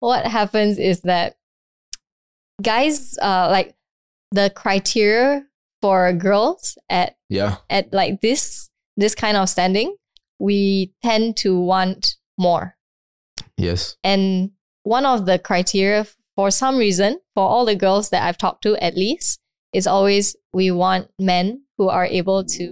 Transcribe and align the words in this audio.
what 0.00 0.26
happens 0.26 0.78
is 0.78 1.00
that 1.02 1.36
guys, 2.62 3.16
uh, 3.18 3.48
like 3.50 3.74
the 4.32 4.50
criteria 4.54 5.44
for 5.82 6.12
girls 6.12 6.76
at 6.88 7.16
Yeah. 7.28 7.56
at 7.70 7.92
like 7.92 8.20
this 8.20 8.70
this 8.96 9.14
kind 9.14 9.36
of 9.36 9.48
standing, 9.48 9.94
we 10.38 10.92
tend 11.02 11.36
to 11.38 11.58
want 11.60 12.16
more. 12.38 12.76
Yes. 13.58 13.96
And 14.02 14.52
one 14.84 15.04
of 15.04 15.26
the 15.26 15.38
criteria 15.38 16.06
for 16.34 16.50
some 16.50 16.76
reason, 16.76 17.20
for 17.34 17.48
all 17.48 17.64
the 17.64 17.74
girls 17.74 18.10
that 18.10 18.22
I've 18.22 18.38
talked 18.38 18.62
to 18.62 18.76
at 18.82 18.94
least, 18.96 19.40
is 19.72 19.86
always 19.86 20.36
we 20.52 20.70
want 20.70 21.10
men 21.18 21.62
who 21.78 21.88
are 21.88 22.06
able 22.06 22.44
to 22.44 22.64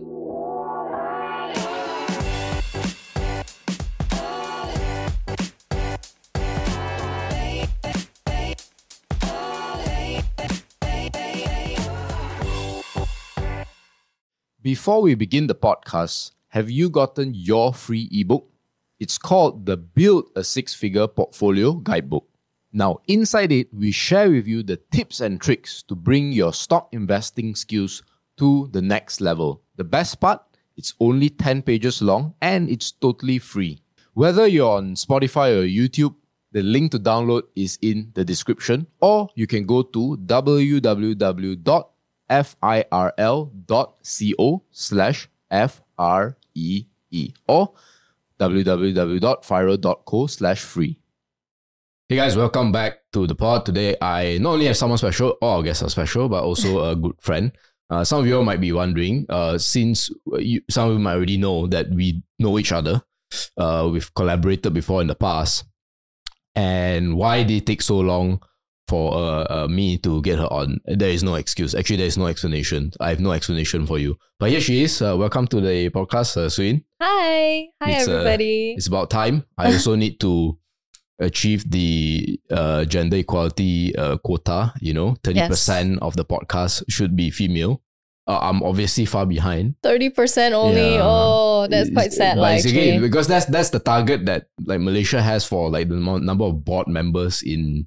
Before 14.65 15.03
we 15.03 15.15
begin 15.15 15.47
the 15.47 15.55
podcast, 15.55 16.31
have 16.49 16.71
you 16.71 16.89
gotten 16.89 17.35
your 17.35 17.75
free 17.75 18.09
ebook? 18.11 18.49
It's 18.99 19.19
called 19.19 19.67
the 19.67 19.77
Build 19.77 20.31
a 20.35 20.43
Six 20.43 20.73
Figure 20.73 21.07
Portfolio 21.07 21.75
Guidebook. 21.75 22.27
Now, 22.73 23.01
inside 23.07 23.53
it, 23.53 23.69
we 23.75 23.91
share 23.91 24.31
with 24.31 24.47
you 24.47 24.63
the 24.63 24.79
tips 24.91 25.21
and 25.21 25.39
tricks 25.39 25.83
to 25.83 25.95
bring 25.95 26.33
your 26.33 26.55
stock 26.55 26.89
investing 26.93 27.55
skills 27.55 28.03
to 28.39 28.71
the 28.73 28.81
next 28.81 29.21
level. 29.21 29.61
The 29.77 29.85
best 29.85 30.19
part, 30.19 30.41
it's 30.79 30.95
only 30.99 31.29
10 31.29 31.61
pages 31.61 32.01
long 32.01 32.33
and 32.41 32.71
it's 32.71 32.91
totally 32.91 33.41
free. 33.41 33.83
Whether 34.15 34.47
you're 34.47 34.79
on 34.79 34.95
Spotify 34.95 35.61
or 35.61 35.69
YouTube, 35.69 36.15
the 36.53 36.63
link 36.63 36.91
to 36.93 36.99
download 36.99 37.43
is 37.55 37.79
in 37.83 38.13
the 38.15 38.25
description, 38.25 38.87
or 39.03 39.29
you 39.35 39.47
can 39.47 39.67
go 39.67 39.83
to 39.83 40.17
www 40.25 41.85
firl.co 42.29 43.63
slash 44.71 45.29
F-R-E-E 45.51 47.33
or 47.47 47.73
www.firl.co 48.41 50.27
slash 50.27 50.61
free. 50.61 50.99
Hey 52.09 52.17
guys, 52.17 52.37
welcome 52.37 52.71
back 52.71 52.99
to 53.13 53.27
the 53.27 53.35
pod. 53.35 53.65
Today, 53.65 53.97
I 54.01 54.39
not 54.39 54.55
only 54.55 54.67
have 54.67 54.77
someone 54.77 54.99
special, 54.99 55.39
or 55.41 55.61
I 55.61 55.63
guess 55.63 55.81
a 55.81 55.89
special, 55.89 56.29
but 56.29 56.45
also 56.45 56.91
a 56.91 56.95
good 56.97 57.15
friend. 57.19 57.51
Uh, 57.89 58.05
some 58.05 58.21
of 58.21 58.27
you 58.27 58.43
might 58.43 58.61
be 58.61 58.73
wondering, 58.73 59.25
uh, 59.29 59.57
since 59.57 60.11
you, 60.39 60.61
some 60.69 60.89
of 60.89 60.95
you 60.95 61.01
might 61.01 61.15
already 61.15 61.39
know 61.39 61.67
that 61.69 61.91
we 61.91 62.23
know 62.39 62.59
each 62.59 62.73
other, 62.73 63.03
uh, 63.57 63.89
we've 63.91 64.13
collaborated 64.15 64.75
before 64.75 65.01
in 65.01 65.07
the 65.07 65.15
past, 65.15 65.65
and 66.55 67.17
why 67.17 67.43
did 67.43 67.63
it 67.63 67.67
take 67.67 67.83
so 67.83 67.99
long 68.01 68.41
for 68.89 69.15
uh, 69.15 69.45
uh, 69.65 69.69
me 69.69 69.99
to 69.99 70.21
get 70.23 70.39
her 70.39 70.53
on. 70.53 70.81
There 70.87 71.09
is 71.11 71.23
no 71.23 71.35
excuse. 71.37 71.75
Actually, 71.75 71.97
there 71.99 72.07
is 72.07 72.19
no 72.19 72.27
explanation. 72.27 72.93
I 73.01 73.11
have 73.11 73.21
no 73.21 73.33
explanation 73.33 73.87
for 73.87 73.99
you. 73.99 74.17
But 74.39 74.51
here 74.51 74.61
she 74.61 74.83
is. 74.83 75.01
Uh, 75.01 75.17
welcome 75.17 75.47
to 75.49 75.61
the 75.61 75.91
podcast, 75.91 76.37
uh, 76.37 76.49
Suyin. 76.49 76.85
Hi. 77.01 77.69
Hi 77.83 77.91
It's, 77.91 78.09
uh, 78.09 78.13
everybody. 78.13 78.75
It's 78.77 78.87
about 78.87 79.11
time. 79.11 79.45
I 79.57 79.73
also 79.73 79.95
need 79.97 80.21
to 80.21 80.59
achieve 81.19 81.71
the 81.71 82.39
uh, 82.51 82.85
gender 82.85 83.17
equality 83.19 83.95
uh, 83.97 84.19
quota. 84.19 84.73
You 84.81 84.95
know, 84.95 85.17
30% 85.23 85.99
of 86.03 86.17
the 86.17 86.25
podcast 86.25 86.85
should 86.89 87.17
be 87.17 87.31
female. 87.31 87.81
Uh, 88.27 88.39
I'm 88.41 88.63
obviously 88.63 89.05
far 89.05 89.27
behind. 89.27 89.75
30% 89.85 90.53
only. 90.53 90.95
Yeah. 90.95 91.01
Oh, 91.03 91.67
that's 91.69 91.91
quite 91.91 92.13
sad 92.13 92.39
like, 92.39 92.65
actually. 92.65 92.99
because 92.99 93.29
that's 93.29 93.45
that's 93.47 93.69
the 93.69 93.79
target 93.79 94.25
that 94.25 94.47
like 94.65 94.81
Malaysia 94.81 95.21
has 95.21 95.45
for 95.45 95.69
like 95.71 95.91
the 95.91 95.97
number 95.97 96.45
of 96.45 96.65
board 96.65 96.89
members 96.89 97.43
in 97.43 97.87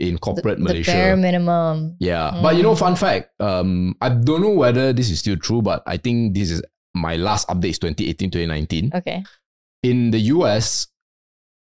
in 0.00 0.14
The, 0.14 0.20
corporate 0.20 0.58
the 0.58 0.64
Malaysia. 0.64 0.90
bare 0.92 1.16
minimum. 1.16 1.96
Yeah, 2.00 2.40
but 2.42 2.56
you 2.56 2.62
know, 2.62 2.74
Mm. 2.74 2.78
fun 2.78 2.96
fact. 2.96 3.30
Um, 3.40 3.94
I 4.00 4.08
don't 4.10 4.42
know 4.42 4.54
whether 4.54 4.92
this 4.92 5.10
is 5.10 5.20
still 5.20 5.36
true, 5.36 5.62
but 5.62 5.82
I 5.86 5.96
think 5.96 6.34
this 6.34 6.50
is 6.50 6.62
my 6.94 7.16
last 7.16 7.46
update 7.48 7.70
is 7.74 7.78
2018, 7.78 8.30
2019. 8.30 8.90
Okay. 8.94 9.22
In 9.82 10.10
the 10.10 10.18
US, 10.34 10.88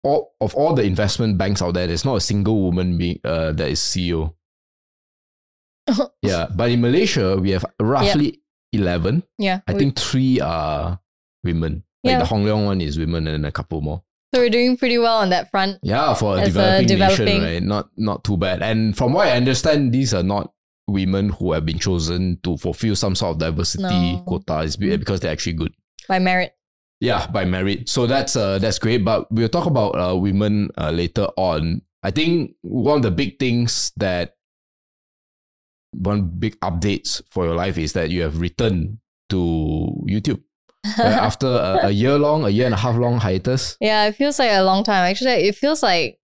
all 0.04 0.34
of 0.40 0.54
all 0.54 0.74
the 0.74 0.82
investment 0.82 1.36
banks 1.38 1.60
out 1.62 1.74
there, 1.74 1.86
there's 1.86 2.04
not 2.04 2.16
a 2.16 2.20
single 2.20 2.62
woman 2.62 2.96
being 2.98 3.20
uh 3.24 3.52
that 3.52 3.68
is 3.68 3.80
CEO. 3.80 4.34
yeah, 6.22 6.46
but 6.54 6.70
in 6.70 6.80
Malaysia, 6.80 7.36
we 7.36 7.50
have 7.50 7.64
roughly 7.80 8.40
eleven. 8.72 9.22
yeah. 9.38 9.60
I 9.66 9.72
we- 9.74 9.78
think 9.78 9.98
three 9.98 10.40
are 10.40 11.00
women. 11.44 11.84
Like 12.04 12.12
Yeah. 12.12 12.18
the 12.20 12.24
Hong 12.26 12.44
Leong 12.44 12.64
one 12.66 12.80
is 12.80 12.98
women, 12.98 13.26
and 13.28 13.46
a 13.46 13.52
couple 13.52 13.80
more. 13.80 14.02
So 14.34 14.40
we're 14.40 14.50
doing 14.50 14.76
pretty 14.76 14.98
well 14.98 15.18
on 15.18 15.30
that 15.30 15.50
front. 15.50 15.78
Yeah, 15.82 16.14
for 16.14 16.36
a 16.36 16.40
As 16.40 16.48
a 16.48 16.50
developing, 16.52 16.86
developing- 16.88 17.24
nation, 17.26 17.42
right? 17.44 17.62
Not 17.62 17.88
not 17.96 18.24
too 18.24 18.36
bad. 18.36 18.62
And 18.62 18.96
from 18.96 19.12
what 19.12 19.28
I 19.28 19.36
understand, 19.36 19.92
these 19.92 20.14
are 20.14 20.22
not 20.22 20.52
women 20.88 21.28
who 21.30 21.52
have 21.52 21.64
been 21.64 21.78
chosen 21.78 22.38
to 22.42 22.56
fulfill 22.56 22.96
some 22.96 23.14
sort 23.14 23.32
of 23.32 23.38
diversity 23.38 23.82
No. 23.84 24.22
quota. 24.26 24.62
It's 24.62 24.76
because 24.76 25.20
they're 25.20 25.32
actually 25.32 25.54
good. 25.54 25.72
By 26.08 26.18
merit. 26.18 26.54
Yeah, 27.00 27.26
by 27.26 27.44
merit. 27.44 27.88
So 27.88 28.06
that's 28.06 28.36
uh 28.36 28.58
that's 28.58 28.78
great. 28.78 29.04
But 29.04 29.30
we'll 29.30 29.48
talk 29.48 29.66
about 29.66 29.90
uh, 29.98 30.16
women 30.16 30.70
uh, 30.78 30.90
later 30.90 31.28
on. 31.36 31.82
I 32.02 32.10
think 32.10 32.54
one 32.62 32.96
of 32.96 33.02
the 33.02 33.10
big 33.10 33.38
things 33.38 33.92
that 33.96 34.34
one 35.92 36.28
big 36.38 36.58
updates 36.60 37.20
for 37.30 37.44
your 37.44 37.54
life 37.54 37.76
is 37.78 37.92
that 37.92 38.10
you 38.10 38.22
have 38.22 38.40
returned 38.40 38.98
to 39.28 39.36
YouTube 40.08 40.42
After 40.98 41.46
a, 41.46 41.86
a 41.86 41.90
year 41.90 42.18
long, 42.18 42.44
a 42.44 42.48
year 42.50 42.66
and 42.66 42.74
a 42.74 42.78
half 42.78 42.96
long 42.96 43.18
hiatus. 43.18 43.76
yeah, 43.80 44.06
it 44.06 44.16
feels 44.16 44.38
like 44.38 44.50
a 44.50 44.62
long 44.62 44.82
time. 44.84 45.08
Actually, 45.10 45.46
it 45.48 45.54
feels 45.56 45.82
like 45.82 46.18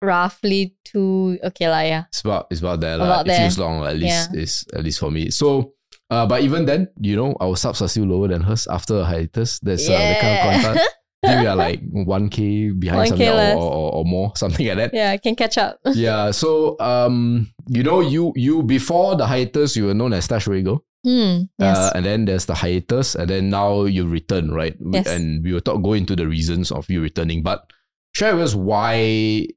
roughly 0.00 0.74
two. 0.84 1.38
Okay, 1.42 1.68
lah, 1.68 1.80
yeah. 1.80 2.04
It's 2.08 2.20
about 2.20 2.46
it's 2.50 2.60
about 2.60 2.80
there. 2.80 2.96
About 2.96 3.26
it 3.26 3.28
there. 3.28 3.38
feels 3.40 3.58
long, 3.58 3.84
at 3.86 3.96
least 3.96 4.30
Yeah. 4.32 4.40
is 4.40 4.64
at 4.74 4.84
least 4.84 4.98
for 5.00 5.10
me. 5.10 5.30
So 5.30 5.72
uh, 6.10 6.26
but 6.26 6.42
even 6.42 6.66
then, 6.66 6.88
you 7.00 7.16
know, 7.16 7.34
our 7.40 7.56
subs 7.56 7.80
are 7.80 7.88
still 7.88 8.04
lower 8.04 8.28
than 8.28 8.42
hers 8.42 8.66
after 8.66 8.98
a 9.00 9.04
hiatus. 9.04 9.58
That's 9.60 9.88
uh, 9.88 9.92
the 9.92 10.16
kind 10.20 10.66
of 10.66 10.82
think 11.24 11.40
we 11.40 11.46
are 11.46 11.56
like 11.56 11.80
1k 11.88 12.78
behind 12.78 13.06
1K 13.06 13.08
something 13.08 13.28
or, 13.28 13.56
or, 13.56 13.72
or, 13.72 13.92
or 13.94 14.04
more, 14.04 14.32
something 14.36 14.66
like 14.66 14.76
that. 14.76 14.90
yeah, 14.92 15.10
I 15.12 15.16
can 15.16 15.34
catch 15.36 15.56
up. 15.56 15.78
yeah. 15.94 16.30
So 16.32 16.76
um, 16.80 17.48
you 17.68 17.82
know, 17.82 18.00
you 18.00 18.32
you 18.36 18.62
before 18.62 19.16
the 19.16 19.26
hiatus, 19.26 19.76
you 19.76 19.86
were 19.86 19.94
known 19.94 20.12
as 20.12 20.24
Stash 20.26 20.46
Rego. 20.46 20.80
Hmm. 21.04 21.42
Yes. 21.58 21.76
Uh, 21.76 21.92
and 21.94 22.06
then 22.06 22.24
there's 22.24 22.46
the 22.46 22.54
hiatus, 22.54 23.14
and 23.14 23.28
then 23.28 23.50
now 23.50 23.84
you 23.84 24.06
return, 24.06 24.52
right? 24.52 24.76
Yes. 24.92 25.06
And 25.06 25.42
we 25.44 25.52
will 25.52 25.60
talk 25.60 25.82
go 25.82 25.94
into 25.94 26.14
the 26.14 26.28
reasons 26.28 26.70
of 26.70 26.88
you 26.88 27.00
returning. 27.00 27.42
But 27.42 27.72
share 28.14 28.34
with 28.34 28.44
us 28.44 28.54
why 28.54 29.48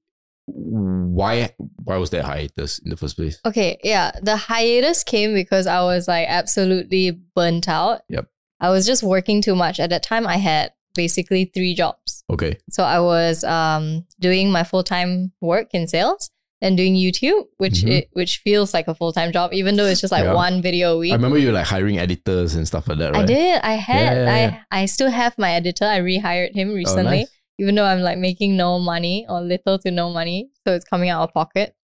why 0.47 1.53
why 1.57 1.97
was 1.97 2.09
there 2.09 2.23
hiatus 2.23 2.79
in 2.79 2.89
the 2.89 2.97
first 2.97 3.15
place? 3.15 3.39
Okay, 3.45 3.77
yeah. 3.83 4.11
The 4.21 4.37
hiatus 4.37 5.03
came 5.03 5.33
because 5.33 5.67
I 5.67 5.81
was 5.83 6.07
like 6.07 6.27
absolutely 6.27 7.11
burnt 7.35 7.69
out. 7.69 8.01
Yep. 8.09 8.27
I 8.59 8.69
was 8.69 8.85
just 8.85 9.03
working 9.03 9.41
too 9.41 9.55
much. 9.55 9.79
At 9.79 9.89
that 9.89 10.03
time, 10.03 10.25
I 10.25 10.37
had 10.37 10.73
basically 10.95 11.51
three 11.53 11.75
jobs. 11.75 12.23
Okay. 12.29 12.57
So 12.69 12.83
I 12.83 12.99
was 12.99 13.43
um, 13.43 14.05
doing 14.19 14.51
my 14.51 14.63
full 14.63 14.83
time 14.83 15.31
work 15.41 15.73
in 15.73 15.87
sales 15.87 16.31
and 16.65 16.75
doing 16.81 16.95
YouTube, 17.05 17.41
which 17.63 17.77
Mhm. 17.83 17.91
it, 17.97 18.03
which 18.19 18.33
feels 18.45 18.73
like 18.73 18.87
a 18.87 18.95
full 18.99 19.13
time 19.17 19.31
job, 19.37 19.53
even 19.53 19.75
though 19.77 19.85
it's 19.91 20.01
just 20.01 20.11
like 20.17 20.25
Yeah. 20.25 20.33
one 20.45 20.55
video 20.67 20.85
a 20.95 20.97
week. 21.03 21.11
I 21.13 21.15
remember 21.15 21.37
you 21.37 21.47
were 21.49 21.57
like 21.61 21.67
hiring 21.75 21.97
editors 22.05 22.55
and 22.57 22.65
stuff 22.71 22.87
like 22.89 22.97
that, 23.01 23.13
right? 23.13 23.23
I 23.23 23.25
did. 23.35 23.55
I 23.61 23.75
had. 23.91 24.17
Yeah, 24.17 24.59
I 24.71 24.81
I 24.81 24.85
still 24.95 25.11
have 25.21 25.33
my 25.45 25.51
editor. 25.59 25.85
I 25.85 25.99
rehired 26.01 26.53
him 26.59 26.73
recently, 26.73 27.21
Oh, 27.21 27.29
nice. 27.29 27.31
even 27.61 27.75
though 27.75 27.85
I'm 27.91 28.01
like 28.09 28.17
making 28.29 28.51
no 28.57 28.79
money 28.79 29.17
or 29.29 29.37
little 29.53 29.77
to 29.83 29.89
no 30.01 30.09
money, 30.19 30.39
so 30.63 30.73
it's 30.75 30.85
coming 30.93 31.09
out 31.13 31.21
of 31.25 31.33
pocket. 31.41 31.75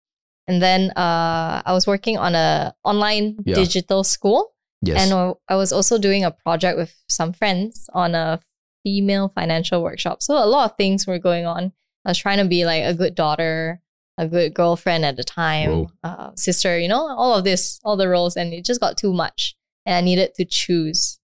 And 0.47 0.57
then 0.65 0.89
uh, 1.05 1.61
I 1.69 1.71
was 1.77 1.85
working 1.93 2.17
on 2.17 2.33
a 2.35 2.73
online 2.83 3.25
Yeah. 3.45 3.55
digital 3.55 4.03
school, 4.03 4.41
Yes. 4.81 4.97
and 4.99 5.35
I 5.47 5.55
was 5.55 5.71
also 5.71 5.97
doing 6.07 6.23
a 6.25 6.31
project 6.31 6.75
with 6.81 6.91
some 7.07 7.31
friends 7.33 7.87
on 7.93 8.15
a 8.15 8.39
female 8.83 9.31
financial 9.39 9.79
workshop. 9.83 10.17
So 10.23 10.33
a 10.43 10.49
lot 10.55 10.63
of 10.71 10.77
things 10.77 11.05
were 11.05 11.19
going 11.19 11.45
on. 11.45 11.71
I 12.03 12.09
was 12.09 12.17
trying 12.17 12.39
to 12.39 12.45
be 12.45 12.65
like 12.65 12.83
a 12.83 12.95
good 13.01 13.13
daughter, 13.13 13.79
a 14.21 14.27
good 14.27 14.53
girlfriend 14.53 15.03
at 15.03 15.17
the 15.17 15.23
time, 15.23 15.87
uh, 16.03 16.29
sister, 16.35 16.77
you 16.77 16.87
know, 16.87 17.07
all 17.07 17.33
of 17.33 17.43
this, 17.43 17.79
all 17.83 17.97
the 17.97 18.07
roles, 18.07 18.37
and 18.37 18.53
it 18.53 18.63
just 18.63 18.79
got 18.79 18.95
too 18.95 19.11
much. 19.11 19.55
And 19.85 19.95
I 19.95 20.01
needed 20.01 20.35
to 20.35 20.45
choose. 20.45 21.19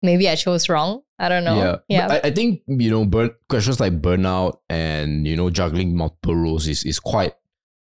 Maybe 0.00 0.28
I 0.28 0.34
chose 0.34 0.68
wrong. 0.68 1.02
I 1.18 1.28
don't 1.28 1.44
know. 1.44 1.56
Yeah. 1.56 1.76
Yeah. 1.88 2.08
But 2.08 2.24
I, 2.24 2.28
I 2.28 2.30
think, 2.30 2.62
you 2.66 2.90
know, 2.90 3.04
burn 3.04 3.30
questions 3.50 3.80
like 3.80 4.00
burnout 4.00 4.58
and, 4.70 5.26
you 5.26 5.36
know, 5.36 5.50
juggling 5.50 5.94
multiple 5.94 6.34
roles 6.34 6.66
is, 6.66 6.84
is 6.84 6.98
quite 6.98 7.34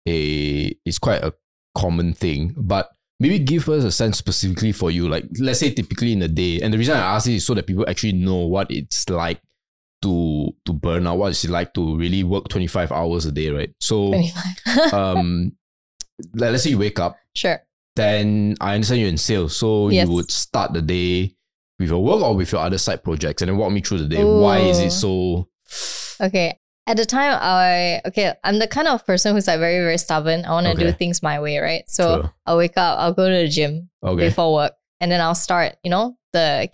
a 0.08 0.74
is 0.86 1.00
quite 1.00 1.22
a 1.24 1.34
common 1.76 2.14
thing. 2.14 2.54
But 2.56 2.92
maybe 3.20 3.40
give 3.40 3.68
us 3.68 3.84
a 3.84 3.92
sense 3.92 4.18
specifically 4.18 4.72
for 4.72 4.90
you. 4.90 5.10
Like 5.10 5.26
let's 5.40 5.60
say 5.60 5.72
typically 5.72 6.14
in 6.14 6.22
a 6.22 6.30
day. 6.30 6.62
And 6.62 6.74
the 6.74 6.78
reason 6.78 6.96
I 6.96 7.16
ask 7.16 7.26
this 7.26 7.36
is 7.36 7.46
so 7.46 7.56
that 7.56 7.68
people 7.68 7.86
actually 7.90 8.14
know 8.14 8.46
what 8.46 8.72
it's 8.72 9.10
like 9.10 9.42
to 10.06 10.54
to 10.66 10.72
burn 10.74 11.08
out, 11.08 11.18
what 11.18 11.32
is 11.32 11.44
it 11.44 11.50
like 11.52 11.74
to 11.74 11.98
really 11.98 12.24
work 12.24 12.48
25 12.48 12.92
hours 12.94 13.26
a 13.26 13.32
day, 13.32 13.50
right? 13.50 13.74
So 13.82 14.10
25. 14.14 14.94
um 14.94 15.52
like, 16.34 16.52
let's 16.52 16.64
say 16.64 16.70
you 16.72 16.78
wake 16.80 17.00
up 17.00 17.18
sure. 17.34 17.60
then 17.98 18.56
I 18.62 18.76
understand 18.76 19.02
you're 19.02 19.10
in 19.10 19.18
sales. 19.18 19.56
So 19.58 19.90
Yes. 19.90 20.08
you 20.08 20.14
would 20.14 20.32
start 20.32 20.72
the 20.74 20.82
day 20.82 21.36
with 21.80 21.90
your 21.90 22.02
work 22.04 22.22
or 22.22 22.36
with 22.36 22.52
your 22.54 22.62
other 22.62 22.78
side 22.78 23.04
projects 23.04 23.42
and 23.42 23.50
then 23.50 23.58
walk 23.58 23.72
me 23.74 23.82
through 23.82 24.00
the 24.00 24.08
day. 24.08 24.24
Why 24.24 24.60
is 24.60 24.80
it 24.80 24.92
so 24.92 25.50
Okay. 26.22 26.60
At 26.88 26.98
the 26.98 27.06
time, 27.06 27.36
I 27.42 28.00
okay, 28.06 28.34
I'm 28.44 28.60
the 28.60 28.68
kind 28.68 28.88
of 28.88 29.04
person 29.08 29.34
who's 29.34 29.48
like 29.48 29.60
very 29.60 29.80
very 29.80 29.98
stubborn. 29.98 30.46
I 30.46 30.52
want 30.52 30.68
to 30.68 30.76
do 30.76 30.92
things 30.94 31.24
my 31.24 31.40
way, 31.42 31.58
right? 31.58 31.84
So 31.90 32.04
Sure. 32.22 32.34
I'll 32.46 32.58
wake 32.58 32.78
up, 32.78 33.00
I'll 33.00 33.14
go 33.14 33.28
to 33.28 33.36
the 33.36 33.48
gym 33.50 33.90
Okay. 34.04 34.30
before 34.30 34.54
work, 34.54 34.74
and 35.02 35.12
then 35.12 35.20
I'll 35.20 35.34
start, 35.36 35.78
you 35.84 35.90
know, 35.90 36.16
the 36.32 36.70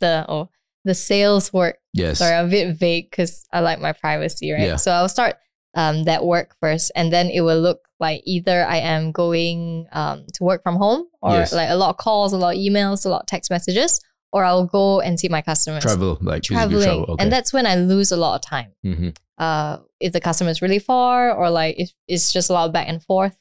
the 0.00 0.26
oh 0.28 0.50
the 0.86 0.94
sales 0.94 1.52
work. 1.52 1.76
Yes. 1.92 2.18
Sorry, 2.20 2.34
I'm 2.34 2.46
a 2.46 2.50
bit 2.50 2.76
vague 2.78 3.10
because 3.10 3.44
I 3.52 3.60
like 3.60 3.80
my 3.80 3.92
privacy, 3.92 4.50
right? 4.52 4.62
Yeah. 4.62 4.76
So 4.76 4.90
I'll 4.92 5.08
start 5.10 5.36
um 5.74 6.04
that 6.04 6.24
work 6.24 6.56
first, 6.60 6.90
and 6.96 7.12
then 7.12 7.28
it 7.28 7.42
will 7.42 7.60
look 7.60 7.80
like 8.00 8.22
either 8.24 8.64
I 8.64 8.78
am 8.78 9.12
going 9.12 9.86
um 9.92 10.24
to 10.34 10.44
work 10.44 10.62
from 10.62 10.76
home, 10.76 11.04
or 11.20 11.32
Yes. 11.32 11.52
like 11.52 11.68
a 11.70 11.76
lot 11.76 11.90
of 11.90 11.96
calls, 11.98 12.32
a 12.32 12.38
lot 12.38 12.54
of 12.56 12.60
emails, 12.60 13.04
a 13.04 13.08
lot 13.10 13.20
of 13.22 13.26
text 13.26 13.50
messages, 13.50 14.00
or 14.32 14.44
I'll 14.44 14.66
go 14.66 15.00
and 15.00 15.18
see 15.20 15.28
my 15.28 15.42
customers 15.42 15.82
Travel, 15.82 16.16
like 16.22 16.42
traveling, 16.44 16.82
travel. 16.84 17.04
Okay. 17.10 17.22
and 17.22 17.30
that's 17.32 17.52
when 17.52 17.66
I 17.66 17.74
lose 17.76 18.10
a 18.12 18.16
lot 18.16 18.36
of 18.36 18.42
time. 18.42 18.72
Mhm. 18.84 19.16
Uh, 19.38 19.78
if 20.00 20.12
the 20.14 20.20
customer 20.20 20.50
is 20.50 20.62
really 20.62 20.78
far, 20.78 21.34
or 21.34 21.50
like 21.50 21.74
if 21.78 21.90
it's 22.08 22.32
just 22.32 22.48
a 22.48 22.52
lot 22.54 22.66
of 22.66 22.72
back 22.72 22.88
and 22.88 23.02
forth. 23.02 23.36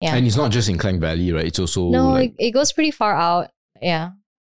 Yeah. 0.00 0.16
And 0.16 0.26
it's 0.26 0.36
not 0.36 0.50
just 0.50 0.68
in 0.68 0.76
Klang 0.78 0.98
Valley, 1.00 1.30
right? 1.32 1.46
It's 1.46 1.60
also 1.60 1.88
no, 1.88 2.10
like, 2.10 2.34
it, 2.38 2.48
it 2.48 2.50
goes 2.50 2.72
pretty 2.72 2.90
far 2.90 3.14
out. 3.14 3.50
Yeah, 3.80 4.10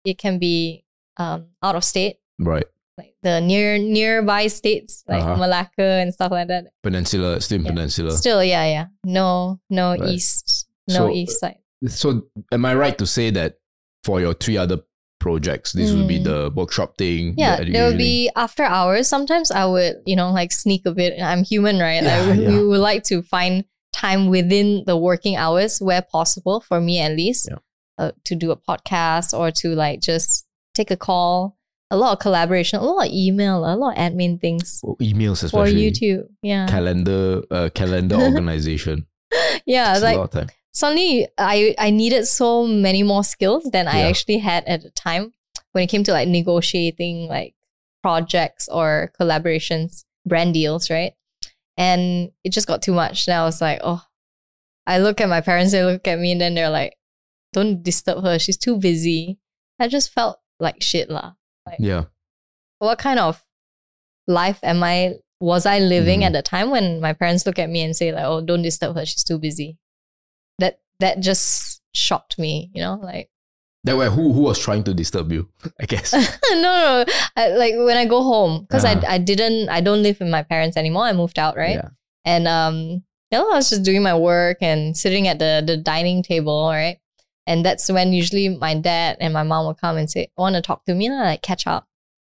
it 0.04 0.16
can 0.16 0.38
be 0.38 0.84
um 1.22 1.38
out 1.62 1.76
of 1.78 1.84
state, 1.84 2.16
right. 2.38 2.66
like 2.98 3.14
the 3.22 3.40
near 3.40 3.78
nearby 3.78 4.46
states 4.48 4.92
like 5.08 5.22
Uh-huh. 5.22 5.36
Malacca 5.42 5.88
and 6.02 6.12
stuff 6.16 6.30
like 6.32 6.48
that. 6.48 6.64
Peninsula, 6.82 7.40
still 7.40 7.58
in 7.60 7.64
Yeah. 7.64 7.70
Peninsula. 7.72 8.10
Still, 8.22 8.42
yeah, 8.54 8.64
yeah. 8.76 8.86
No, 9.18 9.60
no 9.70 9.86
Right. 9.96 10.10
east, 10.14 10.66
no 10.88 10.94
So, 10.94 11.10
east 11.20 11.40
side. 11.40 11.58
So 11.88 12.06
am 12.52 12.64
I 12.64 12.74
right 12.74 12.96
to 12.98 13.06
say 13.06 13.30
that 13.38 13.50
for 14.04 14.20
your 14.20 14.34
three 14.34 14.56
other 14.64 14.78
projects, 15.20 15.72
this 15.72 15.92
will 15.94 16.06
be 16.06 16.18
Mm. 16.20 16.24
the 16.30 16.38
workshop 16.54 16.90
thing? 16.98 17.34
Yeah, 17.38 17.56
the 17.62 17.70
there 17.72 17.86
will 17.88 17.96
be 17.96 18.30
after 18.36 18.64
hours. 18.64 19.06
Sometimes 19.08 19.50
I 19.50 19.64
would, 19.66 19.94
you 20.06 20.16
know, 20.16 20.30
like 20.32 20.50
sneak 20.52 20.82
a 20.86 20.92
bit. 20.92 21.20
I'm 21.22 21.44
human, 21.44 21.78
right? 21.78 22.02
Yeah, 22.02 22.20
like, 22.30 22.40
yeah. 22.40 22.50
we 22.50 22.66
would 22.66 22.80
like 22.90 23.02
to 23.04 23.22
find 23.22 23.64
time 23.92 24.26
within 24.36 24.82
the 24.86 24.96
working 24.96 25.36
hours 25.36 25.78
where 25.80 26.02
possible, 26.02 26.60
for 26.60 26.80
me 26.80 26.98
at 26.98 27.12
least, 27.22 27.46
Yeah. 27.50 27.58
uh, 27.98 28.10
to 28.24 28.34
do 28.34 28.50
a 28.50 28.56
podcast 28.56 29.36
or 29.38 29.50
to 29.62 29.74
like 29.74 30.00
just 30.00 30.46
take 30.74 30.90
a 30.90 30.96
call. 30.96 31.56
A 31.90 31.96
lot 31.96 32.12
of 32.14 32.18
collaboration, 32.20 32.78
a 32.78 32.82
lot 32.82 33.06
of 33.06 33.12
email, 33.12 33.58
a 33.66 33.76
lot 33.76 33.92
of 33.92 33.98
admin 33.98 34.40
things 34.40 34.80
Oh, 34.82 34.96
emails 35.00 35.42
especially. 35.44 35.90
for. 35.90 35.94
YouTube. 35.98 36.22
Yeah, 36.42 36.66
Calendar, 36.66 37.42
uh, 37.50 37.68
calendar 37.74 38.16
organization. 38.28 39.06
yeah. 39.66 39.98
A 39.98 40.00
Like 40.00 40.16
lot 40.16 40.24
of 40.24 40.30
time. 40.30 40.48
suddenly 40.72 41.28
I 41.36 41.74
I 41.78 41.90
needed 41.90 42.26
so 42.26 42.66
many 42.66 43.02
more 43.02 43.22
skills 43.24 43.64
than 43.72 43.88
I 43.88 44.00
actually 44.08 44.38
had 44.38 44.64
at 44.64 44.82
the 44.82 44.90
time 44.90 45.34
when 45.72 45.84
it 45.84 45.88
came 45.88 46.02
to 46.04 46.12
like 46.12 46.28
negotiating 46.28 47.28
like 47.28 47.54
projects 48.02 48.68
or 48.68 49.12
collaborations, 49.20 50.04
brand 50.26 50.54
deals, 50.54 50.88
right? 50.90 51.12
And 51.76 52.30
it 52.44 52.52
just 52.52 52.66
got 52.66 52.82
too 52.82 52.92
much. 52.92 53.26
And 53.28 53.34
I 53.34 53.44
was 53.44 53.60
like, 53.60 53.80
oh, 53.84 54.02
I 54.86 54.98
look 54.98 55.20
at 55.20 55.28
my 55.28 55.40
parents, 55.40 55.72
they 55.72 55.84
look 55.84 56.06
at 56.08 56.18
me, 56.18 56.32
and 56.32 56.40
then 56.40 56.54
they're 56.54 56.70
like, 56.70 56.96
don't 57.52 57.82
disturb 57.82 58.22
her. 58.24 58.38
She's 58.38 58.56
too 58.58 58.76
busy. 58.78 59.38
I 59.78 59.88
just 59.88 60.10
felt 60.12 60.38
like 60.60 60.82
shit 60.82 61.10
lah. 61.10 61.32
Yeah. 61.78 62.04
What 62.78 62.98
kind 62.98 63.18
of 63.18 63.42
life 64.26 64.58
am 64.62 64.82
I 64.82 65.14
was 65.40 65.66
I 65.66 65.78
living 65.80 66.20
Mhm. 66.20 66.26
at 66.26 66.32
the 66.32 66.42
time 66.42 66.70
when 66.70 67.00
my 67.00 67.12
parents 67.12 67.46
look 67.46 67.58
at 67.58 67.70
me 67.70 67.82
and 67.82 67.96
say 67.96 68.12
like, 68.12 68.24
oh, 68.24 68.40
don't 68.40 68.62
disturb 68.62 68.94
her. 68.96 69.04
She's 69.06 69.24
too 69.24 69.38
busy. 69.38 69.78
That 70.58 70.78
that 71.00 71.20
just 71.20 71.80
shocked 71.94 72.38
me, 72.38 72.70
you 72.74 72.80
know, 72.82 72.98
like 73.02 73.28
That 73.84 73.96
way, 73.98 74.06
who 74.08 74.32
who 74.32 74.42
was 74.46 74.58
trying 74.62 74.84
to 74.84 74.94
disturb 74.94 75.32
you? 75.32 75.48
I 75.82 75.86
guess. 75.86 76.12
no, 76.52 76.62
no. 76.62 77.04
I, 77.36 77.48
like 77.58 77.74
when 77.74 77.96
I 77.98 78.06
go 78.06 78.22
home, 78.22 78.62
because 78.62 78.84
Uh-huh. 78.84 79.02
I 79.06 79.14
I 79.14 79.18
didn't 79.18 79.68
I 79.68 79.80
don't 79.82 80.02
live 80.06 80.20
with 80.22 80.30
my 80.30 80.42
parents 80.46 80.76
anymore. 80.78 81.04
I 81.10 81.12
moved 81.12 81.38
out, 81.38 81.56
right? 81.58 81.82
Yeah. 81.82 81.90
And 82.24 82.46
um, 82.46 83.02
you 83.34 83.38
know, 83.38 83.50
I 83.50 83.56
was 83.58 83.70
just 83.70 83.82
doing 83.82 84.02
my 84.06 84.14
work 84.14 84.58
and 84.62 84.94
sitting 84.96 85.26
at 85.26 85.42
the 85.42 85.62
the 85.66 85.74
dining 85.76 86.22
table, 86.22 86.70
right? 86.70 87.01
And 87.46 87.64
that's 87.64 87.90
when 87.90 88.12
usually 88.12 88.48
my 88.48 88.74
dad 88.74 89.16
and 89.20 89.34
my 89.34 89.42
mom 89.42 89.66
will 89.66 89.74
come 89.74 89.96
and 89.96 90.08
say, 90.10 90.30
"Want 90.36 90.54
to 90.54 90.62
talk 90.62 90.84
to 90.86 90.94
me?" 90.94 91.10
lah, 91.10 91.22
Like 91.22 91.42
catch 91.42 91.66
up, 91.66 91.88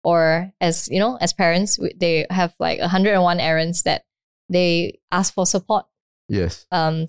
or 0.03 0.51
as 0.61 0.87
you 0.89 0.99
know, 0.99 1.17
as 1.19 1.33
parents, 1.33 1.77
they 1.99 2.25
have 2.29 2.53
like 2.59 2.79
hundred 2.79 3.13
and 3.13 3.23
one 3.23 3.39
errands 3.39 3.83
that 3.83 4.05
they 4.49 4.99
ask 5.11 5.33
for 5.33 5.45
support. 5.45 5.85
Yes. 6.29 6.65
Um, 6.71 7.05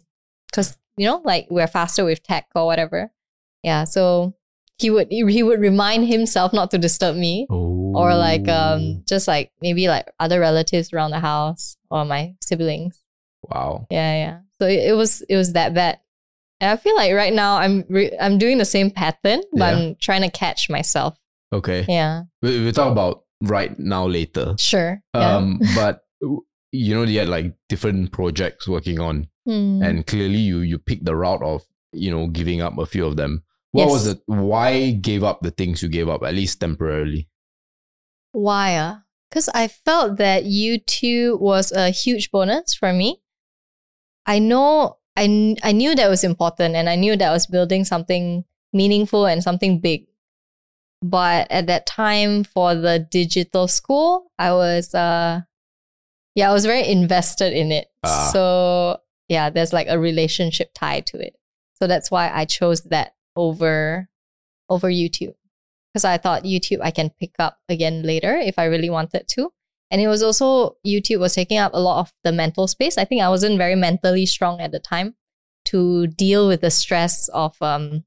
because 0.50 0.76
you 0.96 1.06
know, 1.06 1.20
like 1.24 1.46
we're 1.50 1.66
faster 1.66 2.04
with 2.04 2.22
tech 2.22 2.46
or 2.54 2.66
whatever. 2.66 3.10
Yeah, 3.62 3.84
so 3.84 4.34
he 4.78 4.90
would 4.90 5.06
he 5.10 5.42
would 5.42 5.60
remind 5.60 6.08
himself 6.08 6.52
not 6.52 6.70
to 6.72 6.78
disturb 6.78 7.14
me 7.14 7.46
Oh. 7.48 7.92
or 7.94 8.14
like 8.16 8.48
um 8.48 9.04
just 9.06 9.28
like 9.28 9.52
maybe 9.62 9.86
like 9.86 10.10
other 10.18 10.40
relatives 10.40 10.92
around 10.92 11.12
the 11.12 11.20
house 11.20 11.76
or 11.92 12.04
my 12.04 12.34
siblings 12.42 12.98
Wow. 13.48 13.86
yeah 13.88 14.14
yeah 14.16 14.38
so 14.58 14.66
it, 14.66 14.90
it 14.90 14.96
was 14.96 15.22
it 15.28 15.36
was 15.36 15.52
that 15.52 15.74
bad 15.74 16.00
and 16.64 16.70
i 16.72 16.76
feel 16.80 16.96
like 16.96 17.12
right 17.12 17.32
now 17.36 17.56
i'm 17.60 17.84
re- 17.92 18.16
i'm 18.20 18.38
doing 18.38 18.56
the 18.58 18.64
same 18.64 18.90
pattern 18.90 19.40
but 19.52 19.68
Yeah. 19.74 19.76
i'm 19.76 19.94
trying 20.00 20.22
to 20.22 20.30
catch 20.30 20.70
myself 20.70 21.12
Okay. 21.52 21.84
yeah 21.88 22.22
We 22.42 22.64
we'll 22.64 22.72
talk 22.72 22.90
about 22.90 23.24
right 23.42 23.76
now 23.78 24.06
later. 24.08 24.54
sure 24.58 25.02
yeah. 25.14 25.36
Um, 25.36 25.60
but 25.76 26.00
you 26.72 26.94
know, 26.94 27.04
you 27.04 27.18
had 27.20 27.28
like 27.28 27.54
different 27.68 28.10
projects 28.10 28.66
working 28.66 28.98
on, 28.98 29.28
Hmm. 29.46 29.78
and 29.84 30.02
clearly 30.06 30.38
you 30.42 30.58
you 30.66 30.78
picked 30.80 31.04
the 31.04 31.14
route 31.14 31.42
of 31.44 31.62
you 31.92 32.10
know 32.10 32.26
giving 32.26 32.58
up 32.64 32.74
a 32.78 32.86
few 32.86 33.04
of 33.06 33.14
them. 33.20 33.44
What 33.70 33.88
was 33.94 34.06
Yes. 34.06 34.16
it? 34.16 34.22
Why 34.26 34.90
gave 34.98 35.22
up 35.22 35.42
the 35.42 35.52
things 35.52 35.82
you 35.82 35.88
gave 35.88 36.08
up 36.08 36.24
at 36.24 36.34
least 36.34 36.58
temporarily? 36.60 37.28
why 38.32 38.74
uh? 38.76 38.96
because 39.30 39.48
i 39.54 39.68
felt 39.68 40.16
that 40.18 40.42
youtube 40.44 41.38
was 41.40 41.70
a 41.70 41.90
huge 41.90 42.30
bonus 42.34 42.74
for 42.74 42.92
me 42.92 43.22
i 44.26 44.38
know 44.40 44.96
I, 45.16 45.56
I 45.62 45.72
knew 45.72 45.94
that 45.94 46.08
was 46.08 46.24
important 46.24 46.74
and 46.74 46.88
i 46.88 46.96
knew 46.96 47.16
that 47.16 47.28
I 47.28 47.32
was 47.32 47.46
building 47.46 47.84
something 47.84 48.44
meaningful 48.72 49.26
and 49.26 49.42
something 49.42 49.78
big. 49.78 50.06
But 51.00 51.46
at 51.50 51.68
that 51.68 51.86
time 51.86 52.44
for 52.44 52.74
the 52.74 52.98
digital 52.98 53.68
school 53.68 54.30
i 54.38 54.52
was 54.52 54.94
uh 54.94 55.42
yeah 56.34 56.50
i 56.50 56.52
was 56.52 56.66
very 56.66 56.86
invested 56.88 57.52
in 57.52 57.70
it. 57.72 57.88
Ah. 58.02 58.30
so 58.32 58.98
yeah 59.28 59.50
there's 59.50 59.72
like 59.72 59.86
a 59.88 59.98
relationship 59.98 60.70
tied 60.74 61.06
to 61.06 61.18
it. 61.18 61.36
So 61.74 61.86
that's 61.86 62.10
why 62.10 62.30
i 62.32 62.44
chose 62.44 62.82
that 62.84 63.14
over 63.36 64.08
over 64.68 64.88
youtube. 64.88 65.34
Because 65.92 66.04
i 66.04 66.16
thought 66.18 66.44
youtube 66.44 66.80
i 66.82 66.90
can 66.90 67.10
pick 67.10 67.34
up 67.38 67.58
again 67.68 68.02
later 68.02 68.34
if 68.34 68.58
i 68.58 68.64
really 68.64 68.90
wanted 68.90 69.28
to 69.28 69.52
and 69.90 70.00
it 70.00 70.08
was 70.08 70.22
also 70.22 70.76
youtube 70.86 71.20
was 71.20 71.34
taking 71.34 71.58
up 71.58 71.72
a 71.74 71.80
lot 71.80 72.00
of 72.00 72.12
the 72.24 72.32
mental 72.32 72.66
space 72.66 72.96
i 72.98 73.04
think 73.04 73.20
i 73.22 73.28
wasn't 73.28 73.56
very 73.58 73.74
mentally 73.74 74.26
strong 74.26 74.60
at 74.60 74.72
the 74.72 74.78
time 74.80 75.14
to 75.64 76.06
deal 76.08 76.46
with 76.48 76.60
the 76.60 76.70
stress 76.70 77.28
of 77.28 77.56
um 77.60 78.04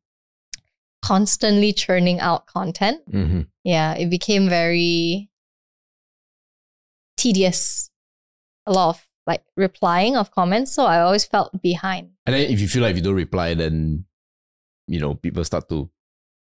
constantly 1.03 1.71
churning 1.71 2.19
out 2.19 2.45
content 2.47 3.01
Mm-hmm. 3.11 3.41
yeah, 3.63 3.93
it 3.93 4.09
became 4.09 4.49
very 4.49 5.29
tedious. 7.15 7.89
A 8.65 8.71
lot 8.71 8.89
of 8.89 9.07
like 9.25 9.43
replying 9.55 10.15
of 10.15 10.31
comments, 10.31 10.73
so 10.73 10.85
I 10.85 11.01
always 11.01 11.25
felt 11.25 11.61
behind. 11.61 12.11
And 12.25 12.35
then 12.35 12.49
if 12.51 12.59
you 12.59 12.67
feel 12.67 12.81
like 12.81 12.91
if 12.91 12.97
you 12.97 13.03
don't 13.03 13.15
reply, 13.15 13.53
then 13.53 14.05
you 14.87 14.99
know 14.99 15.15
people 15.15 15.43
start 15.43 15.69
to 15.69 15.89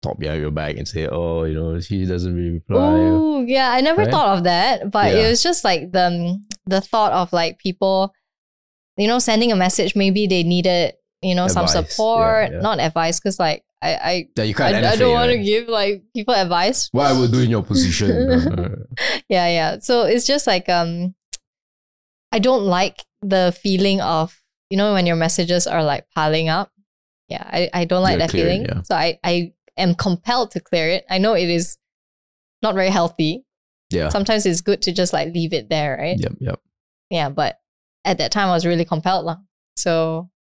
talk 0.03 0.19
behind 0.19 0.41
your 0.43 0.51
back 0.51 0.77
and 0.77 0.87
say, 0.87 1.07
"Oh, 1.07 1.45
you 1.45 1.55
know, 1.55 1.79
she 1.81 2.05
doesn't 2.05 2.35
really 2.35 2.51
reply." 2.51 2.99
Oh, 3.01 3.43
yeah, 3.47 3.71
I 3.71 3.81
never 3.81 4.03
Right? 4.03 4.11
thought 4.11 4.39
of 4.39 4.45
that, 4.45 4.91
but 4.91 5.13
Yeah. 5.15 5.27
it 5.27 5.29
was 5.31 5.43
just 5.43 5.65
like 5.65 5.93
the 5.93 6.07
um, 6.07 6.45
the 6.67 6.81
thought 6.81 7.13
of 7.13 7.33
like 7.33 7.59
people, 7.59 8.13
you 8.97 9.07
know, 9.09 9.19
sending 9.19 9.53
a 9.53 9.57
message. 9.57 9.95
Maybe 9.97 10.27
they 10.27 10.43
needed 10.43 10.95
you 11.23 11.35
know 11.37 11.47
some 11.47 11.65
Advice, 11.67 11.75
yeah, 11.77 11.83
support, 11.89 12.51
yeah. 12.53 12.61
not 12.61 12.81
advice, 12.81 13.21
because 13.21 13.39
like 13.39 13.63
I 13.81 14.27
I 14.37 14.43
you 14.43 14.51
I, 14.51 14.53
can't. 14.53 14.75
I 14.85 14.97
don't 14.97 15.11
NFA, 15.11 15.15
want 15.15 15.31
to 15.31 15.39
give 15.39 15.69
like 15.69 16.03
people 16.15 16.35
advice. 16.35 16.89
What 16.93 17.07
I 17.07 17.19
would 17.19 17.31
do 17.31 17.41
in 17.41 17.51
your 17.51 17.63
position. 17.63 18.11
yeah 19.29 19.47
yeah 19.49 19.79
so 19.81 20.03
it's 20.03 20.27
just 20.27 20.47
like 20.47 20.69
um 20.69 21.15
i 22.33 22.39
don't 22.39 22.65
like 22.65 23.05
the 23.23 23.55
feeling 23.61 24.01
of 24.01 24.39
you 24.71 24.77
know 24.77 24.93
when 24.95 25.07
your 25.07 25.17
messages 25.17 25.67
are 25.67 25.83
like 25.85 26.07
piling 26.15 26.49
up 26.49 26.71
yeah 27.29 27.43
i, 27.45 27.71
I 27.73 27.85
don't 27.85 28.03
like 28.03 28.19
Yeah, 28.19 28.27
that 28.27 28.31
feeling 28.33 28.63
yeah. 28.65 28.83
so 28.83 28.95
I, 28.95 29.19
I 29.25 29.53
am 29.77 29.95
compelled 29.95 30.51
to 30.51 30.61
clear 30.61 30.89
it 30.89 31.05
i 31.11 31.19
know 31.19 31.35
it 31.35 31.49
is 31.49 31.79
not 32.63 32.75
very 32.75 32.91
healthy 32.91 33.45
yeah. 33.91 34.09
sometimes 34.09 34.47
it's 34.47 34.61
good 34.61 34.81
to 34.83 34.93
just 34.93 35.13
like 35.13 35.33
leave 35.35 35.53
it 35.53 35.69
there 35.69 35.97
right 36.01 36.19
Yep. 36.19 36.33
Yep. 36.41 36.61
yeah 37.11 37.29
but 37.29 37.59
at 38.05 38.19
that 38.19 38.33
time 38.33 38.49
i 38.49 38.53
was 38.53 38.67
really 38.67 38.85
compelled 38.85 39.25
lah. 39.27 39.37
so 39.77 40.31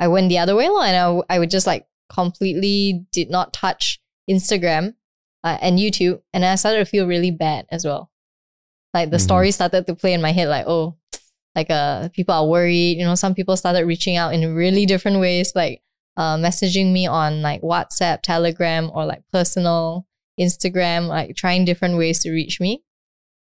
i 0.00 0.08
went 0.08 0.28
the 0.28 0.38
other 0.38 0.54
way 0.56 0.68
lah, 0.68 0.82
and 0.84 0.96
I, 0.96 1.04
w- 1.06 1.24
I 1.28 1.38
would 1.38 1.50
just 1.50 1.66
like 1.66 1.86
completely 2.08 3.04
did 3.12 3.30
not 3.30 3.52
touch 3.52 4.00
instagram 4.30 4.94
uh, 5.44 5.58
and 5.60 5.78
youtube 5.78 6.20
and 6.32 6.44
i 6.44 6.54
started 6.54 6.78
to 6.78 6.84
feel 6.84 7.06
really 7.06 7.30
bad 7.30 7.66
as 7.70 7.84
well 7.84 8.10
like 8.94 9.10
the 9.10 9.16
Mhm. 9.18 9.20
story 9.28 9.50
started 9.50 9.86
to 9.86 9.94
play 9.94 10.12
in 10.12 10.20
my 10.22 10.32
head 10.32 10.48
like 10.48 10.66
oh 10.66 10.96
like 11.54 11.70
uh 11.70 12.08
people 12.10 12.34
are 12.34 12.46
worried 12.46 12.98
you 12.98 13.04
know 13.04 13.14
some 13.14 13.34
people 13.34 13.56
started 13.56 13.86
reaching 13.86 14.16
out 14.16 14.34
in 14.34 14.54
really 14.54 14.86
different 14.86 15.18
ways 15.20 15.52
like 15.54 15.82
uh 16.16 16.36
messaging 16.36 16.92
me 16.92 17.06
on 17.06 17.42
like 17.42 17.60
whatsapp 17.62 18.22
telegram 18.22 18.90
or 18.94 19.04
like 19.04 19.22
personal 19.32 20.06
instagram 20.40 21.08
like 21.08 21.34
trying 21.36 21.64
different 21.64 21.96
ways 21.96 22.20
to 22.22 22.30
reach 22.30 22.60
me 22.60 22.82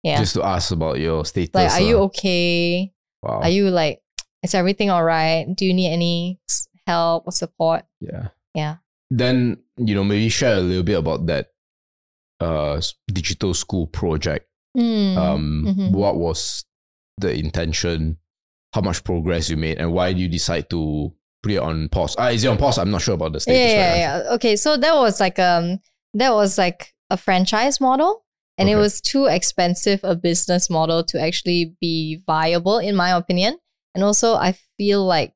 Yeah. 0.03 0.19
Just 0.19 0.35
to 0.35 0.43
ask 0.43 0.71
about 0.71 0.99
your 0.99 1.23
status. 1.23 1.55
like, 1.55 1.71
are 1.71 1.79
you 1.81 1.97
okay? 2.11 2.91
Wow. 3.23 3.39
Are 3.39 3.49
you 3.49 3.71
like, 3.71 4.03
is 4.43 4.51
everything 4.53 4.89
all 4.91 4.99
right? 5.03 5.47
Do 5.47 5.63
you 5.63 5.71
need 5.73 5.91
any 5.95 6.41
help 6.85 7.23
or 7.25 7.31
support? 7.31 7.83
yeah. 8.03 8.35
Yeah. 8.53 8.83
Then, 9.09 9.63
you 9.79 9.95
know, 9.95 10.03
maybe 10.03 10.27
share 10.27 10.57
a 10.57 10.59
little 10.59 10.83
bit 10.83 10.99
about 10.99 11.25
that 11.31 11.55
uh 12.43 12.81
digital 13.07 13.53
school 13.55 13.87
project. 13.87 14.43
Mm, 14.75 15.15
Um 15.17 15.65
mhm. 15.71 15.91
what 15.95 16.17
was 16.19 16.65
the 17.17 17.31
intention, 17.31 18.17
how 18.75 18.81
much 18.81 19.03
progress 19.07 19.47
you 19.49 19.55
made, 19.55 19.77
and 19.79 19.93
why 19.95 20.11
do 20.11 20.19
you 20.19 20.27
decide 20.27 20.67
to 20.75 21.13
put 21.43 21.51
it 21.51 21.59
on 21.59 21.89
pause? 21.89 22.15
Ah, 22.17 22.29
is 22.29 22.43
it 22.43 22.47
on 22.47 22.57
pause? 22.57 22.79
I'm 22.79 22.89
not 22.89 23.01
sure 23.01 23.13
about 23.13 23.33
the 23.33 23.39
status. 23.39 23.59
yeah, 23.59 23.77
yeah, 23.77 23.89
now. 23.89 24.23
yeah. 24.23 24.33
Okay, 24.35 24.55
so 24.55 24.77
that 24.77 24.95
was 24.95 25.19
like 25.19 25.37
um 25.37 25.79
that 26.15 26.33
was 26.33 26.57
like 26.57 26.93
a 27.09 27.17
franchise 27.17 27.79
model, 27.79 28.23
and 28.57 28.69
it 28.69 28.75
was 28.75 29.01
too 29.01 29.25
expensive 29.25 29.99
a 30.03 30.15
business 30.15 30.69
model 30.69 31.03
to 31.03 31.21
actually 31.21 31.75
be 31.79 32.21
viable, 32.25 32.79
in 32.79 32.95
my 32.95 33.11
opinion. 33.11 33.57
And 33.93 34.03
also, 34.03 34.35
I 34.35 34.55
feel 34.77 35.05
like 35.05 35.33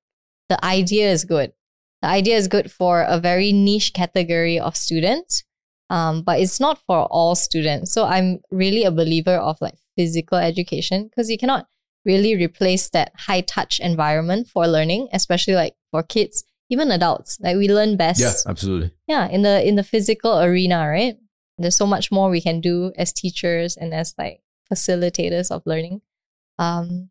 the 0.50 0.64
idea 0.66 1.12
is 1.12 1.26
good. 1.26 1.54
The 2.02 2.08
idea 2.08 2.38
is 2.38 2.48
good 2.48 2.72
for 2.72 3.02
a 3.02 3.20
very 3.20 3.52
niche 3.52 3.94
category 3.94 4.60
of 4.60 4.76
students, 4.76 5.44
um, 5.90 6.22
but 6.22 6.40
it's 6.40 6.60
not 6.60 6.80
for 6.86 7.06
all 7.06 7.36
students. 7.36 7.92
So 7.92 8.06
I'm 8.06 8.40
really 8.52 8.84
a 8.84 8.92
believer 8.92 9.36
of 9.36 9.58
like 9.62 9.76
physical 9.96 10.38
education 10.38 11.06
because 11.06 11.30
you 11.30 11.38
cannot 11.38 11.68
really 12.08 12.36
replace 12.36 12.90
that 12.90 13.12
high 13.16 13.42
touch 13.42 13.80
environment 13.80 14.48
for 14.48 14.66
learning, 14.66 15.10
especially 15.14 15.54
like 15.56 15.76
for 15.92 16.02
kids, 16.02 16.44
even 16.70 16.90
adults. 16.90 17.38
Like 17.42 17.58
we 17.58 17.68
learn 17.70 17.98
best 17.98 18.22
Yeah, 18.22 18.34
absolutely. 18.48 18.92
yeah 19.08 19.28
in 19.30 19.42
the 19.44 19.62
in 19.68 19.76
the 19.76 19.84
physical 19.84 20.40
arena 20.40 20.88
right? 20.88 21.18
There's 21.60 21.76
so 21.76 21.86
much 21.86 22.12
more 22.12 22.30
we 22.30 22.42
can 22.42 22.62
do 22.62 22.92
as 22.98 23.12
teachers 23.12 23.78
and 23.78 23.94
as 23.94 24.16
like 24.18 24.42
facilitators 24.72 25.52
of 25.52 25.62
learning. 25.66 26.02
Um 26.58 27.10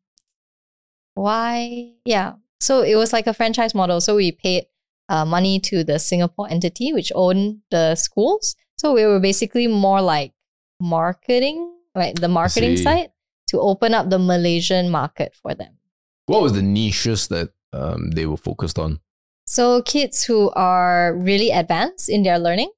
why 1.15 1.93
yeah. 2.05 2.35
So 2.61 2.83
it 2.83 2.97
was 2.97 3.13
like 3.13 3.27
a 3.27 3.35
franchise 3.35 3.75
model. 3.75 4.01
So 4.01 4.17
we 4.17 4.33
paid 4.33 4.65
uh, 5.09 5.25
money 5.25 5.61
to 5.61 5.85
the 5.85 5.99
singapore 6.01 6.49
entity 6.51 6.93
which 6.93 7.13
owned 7.15 7.61
the 7.71 7.95
schools. 7.95 8.57
So 8.77 8.93
we 8.93 9.05
were 9.07 9.21
basically 9.21 9.67
more 9.69 10.03
like 10.03 10.33
marketing 10.81 11.73
right 11.95 12.15
the 12.21 12.29
marketing 12.29 12.77
side 12.77 13.11
to 13.49 13.61
open 13.61 13.95
up 13.95 14.11
the 14.11 14.19
malaysian 14.19 14.91
market 14.91 15.35
for 15.43 15.55
them 15.55 15.75
What 16.27 16.43
was 16.43 16.53
the 16.55 16.63
niches 16.63 17.29
that 17.29 17.49
um 17.73 18.11
they 18.17 18.27
were 18.27 18.37
focused 18.51 18.79
on? 18.79 19.01
So 19.47 19.81
kids 19.83 20.25
who 20.25 20.51
are 20.57 21.15
really 21.15 21.51
advanced 21.51 22.09
in 22.09 22.23
their 22.25 22.39
learning 22.39 22.71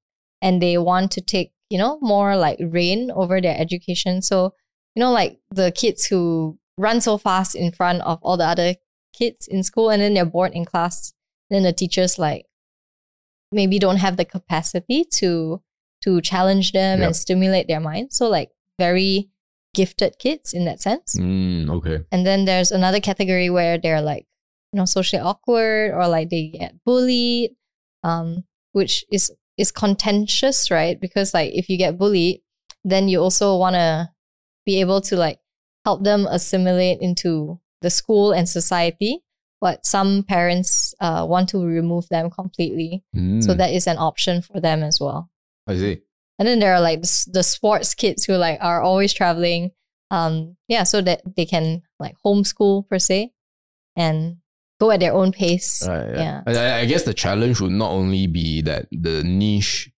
and 0.43 0.61
they 0.61 0.77
want 0.77 1.11
to 1.13 1.21
take, 1.23 1.53
you 1.71 1.79
know, 1.79 1.97
more 2.03 2.37
like 2.37 2.59
reign 2.61 3.11
over 3.11 3.41
their 3.41 3.57
education. 3.59 4.21
So, 4.21 4.53
you 4.95 5.01
know, 5.01 5.11
like 5.11 5.39
the 5.51 5.73
kids 5.73 6.05
who 6.05 6.59
run 6.77 7.01
so 7.01 7.17
fast 7.17 7.55
in 7.57 7.73
front 7.73 8.03
of 8.03 8.19
all 8.23 8.37
the 8.37 8.45
other 8.45 8.75
kids 9.19 9.49
in 9.49 9.63
school 9.63 9.89
and 9.91 10.03
then 10.03 10.13
they're 10.13 10.27
bored 10.37 10.53
in 10.53 10.65
class. 10.67 11.15
Then 11.49 11.63
the 11.63 11.73
teachers 11.73 12.19
like 12.19 12.45
maybe 13.51 13.79
don't 13.79 13.97
have 14.05 14.17
the 14.17 14.25
capacity 14.25 15.05
to 15.21 15.63
to 16.05 16.21
challenge 16.21 16.73
them 16.73 17.01
Yep. 17.01 17.07
and 17.07 17.17
stimulate 17.17 17.67
their 17.67 17.81
mind. 17.81 18.13
So 18.13 18.29
like 18.29 18.51
very 18.79 19.31
gifted 19.79 20.13
kids 20.19 20.53
in 20.59 20.65
that 20.67 20.83
sense. 20.83 21.15
Mm, 21.15 21.71
okay. 21.79 21.99
And 22.11 22.27
then 22.27 22.45
there's 22.45 22.73
another 22.73 23.01
category 23.01 23.49
where 23.51 23.79
they're 23.79 24.03
like, 24.03 24.27
you 24.73 24.79
know, 24.79 24.87
socially 24.87 25.23
awkward 25.23 25.95
or 25.95 26.09
like 26.09 26.29
they 26.31 26.49
get 26.61 26.75
bullied, 26.85 27.51
um, 28.03 28.45
which 28.73 29.05
is 29.11 29.31
is 29.57 29.71
contentious, 29.73 30.71
right? 30.71 31.01
Because 31.01 31.33
like 31.35 31.51
if 31.55 31.69
you 31.71 31.79
get 31.79 31.99
bullied, 31.99 32.43
then 32.85 33.09
you 33.09 33.21
also 33.23 33.57
want 33.57 33.75
to 33.75 34.11
be 34.67 34.81
able 34.81 35.01
to 35.09 35.15
like 35.17 35.39
help 35.85 36.03
them 36.05 36.27
assimilate 36.27 36.99
into 37.01 37.61
the 37.83 37.91
school 37.91 38.33
and 38.33 38.49
society. 38.49 39.23
But 39.61 39.87
some 39.87 40.23
parents 40.23 40.95
uh, 41.01 41.27
want 41.29 41.49
to 41.51 41.59
remove 41.67 42.07
them 42.09 42.31
completely, 42.31 43.03
so 43.43 43.55
Mm, 43.55 43.59
that 43.59 43.73
is 43.75 43.87
an 43.89 43.99
option 43.99 44.43
for 44.43 44.61
them 44.61 44.83
as 44.87 44.99
well. 45.01 45.31
I 45.67 45.75
see. 45.77 46.03
And 46.39 46.47
then 46.47 46.61
there 46.61 46.73
are 46.75 46.81
like 46.81 47.03
the, 47.03 47.43
sports 47.43 47.95
kids 47.95 48.25
who 48.25 48.35
like 48.35 48.59
are 48.61 48.81
always 48.81 49.13
traveling. 49.13 49.73
Um, 50.11 50.57
yeah, 50.69 50.85
so 50.85 51.01
that 51.03 51.21
they 51.37 51.45
can 51.45 51.83
like 51.99 52.15
homeschool 52.25 52.89
per 52.89 52.99
se 52.99 53.33
and 53.97 54.37
go 54.81 54.91
at 54.91 55.01
their 55.01 55.13
own 55.13 55.33
pace. 55.33 55.85
Right, 55.87 56.15
Yeah. 56.15 56.43
I, 56.47 56.53
I- 56.57 56.79
I 56.81 56.85
guess 56.87 57.03
the 57.03 57.13
challenge 57.15 57.61
would 57.61 57.73
not 57.73 57.91
only 57.91 58.27
be 58.27 58.63
that 58.63 58.87
the 58.93 59.23
niche 59.25 59.91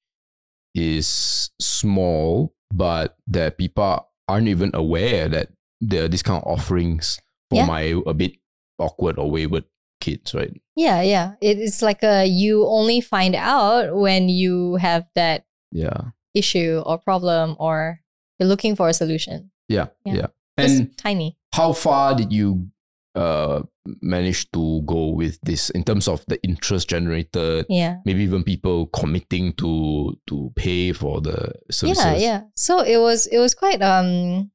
is 0.74 1.50
small, 1.60 2.54
but 2.72 3.16
that 3.26 3.58
people 3.58 4.06
aren't 4.28 4.48
even 4.48 4.70
aware 4.74 5.28
that 5.28 5.48
there 5.80 6.04
are 6.04 6.08
these 6.08 6.22
kind 6.22 6.42
of 6.42 6.50
offerings 6.50 7.20
for 7.50 7.56
Yeah. 7.56 7.66
my 7.66 8.00
a 8.06 8.14
bit 8.14 8.32
awkward 8.78 9.18
or 9.18 9.30
wayward 9.30 9.64
kids, 10.00 10.34
right? 10.34 10.52
Yeah, 10.76 11.02
yeah. 11.02 11.34
It 11.40 11.58
is 11.58 11.82
like 11.82 12.02
a 12.02 12.24
you 12.24 12.66
only 12.66 13.00
find 13.00 13.34
out 13.34 13.94
when 13.96 14.28
you 14.28 14.76
have 14.76 15.04
that 15.14 15.44
Yeah. 15.72 16.10
Issue 16.34 16.82
or 16.86 16.98
problem 16.98 17.56
or 17.58 18.00
you're 18.38 18.48
looking 18.48 18.76
for 18.76 18.88
a 18.88 18.94
solution. 18.94 19.50
Yeah. 19.68 19.88
Yeah. 20.04 20.14
Yeah. 20.14 20.26
And 20.56 20.96
tiny. 20.98 21.38
how 21.54 21.72
far 21.72 22.14
did 22.14 22.32
you 22.32 22.68
uh 23.14 23.62
manage 24.02 24.50
to 24.52 24.82
go 24.82 25.08
with 25.08 25.38
this 25.42 25.70
in 25.70 25.82
terms 25.82 26.06
of 26.06 26.24
the 26.28 26.40
interest 26.42 26.88
generated? 26.88 27.66
Yeah. 27.68 27.96
Maybe 28.04 28.22
even 28.22 28.44
people 28.44 28.86
committing 28.86 29.54
to 29.54 30.16
to 30.26 30.52
pay 30.54 30.92
for 30.92 31.20
the 31.20 31.52
services. 31.70 32.04
Yeah, 32.04 32.16
yeah. 32.16 32.42
So 32.56 32.80
it 32.80 32.98
was 32.98 33.26
it 33.26 33.38
was 33.38 33.54
quite 33.54 33.82
um 33.82 34.50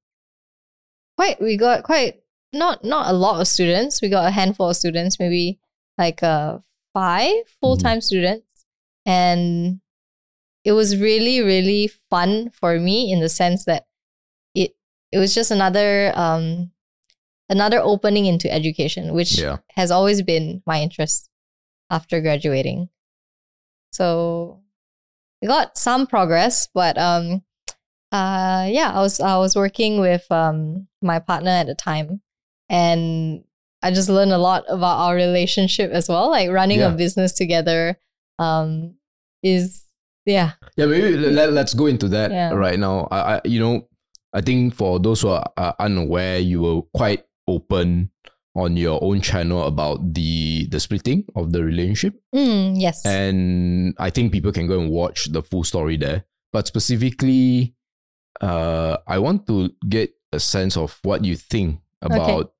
quite 1.18 1.42
we 1.42 1.58
got 1.58 1.84
quite 1.84 2.22
not 2.54 2.84
not 2.84 3.10
a 3.10 3.14
lot 3.14 3.42
of 3.42 3.48
students. 3.48 4.02
We 4.02 4.10
got 4.10 4.28
a 4.28 4.32
handful 4.32 4.70
of 4.70 4.76
students, 4.76 5.20
maybe 5.20 5.60
like 5.98 6.22
uh 6.24 6.60
five 6.94 7.34
full-time 7.62 8.02
students. 8.02 8.46
And 9.06 9.82
it 10.66 10.72
was 10.74 10.98
really, 10.98 11.42
really 11.42 11.90
fun 12.10 12.50
for 12.50 12.80
me 12.80 13.12
in 13.14 13.20
the 13.22 13.30
sense 13.30 13.66
that 13.66 13.86
it 14.54 14.76
it 15.12 15.20
was 15.20 15.34
just 15.34 15.52
another 15.52 16.12
um 16.16 16.72
another 17.50 17.80
opening 17.80 18.26
into 18.26 18.52
education, 18.52 19.14
which 19.14 19.38
Yeah. 19.38 19.58
has 19.78 19.92
always 19.92 20.22
been 20.24 20.64
my 20.66 20.82
interest 20.82 21.30
after 21.92 22.20
graduating. 22.20 22.90
So 23.94 24.62
we 25.42 25.48
got 25.48 25.78
some 25.78 26.08
progress, 26.08 26.68
but 26.74 26.98
um 26.98 27.44
uh 28.12 28.68
yeah, 28.70 28.92
I 28.94 29.02
was 29.02 29.20
I 29.20 29.38
was 29.38 29.56
working 29.56 30.00
with 30.00 30.26
um 30.32 30.88
my 31.02 31.20
partner 31.20 31.52
at 31.52 31.68
the 31.68 31.76
time 31.76 32.22
and 32.70 33.44
I 33.84 33.92
just 33.92 34.10
learned 34.10 34.32
a 34.32 34.40
lot 34.40 34.64
about 34.68 34.98
our 34.98 35.14
relationship 35.16 35.92
as 35.92 36.10
well. 36.10 36.30
Like 36.30 36.50
running 36.50 36.80
Yeah. 36.80 36.94
a 36.94 36.98
business 36.98 37.34
together 37.34 38.00
um 38.40 38.96
is 39.44 39.85
yeah. 40.26 40.52
Yeah, 40.78 40.86
maybe 40.88 41.16
let, 41.18 41.54
let's 41.54 41.74
go 41.74 41.86
into 41.88 42.08
that 42.10 42.32
Yeah. 42.32 42.52
right 42.52 42.80
now. 42.80 43.08
I, 43.12 43.36
I, 43.38 43.42
you 43.46 43.60
know, 43.60 43.88
I 44.34 44.42
think 44.42 44.74
for 44.76 45.00
those 45.00 45.22
who 45.22 45.30
are, 45.30 45.46
are 45.56 45.76
unaware, 45.80 46.40
you 46.40 46.62
were 46.62 46.82
quite 46.94 47.24
open 47.48 48.12
on 48.56 48.76
your 48.78 49.04
own 49.04 49.20
channel 49.22 49.64
about 49.68 50.14
the 50.14 50.68
the 50.72 50.80
splitting 50.80 51.26
of 51.36 51.52
the 51.52 51.62
relationship, 51.64 52.16
Mm, 52.34 52.80
yes. 52.80 53.06
and 53.06 53.94
I 54.00 54.10
think 54.10 54.32
people 54.32 54.52
can 54.52 54.66
go 54.68 54.80
and 54.80 54.90
watch 54.90 55.26
the 55.32 55.44
full 55.44 55.64
story 55.64 55.98
there. 55.98 56.24
But 56.54 56.66
specifically, 56.68 57.76
uh, 58.42 58.98
I 59.08 59.20
want 59.20 59.46
to 59.48 59.72
get 59.88 60.12
a 60.32 60.40
sense 60.40 60.78
of 60.78 60.98
what 61.04 61.24
you 61.26 61.36
think 61.36 61.80
about 62.02 62.54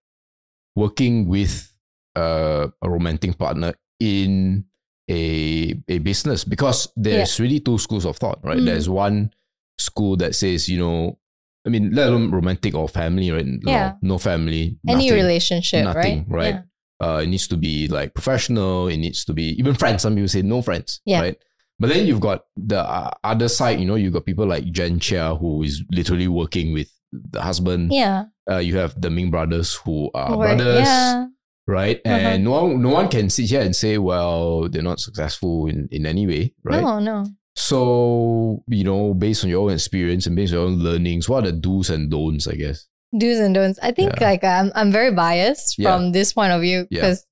working 0.76 1.28
with 1.28 1.72
uh, 2.16 2.68
a 2.82 2.90
romantic 2.90 3.38
partner 3.38 3.74
in 4.00 4.66
a 5.10 5.76
a 5.88 5.98
business 6.00 6.44
because 6.44 6.92
there's 6.96 7.40
really 7.40 7.60
two 7.60 7.78
schools 7.78 8.06
of 8.06 8.18
thought, 8.18 8.40
right? 8.44 8.58
Mm. 8.58 8.66
There's 8.66 8.90
one 8.90 9.32
school 9.78 10.16
that 10.18 10.36
says, 10.36 10.68
you 10.70 10.80
know, 10.80 11.18
I 11.66 11.70
mean, 11.70 11.92
let 11.92 12.08
alone 12.10 12.32
romantic 12.32 12.74
or 12.76 12.88
family, 12.88 13.32
right? 13.32 13.46
No, 13.46 13.72
Yeah. 13.72 13.94
no 14.02 14.18
family, 14.18 14.78
Any 14.88 15.08
nothing. 15.08 15.14
relationship, 15.14 15.84
nothing, 15.84 16.26
right? 16.28 16.56
right? 16.56 16.64
Uh, 17.02 17.18
it 17.24 17.28
needs 17.28 17.48
to 17.50 17.58
be 17.58 17.88
like 17.88 18.14
professional. 18.14 18.88
It 18.88 18.98
needs 18.98 19.26
to 19.26 19.34
be 19.34 19.50
even 19.60 19.76
friends. 19.76 20.02
Some 20.04 20.16
people 20.16 20.28
say 20.30 20.42
no 20.42 20.62
friends, 20.62 21.02
Yeah. 21.06 21.22
right? 21.22 21.38
But 21.78 21.90
then 21.90 22.08
you've 22.08 22.22
got 22.22 22.46
the 22.56 22.80
uh, 22.80 23.12
other 23.24 23.50
side. 23.50 23.80
You 23.82 23.86
know, 23.86 23.96
you've 23.96 24.14
got 24.14 24.26
people 24.26 24.46
like 24.48 24.64
Jen 24.72 24.98
Chia 25.00 25.36
who 25.36 25.62
is 25.64 25.84
literally 25.92 26.30
working 26.30 26.72
with 26.72 26.90
the 27.12 27.42
husband. 27.42 27.92
Yeah. 27.92 28.26
Uh, 28.50 28.58
you 28.60 28.78
have 28.78 29.00
the 29.02 29.10
Ming 29.10 29.30
brothers 29.30 29.74
who 29.74 30.10
are 30.16 30.32
Or- 30.34 30.38
brothers, 30.46 30.88
Yeah. 30.88 31.26
Right? 31.68 32.00
Uh-huh. 32.06 32.14
And 32.16 32.44
no 32.44 32.52
one, 32.64 32.82
no 32.82 32.90
one 32.90 33.08
can 33.10 33.30
sit 33.30 33.50
here 33.50 33.62
and 33.62 33.76
say, 33.76 33.98
well, 33.98 34.68
they're 34.70 34.82
not 34.82 35.00
successful 35.00 35.68
in, 35.68 35.88
in 35.92 36.06
any 36.06 36.28
way, 36.28 36.54
right? 36.64 36.82
No, 36.82 37.00
no. 37.00 37.26
So, 37.56 38.64
you 38.68 38.84
know, 38.84 39.14
based 39.14 39.44
on 39.44 39.50
your 39.50 39.64
own 39.64 39.72
experience 39.74 40.28
and 40.28 40.36
based 40.36 40.54
on 40.54 40.60
your 40.60 40.68
own 40.68 40.80
learnings, 40.80 41.28
what 41.30 41.44
are 41.46 41.52
the 41.52 41.58
do's 41.58 41.90
and 41.90 42.10
don'ts, 42.12 42.48
I 42.48 42.56
guess? 42.56 42.88
do's 43.18 43.40
and 43.40 43.56
don'ts. 43.56 43.80
I 43.82 43.92
think 43.92 44.14
Yeah. 44.20 44.28
like 44.28 44.44
I'm 44.44 44.72
I'm 44.76 44.92
very 44.92 45.12
biased 45.12 45.78
Yeah. 45.80 45.96
from 45.96 46.12
this 46.12 46.34
point 46.34 46.52
of 46.52 46.60
view 46.62 46.86
Yeah. 46.90 47.02
because 47.02 47.26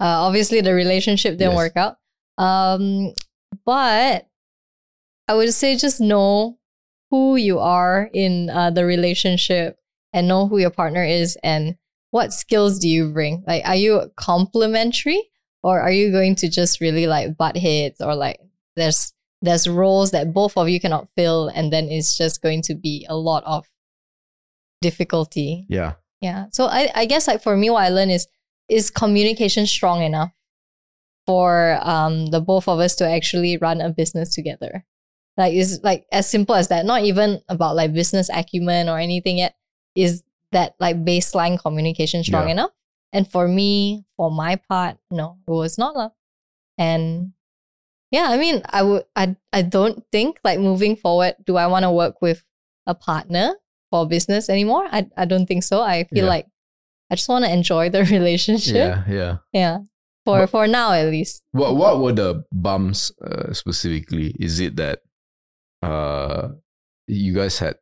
uh, 0.00 0.20
obviously 0.26 0.60
the 0.60 0.74
relationship 0.74 1.38
didn't 1.38 1.52
Yes. 1.52 1.56
work 1.56 1.76
out. 1.76 1.96
Um, 2.36 3.12
but 3.64 4.26
I 5.28 5.34
would 5.34 5.52
say 5.54 5.76
just 5.76 6.00
know 6.00 6.58
who 7.10 7.36
you 7.36 7.58
are 7.58 8.10
in 8.12 8.50
uh, 8.50 8.70
the 8.70 8.84
relationship 8.84 9.76
and 10.12 10.28
know 10.28 10.46
who 10.46 10.58
your 10.58 10.70
partner 10.70 11.04
is 11.04 11.36
and 11.42 11.76
what 12.10 12.32
skills 12.32 12.78
do 12.78 12.88
you 12.88 13.10
bring? 13.10 13.44
Like, 13.46 13.64
are 13.64 13.76
you 13.76 14.10
complementary 14.16 15.30
or 15.62 15.80
are 15.80 15.92
you 15.92 16.10
going 16.10 16.34
to 16.36 16.48
just 16.48 16.80
really 16.80 17.06
like 17.06 17.36
butt 17.36 17.56
heads 17.56 18.00
or 18.00 18.14
like 18.14 18.40
there's 18.76 19.12
there's 19.42 19.66
roles 19.66 20.10
that 20.10 20.34
both 20.34 20.56
of 20.56 20.68
you 20.68 20.80
cannot 20.80 21.08
fill 21.16 21.48
and 21.48 21.72
then 21.72 21.88
it's 21.88 22.16
just 22.16 22.42
going 22.42 22.60
to 22.62 22.74
be 22.74 23.06
a 23.08 23.16
lot 23.16 23.42
of 23.44 23.66
difficulty. 24.82 25.66
Yeah. 25.68 25.94
Yeah. 26.20 26.46
So 26.52 26.66
I, 26.66 26.90
I 26.94 27.06
guess 27.06 27.26
like 27.26 27.42
for 27.42 27.56
me 27.56 27.70
what 27.70 27.84
I 27.84 27.88
learned 27.88 28.10
is 28.10 28.26
is 28.68 28.90
communication 28.90 29.66
strong 29.66 30.02
enough 30.02 30.30
for 31.26 31.78
um 31.82 32.26
the 32.26 32.40
both 32.40 32.68
of 32.68 32.78
us 32.80 32.94
to 32.96 33.08
actually 33.08 33.56
run 33.56 33.80
a 33.80 33.90
business 33.90 34.34
together. 34.34 34.84
Like 35.36 35.54
it's 35.54 35.78
like 35.82 36.04
as 36.12 36.28
simple 36.28 36.54
as 36.54 36.68
that. 36.68 36.84
Not 36.84 37.02
even 37.04 37.40
about 37.48 37.76
like 37.76 37.94
business 37.94 38.28
acumen 38.32 38.88
or 38.88 38.98
anything 38.98 39.38
yet. 39.38 39.54
Is 39.96 40.22
that 40.52 40.74
like 40.80 41.04
baseline 41.04 41.58
communication 41.60 42.22
strong 42.24 42.46
Yeah. 42.46 42.52
enough? 42.52 42.70
And 43.12 43.26
for 43.26 43.48
me, 43.48 44.04
for 44.16 44.30
my 44.30 44.56
part, 44.56 44.96
no, 45.10 45.38
it 45.46 45.50
was 45.50 45.78
not 45.78 45.96
love. 45.96 46.12
And 46.78 47.32
yeah, 48.10 48.26
I 48.30 48.36
mean, 48.38 48.62
I 48.66 48.82
would 48.82 49.04
I 49.16 49.36
I 49.52 49.62
don't 49.62 50.04
think 50.12 50.38
like 50.44 50.58
moving 50.58 50.96
forward, 50.96 51.34
do 51.44 51.56
I 51.56 51.66
want 51.66 51.84
to 51.84 51.90
work 51.92 52.20
with 52.22 52.42
a 52.86 52.94
partner 52.94 53.54
for 53.90 54.06
business 54.06 54.48
anymore? 54.48 54.86
I 54.90 55.08
I 55.16 55.24
don't 55.26 55.46
think 55.46 55.62
so. 55.64 55.82
I 55.82 56.04
feel 56.04 56.24
Yeah. 56.24 56.30
like 56.30 56.46
I 57.10 57.16
just 57.16 57.28
want 57.28 57.44
to 57.44 57.52
enjoy 57.52 57.90
the 57.90 58.04
relationship. 58.16 58.74
Yeah. 58.74 59.04
Yeah. 59.08 59.36
Yeah. 59.52 59.78
For 60.24 60.46
for 60.46 60.66
now 60.66 60.92
at 60.92 61.06
least. 61.10 61.42
What 61.52 61.74
What 61.76 61.98
were 62.00 62.12
the 62.12 62.44
bumps 62.52 63.10
uh, 63.22 63.52
specifically? 63.52 64.34
Is 64.38 64.60
it 64.60 64.76
that 64.76 65.00
uh 65.82 66.48
you 67.06 67.34
guys 67.34 67.58
had 67.58 67.76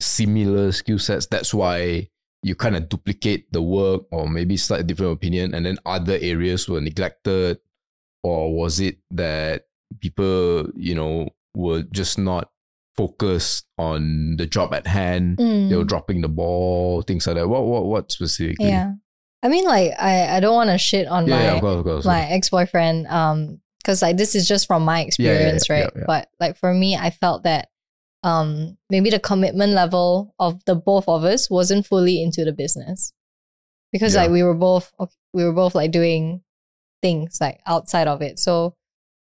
similar 0.00 0.72
skill 0.72 0.98
sets? 0.98 1.26
That's 1.26 1.52
why 1.54 2.08
you 2.42 2.54
kind 2.54 2.76
of 2.76 2.88
duplicate 2.88 3.52
the 3.52 3.62
work, 3.62 4.02
or 4.12 4.28
maybe 4.28 4.56
slightly 4.56 4.84
different 4.86 5.12
opinion, 5.12 5.54
and 5.54 5.66
then 5.66 5.78
other 5.86 6.18
areas 6.20 6.68
were 6.68 6.80
neglected, 6.80 7.58
or 8.22 8.52
was 8.54 8.80
it 8.80 8.98
that 9.10 9.66
people 10.00 10.68
you 10.76 10.94
know 10.94 11.28
were 11.54 11.82
just 11.82 12.18
not 12.18 12.50
focused 12.96 13.66
on 13.78 14.36
the 14.36 14.46
job 14.46 14.74
at 14.74 14.86
hand? 14.86 15.38
They 15.38 15.76
were 15.76 15.84
Mm, 15.84 15.88
dropping 15.88 16.20
the 16.20 16.28
ball, 16.28 17.02
things 17.02 17.26
like 17.26 17.36
that. 17.36 17.48
What 17.48 17.64
What 17.66 17.86
What 17.86 18.12
specifically? 18.12 18.68
yeah. 18.68 18.92
I 19.42 19.48
mean 19.48 19.64
like 19.64 19.92
I, 19.98 20.36
I 20.36 20.40
don't 20.40 20.54
want 20.54 20.70
to 20.70 20.78
shit 20.78 21.06
on 21.06 21.26
Yeah, 21.28 21.36
my 21.36 21.42
yeah, 21.44 21.52
of 21.54 21.60
course, 21.60 21.78
of 21.78 21.84
course. 21.84 22.04
my 22.04 22.26
ex-boyfriend 22.26 23.06
um 23.06 23.60
because 23.78 24.02
like 24.02 24.16
this 24.16 24.34
is 24.34 24.48
just 24.48 24.66
from 24.66 24.84
my 24.84 25.02
experience 25.02 25.68
yeah, 25.70 25.74
right 25.76 25.92
yeah, 25.94 26.00
yeah. 26.00 26.04
but 26.08 26.28
like 26.40 26.56
for 26.58 26.74
me 26.74 26.96
i 26.96 27.10
felt 27.10 27.44
that 27.44 27.68
um 28.28 28.76
maybe 28.90 29.10
the 29.10 29.18
commitment 29.30 29.72
level 29.82 30.34
of 30.38 30.52
the 30.66 30.74
both 30.74 31.06
of 31.08 31.24
us 31.24 31.48
wasn't 31.50 31.86
fully 31.90 32.16
into 32.22 32.44
the 32.44 32.52
business 32.62 33.12
because 33.92 34.14
Yeah. 34.14 34.22
like 34.22 34.30
we 34.36 34.42
were 34.42 34.54
both 34.68 34.92
we 35.36 35.44
were 35.46 35.52
both 35.62 35.74
like 35.74 35.90
doing 36.00 36.42
things 37.02 37.38
like 37.40 37.60
outside 37.66 38.08
of 38.08 38.20
it 38.28 38.38
so 38.38 38.74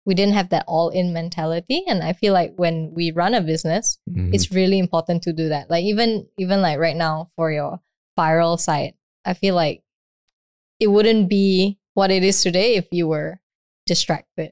we 0.05 0.15
didn't 0.15 0.33
have 0.39 0.49
that 0.49 0.65
all 0.67 0.89
in 0.89 1.13
mentality 1.13 1.83
and 1.87 2.01
i 2.09 2.11
feel 2.13 2.33
like 2.33 2.51
when 2.63 2.75
we 2.97 3.11
run 3.21 3.33
a 3.35 3.41
business 3.51 3.99
Mhm. 4.09 4.33
it's 4.35 4.51
really 4.51 4.79
important 4.85 5.21
to 5.23 5.31
do 5.41 5.49
that 5.53 5.69
like 5.69 5.83
even 5.85 6.09
even 6.43 6.61
like 6.61 6.79
right 6.79 6.97
now 6.97 7.29
for 7.35 7.51
your 7.51 7.79
viral 8.17 8.57
site 8.59 8.95
i 9.25 9.33
feel 9.33 9.55
like 9.55 9.83
it 10.79 10.87
wouldn't 10.87 11.29
be 11.29 11.77
what 11.93 12.09
it 12.11 12.23
is 12.23 12.41
today 12.41 12.75
if 12.81 12.87
you 12.91 13.07
were 13.07 13.39
distracted 13.85 14.51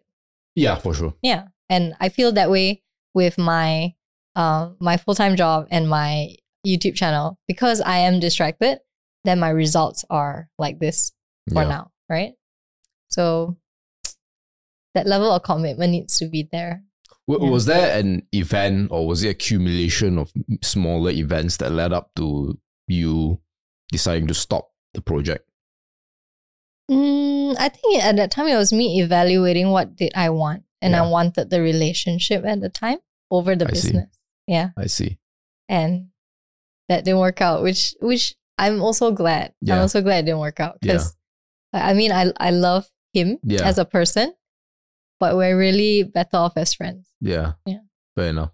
yeah, 0.56 0.76
for 0.76 0.94
sure. 0.94 1.14
yeah 1.24 1.48
and 1.70 1.96
i 2.00 2.10
feel 2.10 2.32
that 2.34 2.52
way 2.52 2.84
with 3.16 3.38
my 3.38 3.94
um 4.36 4.76
my 4.80 4.98
full-time 4.98 5.36
job 5.36 5.68
and 5.72 5.90
my 5.90 6.30
youtube 6.66 6.96
channel 6.96 7.38
because 7.48 7.82
i 7.82 7.98
am 7.98 8.20
distracted 8.20 8.80
then 9.24 9.40
my 9.40 9.50
results 9.50 10.06
are 10.10 10.50
like 10.58 10.80
this 10.80 11.12
for 11.54 11.64
Yeah. 11.64 11.70
now 11.70 11.92
right 12.10 12.34
so 13.10 13.58
that 14.96 15.08
level 15.08 15.32
of 15.32 15.44
commitment 15.44 15.92
needs 15.92 16.18
to 16.20 16.28
be 16.28 16.48
there 16.52 16.84
W-. 17.28 17.52
Was 17.52 17.66
there 17.68 17.98
an 18.00 18.24
event 18.32 18.90
or 18.92 19.06
was 19.08 19.24
it 19.24 19.30
accumulation 19.30 20.18
of 20.18 20.32
smaller 20.64 21.12
events 21.12 21.58
that 21.58 21.72
led 21.72 21.94
up 21.94 22.10
to 22.16 22.58
you 22.88 23.40
deciding 23.92 24.28
to 24.30 24.34
stop 24.34 24.72
the 24.96 25.02
project? 25.02 25.48
Mm, 26.90 27.56
I 27.60 27.70
think 27.70 28.04
at 28.04 28.16
that 28.16 28.32
time 28.32 28.48
it 28.48 28.56
was 28.56 28.74
me 28.74 29.00
evaluating 29.02 29.70
what 29.70 29.96
did 29.96 30.12
I 30.16 30.32
want, 30.32 30.64
and 30.82 30.94
Yeah. 30.94 31.04
I 31.04 31.08
wanted 31.10 31.52
the 31.52 31.62
relationship 31.62 32.44
at 32.46 32.62
the 32.62 32.70
time 32.70 32.98
over 33.30 33.56
the 33.56 33.68
I 33.70 33.74
see. 33.74 34.00
Yeah, 34.50 34.70
I 34.78 34.88
see. 34.88 35.20
and 35.70 36.10
that 36.90 37.06
didn't 37.06 37.20
work 37.22 37.40
out, 37.40 37.62
which 37.62 37.94
which 38.02 38.34
I'm 38.58 38.82
also 38.82 39.12
glad. 39.14 39.54
I'm 39.70 39.80
also 39.86 40.02
glad 40.02 40.24
it 40.24 40.26
didn't 40.26 40.42
work 40.42 40.60
out 40.60 40.82
because 40.82 41.16
I 41.72 41.94
mean 41.94 42.12
I 42.12 42.34
I 42.42 42.50
love 42.50 42.90
him 43.14 43.38
Yeah. 43.46 43.62
as 43.64 43.78
a 43.78 43.86
person, 43.86 44.34
but 45.22 45.38
we're 45.38 45.54
really 45.58 46.02
better 46.04 46.38
off 46.38 46.58
as 46.58 46.74
friends. 46.74 47.08
Yeah. 47.22 47.54
Yeah. 47.70 47.86
Fair 48.18 48.30
enough. 48.34 48.52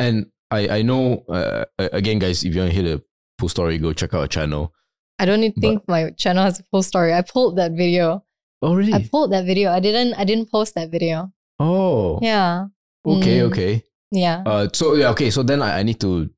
And 0.00 0.32
I 0.50 0.80
I 0.80 0.82
know 0.82 1.24
uh, 1.28 1.64
again, 1.78 2.18
guys, 2.18 2.42
if 2.44 2.54
you 2.54 2.60
want 2.64 2.72
to 2.72 2.80
hear 2.80 2.88
the 2.96 3.04
full 3.38 3.50
story, 3.52 3.76
go 3.78 3.92
check 3.92 4.14
out 4.14 4.20
our 4.24 4.28
channel. 4.32 4.72
I 5.20 5.26
don't 5.26 5.40
even 5.44 5.52
But- 5.56 5.60
think 5.60 5.78
my 5.88 6.10
channel 6.16 6.42
has 6.44 6.58
a 6.60 6.64
full 6.72 6.82
story. 6.82 7.12
I 7.12 7.20
pulled 7.22 7.56
that 7.60 7.72
video. 7.76 8.24
Oh 8.62 8.74
really? 8.74 8.94
I 8.94 9.06
pulled 9.12 9.30
that 9.32 9.44
video. 9.44 9.70
I 9.70 9.78
didn't. 9.80 10.14
I 10.14 10.24
didn't 10.24 10.50
post 10.50 10.74
that 10.74 10.90
video. 10.90 11.30
oh. 11.60 12.18
Yeah. 12.22 12.66
Okay. 13.06 13.38
Mm. 13.44 13.52
Okay. 13.52 13.82
Yeah. 14.10 14.42
Uh. 14.46 14.68
So 14.72 14.94
yeah. 14.94 15.10
Okay. 15.10 15.30
So 15.30 15.42
then 15.42 15.62
I, 15.62 15.80
I 15.80 15.82
need 15.82 16.00
to 16.00 16.30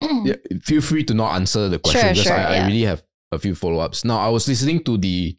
yeah, 0.24 0.34
feel 0.62 0.80
free 0.80 1.04
to 1.04 1.14
not 1.14 1.34
answer 1.34 1.68
the 1.68 1.78
question 1.78 2.00
Sure, 2.00 2.10
because 2.10 2.24
sure, 2.24 2.36
I, 2.36 2.56
I 2.56 2.66
really 2.66 2.82
have 2.82 3.02
a 3.32 3.38
few 3.38 3.54
follow 3.54 3.78
ups. 3.80 4.04
Now 4.04 4.18
I 4.18 4.28
was 4.28 4.46
listening 4.48 4.82
to 4.84 4.96
the 4.98 5.36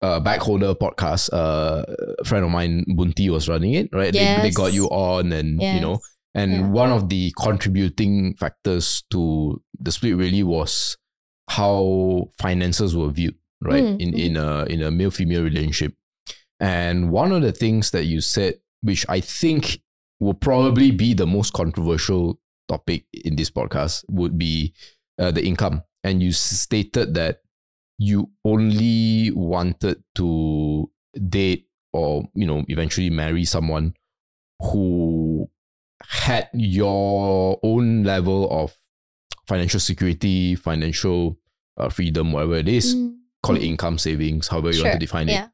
uh, 0.00 0.18
backholder 0.20 0.74
podcast. 0.74 1.30
Uh, 1.32 1.84
a 2.18 2.24
friend 2.24 2.44
of 2.44 2.50
mine, 2.50 2.84
Bunti, 2.96 3.30
was 3.30 3.48
running 3.48 3.74
it. 3.74 3.88
Right, 3.92 4.12
they, 4.12 4.38
they 4.42 4.50
got 4.50 4.72
you 4.72 4.86
on, 4.86 5.32
and 5.32 5.60
you 5.62 5.80
know, 5.80 6.00
and 6.34 6.52
Yeah. 6.52 6.68
one 6.68 6.90
of 6.90 7.08
the 7.08 7.32
contributing 7.38 8.34
factors 8.34 9.04
to 9.10 9.62
the 9.78 9.92
split 9.92 10.16
really 10.16 10.42
was 10.42 10.96
how 11.48 12.30
finances 12.40 12.96
were 12.96 13.10
viewed, 13.10 13.36
right, 13.60 13.82
Mm, 13.84 14.00
in 14.00 14.14
in 14.14 14.36
a 14.36 14.64
in 14.64 14.82
a 14.82 14.90
male 14.90 15.10
female 15.10 15.42
relationship. 15.44 15.94
And 16.58 17.10
one 17.10 17.32
of 17.32 17.42
the 17.42 17.52
things 17.52 17.90
that 17.90 18.04
you 18.04 18.20
said, 18.20 18.54
which 18.82 19.04
I 19.08 19.20
think 19.20 19.80
will 20.22 20.34
probably 20.34 20.90
be 20.92 21.14
the 21.14 21.26
most 21.26 21.52
controversial 21.52 22.38
topic 22.68 23.06
in 23.12 23.34
this 23.36 23.50
podcast, 23.50 24.04
would 24.08 24.38
be 24.38 24.72
uh, 25.18 25.30
the 25.30 25.44
income. 25.44 25.82
And 26.04 26.22
you 26.22 26.32
stated 26.32 27.14
that 27.14 27.42
you 27.98 28.30
only 28.44 29.30
wanted 29.34 30.02
to 30.16 30.90
date 31.28 31.68
or 31.92 32.24
you 32.34 32.46
know 32.46 32.64
eventually 32.68 33.10
marry 33.10 33.44
someone 33.44 33.94
who 34.60 35.48
had 36.08 36.48
your 36.54 37.58
own 37.62 38.02
level 38.04 38.48
of 38.50 38.74
financial 39.46 39.80
security, 39.80 40.54
financial 40.54 41.38
uh, 41.76 41.88
freedom, 41.88 42.32
whatever 42.32 42.56
it 42.56 42.68
is, 42.68 42.94
Mm. 42.94 43.16
call 43.42 43.56
it 43.56 43.62
income 43.62 43.98
savings, 43.98 44.48
however 44.48 44.70
you 44.72 44.82
want 44.82 44.94
to 44.94 44.98
define 44.98 45.28
it 45.28 45.32
Yeah. 45.32 45.48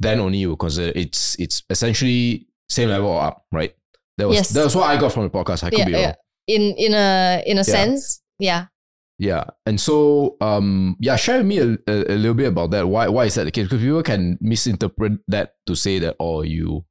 then 0.00 0.18
only 0.20 0.38
you 0.38 0.48
will 0.50 0.56
consider 0.56 0.92
it's 0.96 1.36
it's 1.38 1.62
essentially 1.70 2.46
same 2.68 2.88
level 2.88 3.08
or 3.10 3.22
up, 3.22 3.46
right? 3.52 3.74
That 4.18 4.28
was 4.28 4.36
Yes. 4.36 4.50
that 4.50 4.64
was 4.64 4.76
what 4.76 4.84
I 4.90 4.96
got 5.00 5.12
from 5.12 5.24
the 5.24 5.30
podcast. 5.30 5.64
I 5.64 5.70
could 5.70 5.78
Yeah, 5.80 5.84
be 5.86 5.92
wrong. 5.94 6.02
yeah. 6.02 6.14
In 6.46 6.62
in 6.76 6.94
a 6.94 7.42
in 7.46 7.58
a 7.58 7.64
sense, 7.64 8.22
yeah. 8.38 8.66
Yeah. 9.18 9.44
And 9.66 9.80
so 9.80 10.36
um 10.40 10.96
yeah, 11.00 11.16
share 11.16 11.38
with 11.38 11.46
me 11.46 11.58
a, 11.58 11.78
a, 11.86 12.14
a 12.14 12.16
little 12.16 12.34
bit 12.34 12.48
about 12.48 12.70
that. 12.72 12.86
Why 12.88 13.08
why 13.08 13.24
is 13.26 13.34
that 13.34 13.44
the 13.44 13.50
case? 13.50 13.64
Because 13.66 13.80
people 13.82 14.02
can 14.02 14.38
misinterpret 14.40 15.12
that 15.28 15.54
to 15.66 15.74
say 15.74 15.98
that 16.00 16.16
oh 16.20 16.42
you 16.42 16.84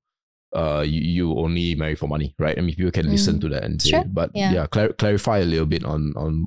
uh 0.56 0.84
you, 0.86 1.02
you 1.02 1.38
only 1.38 1.76
marry 1.76 1.96
for 1.96 2.08
money, 2.08 2.34
right? 2.40 2.58
I 2.58 2.62
mean 2.62 2.76
people 2.76 2.92
can 2.92 3.10
listen 3.10 3.38
Mm. 3.38 3.42
to 3.42 3.50
that 3.50 3.64
and 3.64 3.82
say 3.82 3.92
Sure, 3.92 4.04
but 4.06 4.32
yeah. 4.34 4.52
yeah, 4.54 4.66
clar- 4.68 4.94
clarify 4.94 5.40
a 5.40 5.46
little 5.46 5.66
bit 5.66 5.84
on 5.84 6.14
on 6.16 6.46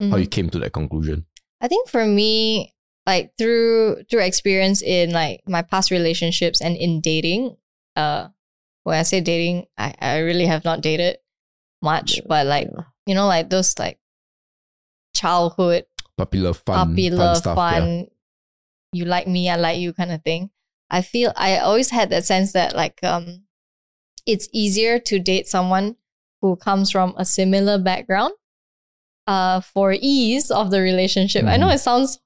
how 0.00 0.16
Mhm. 0.16 0.20
you 0.20 0.26
came 0.28 0.50
to 0.50 0.58
that 0.60 0.72
conclusion. 0.72 1.24
I 1.60 1.68
think 1.68 1.88
for 1.88 2.04
me, 2.06 2.72
like 3.06 3.32
through 3.38 4.04
through 4.10 4.22
experience 4.22 4.82
in 4.82 5.10
like 5.12 5.40
my 5.48 5.62
past 5.62 5.90
relationships 5.90 6.60
and 6.60 6.76
in 6.76 7.00
dating, 7.00 7.56
uh 7.96 8.28
when 8.86 8.96
I 8.98 9.02
say 9.02 9.20
dating, 9.20 9.66
I, 9.76 9.94
I 10.00 10.18
really 10.18 10.46
have 10.46 10.64
not 10.64 10.80
dated 10.80 11.18
much, 11.82 12.20
but 12.26 12.46
like 12.46 12.68
Yeah. 12.72 12.84
you 13.06 13.14
know, 13.16 13.26
like 13.26 13.50
those 13.50 13.76
like 13.78 13.98
childhood 15.14 15.84
Puppy 16.16 16.38
love 16.38 16.58
fun, 16.64 16.88
puppy 16.90 17.10
fun 17.10 17.18
love, 17.18 17.36
stuff. 17.38 17.56
fun, 17.56 17.98
Yeah. 17.98 18.04
you 18.92 19.04
like 19.04 19.26
me, 19.28 19.50
I 19.50 19.56
like 19.56 19.78
you 19.78 19.92
kind 19.92 20.12
of 20.12 20.22
thing. 20.22 20.50
I 20.88 21.02
feel 21.02 21.32
I 21.36 21.58
always 21.58 21.90
had 21.90 22.10
that 22.10 22.24
sense 22.24 22.52
that 22.52 22.74
like 22.76 23.02
um 23.02 23.42
it's 24.24 24.48
easier 24.52 24.98
to 25.00 25.18
date 25.18 25.46
someone 25.46 25.96
who 26.40 26.56
comes 26.56 26.90
from 26.90 27.14
a 27.18 27.24
similar 27.24 27.78
background 27.78 28.32
uh 29.26 29.60
for 29.60 29.92
ease 29.98 30.50
of 30.50 30.70
the 30.70 30.80
relationship. 30.80 31.44
I 31.44 31.56
know 31.56 31.68
Mhm. 31.68 31.74
it 31.74 31.78
sounds 31.80 32.18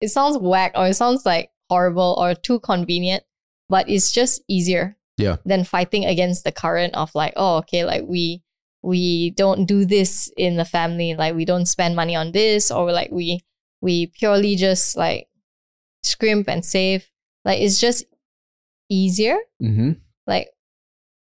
it 0.00 0.08
sounds 0.08 0.38
whack 0.38 0.72
or 0.76 0.86
it 0.88 0.94
sounds 0.94 1.26
like 1.26 1.50
horrible 1.68 2.14
or 2.18 2.34
too 2.34 2.60
convenient, 2.60 3.24
but 3.68 3.88
it's 3.88 4.12
just 4.12 4.42
easier 4.48 4.96
Yeah. 5.16 5.36
than 5.44 5.64
fighting 5.64 6.04
against 6.04 6.44
the 6.44 6.52
current 6.52 6.94
of 6.94 7.14
like, 7.14 7.32
oh 7.36 7.58
okay, 7.58 7.84
like 7.84 8.02
we 8.06 8.42
we 8.82 9.30
don't 9.30 9.64
do 9.66 9.84
this 9.86 10.30
in 10.36 10.56
the 10.56 10.64
family 10.66 11.14
like 11.14 11.34
we 11.34 11.46
don't 11.46 11.64
spend 11.66 11.96
money 11.96 12.14
on 12.14 12.32
this 12.32 12.70
or 12.70 12.92
like 12.92 13.10
we 13.10 13.40
we 13.80 14.08
purely 14.08 14.56
just 14.56 14.94
like 14.96 15.26
scrimp 16.02 16.48
and 16.50 16.64
save 16.64 17.08
like 17.46 17.60
it's 17.62 17.80
just 17.80 18.04
easier 18.90 19.38
Mm-hmm. 19.62 19.92
like 20.26 20.48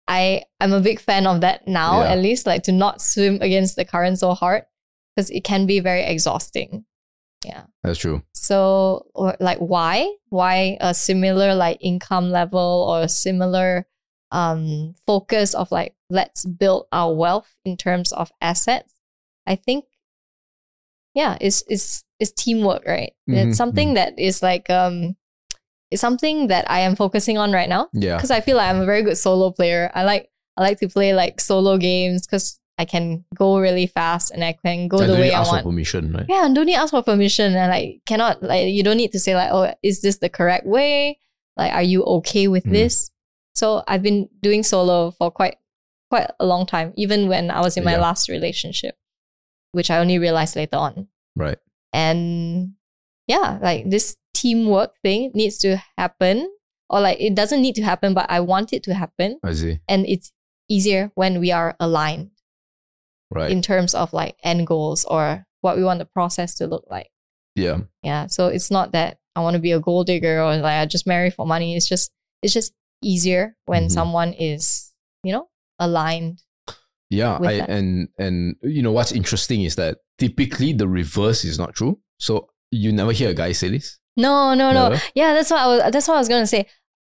i 0.07 0.43
i'm 0.59 0.73
a 0.73 0.79
big 0.79 0.99
fan 0.99 1.25
of 1.25 1.41
that 1.41 1.67
now 1.67 2.01
Yeah. 2.03 2.11
at 2.11 2.19
least 2.19 2.45
like 2.45 2.61
to 2.63 2.71
not 2.71 3.01
swim 3.01 3.39
against 3.41 3.75
the 3.75 3.85
current 3.85 4.19
so 4.19 4.33
hard 4.35 4.63
because 5.15 5.31
it 5.31 5.43
can 5.43 5.65
be 5.65 5.79
very 5.79 6.03
exhausting 6.03 6.85
That's 7.83 7.97
true. 7.99 8.21
so 8.33 9.07
or 9.15 9.35
like 9.39 9.59
why 9.59 10.13
why 10.29 10.77
a 10.81 10.93
similar 10.93 11.55
like 11.55 11.77
income 11.81 12.31
level 12.31 12.85
or 12.89 13.01
a 13.03 13.09
similar 13.09 13.87
um 14.31 14.93
focus 15.07 15.53
of 15.55 15.71
like 15.71 15.95
let's 16.09 16.45
build 16.45 16.87
our 16.91 17.13
wealth 17.13 17.49
in 17.65 17.77
terms 17.77 18.11
of 18.11 18.31
assets 18.41 18.93
i 19.47 19.55
think 19.55 19.85
yeah 21.15 21.37
it's 21.41 21.63
it's 21.67 22.03
it's 22.19 22.31
teamwork 22.31 22.83
right 22.85 23.13
Mhm, 23.29 23.47
it's 23.49 23.57
something 23.57 23.95
that 23.95 24.19
is 24.19 24.43
like 24.43 24.69
um 24.69 25.15
it's 25.91 26.01
something 26.01 26.47
that 26.47 26.69
i 26.69 26.81
am 26.81 26.95
focusing 26.95 27.37
on 27.37 27.51
right 27.51 27.69
now 27.69 27.87
Yeah. 27.93 28.17
because 28.17 28.29
I 28.31 28.41
feel 28.41 28.57
like 28.57 28.69
I'm 28.69 28.81
a 28.81 28.85
very 28.85 29.01
good 29.01 29.17
solo 29.17 29.51
player. 29.51 29.89
I 29.95 30.03
like 30.03 30.29
I 30.57 30.61
like 30.61 30.79
to 30.79 30.89
play 30.89 31.13
like 31.15 31.39
solo 31.41 31.77
games 31.77 32.27
because 32.27 32.58
I 32.79 32.85
can 32.85 33.25
go 33.35 33.59
really 33.59 33.87
fast 33.87 34.31
and 34.31 34.41
I 34.43 34.53
can 34.53 34.87
go 34.87 34.97
And 34.99 35.09
the 35.09 35.13
don't 35.13 35.19
way 35.21 35.27
need 35.27 35.33
I 35.35 35.41
ask 35.41 35.51
want. 35.51 35.63
for 35.63 35.69
permission, 35.69 36.13
right? 36.13 36.25
Yeah, 36.29 36.45
and 36.45 36.55
don't 36.55 36.65
need 36.65 36.75
ask 36.75 36.91
for 36.91 37.03
permission 37.03 37.53
and 37.53 37.69
like 37.69 37.99
cannot 38.05 38.41
like 38.41 38.67
you 38.71 38.81
don't 38.83 38.95
need 38.97 39.11
to 39.11 39.19
say 39.19 39.35
like, 39.35 39.51
oh, 39.51 39.73
is 39.83 40.01
this 40.01 40.17
the 40.19 40.29
correct 40.29 40.65
way? 40.65 41.19
Like, 41.57 41.73
are 41.73 41.83
you 41.83 42.03
okay 42.23 42.47
with 42.47 42.63
Mm. 42.63 42.71
this? 42.71 43.11
So 43.53 43.83
I've 43.85 44.01
been 44.01 44.29
doing 44.41 44.63
solo 44.63 45.11
for 45.11 45.29
quite 45.29 45.57
quite 46.09 46.31
a 46.39 46.45
long 46.45 46.65
time, 46.65 46.93
even 46.95 47.27
when 47.27 47.51
I 47.51 47.59
was 47.59 47.75
in 47.75 47.83
my 47.83 47.91
Yeah. 47.99 48.01
last 48.07 48.29
relationship, 48.29 48.95
which 49.73 49.91
I 49.91 49.99
only 49.99 50.17
realized 50.17 50.55
later 50.55 50.77
on. 50.77 51.09
Right. 51.35 51.57
And 51.93 52.73
yeah, 53.27 53.59
like 53.61 53.89
this 53.89 54.15
teamwork 54.33 54.95
thing 55.03 55.31
needs 55.35 55.57
to 55.59 55.83
happen. 55.97 56.47
Or 56.89 57.01
like 57.01 57.19
it 57.19 57.35
doesn't 57.35 57.61
need 57.61 57.75
to 57.75 57.83
happen, 57.83 58.13
but 58.15 58.25
I 58.31 58.39
want 58.39 58.71
it 58.73 58.81
to 58.83 58.93
happen. 58.95 59.37
I 59.43 59.53
see. 59.53 59.79
And 59.87 60.07
it's 60.07 60.31
easier 60.69 61.11
when 61.15 61.39
we 61.39 61.51
are 61.51 61.75
aligned 61.79 62.31
Right. 63.31 63.51
in 63.51 63.61
terms 63.61 63.93
of 63.93 64.11
like 64.13 64.35
end 64.43 64.65
goals 64.65 65.05
or 65.05 65.45
what 65.61 65.77
we 65.77 65.83
want 65.83 65.99
the 65.99 66.05
process 66.05 66.55
to 66.55 66.67
look 66.67 66.85
like. 66.89 67.09
yeah. 67.55 67.79
Yeah. 68.03 68.27
So 68.27 68.47
it's 68.47 68.71
not 68.71 68.93
that 68.93 69.17
I 69.35 69.41
want 69.41 69.53
to 69.55 69.59
be 69.61 69.71
a 69.73 69.79
gold 69.79 70.07
digger 70.07 70.41
or 70.41 70.55
like 70.57 70.79
I 70.81 70.85
just 70.85 71.05
marry 71.05 71.29
for 71.29 71.45
money. 71.45 71.75
It's 71.75 71.87
just 71.87 72.11
it's 72.41 72.53
just 72.53 72.73
easier 73.03 73.55
when 73.65 73.85
Mhm. 73.87 73.91
someone 73.91 74.33
is, 74.33 74.93
you 75.23 75.31
know, 75.33 75.47
aligned. 75.79 76.41
Yeah, 77.09 77.37
I, 77.41 77.53
and 77.67 78.07
and 78.17 78.55
you 78.61 78.81
know 78.81 78.91
what's 78.91 79.11
interesting 79.11 79.63
is 79.63 79.75
that 79.75 79.97
typically 80.17 80.73
the 80.73 80.87
reverse 80.87 81.43
is 81.43 81.57
not 81.57 81.73
true. 81.75 81.99
So 82.19 82.49
you 82.71 82.91
never 82.91 83.11
hear 83.11 83.29
a 83.29 83.33
guy 83.33 83.51
say 83.53 83.69
this. 83.69 83.97
No, 84.15 84.53
no, 84.53 84.71
no. 84.71 84.97
Yeah, 85.15 85.33
that's 85.33 85.49
what 85.51 85.59
I 85.59 85.67
was 85.67 85.91
that's 85.91 86.07
what 86.07 86.15
I 86.15 86.19
was 86.19 86.29
gonna 86.29 86.47
say. 86.47 86.65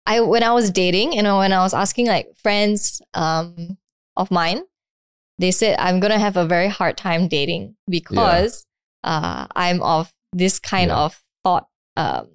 I 0.06 0.22
when 0.22 0.42
I 0.44 0.54
was 0.54 0.72
dating, 0.72 1.14
you 1.14 1.22
know, 1.24 1.38
when 1.40 1.52
I 1.54 1.60
was 1.62 1.74
asking 1.74 2.08
like 2.08 2.28
friends 2.42 3.02
um 3.14 3.78
of 4.16 4.32
mine, 4.32 4.64
they 5.40 5.52
said 5.52 5.76
I'm 5.80 6.00
gonna 6.00 6.20
have 6.20 6.38
a 6.38 6.46
very 6.46 6.68
hard 6.68 6.98
time 6.98 7.28
dating 7.28 7.76
because 7.90 8.66
uh 9.04 9.48
I'm 9.56 9.82
of 9.82 10.12
this 10.34 10.60
kind 10.60 10.90
Yeah. 10.90 10.98
of 11.06 11.24
thought 11.44 11.68
um 11.98 12.28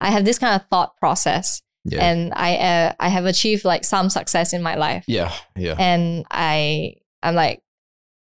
I 0.00 0.10
have 0.10 0.24
this 0.24 0.38
kind 0.38 0.60
of 0.60 0.66
thought 0.68 0.96
process 0.98 1.62
Yeah. 1.84 2.04
and 2.04 2.32
I 2.34 2.56
uh, 2.56 2.92
I 3.00 3.08
have 3.08 3.24
achieved 3.24 3.64
like 3.64 3.84
some 3.84 4.10
success 4.10 4.52
in 4.52 4.60
my 4.62 4.74
life. 4.74 5.04
yeah. 5.06 5.32
Yeah. 5.56 5.76
And 5.78 6.26
I 6.30 6.96
I'm 7.22 7.34
like 7.36 7.62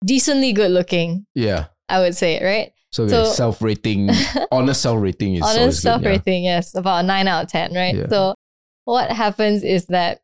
decently 0.05 0.53
good 0.53 0.71
looking, 0.71 1.25
Yeah. 1.35 1.65
I 1.89 1.99
would 1.99 2.15
say, 2.15 2.37
right? 2.43 2.71
So, 2.93 3.07
So- 3.07 3.25
self 3.25 3.61
rating, 3.61 4.09
honest 4.51 4.81
self 4.81 5.01
rating 5.01 5.35
is 5.35 5.41
honest 5.43 5.81
self 5.81 6.03
yeah. 6.03 6.09
rating, 6.09 6.43
yes, 6.45 6.75
about 6.75 7.03
a 7.03 7.07
nine 7.07 7.27
out 7.27 7.45
of 7.45 7.49
ten, 7.49 7.73
right? 7.73 7.95
Yeah. 7.95 8.07
So 8.09 8.35
what 8.85 9.09
happens 9.11 9.63
is 9.63 9.87
that 9.87 10.21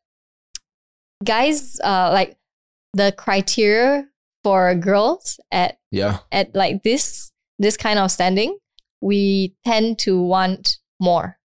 guys, 1.24 1.80
uh, 1.82 2.10
like 2.12 2.36
the 2.94 3.12
criteria 3.12 4.08
for 4.44 4.74
girls 4.74 5.38
at 5.50 5.78
Yeah. 5.90 6.18
at 6.32 6.54
like 6.54 6.82
this 6.82 7.32
this 7.58 7.76
kind 7.76 7.98
of 7.98 8.10
standing, 8.10 8.56
we 9.00 9.54
tend 9.64 9.98
to 10.00 10.20
want 10.22 10.78
more. 11.00 11.38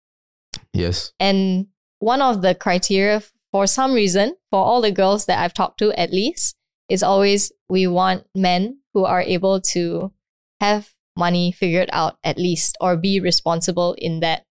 Yes. 0.75 1.13
And 1.19 1.69
one 2.01 2.21
of 2.21 2.43
the 2.43 2.55
criteria 2.55 3.23
for 3.51 3.67
some 3.67 3.93
reason, 3.93 4.37
for 4.51 4.65
all 4.65 4.81
the 4.81 4.91
girls 4.91 5.27
that 5.27 5.39
I've 5.39 5.55
talked 5.55 5.79
to 5.79 5.93
at 5.99 6.11
least, 6.13 6.57
is 6.89 7.03
always 7.03 7.53
we 7.69 7.87
want 7.87 8.27
men 8.35 8.79
who 8.95 9.05
are 9.05 9.23
able 9.23 9.61
to 9.61 10.13
have 10.61 10.95
money 11.17 11.53
figured 11.53 11.91
out 11.93 12.17
at 12.25 12.39
least 12.39 12.77
or 12.81 12.97
be 12.97 13.21
responsible 13.21 13.95
in 13.99 14.21
that 14.21 14.45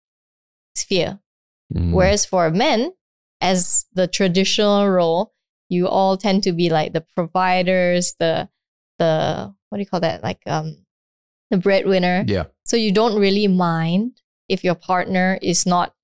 sphere. 0.76 1.20
Mm. 1.74 1.92
Whereas 1.94 2.26
for 2.26 2.50
men, 2.52 2.92
as 3.40 3.86
the 3.94 4.08
traditional 4.08 4.88
role, 4.90 5.34
you 5.72 5.88
all 5.88 6.18
tend 6.20 6.44
to 6.44 6.52
be 6.52 6.68
like 6.70 6.92
the 6.92 7.00
providers, 7.16 8.14
the 8.20 8.50
the 9.00 9.48
what 9.70 9.78
do 9.78 9.82
you 9.82 9.88
call 9.88 10.02
that? 10.04 10.22
Like 10.22 10.44
um 10.46 10.76
the 11.50 11.58
breadwinner. 11.58 12.24
Yeah. 12.28 12.52
So 12.66 12.76
you 12.76 12.92
don't 12.92 13.16
really 13.20 13.48
mind 13.48 14.20
if 14.52 14.64
your 14.68 14.76
partner 14.76 15.40
is 15.42 15.66
not 15.66 15.96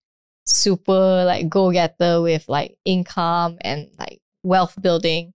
super 0.45 1.23
like 1.27 1.49
go 1.49 1.71
getter 1.71 2.21
with 2.23 2.47
like 2.47 2.77
income 2.85 3.57
and 3.61 3.89
like 3.99 4.21
wealth 4.43 4.79
building. 4.81 5.33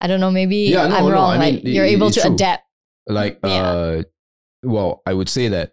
I 0.00 0.06
don't 0.06 0.20
know, 0.20 0.30
maybe 0.30 0.70
Yeah, 0.70 0.86
no, 0.86 0.94
I'm 0.96 1.04
no, 1.06 1.10
wrong. 1.10 1.30
Mean, 1.40 1.54
like 1.56 1.64
it- 1.66 1.72
you're 1.74 1.84
able 1.84 2.10
to 2.14 2.20
true. 2.22 2.32
adapt. 2.34 2.62
like 3.08 3.40
Yeah. 3.42 3.66
uh 3.72 4.02
well 4.62 5.02
i 5.06 5.14
would 5.14 5.28
say 5.30 5.48
that 5.48 5.72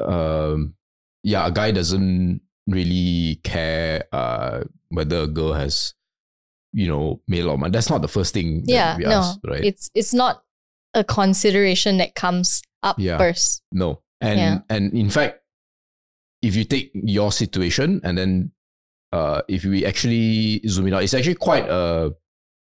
um 0.00 0.74
yeah 1.22 1.46
a 1.46 1.50
guy 1.50 1.70
doesn't 1.70 2.40
really 2.66 3.40
care 3.44 4.04
uh 4.12 4.64
whether 4.88 5.22
a 5.22 5.26
girl 5.26 5.52
has 5.52 5.92
you 6.74 6.86
know 6.88 7.20
lot 7.28 7.54
of 7.54 7.60
money 7.60 7.70
that's 7.70 7.88
not 7.88 8.02
the 8.02 8.08
first 8.08 8.34
thing 8.34 8.60
that 8.64 8.70
Yeah, 8.72 8.96
we 8.98 9.04
no. 9.04 9.10
ask, 9.12 9.38
right 9.46 9.64
It's 9.64 9.90
it's 9.94 10.12
not 10.12 10.42
a 10.92 11.02
consideration 11.04 11.98
that 11.98 12.14
comes 12.14 12.60
up 12.82 12.96
Yeah. 12.98 13.16
first. 13.18 13.62
no 13.72 14.02
and 14.20 14.38
Yeah. 14.38 14.58
and 14.68 14.92
in 14.92 15.08
fact 15.10 15.40
if 16.42 16.54
you 16.56 16.64
take 16.64 16.90
your 16.94 17.32
situation 17.32 18.00
and 18.04 18.18
then 18.18 18.52
uh 19.12 19.40
if 19.48 19.64
we 19.64 19.86
actually 19.86 20.60
zoom 20.68 20.88
it 20.88 20.94
out 20.94 21.02
it's 21.02 21.14
actually 21.14 21.36
quite 21.36 21.66
a 21.68 22.12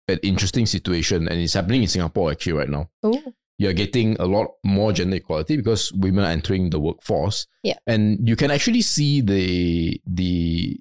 an 0.07 0.19
interesting 0.23 0.65
situation 0.65 1.27
and 1.27 1.39
it's 1.39 1.53
happening 1.53 1.81
in 1.83 1.87
singapore 1.87 2.31
actually 2.31 2.53
right 2.53 2.69
now 2.69 2.89
Ooh. 3.05 3.33
you're 3.59 3.73
getting 3.73 4.15
a 4.19 4.25
lot 4.25 4.47
more 4.63 4.91
gender 4.91 5.17
equality 5.17 5.55
because 5.57 5.91
women 5.93 6.23
are 6.23 6.31
entering 6.31 6.69
the 6.71 6.79
workforce. 6.79 7.45
Yeah. 7.61 7.77
And 7.85 8.25
you 8.27 8.35
can 8.37 8.49
actually 8.51 8.81
see 8.81 9.19
the 9.21 10.01
the 10.07 10.79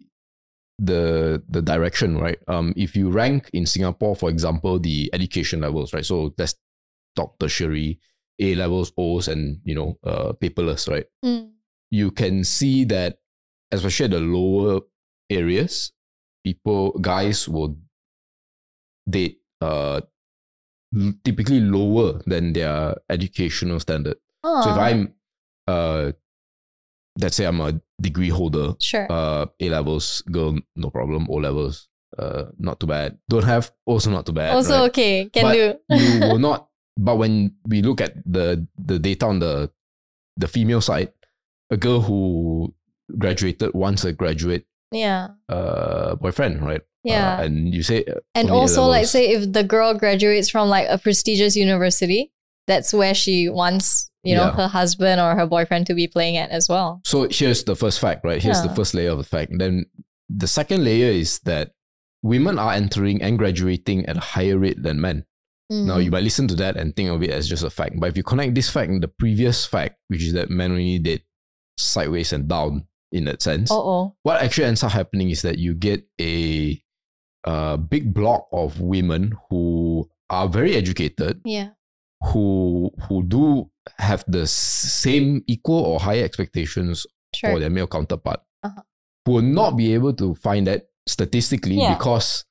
the 0.78 1.42
the 1.48 1.60
direction, 1.62 2.18
right? 2.18 2.38
Um, 2.46 2.72
if 2.76 2.94
you 2.94 3.10
rank 3.10 3.50
in 3.52 3.66
Singapore, 3.66 4.14
for 4.14 4.30
example, 4.30 4.78
the 4.78 5.10
education 5.12 5.60
levels, 5.60 5.92
right? 5.92 6.04
So 6.04 6.34
that's 6.36 6.54
top 7.16 7.38
tertiary, 7.38 7.98
A 8.38 8.54
levels, 8.54 8.92
O's, 8.96 9.28
and 9.28 9.60
you 9.64 9.74
know, 9.74 9.98
uh, 10.04 10.32
paperless, 10.34 10.88
right? 10.88 11.06
Mm. 11.24 11.50
You 11.90 12.10
can 12.10 12.44
see 12.44 12.84
that, 12.84 13.18
especially 13.72 14.04
at 14.04 14.10
the 14.12 14.20
lower 14.20 14.80
areas, 15.30 15.92
people, 16.44 16.92
guys 17.00 17.48
will 17.48 17.76
date 19.08 19.40
uh 19.60 20.00
typically 21.24 21.60
lower 21.60 22.20
than 22.26 22.52
their 22.52 22.94
educational 23.10 23.80
standard. 23.80 24.16
So 24.44 24.70
if 24.70 24.76
I'm 24.76 25.14
uh 25.66 26.12
let's 27.20 27.36
say 27.36 27.44
I'm 27.44 27.60
a 27.60 27.80
degree 28.00 28.28
holder, 28.30 28.74
sure. 28.80 29.06
uh 29.10 29.46
A 29.60 29.68
levels, 29.70 30.22
girl, 30.30 30.58
no 30.76 30.90
problem, 30.90 31.26
O 31.30 31.34
levels, 31.34 31.88
uh 32.18 32.44
not 32.58 32.80
too 32.80 32.86
bad. 32.86 33.18
Don't 33.28 33.44
have, 33.44 33.70
also 33.86 34.10
not 34.10 34.26
too 34.26 34.32
bad. 34.32 34.54
also 34.54 34.80
right? 34.80 34.88
okay, 34.90 35.28
can 35.32 35.42
But 35.42 35.52
do. 35.54 35.74
you 35.96 36.20
will 36.32 36.38
not 36.38 36.68
but 36.98 37.16
when 37.16 37.54
we 37.66 37.82
look 37.82 38.00
at 38.00 38.14
the 38.26 38.66
the 38.78 38.98
data 38.98 39.26
on 39.26 39.38
the 39.38 39.70
the 40.36 40.48
female 40.48 40.80
side, 40.80 41.12
a 41.70 41.76
girl 41.76 42.00
who 42.00 42.74
graduated 43.18 43.72
once 43.74 44.04
a 44.04 44.12
graduate 44.12 44.66
yeah. 44.92 45.28
uh 45.48 46.14
boyfriend, 46.16 46.62
right? 46.64 46.82
Yeah. 47.04 47.38
Uh, 47.38 47.42
and 47.44 47.74
you 47.74 47.82
say 47.82 48.04
uh, 48.04 48.18
And 48.34 48.50
also, 48.50 48.82
like, 48.84 49.06
say 49.06 49.30
if 49.30 49.52
the 49.52 49.62
girl 49.62 49.94
graduates 49.94 50.50
from 50.50 50.68
like 50.68 50.86
a 50.90 50.98
prestigious 50.98 51.54
university, 51.56 52.32
that's 52.68 52.92
where 52.94 53.14
she 53.14 53.48
wants, 53.48 54.10
you 54.22 54.36
know, 54.36 54.44
Yeah. 54.44 54.52
her 54.56 54.68
husband 54.68 55.20
or 55.20 55.34
her 55.34 55.46
boyfriend 55.46 55.86
to 55.88 55.94
be 55.94 56.06
playing 56.06 56.36
at 56.36 56.50
as 56.50 56.68
well. 56.68 57.00
So 57.04 57.26
here's 57.30 57.64
the 57.64 57.74
first 57.74 57.98
fact, 57.98 58.24
right? 58.24 58.40
Here's 58.42 58.62
the 58.62 58.72
first 58.74 58.94
layer 58.94 59.10
of 59.10 59.18
the 59.18 59.24
fact. 59.24 59.50
Then 59.58 59.86
the 60.28 60.46
second 60.46 60.84
layer 60.84 61.10
is 61.10 61.40
that 61.40 61.72
women 62.22 62.58
are 62.58 62.72
entering 62.72 63.22
and 63.22 63.38
graduating 63.38 64.06
at 64.06 64.16
a 64.16 64.20
higher 64.20 64.58
rate 64.58 64.82
than 64.82 65.00
men. 65.00 65.24
Now 65.70 65.96
Mm. 65.98 66.04
you 66.04 66.10
might 66.10 66.22
listen 66.24 66.48
to 66.48 66.54
that 66.56 66.76
and 66.76 66.94
think 66.96 67.10
of 67.10 67.22
it 67.22 67.30
as 67.30 67.48
just 67.48 67.62
a 67.62 67.70
fact. 67.70 67.98
But 68.00 68.08
if 68.10 68.16
you 68.16 68.22
connect 68.22 68.54
this 68.54 68.70
fact 68.70 68.90
and 68.90 69.02
the 69.02 69.08
previous 69.08 69.66
fact, 69.66 69.96
which 70.08 70.22
is 70.22 70.32
that 70.32 70.48
men 70.50 70.70
only 70.72 70.98
date 70.98 71.24
sideways 71.76 72.32
and 72.32 72.48
down 72.48 72.86
in 73.12 73.24
that 73.24 73.42
sense, 73.42 73.70
Oh, 73.70 73.76
oh. 73.88 74.16
what 74.22 74.40
actually 74.42 74.64
ends 74.66 74.82
up 74.82 74.92
happening 74.92 75.30
is 75.30 75.42
that 75.42 75.58
you 75.58 75.74
get 75.74 76.04
a 76.20 76.82
uh, 77.44 77.76
big 77.76 78.12
block 78.12 78.48
of 78.52 78.80
women 78.80 79.32
who 79.48 80.08
are 80.30 80.48
very 80.48 80.74
educated, 80.74 81.40
Yeah. 81.44 81.70
Who 82.24 82.90
who 83.08 83.22
do 83.22 83.70
have 83.98 84.24
the 84.28 84.46
same 84.46 85.42
equal 85.46 85.80
or 85.84 86.00
higher 86.00 86.24
expectations 86.24 87.06
Sure. 87.34 87.52
for 87.52 87.58
their 87.60 87.70
male 87.70 87.86
counterpart, 87.86 88.40
Uh-huh. 88.62 88.82
will 89.26 89.42
not 89.42 89.76
be 89.76 89.92
able 89.94 90.12
to 90.14 90.34
find 90.34 90.66
that 90.66 90.88
statistically 91.06 91.76
Yeah. 91.76 91.94
because 91.94 92.44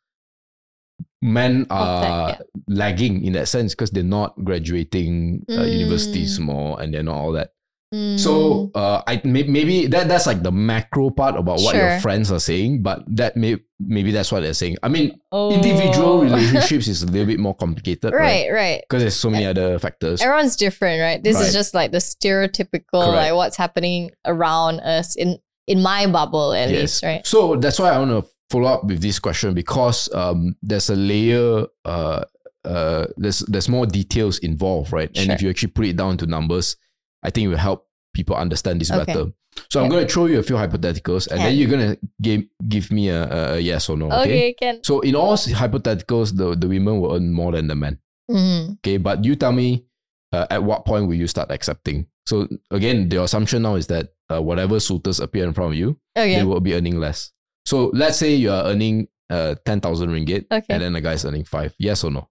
men 1.21 1.65
are 1.69 2.29
that, 2.37 2.45
lagging 2.67 3.23
in 3.25 3.33
that 3.33 3.47
sense 3.47 3.73
because 3.73 3.89
they're 3.91 4.03
not 4.03 4.35
graduating 4.43 5.43
uh, 5.49 5.63
universities 5.63 6.37
Mm. 6.39 6.43
more 6.43 6.81
and 6.81 6.93
they're 6.93 7.03
not 7.03 7.15
all 7.15 7.31
that. 7.33 7.51
Mm. 7.93 8.19
So 8.19 8.69
uh, 8.75 9.01
I 9.07 9.21
may, 9.23 9.43
maybe 9.43 9.87
that 9.87 10.09
that's 10.09 10.27
like 10.27 10.43
the 10.43 10.51
macro 10.51 11.09
part 11.09 11.35
about 11.37 11.61
what 11.61 11.73
your 11.75 11.99
friends 12.01 12.31
are 12.33 12.39
saying, 12.39 12.81
but 12.83 13.03
that 13.15 13.37
may 13.37 13.57
maybe 13.79 14.11
that's 14.11 14.29
what 14.31 14.41
they're 14.41 14.53
saying. 14.53 14.75
I 14.83 14.89
mean, 14.89 15.19
individual 15.31 16.07
Oh. 16.19 16.21
relationships 16.23 16.87
is 16.87 17.03
a 17.03 17.05
little 17.07 17.25
bit 17.27 17.39
more 17.39 17.55
complicated, 17.55 18.11
right? 18.13 18.49
right, 18.49 18.51
right. 18.51 18.81
Because 18.89 19.03
there's 19.03 19.15
so 19.15 19.29
many 19.29 19.45
other 19.45 19.79
factors. 19.79 20.21
Everyone's 20.21 20.57
different, 20.57 20.99
right? 20.99 21.23
This 21.23 21.35
Right. 21.37 21.45
is 21.45 21.53
just 21.53 21.73
like 21.73 21.91
the 21.91 21.99
stereotypical, 21.99 23.05
Correct. 23.05 23.15
like 23.15 23.33
what's 23.33 23.55
happening 23.57 24.11
around 24.25 24.79
us 24.81 25.15
in 25.15 25.37
in 25.67 25.81
my 25.81 26.07
bubble, 26.07 26.53
at 26.53 26.69
least, 26.69 27.03
right? 27.03 27.25
So 27.25 27.55
that's 27.57 27.79
why 27.79 27.91
I 27.91 27.99
want 27.99 28.11
to 28.11 28.29
follow 28.49 28.67
up 28.67 28.83
with 28.85 29.01
this 29.01 29.19
question 29.19 29.53
because 29.53 30.09
um, 30.13 30.55
there's 30.61 30.89
a 30.89 30.95
layer, 30.95 31.65
uh, 31.85 32.23
uh, 32.65 33.05
there's 33.17 33.39
there's 33.47 33.69
more 33.69 33.85
details 33.85 34.39
involved, 34.39 34.91
right? 34.93 35.09
And 35.17 35.31
if 35.31 35.41
you 35.41 35.49
actually 35.49 35.71
put 35.71 35.85
it 35.85 35.95
down 35.97 36.17
to 36.17 36.25
numbers, 36.25 36.75
I 37.23 37.29
think 37.29 37.45
it 37.45 37.49
will 37.49 37.57
help 37.57 37.87
people 38.13 38.35
understand 38.35 38.81
this 38.81 38.91
Okay. 38.91 39.05
better. 39.05 39.31
So 39.71 39.81
I'm 39.83 39.89
going 39.89 40.05
to 40.05 40.13
throw 40.13 40.27
you 40.27 40.37
a 40.39 40.43
few 40.43 40.55
hypotheticals, 40.55 41.27
and 41.31 41.39
then 41.41 41.55
you're 41.55 41.69
going 41.69 41.95
to 41.95 41.99
give 42.21 42.43
give 42.69 42.91
me 42.91 43.09
a, 43.09 43.55
a- 43.55 43.59
yes 43.59 43.89
or 43.89 43.97
no. 43.97 44.05
Okay, 44.05 44.19
Okay. 44.21 44.53
can. 44.53 44.83
So 44.83 44.99
in 45.01 45.15
all 45.15 45.33
hypotheticals, 45.35 46.35
the, 46.37 46.55
the 46.55 46.67
women 46.67 47.01
will 47.01 47.15
earn 47.15 47.33
more 47.33 47.51
than 47.53 47.67
the 47.67 47.75
men. 47.75 47.99
Mm. 48.29 48.77
Okay, 48.79 48.97
but 48.97 49.23
you 49.25 49.35
tell 49.35 49.51
me 49.51 49.85
uh, 50.31 50.45
at 50.51 50.63
what 50.63 50.85
point 50.85 51.07
will 51.07 51.15
you 51.15 51.27
start 51.27 51.49
accepting? 51.51 52.05
So 52.27 52.47
again, 52.71 53.09
the 53.09 53.23
assumption 53.23 53.61
now 53.63 53.75
is 53.75 53.87
that 53.87 54.13
uh, 54.29 54.41
whatever 54.41 54.79
suitors 54.79 55.19
appear 55.19 55.45
in 55.45 55.53
front 55.53 55.73
of 55.73 55.77
you, 55.79 55.97
Okay. 56.17 56.35
they 56.35 56.43
will 56.43 56.59
be 56.59 56.73
earning 56.75 56.99
less. 56.99 57.31
So 57.65 57.89
let's 57.93 58.17
say 58.17 58.35
you 58.35 58.51
are 58.51 58.65
earning 58.65 59.07
uh, 59.29 59.55
10,000 59.65 60.09
ringgit 60.09 60.45
Okay. 60.51 60.65
and 60.69 60.81
then 60.83 60.93
the 60.93 61.01
guy's 61.01 61.25
earning 61.25 61.45
five. 61.45 61.73
Yes 61.79 62.03
or 62.03 62.11
no? 62.11 62.29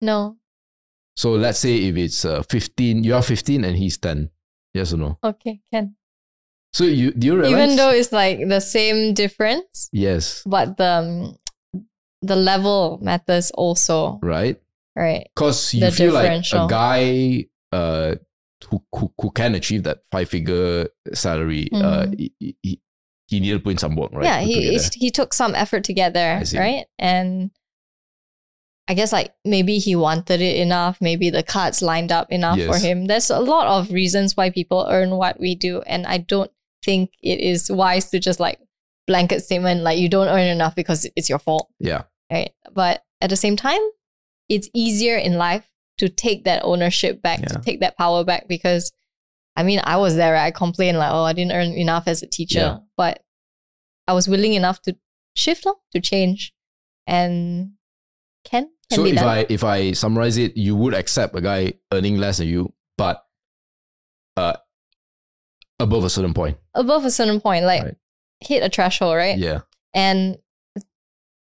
no. 0.00 0.36
So 1.18 1.32
let's 1.32 1.58
say 1.58 1.74
if 1.90 1.96
it's 1.96 2.24
uh, 2.24 2.42
15, 2.42 3.02
you 3.02 3.12
are 3.16 3.22
15 3.22 3.64
and 3.64 3.76
he's 3.76 3.98
10. 3.98 4.30
Yes 4.72 4.92
or 4.92 4.98
no? 4.98 5.18
Okay, 5.24 5.60
can. 5.72 5.96
So 6.72 6.84
you 6.84 7.10
do 7.10 7.26
you 7.26 7.34
realize? 7.34 7.50
Even 7.50 7.76
though 7.76 7.90
it's 7.90 8.12
like 8.12 8.38
the 8.46 8.60
same 8.60 9.14
difference, 9.14 9.88
yes, 9.90 10.44
but 10.46 10.76
the 10.76 10.86
um, 10.86 11.38
the 12.22 12.36
level 12.36 13.00
matters 13.02 13.50
also, 13.50 14.20
right? 14.22 14.60
right? 14.94 15.26
Because 15.34 15.74
you 15.74 15.80
The 15.80 15.90
feel 15.90 16.12
like 16.12 16.44
a 16.52 16.68
guy 16.68 17.46
uh, 17.72 18.14
who, 18.70 18.84
who, 18.94 19.12
who 19.20 19.30
can 19.32 19.56
achieve 19.56 19.82
that 19.84 20.04
five 20.12 20.28
figure 20.28 20.86
salary, 21.14 21.68
uh, 21.72 22.06
Mhm. 22.06 22.30
he, 22.38 22.56
he, 22.62 22.80
he 23.26 23.40
needed 23.40 23.58
to 23.58 23.64
put 23.64 23.70
in 23.70 23.78
some 23.78 23.96
work, 23.96 24.12
right? 24.12 24.24
yeah, 24.24 24.40
he 24.40 24.78
he 24.94 25.10
took 25.10 25.34
some 25.34 25.56
effort 25.56 25.82
to 25.84 25.92
get 25.92 26.12
there, 26.14 26.44
right? 26.54 26.86
And 26.98 27.50
I 28.90 28.94
guess 28.94 29.12
like 29.12 29.34
maybe 29.44 29.78
he 29.78 29.94
wanted 29.94 30.40
it 30.40 30.56
enough, 30.56 30.96
maybe 31.00 31.28
the 31.30 31.42
cards 31.42 31.82
lined 31.82 32.10
up 32.10 32.32
enough 32.32 32.58
for 32.58 32.78
him. 32.78 33.04
There's 33.06 33.28
a 33.30 33.38
lot 33.38 33.66
of 33.66 33.92
reasons 33.92 34.34
why 34.36 34.48
people 34.50 34.86
earn 34.90 35.10
what 35.10 35.38
we 35.38 35.54
do, 35.54 35.82
and 35.82 36.06
I 36.06 36.18
don't 36.18 36.50
think 36.82 37.10
it 37.22 37.38
is 37.38 37.70
wise 37.70 38.10
to 38.10 38.18
just 38.18 38.40
like 38.40 38.58
blanket 39.06 39.42
statement 39.44 39.82
like 39.82 39.98
you 39.98 40.08
don't 40.08 40.28
earn 40.28 40.46
enough 40.48 40.74
because 40.74 41.06
it's 41.16 41.28
your 41.28 41.38
fault. 41.38 41.68
Yeah. 41.78 42.04
right? 42.32 42.50
But 42.72 43.02
at 43.20 43.30
the 43.30 43.36
same 43.36 43.56
time, 43.56 43.80
it's 44.48 44.68
easier 44.74 45.16
in 45.16 45.34
life 45.36 45.68
to 45.98 46.08
take 46.08 46.44
that 46.44 46.62
ownership 46.64 47.20
back, 47.22 47.40
Yeah. 47.40 47.46
to 47.48 47.58
take 47.60 47.80
that 47.80 47.96
power 47.98 48.24
back 48.24 48.48
because 48.48 48.90
I 49.56 49.64
mean, 49.64 49.80
I 49.82 49.96
was 49.96 50.14
there, 50.14 50.34
right? 50.34 50.46
I 50.46 50.50
complained 50.52 50.98
like, 50.98 51.10
oh, 51.12 51.24
I 51.24 51.32
didn't 51.32 51.52
earn 51.52 51.72
enough 51.72 52.04
as 52.06 52.22
a 52.22 52.26
teacher, 52.28 52.58
Yeah. 52.60 52.76
but 52.96 53.22
I 54.06 54.12
was 54.12 54.28
willing 54.28 54.54
enough 54.54 54.80
to 54.82 54.96
shift, 55.34 55.66
to 55.92 56.00
change, 56.00 56.54
and 57.08 57.72
can 58.44 58.70
so 58.92 59.04
if 59.04 59.16
done. 59.16 59.28
I 59.28 59.46
if 59.48 59.64
I 59.64 59.92
summarize 59.92 60.36
it, 60.38 60.56
you 60.56 60.76
would 60.76 60.94
accept 60.94 61.36
a 61.36 61.40
guy 61.40 61.74
earning 61.92 62.18
less 62.18 62.38
than 62.38 62.48
you, 62.48 62.72
but 62.96 63.24
uh 64.36 64.56
above 65.80 66.04
a 66.04 66.10
certain 66.10 66.34
point. 66.34 66.56
above 66.74 67.04
a 67.04 67.10
certain 67.10 67.40
point, 67.40 67.64
like 67.64 67.82
Right. 67.82 67.96
hit 68.40 68.62
a 68.62 68.68
threshold, 68.68 69.16
right? 69.16 69.38
Yeah. 69.38 69.60
And 69.94 70.38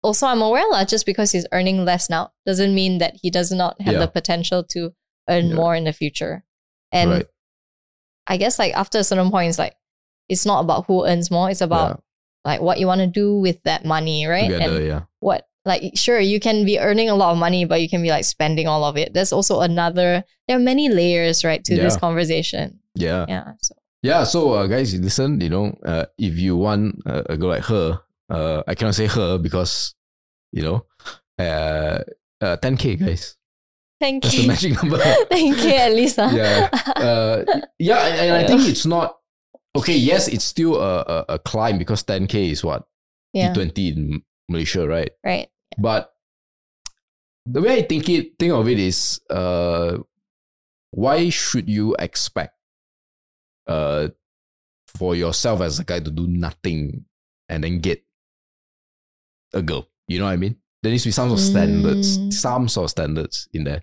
also, 0.03 0.27
I'm 0.27 0.43
aware 0.43 0.65
that 0.73 0.89
just 0.89 1.07
because 1.07 1.31
he's 1.31 1.47
earning 1.53 1.85
less 1.85 2.11
now 2.11 2.33
doesn't 2.45 2.75
mean 2.75 2.99
that 2.99 3.17
he 3.23 3.31
does 3.31 3.53
not 3.53 3.81
have 3.81 3.95
Yeah. 3.95 4.01
the 4.01 4.09
potential 4.09 4.65
to 4.71 4.93
earn 5.29 5.49
Yeah. 5.49 5.55
more 5.55 5.75
in 5.77 5.85
the 5.85 5.93
future. 5.93 6.45
And 6.91 7.11
right. 7.11 7.27
I 8.27 8.37
guess 8.37 8.59
like 8.59 8.75
after 8.75 8.99
a 8.99 9.05
certain 9.05 9.31
point, 9.31 9.49
it's 9.49 9.59
like 9.59 9.77
it's 10.29 10.47
not 10.47 10.61
about 10.61 10.87
who 10.87 11.05
earns 11.07 11.31
more; 11.31 11.51
it's 11.51 11.61
about 11.61 12.03
like 12.45 12.61
what 12.61 12.79
you 12.81 12.87
want 12.87 13.01
to 13.01 13.07
do 13.07 13.37
with 13.37 13.63
that 13.65 13.85
money, 13.85 14.27
right? 14.27 14.51
Together, 14.51 14.77
and 14.77 14.87
yeah. 14.87 15.01
what 15.21 15.49
like 15.65 15.93
sure 15.95 16.19
you 16.19 16.41
can 16.41 16.65
be 16.65 16.79
earning 16.79 17.09
a 17.09 17.15
lot 17.15 17.33
of 17.33 17.39
money, 17.39 17.65
but 17.65 17.81
you 17.81 17.89
can 17.89 18.03
be 18.03 18.11
like 18.11 18.25
spending 18.25 18.67
all 18.67 18.85
of 18.85 18.97
it. 18.97 19.15
There's 19.15 19.33
also 19.33 19.61
another. 19.61 20.25
There 20.49 20.57
are 20.57 20.61
many 20.61 20.89
layers, 20.89 21.45
right, 21.45 21.63
to 21.65 21.77
this 21.77 21.97
conversation. 21.97 22.81
Yeah. 22.95 23.27
Yeah. 23.29 23.53
So 23.61 23.75
Yeah, 24.03 24.25
so 24.25 24.53
uh, 24.55 24.67
guys, 24.67 24.99
listen, 24.99 25.41
you 25.41 25.49
know, 25.49 25.79
uh, 25.87 26.07
if 26.19 26.37
you 26.37 26.57
want 26.57 27.01
uh, 27.07 27.23
a 27.31 27.37
girl 27.37 27.51
like 27.51 27.65
her, 27.65 28.01
uh, 28.29 28.63
I 28.67 28.75
cannot 28.75 28.97
say 28.97 29.07
her 29.07 29.39
because, 29.39 29.95
you 30.51 30.63
know, 30.63 30.87
uh, 31.39 32.03
uh, 32.41 32.57
10k, 32.59 32.99
guys. 32.99 33.37
thank 34.01 34.25
That's 34.25 34.35
the 34.35 34.43
you. 34.43 34.49
magic 34.49 34.83
number. 34.83 34.99
thank 35.31 35.57
you, 35.63 35.71
at 35.71 35.93
least. 35.95 36.17
huh? 36.17 36.31
Yeah. 36.35 36.69
Uh, 36.97 37.45
yeah, 37.79 37.99
and, 38.07 38.21
and 38.21 38.35
I 38.35 38.47
think 38.47 38.67
it's 38.67 38.85
not, 38.85 39.19
okay, 39.77 39.95
yes, 39.97 40.27
it's 40.27 40.45
still 40.45 40.75
a, 40.83 41.01
a, 41.07 41.25
a 41.35 41.39
climb 41.39 41.79
because 41.79 42.03
10k 42.03 42.51
is 42.51 42.65
what? 42.65 42.83
yeah. 43.33 43.55
T20 43.55 43.97
in 43.97 44.23
Malaysia, 44.49 44.87
right? 44.87 45.11
Right. 45.25 45.49
But 45.79 46.13
the 47.47 47.61
way 47.63 47.79
I 47.79 47.83
think 47.83 48.09
it, 48.09 48.39
think 48.39 48.53
of 48.53 48.69
it 48.69 48.79
is, 48.79 49.21
uh, 49.31 49.99
why 50.91 51.29
should 51.31 51.69
you 51.69 51.97
expect, 51.99 52.55
uh, 53.67 54.09
for 54.87 55.15
yourself 55.17 55.61
as 55.61 55.79
a 55.79 55.85
guy 55.85 56.01
to 56.01 56.11
do 56.11 56.27
nothing 56.29 57.05
and 57.49 57.65
then 57.65 57.81
get 57.81 58.05
a 59.55 59.63
girl? 59.63 59.89
You 60.09 60.19
know 60.19 60.27
what 60.27 60.33
I 60.33 60.37
mean? 60.37 60.57
There 60.83 60.91
needs 60.91 61.05
to 61.05 61.09
be 61.09 61.13
some 61.13 61.29
sort 61.29 61.41
of 61.41 61.47
standards, 61.47 62.19
Mm. 62.19 62.33
some 62.33 62.69
sort 62.69 62.85
of 62.85 62.91
standards 62.91 63.49
in 63.53 63.65
there. 63.65 63.83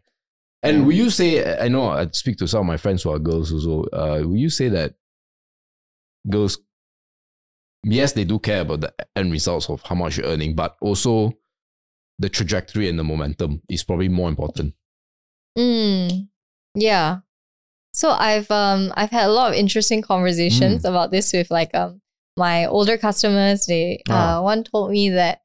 And 0.62 0.86
will 0.86 0.94
you 0.94 1.10
say? 1.10 1.58
I 1.58 1.70
know 1.70 1.88
I 1.88 2.08
speak 2.12 2.36
to 2.40 2.48
some 2.48 2.60
of 2.60 2.66
my 2.66 2.76
friends 2.76 3.04
who 3.04 3.12
are 3.12 3.20
girls 3.20 3.54
also. 3.54 3.84
Uh, 3.94 4.20
will 4.28 4.36
you 4.36 4.50
say 4.50 4.68
that 4.68 4.96
girls? 6.30 6.60
Yes, 7.84 8.14
they 8.14 8.26
do 8.26 8.40
care 8.40 8.62
about 8.62 8.82
the 8.82 8.94
end 9.16 9.32
results 9.32 9.70
of 9.70 9.82
how 9.84 9.96
much 9.96 10.18
you're 10.18 10.28
earning, 10.28 10.56
but 10.56 10.76
also 10.82 11.34
the 12.20 12.30
trajectory 12.30 12.90
and 12.90 13.00
the 13.00 13.04
momentum 13.04 13.62
is 13.70 13.84
probably 13.84 14.10
more 14.10 14.28
important. 14.30 14.74
Mm, 15.58 16.28
yeah. 16.76 17.20
So 17.94 18.10
I've 18.12 18.50
um 18.52 18.94
I've 18.96 19.10
had 19.12 19.28
a 19.28 19.32
lot 19.32 19.52
of 19.52 19.56
interesting 19.58 20.02
conversations 20.02 20.84
Mm. 20.84 20.90
about 20.90 21.12
this 21.12 21.34
with 21.34 21.50
like 21.50 21.74
um 21.74 22.02
my 22.38 22.66
older 22.66 22.98
customers. 22.98 23.66
They 23.66 24.04
Ah. 24.10 24.38
uh 24.38 24.42
one 24.42 24.64
told 24.64 24.92
me 24.92 25.10
that 25.12 25.42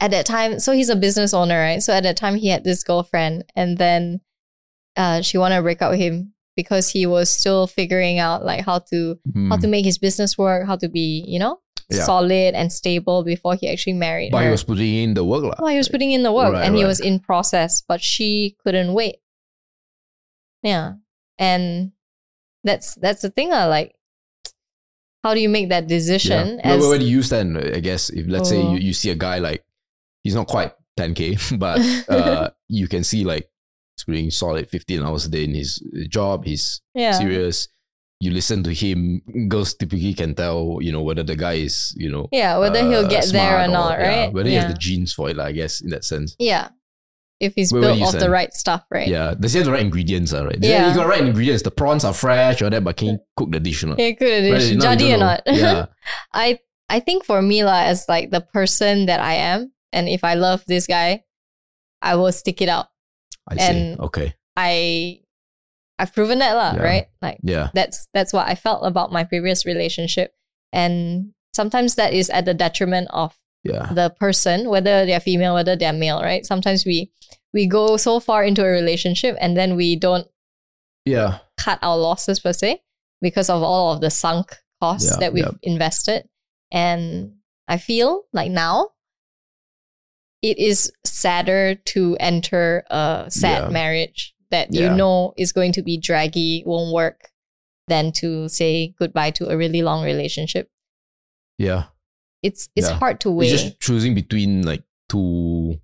at 0.00 0.10
that 0.10 0.26
time, 0.26 0.58
so 0.58 0.72
he's 0.72 0.88
a 0.90 0.96
business 0.96 1.32
owner, 1.32 1.58
right? 1.58 1.82
So 1.82 1.92
at 1.92 2.02
that 2.02 2.16
time 2.16 2.34
he 2.36 2.48
had 2.48 2.64
this 2.64 2.82
girlfriend 2.82 3.44
and 3.54 3.78
then 3.78 4.20
uh 4.96 5.22
she 5.22 5.38
wanted 5.38 5.56
to 5.56 5.62
break 5.62 5.80
up 5.80 5.92
with 5.92 6.00
him 6.00 6.31
because 6.56 6.90
he 6.90 7.06
was 7.06 7.30
still 7.30 7.66
figuring 7.66 8.18
out 8.18 8.44
like 8.44 8.64
how 8.64 8.78
to 8.90 9.18
how 9.48 9.56
to 9.56 9.66
make 9.68 9.84
his 9.84 9.98
business 9.98 10.36
work, 10.36 10.66
how 10.66 10.76
to 10.76 10.88
be, 10.88 11.24
you 11.26 11.38
know, 11.38 11.58
Hmm. 11.90 11.96
Yeah. 11.98 12.04
solid 12.04 12.54
and 12.54 12.72
stable 12.72 13.24
before 13.24 13.54
he 13.56 13.68
actually 13.68 13.94
married 13.98 14.30
but 14.30 14.38
her. 14.38 14.44
he 14.46 14.50
was 14.50 14.62
putting 14.64 14.94
in 14.94 15.12
the 15.14 15.24
work. 15.24 15.42
lah. 15.42 15.56
Well, 15.58 15.68
he 15.72 15.76
was 15.76 15.88
putting 15.90 16.12
in 16.12 16.22
the 16.22 16.32
work 16.32 16.54
Right, 16.54 16.64
and 16.64 16.76
he 16.76 16.84
was 16.86 17.00
in 17.00 17.18
process, 17.20 17.82
but 17.86 18.00
she 18.00 18.56
couldn't 18.64 18.94
wait. 18.94 19.16
Yeah. 20.62 20.94
And 21.38 21.92
that's 22.64 22.94
that's 22.96 23.20
the 23.22 23.30
thing, 23.30 23.52
uh, 23.52 23.68
like 23.68 23.94
how 25.24 25.34
do 25.34 25.40
you 25.40 25.48
make 25.50 25.68
that 25.70 25.86
decision 25.88 26.58
Yeah. 26.62 26.64
Where, 26.64 26.74
as 26.76 26.80
where, 26.80 26.90
where 26.90 26.98
do 26.98 27.04
you 27.08 27.22
stand? 27.22 27.58
I 27.58 27.80
guess 27.80 28.10
if 28.10 28.26
let's 28.28 28.48
say 28.48 28.62
Oh. 28.62 28.72
you, 28.72 28.78
you 28.78 28.92
see 28.94 29.10
a 29.10 29.18
guy 29.18 29.38
like 29.38 29.64
he's 30.22 30.34
not 30.38 30.46
quite 30.46 30.72
10k, 30.96 31.58
but 31.58 31.82
uh, 32.08 32.50
you 32.68 32.86
can 32.88 33.02
see 33.04 33.24
like 33.24 33.50
putting 34.06 34.30
solid 34.30 34.68
15 34.68 35.02
hours 35.02 35.26
a 35.26 35.28
day 35.30 35.44
in 35.44 35.54
his 35.54 35.78
job. 36.08 36.44
He's 36.44 36.80
yeah. 36.94 37.12
serious. 37.12 37.68
You 38.20 38.30
listen 38.30 38.62
to 38.64 38.72
him. 38.72 39.20
Girls 39.48 39.74
typically 39.74 40.14
can 40.14 40.34
tell, 40.34 40.78
you 40.80 40.92
know, 40.92 41.02
whether 41.02 41.22
the 41.24 41.34
guy 41.36 41.54
is, 41.54 41.92
you 41.96 42.10
know, 42.10 42.28
Yeah, 42.30 42.58
whether 42.58 42.80
he'll 42.80 43.06
uh, 43.06 43.08
get 43.08 43.26
there 43.32 43.58
or 43.60 43.64
smart 43.64 43.70
not, 43.70 43.98
yeah, 43.98 44.08
right? 44.24 44.32
whether 44.32 44.48
he 44.48 44.54
has 44.54 44.72
the 44.72 44.78
genes 44.78 45.12
for 45.12 45.28
it, 45.30 45.38
I 45.40 45.50
guess, 45.52 45.80
in 45.80 45.90
that 45.90 46.04
sense. 46.04 46.36
yeah. 46.38 46.68
If 47.40 47.54
he's 47.56 47.72
built 47.72 48.00
off 48.00 48.12
the 48.16 48.30
right 48.30 48.52
stuff, 48.52 48.84
right? 48.88 49.08
Yeah, 49.08 49.34
does 49.34 49.52
he 49.52 49.58
have 49.58 49.66
the 49.66 49.72
right 49.72 49.82
ingredients? 49.82 50.32
Right? 50.32 50.56
Yeah. 50.60 50.90
you 50.90 50.94
got 50.94 51.02
the 51.02 51.08
right 51.08 51.26
ingredients. 51.26 51.64
The 51.64 51.72
prawns 51.72 52.04
are 52.04 52.14
fresh 52.14 52.62
or 52.62 52.70
that, 52.70 52.84
but 52.84 52.96
can 52.96 53.08
you 53.08 53.18
cook 53.36 53.50
the 53.50 53.58
dish 53.58 53.82
or 53.82 53.88
not? 53.88 53.98
Yeah, 53.98 54.10
good 54.12 54.52
Right, 54.52 54.62
addition. 54.62 54.78
now 54.78 54.92
you 54.92 54.96
Jadi 54.96 55.14
or 55.14 55.18
not? 55.18 55.42
Yeah, 55.46 55.86
I 56.32 56.60
I 56.88 57.00
think 57.00 57.24
for 57.24 57.42
me 57.42 57.62
as 57.62 58.04
like 58.08 58.30
the 58.30 58.42
person 58.42 59.06
that 59.06 59.18
I 59.18 59.34
am, 59.34 59.72
and 59.92 60.08
if 60.08 60.22
I 60.22 60.34
love 60.34 60.62
this 60.68 60.86
guy, 60.86 61.24
I 62.00 62.14
will 62.14 62.30
stick 62.30 62.62
it 62.62 62.68
out. 62.68 62.86
I 63.48 63.56
see. 63.56 63.62
And- 63.64 64.00
Okay. 64.00 64.34
I 64.56 65.20
I've 65.98 66.14
proven 66.14 66.38
that 66.40 66.54
lah, 66.54 66.72
Yeah. 66.74 66.82
right? 66.82 67.06
Like 67.20 67.38
Yeah. 67.42 67.70
that's 67.74 68.08
that's 68.14 68.32
what 68.32 68.48
I 68.48 68.54
felt 68.54 68.84
about 68.84 69.12
my 69.12 69.24
previous 69.24 69.64
relationship. 69.66 70.34
And 70.72 71.32
sometimes 71.54 71.94
that 71.96 72.12
is 72.12 72.30
at 72.30 72.44
the 72.44 72.54
detriment 72.54 73.08
of 73.12 73.38
Yeah. 73.62 73.92
the 73.92 74.10
person, 74.10 74.68
whether 74.68 75.06
they're 75.06 75.20
female, 75.20 75.54
whether 75.54 75.76
they're 75.76 75.92
male, 75.92 76.20
right? 76.20 76.44
Sometimes 76.44 76.84
we 76.84 77.12
we 77.52 77.66
go 77.66 77.96
so 77.98 78.18
far 78.20 78.42
into 78.44 78.64
a 78.64 78.68
relationship 78.68 79.36
and 79.40 79.56
then 79.56 79.76
we 79.76 79.94
don't 79.96 80.26
Yeah. 81.04 81.38
cut 81.56 81.78
our 81.82 81.96
losses 81.98 82.40
per 82.40 82.52
se 82.52 82.82
because 83.20 83.50
of 83.50 83.62
all 83.62 83.92
of 83.92 84.00
the 84.00 84.10
sunk 84.10 84.56
costs 84.80 85.10
Yeah, 85.10 85.16
that 85.20 85.32
we've 85.32 85.44
yeah. 85.44 85.58
invested. 85.62 86.28
And 86.72 87.36
I 87.68 87.76
feel 87.78 88.24
like 88.32 88.50
now 88.50 88.88
it 90.42 90.58
is 90.58 90.92
sadder 91.04 91.74
to 91.86 92.16
enter 92.20 92.84
a 92.90 93.26
sad 93.28 93.64
Yeah. 93.64 93.68
marriage 93.70 94.34
that 94.50 94.72
Yeah. 94.72 94.90
you 94.90 94.96
know 94.96 95.32
is 95.36 95.52
going 95.52 95.72
to 95.72 95.82
be 95.82 95.96
draggy, 95.96 96.62
won't 96.66 96.92
work, 96.92 97.30
than 97.88 98.12
to 98.12 98.48
say 98.48 98.94
goodbye 98.98 99.30
to 99.32 99.48
a 99.48 99.56
really 99.56 99.82
long 99.82 100.04
relationship. 100.04 100.70
Yeah. 101.58 101.84
It's 102.42 102.68
it's 102.74 102.88
Yeah. 102.88 102.98
hard 102.98 103.20
to 103.20 103.30
weigh 103.30 103.50
just 103.50 103.80
choosing 103.80 104.14
between 104.14 104.62
like 104.62 104.82
two 105.08 105.80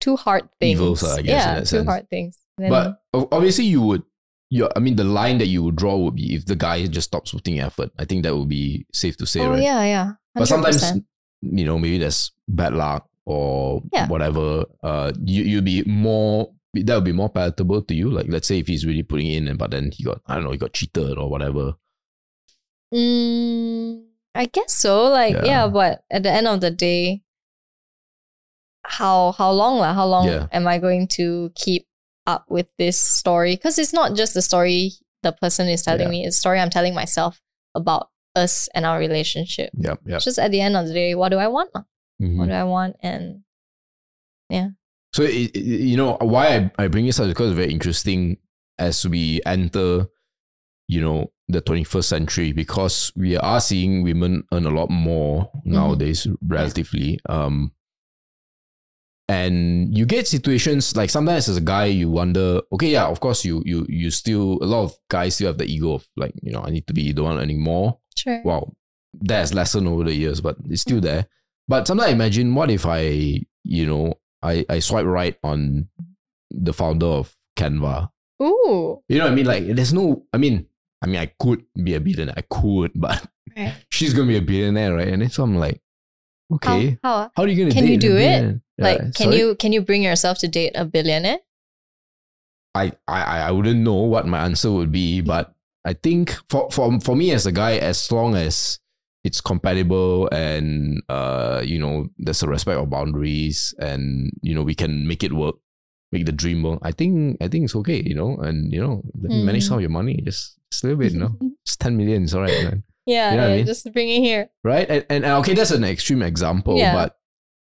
two 0.00 0.16
hard 0.16 0.48
things. 0.60 0.78
evils, 0.78 1.02
I 1.02 1.22
guess, 1.22 1.28
yeah, 1.46 1.58
two 1.60 1.66
sense. 1.66 1.86
hard 1.88 2.08
things. 2.10 2.38
Then- 2.58 2.70
But 2.70 3.00
obviously, 3.12 3.64
you 3.66 3.82
would. 3.82 4.02
You, 4.48 4.68
I 4.76 4.78
mean, 4.78 4.94
the 4.94 5.02
line 5.02 5.38
that 5.38 5.46
you 5.48 5.64
would 5.64 5.74
draw 5.74 5.96
would 5.96 6.14
be 6.14 6.34
if 6.36 6.46
the 6.46 6.54
guy 6.54 6.86
just 6.86 7.08
stops 7.08 7.32
putting 7.32 7.58
effort. 7.58 7.90
I 7.98 8.04
think 8.04 8.22
that 8.22 8.36
would 8.36 8.48
be 8.48 8.86
safe 8.92 9.16
to 9.16 9.26
say, 9.26 9.40
oh 9.40 9.50
right? 9.50 9.62
yeah, 9.62 9.82
yeah. 9.84 10.12
But 10.36 10.46
sometimes, 10.46 10.84
you 11.42 11.64
know, 11.64 11.80
maybe 11.80 11.98
there's 11.98 12.30
bad 12.46 12.72
luck 12.72 13.08
or 13.26 13.82
Yeah. 13.92 14.06
whatever. 14.08 14.64
Uh, 14.82 15.12
you 15.24 15.42
you'd 15.44 15.64
be 15.64 15.82
more. 15.84 16.52
That 16.74 16.94
would 16.94 17.04
be 17.04 17.12
more 17.12 17.30
palatable 17.30 17.82
to 17.82 17.94
you. 17.94 18.10
Like, 18.10 18.26
let's 18.28 18.46
say 18.48 18.58
if 18.58 18.66
he's 18.68 18.84
really 18.86 19.02
putting 19.02 19.26
in, 19.28 19.48
and 19.48 19.58
but 19.58 19.70
then 19.70 19.90
he 19.92 20.04
got, 20.04 20.20
I 20.26 20.34
don't 20.34 20.44
know, 20.44 20.52
he 20.52 20.58
got 20.58 20.72
cheated 20.74 21.16
or 21.18 21.28
whatever. 21.30 21.74
Mm, 22.94 24.04
I 24.34 24.46
guess 24.46 24.74
so. 24.74 25.04
Like, 25.10 25.34
Yeah. 25.34 25.44
yeah. 25.44 25.68
but 25.68 26.04
at 26.10 26.22
the 26.22 26.30
end 26.30 26.46
of 26.46 26.60
the 26.60 26.70
day, 26.70 27.22
how 28.84 29.32
how 29.32 29.50
long 29.50 29.78
lah? 29.78 29.94
How 29.94 30.06
long 30.06 30.28
Yeah. 30.28 30.46
am 30.52 30.68
I 30.68 30.78
going 30.78 31.08
to 31.18 31.50
keep 31.54 31.86
up 32.26 32.44
with 32.48 32.68
this 32.78 33.00
story? 33.00 33.56
Because 33.56 33.78
it's 33.78 33.92
not 33.92 34.14
just 34.14 34.34
the 34.34 34.42
story 34.42 34.92
the 35.22 35.32
person 35.32 35.68
is 35.68 35.82
telling 35.82 36.02
Yeah. 36.06 36.08
me; 36.22 36.26
it's 36.26 36.36
a 36.36 36.40
story 36.40 36.60
I'm 36.60 36.70
telling 36.70 36.94
myself 36.94 37.40
about 37.74 38.10
us 38.36 38.68
and 38.74 38.84
our 38.86 38.98
relationship. 38.98 39.70
Yeah, 39.74 39.96
yeah. 40.06 40.18
Just 40.18 40.38
at 40.38 40.50
the 40.52 40.60
end 40.60 40.76
of 40.76 40.86
the 40.86 40.92
day, 40.94 41.14
what 41.14 41.30
do 41.30 41.38
I 41.38 41.48
want? 41.48 41.70
Lah? 42.20 42.26
Mhm. 42.28 42.36
What 42.38 42.46
do 42.48 42.52
I 42.54 42.64
want? 42.64 42.96
And 43.02 43.42
yeah. 44.48 44.68
So 45.12 45.22
it, 45.22 45.50
it- 45.56 45.64
you 45.64 45.96
know 45.96 46.16
why 46.20 46.70
I, 46.78 46.84
I 46.84 46.88
bring 46.88 47.06
this 47.06 47.18
up 47.20 47.26
is 47.26 47.32
because 47.32 47.50
it's 47.50 47.56
very 47.58 47.72
interesting 47.72 48.36
as 48.78 49.06
we 49.06 49.40
enter, 49.46 50.06
you 50.88 51.00
know, 51.00 51.32
the 51.48 51.62
21st 51.62 52.04
century 52.08 52.52
because 52.52 53.12
we 53.16 53.36
are 53.36 53.60
seeing 53.60 54.02
women 54.02 54.44
earn 54.52 54.66
a 54.66 54.70
lot 54.70 54.90
more 54.90 55.50
nowadays, 55.64 56.26
relatively. 56.46 57.18
Um, 57.28 57.72
and 59.28 59.96
you 59.96 60.06
get 60.06 60.28
situations 60.28 60.94
like 60.96 61.10
sometimes 61.10 61.48
as 61.48 61.56
a 61.56 61.60
guy 61.60 61.86
you 61.86 62.08
wonder, 62.10 62.60
okay, 62.72 62.90
yeah, 62.90 63.06
of 63.06 63.18
course 63.20 63.44
you 63.44 63.62
you 63.66 63.84
you 63.88 64.10
still 64.10 64.58
a 64.62 64.66
lot 64.66 64.84
of 64.84 64.94
guys 65.08 65.34
still 65.34 65.48
have 65.48 65.58
the 65.58 65.66
ego 65.66 65.94
of 65.94 66.06
like 66.16 66.32
you 66.42 66.52
know 66.52 66.62
I 66.62 66.70
need 66.70 66.86
to 66.86 66.94
be 66.94 67.12
the 67.12 67.22
one 67.24 67.38
earning 67.38 67.60
more 67.60 67.98
sure, 68.16 68.40
wow, 68.44 68.72
that 69.22 69.38
has 69.38 69.54
lessened 69.54 69.88
over 69.88 70.04
the 70.04 70.14
years, 70.14 70.40
but 70.40 70.56
it's 70.70 70.82
still 70.82 71.00
there. 71.00 71.26
But 71.68 71.86
sometimes 71.86 72.10
I 72.10 72.12
imagine 72.12 72.54
what 72.54 72.70
if 72.70 72.86
I, 72.86 73.40
you 73.64 73.86
know, 73.86 74.14
I, 74.42 74.64
I 74.68 74.78
swipe 74.78 75.06
right 75.06 75.36
on 75.42 75.88
the 76.50 76.72
founder 76.72 77.06
of 77.06 77.36
Canva. 77.56 78.10
ooh, 78.42 79.02
You 79.08 79.18
know 79.18 79.24
what 79.24 79.32
I 79.32 79.34
mean? 79.34 79.46
Like 79.46 79.66
there's 79.66 79.92
no 79.92 80.24
I 80.32 80.36
mean, 80.38 80.66
I 81.02 81.06
mean 81.06 81.16
I 81.20 81.26
could 81.38 81.64
be 81.82 81.94
a 81.94 82.00
billionaire. 82.00 82.34
I 82.36 82.42
could, 82.48 82.92
but 82.96 83.26
right. 83.56 83.74
she's 83.90 84.14
gonna 84.14 84.28
be 84.28 84.36
a 84.36 84.42
billionaire, 84.42 84.94
right? 84.94 85.08
And 85.08 85.22
then 85.22 85.30
so 85.30 85.42
I'm 85.42 85.56
like, 85.56 85.80
okay. 86.54 86.98
How, 87.02 87.16
how 87.16 87.30
How, 87.36 87.42
are 87.42 87.48
you 87.48 87.56
gonna 87.64 87.74
Can 87.74 87.86
you 87.88 87.96
do 87.98 88.16
it? 88.16 88.60
like 88.78 88.98
Yeah, 88.98 89.04
can 89.04 89.12
sorry? 89.12 89.38
you 89.38 89.54
can 89.56 89.72
you 89.72 89.80
bring 89.82 90.02
yourself 90.02 90.38
to 90.38 90.48
date 90.48 90.72
a 90.76 90.84
billionaire? 90.84 91.38
I, 92.74 92.92
I 93.08 93.40
I 93.48 93.50
wouldn't 93.50 93.80
know 93.80 93.94
what 94.04 94.26
my 94.26 94.44
answer 94.44 94.70
would 94.70 94.92
be, 94.92 95.22
but 95.22 95.54
I 95.84 95.94
think 95.94 96.36
for 96.50 96.70
for 96.70 97.00
for 97.00 97.16
me 97.16 97.32
as 97.32 97.46
a 97.46 97.52
guy, 97.52 97.76
as 97.78 98.12
long 98.12 98.34
as 98.36 98.78
it's 99.26 99.40
compatible 99.42 100.28
and 100.30 101.02
uh 101.08 101.58
you 101.70 101.78
know 101.82 102.06
there's 102.24 102.42
a 102.42 102.48
respect 102.48 102.78
of 102.78 102.88
boundaries 102.90 103.74
and 103.88 104.30
you 104.46 104.54
know 104.54 104.62
we 104.62 104.74
can 104.82 104.92
make 105.10 105.22
it 105.26 105.32
work, 105.32 105.56
make 106.12 106.24
the 106.26 106.32
dream 106.42 106.62
work. 106.62 106.78
I 106.82 106.92
think 106.92 107.36
I 107.42 107.48
think 107.50 107.64
it's 107.66 107.76
okay, 107.82 108.00
you 108.06 108.14
know, 108.14 108.36
and 108.46 108.72
you 108.72 108.80
know 108.84 109.02
manage 109.18 109.64
Mm. 109.64 109.68
some 109.68 109.76
of 109.78 109.82
your 109.82 109.90
money, 110.00 110.16
just 110.22 110.42
just 110.70 110.84
a 110.84 110.86
little 110.86 111.00
bit, 111.02 111.12
you 111.12 111.20
know, 111.20 111.34
just 111.66 111.80
ten 111.80 111.96
million 111.96 112.22
is 112.24 112.34
alright, 112.34 112.62
man. 112.64 112.82
yeah, 113.06 113.30
You 113.30 113.36
know 113.36 113.42
what 113.48 113.52
I 113.52 113.56
mean? 113.56 113.66
just 113.66 113.92
bring 113.92 114.08
it 114.08 114.20
here. 114.20 114.50
right? 114.64 114.86
And, 114.88 115.02
and, 115.10 115.24
and 115.24 115.34
okay, 115.42 115.54
that's 115.54 115.70
an 115.74 115.84
extreme 115.84 116.22
example, 116.22 116.76
Yeah. 116.78 116.94
but 116.94 117.10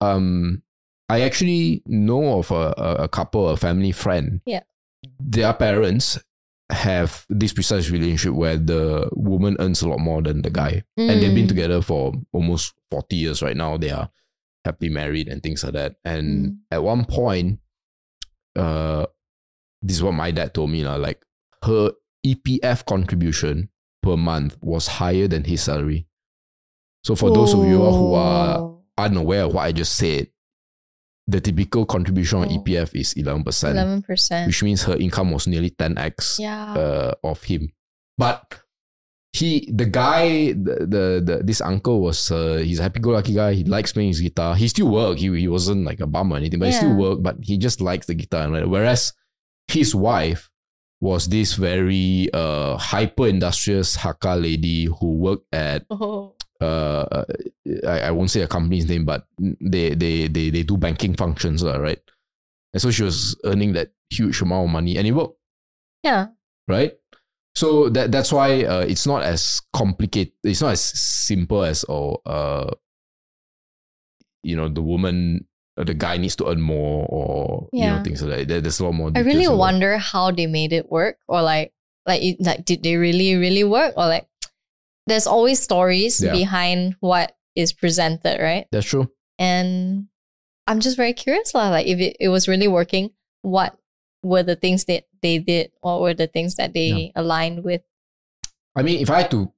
um, 0.01 0.61
I 1.09 1.21
actually 1.21 1.81
know 1.87 2.39
of 2.39 2.51
a, 2.51 2.73
a, 2.77 2.89
a 3.05 3.07
couple, 3.07 3.47
a 3.49 3.57
family 3.57 3.91
friend. 3.93 4.41
Yeah. 4.45 4.61
Their 5.19 5.53
parents 5.53 6.19
have 6.69 7.25
this 7.29 7.53
precise 7.53 7.89
relationship 7.89 8.33
where 8.33 8.57
the 8.57 9.09
woman 9.13 9.55
earns 9.59 9.81
a 9.81 9.87
lot 9.89 9.99
more 9.99 10.21
than 10.21 10.41
the 10.41 10.49
guy, 10.49 10.83
and 10.97 11.21
they've 11.21 11.33
been 11.33 11.45
Mm. 11.45 11.49
together 11.55 11.81
for 11.81 12.13
almost 12.33 12.73
forty 12.91 13.15
years 13.15 13.41
right 13.41 13.55
now. 13.55 13.77
They 13.77 13.89
are 13.91 14.09
happily 14.65 14.89
married 14.91 15.27
and 15.29 15.41
things 15.41 15.63
like 15.63 15.73
that. 15.73 15.95
And 16.03 16.27
Mm. 16.45 16.57
at 16.71 16.83
one 16.83 17.05
point, 17.05 17.59
uh, 18.55 19.05
this 19.81 19.97
is 19.97 20.03
what 20.03 20.13
my 20.13 20.31
dad 20.31 20.53
told 20.53 20.69
me, 20.71 20.83
lah. 20.83 20.95
Like 20.97 21.23
her 21.63 21.91
EPF 22.25 22.85
contribution 22.85 23.69
per 24.03 24.17
month 24.17 24.57
was 24.61 24.87
higher 24.87 25.27
than 25.27 25.43
his 25.45 25.61
salary. 25.63 26.07
So 27.03 27.15
for 27.15 27.31
those 27.31 27.53
of 27.53 27.63
you 27.65 27.77
who 27.77 28.13
are 28.13 28.59
Oh. 28.59 28.83
unaware 28.97 29.43
of 29.45 29.53
what 29.53 29.63
I 29.65 29.71
just 29.71 29.95
said, 29.95 30.27
the 31.27 31.41
typical 31.41 31.85
contribution 31.85 32.39
on 32.39 32.47
Oh. 32.49 32.57
EPF 32.63 32.95
is 32.95 33.13
11%, 33.15 33.71
eleven 33.71 34.01
percent. 34.01 34.47
which 34.47 34.63
means 34.63 34.83
her 34.83 34.95
income 34.95 35.31
was 35.31 35.45
nearly 35.47 35.69
10x 35.71 36.39
Yeah. 36.39 36.73
uh, 36.73 37.13
of 37.23 37.43
him. 37.43 37.73
But 38.17 38.61
he, 39.33 39.69
the 39.71 39.85
guy, 39.85 40.53
the, 40.53 40.87
the, 40.87 41.21
the 41.23 41.41
this 41.43 41.59
uncle 41.61 41.99
was, 42.01 42.31
uh, 42.31 42.57
he's 42.63 42.79
a 42.79 42.83
happy-go-lucky 42.83 43.33
guy. 43.35 43.53
He 43.53 43.63
likes 43.65 43.91
playing 43.93 44.09
his 44.09 44.21
guitar. 44.21 44.55
He 44.55 44.67
still 44.69 44.87
work. 44.89 45.17
He, 45.19 45.27
he 45.37 45.47
wasn't 45.47 45.83
like 45.85 45.99
a 45.99 46.07
bum 46.07 46.31
or 46.33 46.37
anything, 46.37 46.59
but 46.59 46.67
he 46.69 46.71
still 46.71 46.89
Yeah. 46.89 46.95
work. 46.95 47.19
But 47.21 47.35
he 47.41 47.57
just 47.57 47.81
likes 47.81 48.07
the 48.07 48.15
guitar. 48.15 48.49
Whereas 48.65 49.13
his 49.67 49.93
wife 49.93 50.49
was 51.01 51.27
this 51.27 51.53
very 51.53 52.29
uh, 52.33 52.77
hyper-industrious 52.77 53.97
Hakka 53.97 54.41
lady 54.41 54.85
who 54.85 55.13
worked 55.17 55.45
at 55.53 55.85
oh. 55.91 56.33
Uh, 56.61 57.23
I, 57.85 57.99
I 57.99 58.11
won't 58.11 58.31
say 58.31 58.41
a 58.41 58.47
company's 58.47 58.87
name, 58.87 59.05
but 59.05 59.27
they 59.39 59.93
they 59.95 60.27
they 60.27 60.49
they 60.49 60.63
do 60.63 60.77
banking 60.77 61.15
functions, 61.15 61.63
right? 61.63 61.99
And 62.73 62.81
so 62.81 62.91
she 62.91 63.03
was 63.03 63.35
earning 63.43 63.73
that 63.73 63.91
huge 64.09 64.41
amount 64.41 64.67
of 64.67 64.73
money, 64.73 64.97
and 64.97 65.07
it 65.07 65.11
worked, 65.11 65.37
Yeah. 66.03 66.27
right? 66.67 66.93
So 67.55 67.89
that 67.89 68.11
that's 68.11 68.31
why 68.31 68.63
uh, 68.65 68.85
it's 68.87 69.07
not 69.07 69.23
as 69.23 69.61
complicated. 69.73 70.33
It's 70.43 70.61
not 70.61 70.73
as 70.73 70.81
simple 70.81 71.63
as 71.63 71.85
oh, 71.89 72.21
uh, 72.25 72.71
you 74.43 74.55
know, 74.55 74.69
the 74.69 74.81
woman, 74.81 75.45
uh, 75.77 75.83
the 75.83 75.93
guy 75.93 76.17
needs 76.17 76.35
to 76.37 76.47
earn 76.49 76.61
more, 76.61 77.05
or 77.09 77.67
you 77.73 77.85
know, 77.85 78.03
things 78.03 78.21
like 78.21 78.47
that. 78.47 78.61
There's 78.63 78.79
a 78.79 78.85
lot 78.85 78.93
more. 78.93 79.11
I 79.15 79.19
really 79.21 79.47
wonder 79.47 79.97
how 79.97 80.31
they 80.31 80.45
made 80.47 80.71
it 80.73 80.91
work, 80.91 81.17
or 81.27 81.41
like, 81.41 81.73
like, 82.05 82.21
it, 82.21 82.37
like, 82.39 82.63
did 82.65 82.83
they 82.83 82.95
really, 82.95 83.35
really 83.35 83.63
work, 83.63 83.93
or 83.97 84.05
like, 84.07 84.27
there's 85.07 85.25
always 85.27 85.61
stories 85.61 86.21
Yeah. 86.21 86.31
behind 86.33 86.95
what 86.99 87.35
is 87.55 87.73
presented, 87.73 88.39
right? 88.39 88.67
That's 88.71 88.85
true. 88.85 89.09
And 89.39 90.07
I'm 90.67 90.79
just 90.79 90.97
very 90.97 91.13
curious, 91.13 91.53
lah. 91.55 91.69
Like, 91.69 91.87
if 91.87 91.99
it, 91.99 92.17
it 92.19 92.29
was 92.29 92.47
really 92.47 92.67
working, 92.67 93.11
what 93.41 93.77
were 94.21 94.43
the 94.43 94.55
things 94.55 94.85
that 94.85 95.05
they 95.21 95.39
did? 95.39 95.71
What 95.81 96.01
were 96.01 96.13
the 96.13 96.27
things 96.27 96.55
that 96.55 96.73
they 96.73 97.11
aligned 97.15 97.63
with? 97.63 97.81
I 98.75 98.83
mean, 98.83 98.99
if 98.99 99.09
I 99.09 99.21
had 99.21 99.31
to, 99.31 99.51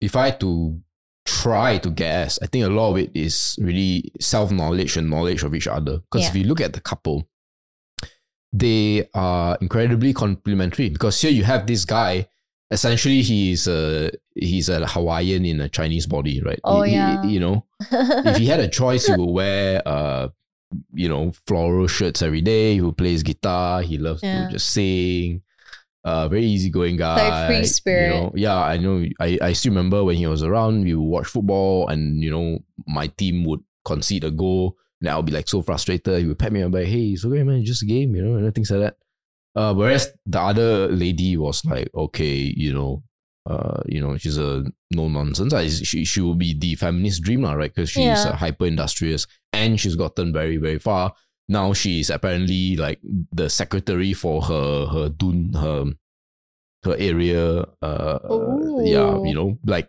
if 0.00 0.16
I 0.16 0.26
had 0.32 0.40
to 0.40 0.80
try 1.26 1.78
to 1.78 1.90
guess, 1.90 2.38
I 2.42 2.46
think 2.46 2.64
a 2.64 2.70
lot 2.70 2.92
of 2.92 2.96
it 2.98 3.10
is 3.14 3.56
really 3.60 4.10
self 4.20 4.50
knowledge 4.50 4.96
and 4.96 5.10
knowledge 5.10 5.42
of 5.44 5.54
each 5.54 5.68
other. 5.68 5.98
Because 6.10 6.26
if 6.28 6.34
you 6.34 6.44
look 6.44 6.60
at 6.60 6.72
the 6.72 6.80
couple, 6.80 7.28
they 8.52 9.06
are 9.14 9.58
incredibly 9.60 10.12
complementary. 10.12 10.88
Because 10.88 11.20
here 11.20 11.30
you 11.30 11.44
have 11.44 11.66
this 11.66 11.84
guy. 11.84 12.26
Essentially, 12.70 13.22
he's 13.22 13.66
a 13.66 14.10
he's 14.34 14.68
a 14.68 14.86
Hawaiian 14.86 15.44
in 15.44 15.60
a 15.60 15.68
Chinese 15.68 16.06
body, 16.06 16.40
right? 16.40 16.60
Oh, 16.62 16.82
He- 16.82 16.90
he- 16.92 16.96
yeah. 16.96 17.22
you 17.24 17.40
know, 17.40 17.64
if 17.90 18.36
he 18.36 18.46
had 18.46 18.60
a 18.60 18.68
choice, 18.68 19.06
he 19.06 19.12
would 19.16 19.30
wear 19.32 19.82
uh, 19.86 20.28
you 20.94 21.08
know, 21.08 21.32
floral 21.46 21.88
shirts 21.88 22.22
every 22.22 22.40
day. 22.40 22.74
He 22.74 22.80
would 22.80 22.96
play 22.96 23.16
guitar. 23.18 23.82
He 23.82 23.98
loves 23.98 24.22
Yeah. 24.22 24.46
to 24.46 24.52
just 24.52 24.70
sing. 24.70 25.42
Uh, 26.02 26.28
very 26.28 26.46
easygoing 26.46 26.96
guy. 26.96 27.46
free 27.48 27.66
spirit. 27.66 28.14
You 28.14 28.20
know, 28.20 28.32
yeah, 28.34 28.56
I 28.56 28.78
know. 28.78 29.04
I, 29.20 29.38
I 29.42 29.52
still 29.52 29.72
remember 29.72 30.02
when 30.04 30.16
he 30.16 30.26
was 30.26 30.42
around. 30.42 30.84
We 30.84 30.94
would 30.94 31.04
watch 31.04 31.26
football, 31.26 31.88
and 31.88 32.22
you 32.22 32.30
know, 32.30 32.60
my 32.86 33.08
team 33.08 33.44
would 33.44 33.60
concede 33.84 34.24
a 34.24 34.30
goal. 34.30 34.76
And 35.00 35.10
I'll 35.10 35.22
be 35.22 35.32
like 35.32 35.48
so 35.48 35.60
frustrated. 35.62 36.20
He 36.20 36.26
would 36.26 36.38
pat 36.38 36.52
me 36.52 36.62
on 36.62 36.70
the 36.70 36.78
back, 36.78 36.86
hey, 36.86 37.08
it's 37.08 37.24
okay, 37.24 37.42
man, 37.42 37.64
just 37.64 37.82
a 37.82 37.86
game, 37.86 38.14
you 38.14 38.22
know, 38.22 38.36
and 38.36 38.54
things 38.54 38.70
like 38.70 38.80
that. 38.80 38.96
Uh, 39.56 39.74
whereas 39.74 40.12
the 40.26 40.40
other 40.40 40.88
lady 40.88 41.36
was 41.36 41.64
like, 41.64 41.88
okay, 41.94 42.52
you 42.56 42.72
know, 42.72 43.02
uh, 43.46 43.82
you 43.86 44.00
know, 44.00 44.16
she's 44.16 44.38
a 44.38 44.64
no 44.92 45.08
nonsense. 45.08 45.52
She 45.82 46.04
she 46.04 46.20
will 46.20 46.36
be 46.36 46.54
the 46.56 46.74
feminist 46.76 47.22
dream, 47.22 47.42
lah, 47.42 47.54
right? 47.54 47.74
Because 47.74 47.90
she's 47.90 48.04
Yeah. 48.04 48.30
uh, 48.30 48.36
hyper 48.36 48.66
industrious 48.66 49.26
and 49.52 49.80
she's 49.80 49.96
gotten 49.96 50.32
very 50.32 50.56
very 50.56 50.78
far. 50.78 51.14
Now 51.48 51.72
she's 51.72 52.10
apparently 52.10 52.76
like 52.76 53.00
the 53.32 53.50
secretary 53.50 54.12
for 54.12 54.42
her 54.42 54.86
her 54.86 55.08
dun 55.08 55.50
her 55.54 55.86
her 56.84 56.96
area. 56.96 57.66
Uh, 57.82 58.18
yeah, 58.86 59.18
you 59.24 59.34
know, 59.34 59.58
like 59.66 59.88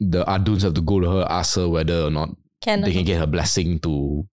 the 0.00 0.24
aduns 0.24 0.62
have 0.62 0.72
to 0.74 0.80
go 0.80 1.00
to 1.00 1.10
her, 1.10 1.26
ask 1.28 1.56
her 1.56 1.68
whether 1.68 2.02
or 2.02 2.10
not 2.10 2.30
Can 2.62 2.80
they 2.80 2.92
can 2.92 3.04
get 3.04 3.18
her 3.18 3.26
blessing 3.26 3.78
to 3.80 4.26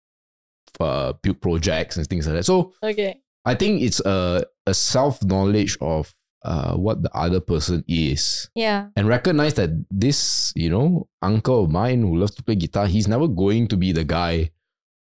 uh, 0.79 1.13
build 1.23 1.41
projects 1.41 1.97
and 1.97 2.07
things 2.07 2.27
like 2.29 2.37
that. 2.37 2.45
So 2.45 2.75
okay. 2.83 3.21
I 3.45 3.55
think 3.55 3.83
it's 3.83 4.01
a 4.01 4.45
a 4.67 4.75
self 4.75 5.23
knowledge 5.23 5.77
of 5.81 6.15
uh, 6.45 6.75
what 6.77 7.03
the 7.03 7.11
other 7.17 7.41
person 7.41 7.85
is 7.89 8.51
Yeah. 8.55 8.89
and 8.97 9.09
recognize 9.09 9.55
that 9.55 9.71
this 9.91 10.53
you 10.55 10.69
know 10.71 11.09
uncle 11.23 11.65
of 11.65 11.71
mine 11.71 12.03
who 12.03 12.17
loves 12.17 12.35
to 12.37 12.43
play 12.43 12.55
guitar, 12.57 12.87
he's 12.87 13.09
never 13.09 13.29
going 13.29 13.69
to 13.69 13.77
be 13.77 13.93
the 13.93 14.05
guy 14.05 14.51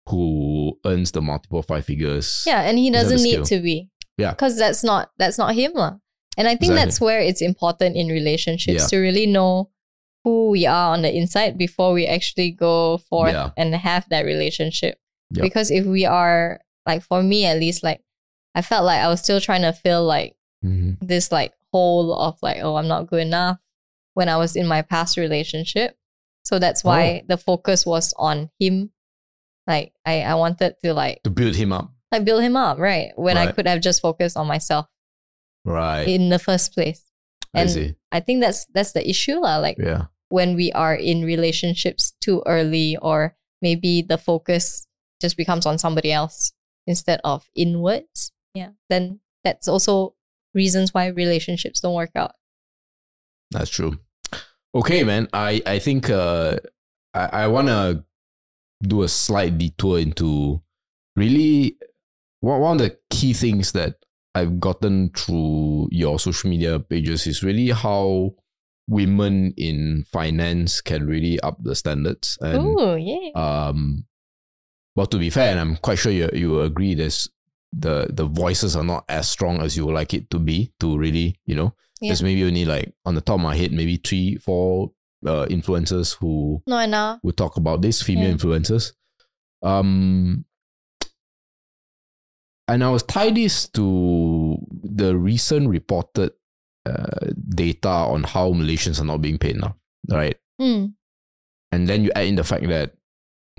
who 0.09 0.78
earns 0.86 1.12
the 1.12 1.20
multiple 1.22 1.62
five 1.62 1.84
figures. 1.84 2.43
Yeah, 2.47 2.62
and 2.62 2.78
he 2.78 2.91
doesn't 2.91 3.22
need 3.22 3.45
to 3.47 3.61
be. 3.61 3.91
Yeah. 4.16 4.30
Because 4.30 4.57
that's 4.57 4.82
not 4.82 5.11
that's 5.18 5.39
not 5.39 5.55
him. 5.55 5.72
lah. 5.74 5.97
And 6.36 6.47
I 6.47 6.53
think 6.53 6.70
Exactly. 6.72 6.84
that's 6.84 7.01
where 7.01 7.20
it's 7.20 7.43
important 7.43 7.97
in 7.97 8.09
relationships 8.09 8.82
Yeah. 8.82 8.86
to 8.89 8.97
really 8.99 9.26
know 9.26 9.70
who 10.24 10.51
we 10.51 10.66
are 10.66 10.93
on 10.95 11.03
the 11.03 11.14
inside 11.14 11.59
before 11.59 11.93
we 11.93 12.07
actually 12.07 12.51
go 12.53 12.99
forth 12.99 13.32
Yeah. 13.32 13.51
and 13.57 13.74
have 13.74 14.09
that 14.11 14.24
relationship. 14.24 14.99
Yep. 15.34 15.43
Because 15.43 15.70
if 15.70 15.84
we 15.86 16.05
are 16.07 16.61
like 16.86 17.03
for 17.03 17.22
me 17.22 17.45
at 17.45 17.59
least, 17.59 17.82
like 17.82 18.01
I 18.55 18.62
felt 18.62 18.84
like 18.84 19.01
I 19.01 19.09
was 19.09 19.20
still 19.22 19.40
trying 19.40 19.62
to 19.62 19.72
fill 19.72 20.05
like 20.05 20.36
Mhm. 20.64 20.99
this 21.01 21.30
like 21.30 21.53
hole 21.72 22.12
of 22.14 22.38
like, 22.42 22.59
oh, 22.62 22.76
I'm 22.76 22.88
not 22.88 23.07
good 23.07 23.20
enough 23.22 23.59
when 24.14 24.28
I 24.28 24.36
was 24.36 24.57
in 24.57 24.66
my 24.66 24.82
past 24.82 25.16
relationship. 25.16 25.96
So 26.44 26.59
that's 26.59 26.84
Oh. 26.84 26.88
why 26.88 27.22
the 27.28 27.36
focus 27.36 27.86
was 27.86 28.12
on 28.18 28.51
him. 28.59 28.90
Like 29.66 29.92
I, 30.05 30.22
I 30.22 30.34
wanted 30.34 30.76
to 30.82 30.94
like 30.94 31.22
to 31.24 31.30
build 31.30 31.55
him 31.57 31.72
up. 31.72 31.92
like 32.11 32.24
build 32.24 32.42
him 32.42 32.57
up, 32.57 32.78
right? 32.78 33.12
When 33.16 33.36
I 33.36 33.53
could 33.53 33.66
have 33.68 33.80
just 33.82 34.01
focused 34.01 34.36
on 34.36 34.46
myself 34.49 34.86
Right. 35.64 36.09
in 36.09 36.30
the 36.30 36.38
first 36.38 36.72
place. 36.72 37.05
I 37.55 37.66
see. 37.66 37.94
I 38.12 38.20
think 38.20 38.40
that's 38.40 38.64
that's 38.74 38.92
the 38.92 39.09
issue, 39.09 39.38
lah. 39.40 39.59
Like 39.59 39.76
Yeah. 39.78 40.07
when 40.28 40.55
we 40.57 40.72
are 40.72 40.94
in 40.94 41.24
relationships 41.24 42.12
too 42.20 42.42
early, 42.46 42.96
or 42.96 43.36
maybe 43.62 44.03
the 44.03 44.16
focus 44.18 44.86
just 45.20 45.36
becomes 45.36 45.66
on 45.66 45.78
somebody 45.78 46.12
else 46.12 46.53
instead 46.86 47.20
of 47.24 47.49
inwards. 47.55 48.32
Yeah. 48.59 48.70
Then 48.90 49.20
that's 49.44 49.68
also 49.68 50.14
reasons 50.54 50.92
why 50.92 51.06
relationships 51.14 51.80
don't 51.80 51.94
work 51.94 52.11
out. 52.16 52.32
That's 53.50 53.70
true. 53.70 53.98
Okay, 54.74 55.04
man. 55.04 55.28
I 55.32 55.62
I 55.66 55.78
think 55.78 56.11
uh 56.11 56.59
I 57.14 57.44
I 57.44 57.46
want 57.48 57.68
to 57.68 58.04
do 58.82 59.02
a 59.02 59.09
slight 59.09 59.59
detour 59.59 59.98
into 59.98 60.61
really 61.16 61.78
one 62.40 62.61
one 62.61 62.76
of 62.76 62.82
the 62.82 62.98
key 63.11 63.32
things 63.32 63.72
that 63.72 63.96
I've 64.34 64.61
gotten 64.61 65.11
through 65.16 65.88
your 65.90 66.18
social 66.18 66.50
media 66.50 66.78
pages 66.78 67.26
is 67.26 67.42
really 67.42 67.70
how 67.70 68.34
women 68.88 69.52
in 69.56 70.04
finance 70.12 70.80
can 70.80 71.06
really 71.06 71.40
up 71.40 71.59
the 71.62 71.74
standards 71.74 72.38
and 72.40 72.62
Oh, 72.78 72.94
yeah. 72.94 73.32
um 73.36 74.06
well 74.96 75.06
to 75.06 75.18
be 75.18 75.28
fair 75.28 75.50
and 75.52 75.61
i'm 75.61 75.76
quite 75.76 75.98
sure 76.00 76.11
you 76.11 76.30
you 76.32 76.62
agree 76.64 76.94
there's 76.96 77.28
the 77.72 78.06
the 78.10 78.24
voices 78.24 78.74
are 78.76 78.84
not 78.84 79.04
as 79.08 79.28
strong 79.28 79.60
as 79.60 79.76
you 79.76 79.84
would 79.84 79.94
like 79.94 80.14
it 80.14 80.30
to 80.30 80.38
be 80.38 80.72
to 80.80 80.96
really 80.98 81.38
you 81.44 81.54
know 81.54 81.74
Yeah. 82.00 82.08
there's 82.10 82.22
maybe 82.22 82.44
only 82.44 82.64
like 82.64 82.94
on 83.04 83.14
the 83.14 83.20
top 83.20 83.34
of 83.36 83.40
my 83.42 83.54
head 83.56 83.72
maybe 83.72 83.96
three 83.96 84.36
four 84.36 84.92
uh, 85.26 85.46
influencers 85.50 86.16
who 86.16 86.62
No, 86.66 86.78
enough. 86.78 87.18
would 87.22 87.36
talk 87.36 87.56
about 87.56 87.82
this 87.82 88.00
female 88.02 88.28
Yeah. 88.30 88.36
influencers 88.36 88.92
um 89.62 90.44
and 92.68 92.84
i 92.84 92.90
was 92.90 93.02
tie 93.02 93.30
this 93.30 93.68
to 93.68 94.56
the 94.84 95.16
recent 95.16 95.68
reported 95.68 96.30
uh, 96.86 97.30
data 97.50 97.88
on 97.88 98.22
how 98.24 98.52
malaysians 98.52 99.00
are 99.00 99.04
not 99.04 99.20
being 99.20 99.38
paid 99.38 99.56
now 99.56 99.76
right 100.08 100.36
Mm. 100.60 100.94
and 101.70 101.86
then 101.88 102.02
you 102.02 102.10
add 102.16 102.26
in 102.26 102.34
the 102.34 102.42
fact 102.44 102.66
that 102.66 102.94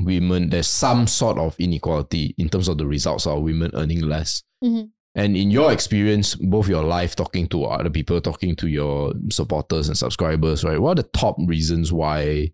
women 0.05 0.49
there's 0.49 0.67
some 0.67 1.07
sort 1.07 1.37
of 1.37 1.55
inequality 1.59 2.33
in 2.37 2.49
terms 2.49 2.67
of 2.67 2.77
the 2.77 2.85
results 2.85 3.25
of 3.27 3.41
women 3.41 3.71
earning 3.73 4.01
less 4.01 4.43
Mhm. 4.63 4.91
and 5.15 5.35
in 5.37 5.51
your 5.51 5.71
experience 5.71 6.35
both 6.35 6.67
your 6.69 6.83
life 6.83 7.15
talking 7.15 7.47
to 7.47 7.65
other 7.65 7.89
people 7.89 8.19
talking 8.21 8.55
to 8.57 8.67
your 8.67 9.13
supporters 9.31 9.87
and 9.87 9.97
subscribers 9.97 10.63
right 10.63 10.79
what 10.79 10.97
are 10.99 11.03
the 11.03 11.09
top 11.09 11.35
reasons 11.45 11.91
why 11.91 12.51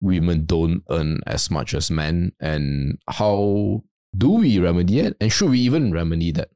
women 0.00 0.44
don't 0.44 0.82
earn 0.90 1.20
as 1.26 1.50
much 1.50 1.72
as 1.74 1.90
men 1.90 2.32
and 2.40 2.98
how 3.08 3.82
do 4.16 4.30
we 4.32 4.58
remedy 4.58 5.00
it 5.00 5.16
and 5.20 5.32
should 5.32 5.50
we 5.50 5.60
even 5.60 5.92
remedy 5.92 6.30
that 6.32 6.50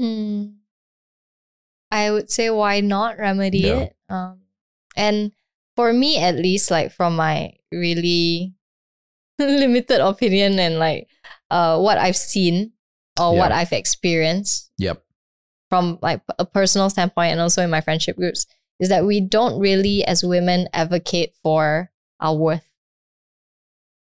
Mm. 0.00 0.54
I 1.90 2.10
would 2.10 2.30
say 2.30 2.50
why 2.50 2.80
not 2.80 3.16
remedy 3.18 3.60
Yeah. 3.60 3.78
it? 3.88 3.96
Um, 4.08 4.40
and 4.96 5.32
for 5.76 5.92
me, 5.92 6.18
at 6.18 6.34
least, 6.36 6.70
like 6.70 6.90
from 6.92 7.16
my 7.16 7.52
really 7.70 8.54
limited 9.60 10.00
opinion 10.00 10.58
and 10.58 10.78
like 10.78 11.08
uh, 11.50 11.78
what 11.78 11.98
I've 11.98 12.16
seen 12.16 12.72
or 13.18 13.36
what 13.36 13.52
I've 13.52 13.72
experienced 13.72 14.70
yep. 14.78 15.02
from 15.70 15.98
like 16.02 16.20
a 16.38 16.44
personal 16.44 16.90
standpoint 16.90 17.32
and 17.32 17.40
also 17.40 17.62
in 17.62 17.70
my 17.70 17.80
friendship 17.80 18.16
groups 18.16 18.46
is 18.78 18.88
that 18.90 19.06
we 19.06 19.20
don't 19.20 19.58
really, 19.58 20.04
as 20.04 20.22
women, 20.22 20.68
advocate 20.74 21.34
for 21.42 21.90
our 22.20 22.36
worth. 22.36 22.62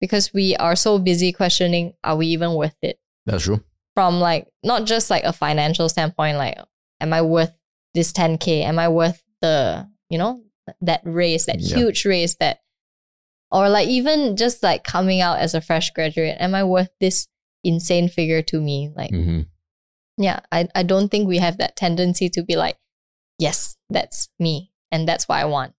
Because 0.00 0.32
we 0.32 0.56
are 0.56 0.74
so 0.74 0.98
busy 0.98 1.30
questioning, 1.32 1.92
are 2.02 2.16
we 2.16 2.26
even 2.28 2.54
worth 2.54 2.76
it? 2.82 2.98
that's 3.26 3.44
true. 3.44 3.62
From 3.94 4.18
like 4.20 4.48
not 4.64 4.86
just 4.86 5.10
like 5.10 5.24
a 5.24 5.32
financial 5.32 5.88
standpoint 5.88 6.38
like 6.38 6.56
am 7.00 7.12
i 7.12 7.20
worth 7.20 7.54
this 7.94 8.10
10k 8.12 8.62
am 8.62 8.78
i 8.78 8.88
worth 8.88 9.22
the 9.42 9.86
you 10.08 10.16
know 10.16 10.42
that 10.80 11.02
raise 11.04 11.44
that 11.46 11.60
Yeah. 11.60 11.76
huge 11.76 12.04
raise 12.06 12.36
that 12.36 12.60
or 13.52 13.68
like 13.68 13.86
even 13.86 14.36
just 14.36 14.62
like 14.62 14.82
coming 14.82 15.20
out 15.20 15.38
as 15.38 15.54
a 15.54 15.60
fresh 15.60 15.90
graduate 15.90 16.36
am 16.40 16.54
i 16.54 16.64
worth 16.64 16.88
this 16.98 17.28
insane 17.62 18.08
figure 18.08 18.42
to 18.42 18.60
me? 18.60 18.90
Like 18.96 19.10
hmm 19.10 19.42
yeah 20.18 20.40
I, 20.50 20.68
I 20.74 20.82
don't 20.82 21.08
think 21.08 21.26
we 21.26 21.38
have 21.38 21.56
that 21.58 21.74
tendency 21.74 22.28
to 22.30 22.42
be 22.42 22.54
like 22.54 22.76
yes 23.38 23.76
that's 23.88 24.28
me 24.38 24.70
and 24.90 25.08
that's 25.08 25.28
what 25.28 25.38
i 25.38 25.44
want. 25.44 25.74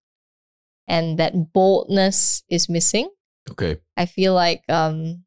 And 0.88 1.18
that 1.18 1.52
boldness 1.54 2.42
is 2.50 2.68
missing. 2.68 3.08
Okay. 3.50 3.78
I 3.96 4.06
feel 4.06 4.34
like 4.34 4.64
um 4.68 5.24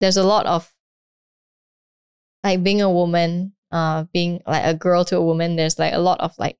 there's 0.00 0.16
a 0.16 0.22
lot 0.22 0.46
of 0.46 0.72
like 2.44 2.62
being 2.62 2.80
a 2.80 2.90
woman, 2.90 3.52
uh 3.72 4.04
being 4.12 4.42
like 4.46 4.64
a 4.64 4.74
girl 4.74 5.04
to 5.06 5.16
a 5.16 5.24
woman, 5.24 5.56
there's 5.56 5.78
like 5.78 5.92
a 5.92 5.98
lot 5.98 6.20
of 6.20 6.32
like 6.38 6.56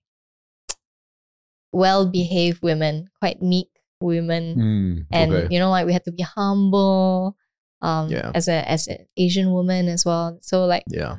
well 1.72 2.04
behaved 2.04 2.62
women, 2.62 3.08
quite 3.20 3.40
meek 3.40 3.79
women. 4.00 5.06
And 5.10 5.32
okay. 5.32 5.48
you 5.54 5.58
know, 5.58 5.70
like 5.70 5.86
we 5.86 5.92
have 5.92 6.04
to 6.04 6.12
be 6.12 6.22
humble 6.22 7.36
um 7.82 8.08
Yeah. 8.10 8.30
as 8.34 8.48
a 8.48 8.68
as 8.70 8.86
an 8.88 9.06
Asian 9.16 9.52
woman 9.52 9.88
as 9.88 10.04
well. 10.04 10.38
So 10.42 10.66
like 10.66 10.84
yeah 10.88 11.18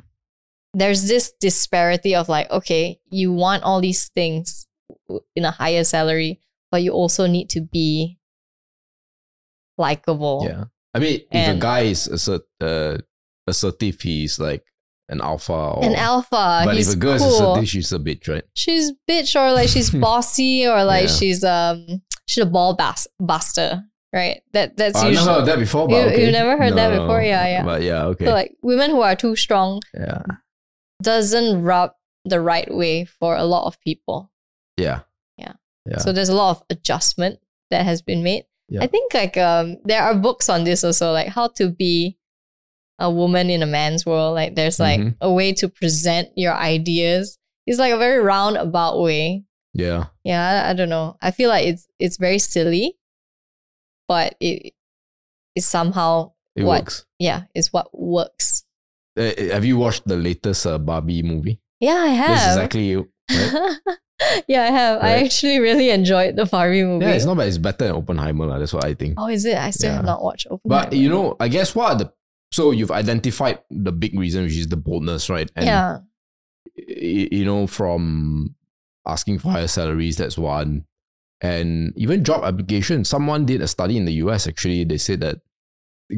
there's 0.74 1.06
this 1.06 1.32
disparity 1.38 2.14
of 2.14 2.28
like, 2.28 2.50
okay, 2.50 2.98
you 3.10 3.30
want 3.32 3.62
all 3.62 3.80
these 3.80 4.08
things 4.08 4.66
in 5.36 5.44
a 5.44 5.50
higher 5.50 5.84
salary, 5.84 6.40
but 6.70 6.82
you 6.82 6.92
also 6.92 7.26
need 7.26 7.50
to 7.50 7.60
be 7.60 8.18
likable. 9.78 10.46
Yeah. 10.48 10.64
I 10.94 10.98
mean, 10.98 11.20
if 11.30 11.56
a 11.56 11.58
guy 11.58 11.80
is 11.80 12.06
assert, 12.08 12.42
uh, 12.60 12.98
assertive, 13.46 14.00
he's 14.00 14.38
like 14.38 14.64
an 15.08 15.20
alpha. 15.20 15.52
Or, 15.52 15.84
An 15.84 15.94
alpha. 15.94 16.62
But 16.64 16.76
he's 16.76 16.88
if 16.90 16.96
a 16.96 16.98
girl 16.98 17.14
is 17.14 17.22
cool. 17.22 17.52
assertive, 17.52 17.68
she's 17.68 17.92
a 17.92 17.98
bitch, 17.98 18.28
right? 18.28 18.44
she's 18.54 18.92
bitch 19.08 19.36
or 19.38 19.52
like 19.52 19.68
she's 19.68 19.90
bossy 20.06 20.66
or 20.66 20.84
like 20.84 21.08
Yeah. 21.08 21.14
she's 21.14 21.44
um 21.44 22.02
she's 22.32 22.42
a 22.44 22.46
ball 22.46 22.74
bas- 22.74 23.08
buster, 23.20 23.84
right? 24.12 24.42
That 24.52 24.76
that's 24.76 25.02
usually. 25.04 25.18
I've 25.18 25.26
never 25.26 25.38
heard 25.40 25.46
that 25.48 25.58
before. 25.58 25.88
But 25.88 25.94
You- 25.96 26.12
okay. 26.12 26.26
you 26.26 26.32
never 26.32 26.56
heard 26.56 26.74
that 26.76 26.90
before? 26.98 27.22
Yeah, 27.22 27.46
yeah. 27.46 27.64
But 27.64 27.82
yeah, 27.82 28.04
okay. 28.06 28.24
so 28.26 28.32
like 28.32 28.56
women 28.62 28.90
who 28.90 29.00
are 29.02 29.16
too 29.16 29.36
strong 29.36 29.80
yeah, 29.94 30.22
doesn't 31.02 31.62
rub 31.62 31.92
the 32.24 32.40
right 32.40 32.72
way 32.72 33.04
for 33.04 33.36
a 33.36 33.44
lot 33.44 33.66
of 33.66 33.80
people. 33.80 34.30
yeah, 34.78 35.00
Yeah. 35.38 35.52
yeah. 35.86 35.98
So 35.98 36.12
there's 36.12 36.28
a 36.28 36.34
lot 36.34 36.50
of 36.56 36.62
adjustment 36.70 37.40
that 37.70 37.84
has 37.84 38.02
been 38.02 38.22
made. 38.22 38.44
Yeah. 38.68 38.82
I 38.84 38.86
think 38.86 39.12
like 39.12 39.36
um 39.36 39.76
there 39.84 40.02
are 40.02 40.14
books 40.14 40.48
on 40.48 40.64
this 40.64 40.84
also, 40.84 41.12
like 41.12 41.28
how 41.28 41.48
to 41.58 41.68
be 41.68 42.16
a 42.98 43.10
woman 43.10 43.50
in 43.50 43.62
a 43.62 43.66
man's 43.66 44.06
world. 44.06 44.34
Like 44.34 44.54
there's 44.54 44.78
like 44.78 45.00
Mhm. 45.00 45.16
a 45.20 45.32
way 45.32 45.52
to 45.54 45.68
present 45.68 46.28
your 46.36 46.54
ideas. 46.54 47.38
It's 47.66 47.78
like 47.78 47.92
a 47.92 47.98
very 47.98 48.18
roundabout 48.22 49.00
way. 49.00 49.44
Yeah, 49.74 50.06
Yeah, 50.24 50.64
I, 50.66 50.70
I 50.70 50.72
don't 50.74 50.88
know. 50.88 51.16
I 51.22 51.30
feel 51.30 51.48
like 51.48 51.66
it's 51.66 51.86
it's 51.98 52.16
very 52.16 52.38
silly, 52.38 52.98
but 54.08 54.34
it 54.40 54.74
it 55.54 55.62
somehow 55.62 56.32
It 56.56 56.64
what 56.64 56.82
works. 56.82 57.04
yeah 57.18 57.44
it's 57.54 57.72
what 57.72 57.88
works. 57.92 58.64
Uh, 59.16 59.32
have 59.52 59.64
you 59.64 59.76
watched 59.76 60.06
the 60.08 60.16
latest 60.16 60.66
uh, 60.66 60.78
Barbie 60.78 61.22
movie? 61.22 61.60
Yeah, 61.80 61.94
I 62.00 62.08
have. 62.08 62.28
That's 62.28 62.56
exactly 62.56 62.92
it. 62.92 63.06
Right? 63.30 63.76
yeah, 64.48 64.62
I 64.62 64.70
have. 64.70 65.02
I 65.02 65.24
actually 65.24 65.58
really 65.58 65.90
enjoyed 65.90 66.36
the 66.36 66.46
Barbie 66.46 66.84
movie. 66.84 67.04
yeah, 67.04 67.12
it's 67.12 67.24
not 67.26 67.36
bad. 67.36 67.48
It's 67.48 67.58
better 67.58 67.88
than 67.88 67.96
Oppenheimer. 67.96 68.46
lah. 68.46 68.58
That's 68.58 68.72
what 68.72 68.84
I 68.84 68.94
think. 68.94 69.14
Oh, 69.18 69.28
is 69.28 69.44
it? 69.44 69.56
I 69.56 69.70
still 69.70 69.92
have 69.92 70.04
not 70.04 70.22
watched 70.22 70.46
Open. 70.48 70.64
But 70.68 70.92
you 70.94 71.08
know, 71.10 71.36
I 71.40 71.48
guess 71.48 71.74
what 71.74 71.92
are 71.92 71.98
the 71.98 72.12
so 72.52 72.70
you've 72.70 72.90
identified 72.92 73.60
the 73.70 73.92
big 73.92 74.18
reason, 74.18 74.44
which 74.44 74.56
is 74.56 74.68
the 74.68 74.76
boldness, 74.76 75.28
right? 75.28 75.50
And 75.56 75.66
yeah, 75.66 75.98
you 76.76 77.44
know, 77.44 77.66
from 77.66 78.54
asking 79.06 79.38
for 79.38 79.50
higher 79.50 79.68
salaries, 79.68 80.16
that's 80.16 80.38
one. 80.38 80.84
And 81.40 81.92
even 81.96 82.22
job 82.24 82.44
application. 82.44 83.04
Someone 83.04 83.44
did 83.46 83.60
a 83.62 83.68
study 83.68 83.96
in 83.96 84.04
the 84.04 84.12
US 84.14 84.46
actually. 84.46 84.84
They 84.84 84.98
said 84.98 85.20
that 85.20 85.38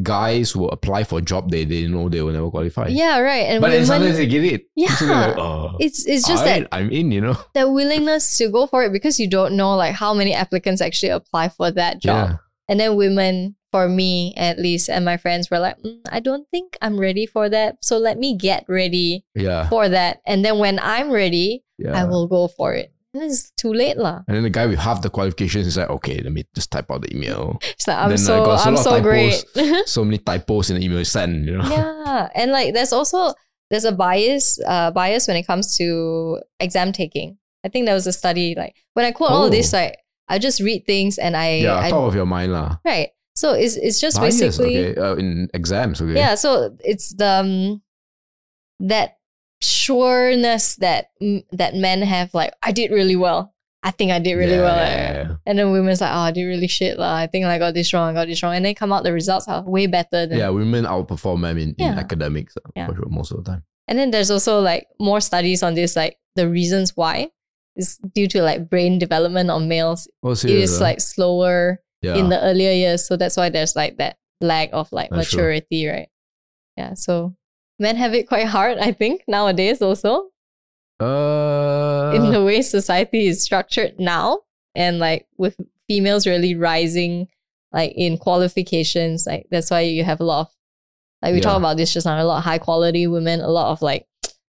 guys 0.03 0.57
will 0.57 0.71
apply 0.71 1.05
for 1.05 1.19
a 1.21 1.23
job 1.23 1.51
they 1.51 1.65
didn't 1.65 1.93
know 1.93 2.09
they 2.09 2.21
will 2.21 2.33
never 2.33 2.51
qualify. 2.51 2.89
yeah, 2.89 3.19
right. 3.21 3.47
And 3.47 3.61
But 3.61 3.71
then 3.71 3.87
sometimes 3.87 4.17
they 4.17 4.27
get 4.27 4.45
it. 4.45 4.67
Yeah. 4.75 4.95
So 4.97 5.07
like, 5.07 5.37
oh, 5.39 5.77
it's 5.79 6.07
it's 6.07 6.27
just 6.27 6.45
that 6.45 6.69
I'm 6.73 6.91
in, 6.91 7.13
you 7.13 7.21
know. 7.21 7.37
that 7.55 7.71
willingness 7.71 8.37
to 8.39 8.49
go 8.49 8.67
for 8.67 8.83
it 8.85 8.93
because 8.93 9.19
you 9.21 9.29
don't 9.29 9.57
know 9.57 9.77
like 9.77 9.95
how 9.95 10.13
many 10.13 10.35
applicants 10.35 10.81
actually 10.81 11.11
apply 11.11 11.49
for 11.49 11.71
that 11.71 12.03
job. 12.03 12.31
Yeah. 12.31 12.37
And 12.69 12.81
then 12.81 12.97
women, 12.97 13.57
for 13.75 13.91
me 13.91 14.31
at 14.39 14.55
least, 14.63 14.87
and 14.87 15.03
my 15.05 15.19
friends 15.19 15.51
were 15.51 15.59
like, 15.59 15.75
"Mm, 15.83 15.99
I 16.15 16.23
don't 16.23 16.47
think 16.55 16.79
I'm 16.79 16.95
ready 16.95 17.27
for 17.27 17.51
that. 17.51 17.83
So 17.83 17.99
let 17.99 18.17
me 18.23 18.39
get 18.39 18.63
ready 18.71 19.27
Yeah. 19.35 19.67
for 19.67 19.91
that. 19.91 20.23
And 20.31 20.45
then 20.47 20.63
when 20.63 20.79
I'm 20.79 21.11
ready, 21.11 21.67
Yeah. 21.83 21.99
I 21.99 22.07
will 22.07 22.31
go 22.31 22.47
for 22.47 22.71
it. 22.79 22.95
And 23.15 23.23
it's 23.27 23.51
too 23.59 23.75
late, 23.75 23.99
lah. 23.99 24.23
and 24.27 24.35
then 24.39 24.43
the 24.47 24.51
guy 24.51 24.67
with 24.71 24.79
half 24.79 25.03
the 25.03 25.11
qualifications 25.11 25.67
is 25.67 25.75
like, 25.79 25.91
okay, 25.91 26.19
let 26.23 26.31
me 26.31 26.43
just 26.55 26.71
type 26.71 26.87
out 26.91 27.03
the 27.03 27.11
email. 27.15 27.59
It's 27.75 27.87
like 27.91 27.99
I'm 27.99 28.11
Then, 28.15 28.23
uh, 28.23 28.31
so 28.31 28.35
got 28.47 28.57
so 28.63 28.67
I'm 28.71 28.79
so 28.79 28.95
great. 29.03 29.39
so 29.91 30.03
many 30.07 30.19
typos 30.23 30.71
in 30.71 30.79
the 30.79 30.83
email 30.87 31.03
send, 31.07 31.47
you 31.51 31.59
know. 31.59 31.67
yeah, 31.67 32.31
and 32.39 32.51
like 32.55 32.75
there's 32.75 32.95
also 32.95 33.35
there's 33.71 33.87
a 33.87 33.95
bias 33.95 34.59
uh 34.67 34.91
bias 34.95 35.27
when 35.27 35.35
it 35.39 35.47
comes 35.51 35.75
to 35.79 36.39
exam 36.63 36.91
taking. 36.95 37.39
I 37.67 37.71
think 37.71 37.87
there 37.87 37.95
was 37.99 38.07
a 38.07 38.15
study 38.15 38.55
like 38.59 38.75
when 38.95 39.07
I 39.07 39.11
quote 39.15 39.31
all 39.35 39.51
this, 39.51 39.71
Oh. 39.75 39.79
like 39.83 39.95
I 40.27 40.43
just 40.43 40.59
read 40.59 40.83
things 40.83 41.15
and 41.19 41.37
I, 41.39 41.63
yeah, 41.63 41.79
I 41.87 41.91
top 41.95 42.11
of 42.11 42.15
your 42.19 42.27
mind 42.27 42.51
lah. 42.51 42.83
right. 42.83 43.14
So 43.45 43.53
it's 43.53 43.77
it's 43.77 44.01
just 44.01 44.17
Bias, 44.17 44.41
basically 44.41 44.97
okay, 44.97 44.97
uh, 44.99 45.17
in 45.17 45.51
exams, 45.53 46.01
okay. 46.01 46.17
Yeah, 46.17 46.35
so 46.35 46.73
it's 46.81 47.13
the 47.13 47.29
um, 47.45 47.83
that 48.81 49.19
sureness 49.61 50.77
that 50.77 51.13
that 51.53 51.75
men 51.75 52.01
have. 52.01 52.33
Like, 52.33 52.55
I 52.63 52.73
did 52.73 52.91
really 52.91 53.17
well. 53.17 53.53
I 53.83 53.91
think 53.91 54.13
I 54.13 54.19
did 54.19 54.33
really 54.41 54.57
Yeah, 54.57 54.63
well. 54.63 54.77
yeah, 54.81 55.13
yeah. 55.13 55.37
And 55.45 55.59
then 55.59 55.73
women's 55.73 56.01
like, 56.01 56.09
oh, 56.11 56.25
I 56.25 56.31
did 56.33 56.45
really 56.47 56.69
shit 56.69 56.97
lah. 56.99 57.15
I 57.17 57.27
think 57.27 57.45
I 57.45 57.59
got 57.59 57.75
this 57.75 57.93
wrong. 57.93 58.09
I 58.09 58.15
got 58.15 58.29
this 58.29 58.43
wrong. 58.43 58.57
And 58.57 58.65
then 58.65 58.75
come 58.75 58.95
out 58.95 59.05
the 59.05 59.13
results 59.13 59.47
are 59.47 59.61
way 59.63 59.87
better 59.87 60.25
than. 60.25 60.39
Yeah, 60.39 60.49
women 60.49 60.87
outperform 60.89 61.41
men 61.41 61.59
in, 61.59 61.75
in 61.77 61.99
academics 62.01 62.57
uh, 62.57 62.87
for 62.87 62.97
sure 62.97 63.13
most 63.13 63.31
of 63.31 63.45
the 63.45 63.51
time. 63.51 63.63
And 63.89 63.99
then 63.99 64.11
there's 64.11 64.31
also 64.31 64.61
like 64.61 64.87
more 64.99 65.21
studies 65.21 65.63
on 65.63 65.75
this, 65.75 65.97
like 65.97 66.17
the 66.35 66.49
reasons 66.49 66.97
why 66.97 67.29
is 67.77 67.99
due 68.15 68.27
to 68.29 68.41
like 68.41 68.71
brain 68.71 68.99
development 68.99 69.51
on 69.51 69.69
males. 69.69 70.09
Oh, 70.23 70.31
It 70.33 70.47
is 70.49 70.81
like 70.81 71.03
slower 71.03 71.84
yeah. 72.05 72.15
in 72.17 72.29
the 72.29 72.41
earlier 72.43 72.71
years. 72.73 73.07
So 73.07 73.17
that's 73.17 73.37
why 73.37 73.49
there's 73.49 73.75
like 73.75 73.97
that 73.99 74.17
lag 74.41 74.71
of 74.73 74.93
like 74.93 75.11
That's 75.11 75.31
true. 75.31 75.39
maturity, 75.39 75.87
right? 75.87 76.09
Yeah. 76.77 76.95
So 76.95 77.35
men 77.79 77.97
have 77.97 78.15
it 78.15 78.29
quite 78.29 78.47
hard, 78.47 78.79
I 78.79 78.93
think, 78.93 79.23
nowadays 79.29 79.81
also. 79.83 80.31
uh, 81.01 82.13
in 82.15 82.31
the 82.31 82.43
way 82.45 82.63
society 82.63 83.27
is 83.27 83.43
structured 83.43 83.99
now. 83.99 84.41
And 84.75 84.99
like 84.99 85.27
with 85.37 85.57
females 85.89 86.27
really 86.27 86.55
rising 86.55 87.29
like 87.73 87.93
in 87.97 88.19
qualifications, 88.19 89.27
like 89.27 89.47
that's 89.51 89.71
why 89.71 89.81
you 89.81 90.05
have 90.05 90.21
a 90.21 90.25
lot 90.25 90.41
of 90.47 90.53
like 91.23 91.33
we 91.35 91.41
talk 91.41 91.57
about 91.57 91.77
this 91.77 91.93
just 91.93 92.07
now, 92.07 92.21
a 92.21 92.25
lot 92.25 92.39
of 92.39 92.45
high 92.45 92.59
quality 92.59 93.07
women, 93.07 93.41
a 93.41 93.49
lot 93.49 93.73
of 93.73 93.83
like 93.83 94.07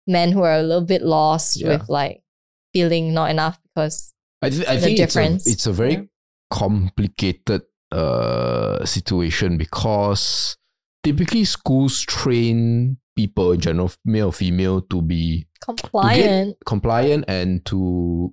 men 0.06 0.32
who 0.32 0.42
are 0.42 0.54
a 0.54 0.62
little 0.62 0.84
bit 0.84 1.02
lost 1.02 1.60
Yeah. 1.60 1.68
with 1.68 1.88
like 1.88 2.22
feeling 2.72 3.12
not 3.14 3.30
enough 3.30 3.60
because 3.62 4.14
I, 4.40 4.50
th- 4.50 4.66
I 4.66 4.76
the 4.76 4.80
think 4.80 4.98
it's 4.98 5.14
a, 5.14 5.20
difference. 5.20 5.46
it's 5.46 5.66
a 5.66 5.72
very 5.72 5.92
Yeah. 5.92 6.02
Complicated 6.52 7.62
uh, 7.90 8.84
situation 8.84 9.56
because 9.56 10.58
typically 11.02 11.44
schools 11.44 12.02
train 12.02 12.98
people 13.16 13.52
in 13.52 13.60
general, 13.60 13.90
male 14.04 14.28
or 14.28 14.32
female, 14.32 14.82
to 14.82 15.00
be 15.00 15.46
compliant. 15.60 16.56
compliant 16.66 17.24
and 17.26 17.64
to 17.64 18.32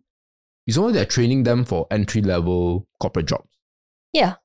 it's 0.67 0.77
only 0.77 0.93
they're 0.93 1.05
training 1.05 1.43
them 1.43 1.63
for 1.63 1.87
entry 1.89 2.21
level 2.21 2.87
corporate 2.99 3.27
jobs. 3.27 3.49
Yeah. 4.13 4.35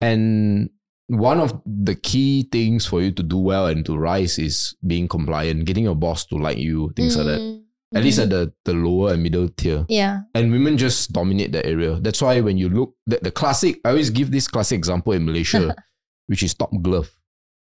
And 0.00 0.70
one 1.08 1.40
of 1.40 1.60
the 1.66 1.94
key 1.94 2.48
things 2.52 2.86
for 2.86 3.00
you 3.00 3.12
to 3.12 3.22
do 3.22 3.38
well 3.38 3.66
and 3.66 3.84
to 3.86 3.96
rise 3.96 4.38
is 4.38 4.76
being 4.86 5.08
compliant, 5.08 5.64
getting 5.64 5.84
your 5.84 5.96
boss 5.96 6.26
to 6.26 6.36
like 6.36 6.58
you, 6.58 6.92
things 6.96 7.16
like 7.16 7.26
that. 7.26 7.61
At 7.94 8.04
least 8.04 8.18
mhm. 8.18 8.22
at 8.24 8.30
the, 8.30 8.52
the 8.64 8.72
lower 8.74 9.12
and 9.14 9.22
middle 9.22 9.48
tier. 9.48 9.84
yeah. 9.88 10.20
And 10.34 10.50
women 10.52 10.78
just 10.78 11.12
dominate 11.12 11.52
that 11.52 11.66
area. 11.66 11.98
That's 12.00 12.22
why 12.22 12.40
when 12.40 12.56
you 12.58 12.68
look 12.68 12.94
the, 13.06 13.18
the 13.22 13.30
classic, 13.30 13.80
I 13.84 13.90
always 13.90 14.10
give 14.10 14.30
this 14.30 14.48
classic 14.48 14.78
example 14.78 15.12
in 15.12 15.24
Malaysia, 15.24 15.74
which 16.26 16.42
is 16.42 16.54
Top 16.54 16.70
Glove. 16.80 17.10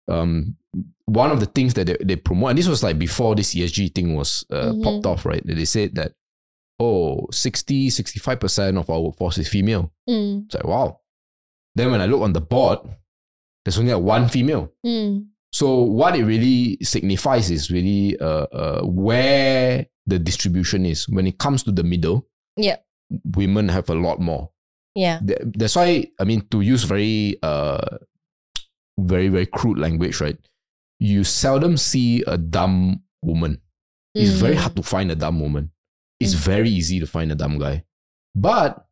Um, 0.09 0.57
one 1.07 1.31
of 1.31 1.41
the 1.41 1.47
things 1.47 1.75
that 1.75 1.87
they, 1.87 1.97
they 2.05 2.16
promote, 2.16 2.51
and 2.51 2.59
this 2.59 2.66
was 2.69 2.83
like 2.83 2.99
before 2.99 3.35
this 3.35 3.55
ESG 3.55 3.95
thing 3.95 4.14
was 4.16 4.45
uh, 4.51 4.73
Mhm. 4.73 4.83
popped 4.83 5.07
off, 5.07 5.25
right? 5.27 5.43
They 5.45 5.64
said 5.64 5.95
that, 5.97 6.12
oh, 6.81 7.27
60, 7.31 7.89
65% 7.91 8.79
of 8.79 8.89
our 8.91 9.01
workforce 9.01 9.39
is 9.39 9.49
female. 9.49 9.93
Mm, 10.09 10.47
It's 10.47 10.55
like, 10.55 10.64
wow. 10.64 11.01
Then 11.75 11.91
when 11.91 12.01
I 12.01 12.07
look 12.07 12.23
on 12.23 12.33
the 12.33 12.41
board, 12.41 12.79
there's 13.64 13.79
only 13.79 13.93
like 13.93 14.03
one 14.03 14.29
female. 14.29 14.73
mm, 14.85 15.27
So 15.53 15.80
what 15.82 16.14
it 16.16 16.24
really 16.24 16.78
signifies 16.82 17.51
is 17.51 17.70
really 17.70 18.18
uh, 18.20 18.46
uh, 18.53 18.82
where 18.84 19.86
the 20.07 20.18
distribution 20.18 20.84
is. 20.86 21.09
When 21.09 21.26
it 21.26 21.38
comes 21.38 21.62
to 21.64 21.72
the 21.72 21.82
middle, 21.84 22.26
yeah, 22.57 22.76
women 23.36 23.68
have 23.68 23.88
a 23.90 23.94
lot 23.94 24.20
more. 24.20 24.51
yeah. 24.94 25.20
Th- 25.26 25.40
That's 25.57 25.76
why 25.76 26.07
I 26.20 26.24
mean 26.24 26.42
to 26.51 26.61
use 26.61 26.84
very 26.84 27.38
uh, 27.42 27.99
very 28.99 29.28
very 29.28 29.46
crude 29.46 29.78
language, 29.78 30.20
right? 30.20 30.36
You 30.99 31.24
seldom 31.24 31.76
see 31.76 32.22
a 32.26 32.36
dumb 32.36 33.03
woman. 33.22 33.61
It's 34.14 34.30
very 34.32 34.57
Mm. 34.57 34.59
hard 34.59 34.76
to 34.76 34.82
find 34.82 35.11
a 35.12 35.14
dumb 35.16 35.38
woman. 35.40 35.70
It's 36.18 36.34
Mm. 36.34 36.38
very 36.40 36.70
easy 36.70 36.99
to 37.01 37.07
find 37.07 37.30
a 37.30 37.36
dumb 37.36 37.59
guy. 37.59 37.84
But 38.34 38.84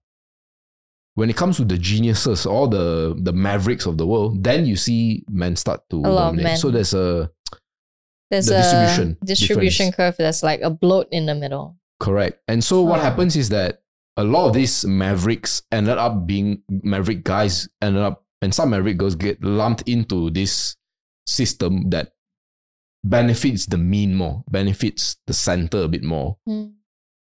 when 1.16 1.28
it 1.28 1.36
comes 1.36 1.56
to 1.56 1.64
the 1.64 1.76
geniuses, 1.80 2.46
all 2.46 2.68
the 2.68 3.16
the 3.18 3.32
mavericks 3.32 3.86
of 3.86 3.96
the 3.98 4.06
world, 4.06 4.44
then 4.44 4.64
you 4.66 4.76
see 4.76 5.24
men 5.28 5.56
start 5.56 5.80
to 5.90 5.96
A 5.96 6.06
lot 6.06 6.28
of 6.30 6.36
dominate. 6.36 6.58
So 6.60 6.70
there's 6.70 6.94
a 6.94 7.30
There's 8.30 8.46
the 8.46 8.56
a 8.56 8.62
distribution 8.62 9.16
distribution 9.24 9.86
difference. 9.90 9.96
curve 9.96 10.16
that's 10.18 10.42
like 10.44 10.60
a 10.62 10.70
bloat 10.70 11.08
in 11.10 11.26
the 11.26 11.34
middle. 11.34 11.76
Correct. 11.98 12.40
And 12.46 12.62
so 12.62 12.82
what 12.82 13.00
Ah. 13.00 13.08
happens 13.10 13.34
is 13.36 13.48
that 13.48 13.80
a 14.16 14.24
lot 14.24 14.48
of 14.48 14.54
these 14.54 14.84
mavericks 14.84 15.62
ended 15.72 15.96
up 15.98 16.26
being 16.26 16.62
maverick 16.68 17.24
guys 17.24 17.68
ended 17.80 18.02
up 18.02 18.24
and 18.42 18.54
some 18.54 18.70
maverick 18.70 18.96
girls 18.98 19.14
get 19.16 19.42
lumped 19.42 19.82
into 19.88 20.28
this 20.30 20.76
system 21.26 21.88
that 21.90 22.12
benefits 23.04 23.66
the 23.66 23.78
mean 23.78 24.14
more, 24.14 24.44
benefits 24.50 25.16
the 25.26 25.32
center 25.32 25.82
a 25.84 25.88
bit 25.88 26.02
more. 26.02 26.36
Mm. 26.48 26.72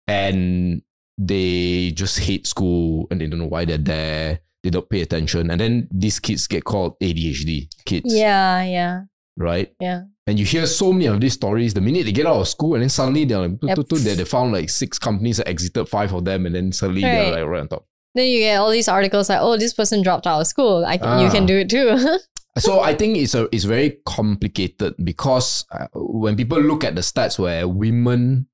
And 0.09 0.82
they 1.19 1.91
just 1.95 2.19
hate 2.21 2.47
school 2.47 3.07
and 3.11 3.21
they 3.21 3.27
don't 3.27 3.41
know 3.41 3.47
why 3.47 3.64
they're 3.64 3.77
there. 3.79 4.41
They 4.62 4.71
don't 4.71 4.89
pay 4.89 5.03
attention. 5.03 5.51
And 5.51 5.61
then 5.61 5.89
these 5.91 6.19
kids 6.19 6.47
get 6.47 6.64
called 6.64 6.99
ADHD 7.01 7.69
kids. 7.85 8.14
Yeah, 8.14 8.62
yeah, 8.64 9.03
Right? 9.37 9.73
yeah. 9.81 10.03
And 10.27 10.39
you 10.39 10.45
hear 10.45 10.66
so 10.66 10.93
many 10.93 11.07
of 11.07 11.21
these 11.21 11.33
stories. 11.35 11.73
The 11.75 11.81
minute 11.81 12.05
they 12.05 12.12
get 12.12 12.27
out 12.27 12.37
of 12.41 12.49
school, 12.49 12.75
and 12.75 12.83
then 12.83 12.91
suddenly 12.91 13.25
they're 13.25 13.39
like, 13.39 13.59
Yep. 13.62 13.79
they, 13.89 14.14
they 14.14 14.25
found 14.25 14.53
like 14.53 14.69
six 14.69 14.99
companies 14.99 15.39
that 15.39 15.49
exited 15.49 15.89
five 15.89 16.12
of 16.12 16.25
them, 16.25 16.45
and 16.47 16.55
then 16.55 16.71
suddenly 16.73 17.01
they're 17.03 17.33
Right. 17.33 17.41
like 17.41 17.47
right 17.51 17.61
on 17.61 17.69
top. 17.69 17.87
Then 18.14 18.27
you 18.27 18.41
get 18.41 18.57
all 18.57 18.71
these 18.71 18.89
articles 18.89 19.29
like, 19.29 19.39
oh, 19.41 19.57
this 19.57 19.73
person 19.75 20.03
dropped 20.03 20.27
out 20.27 20.41
of 20.41 20.47
school. 20.47 20.85
I 20.85 20.99
can, 20.99 21.21
you 21.21 21.27
Ah. 21.29 21.33
can 21.33 21.47
do 21.47 21.57
it 21.59 21.69
too. 21.71 21.97
So 22.59 22.81
I 22.81 22.93
think 22.93 23.16
it's 23.16 23.37
a 23.37 23.47
it's 23.55 23.62
very 23.62 23.99
complicated 24.05 24.95
because 25.05 25.64
uh, 25.71 25.87
when 25.95 26.35
people 26.35 26.59
look 26.61 26.83
at 26.83 26.97
the 26.97 27.03
stats 27.03 27.39
where 27.39 27.69
women 27.69 28.49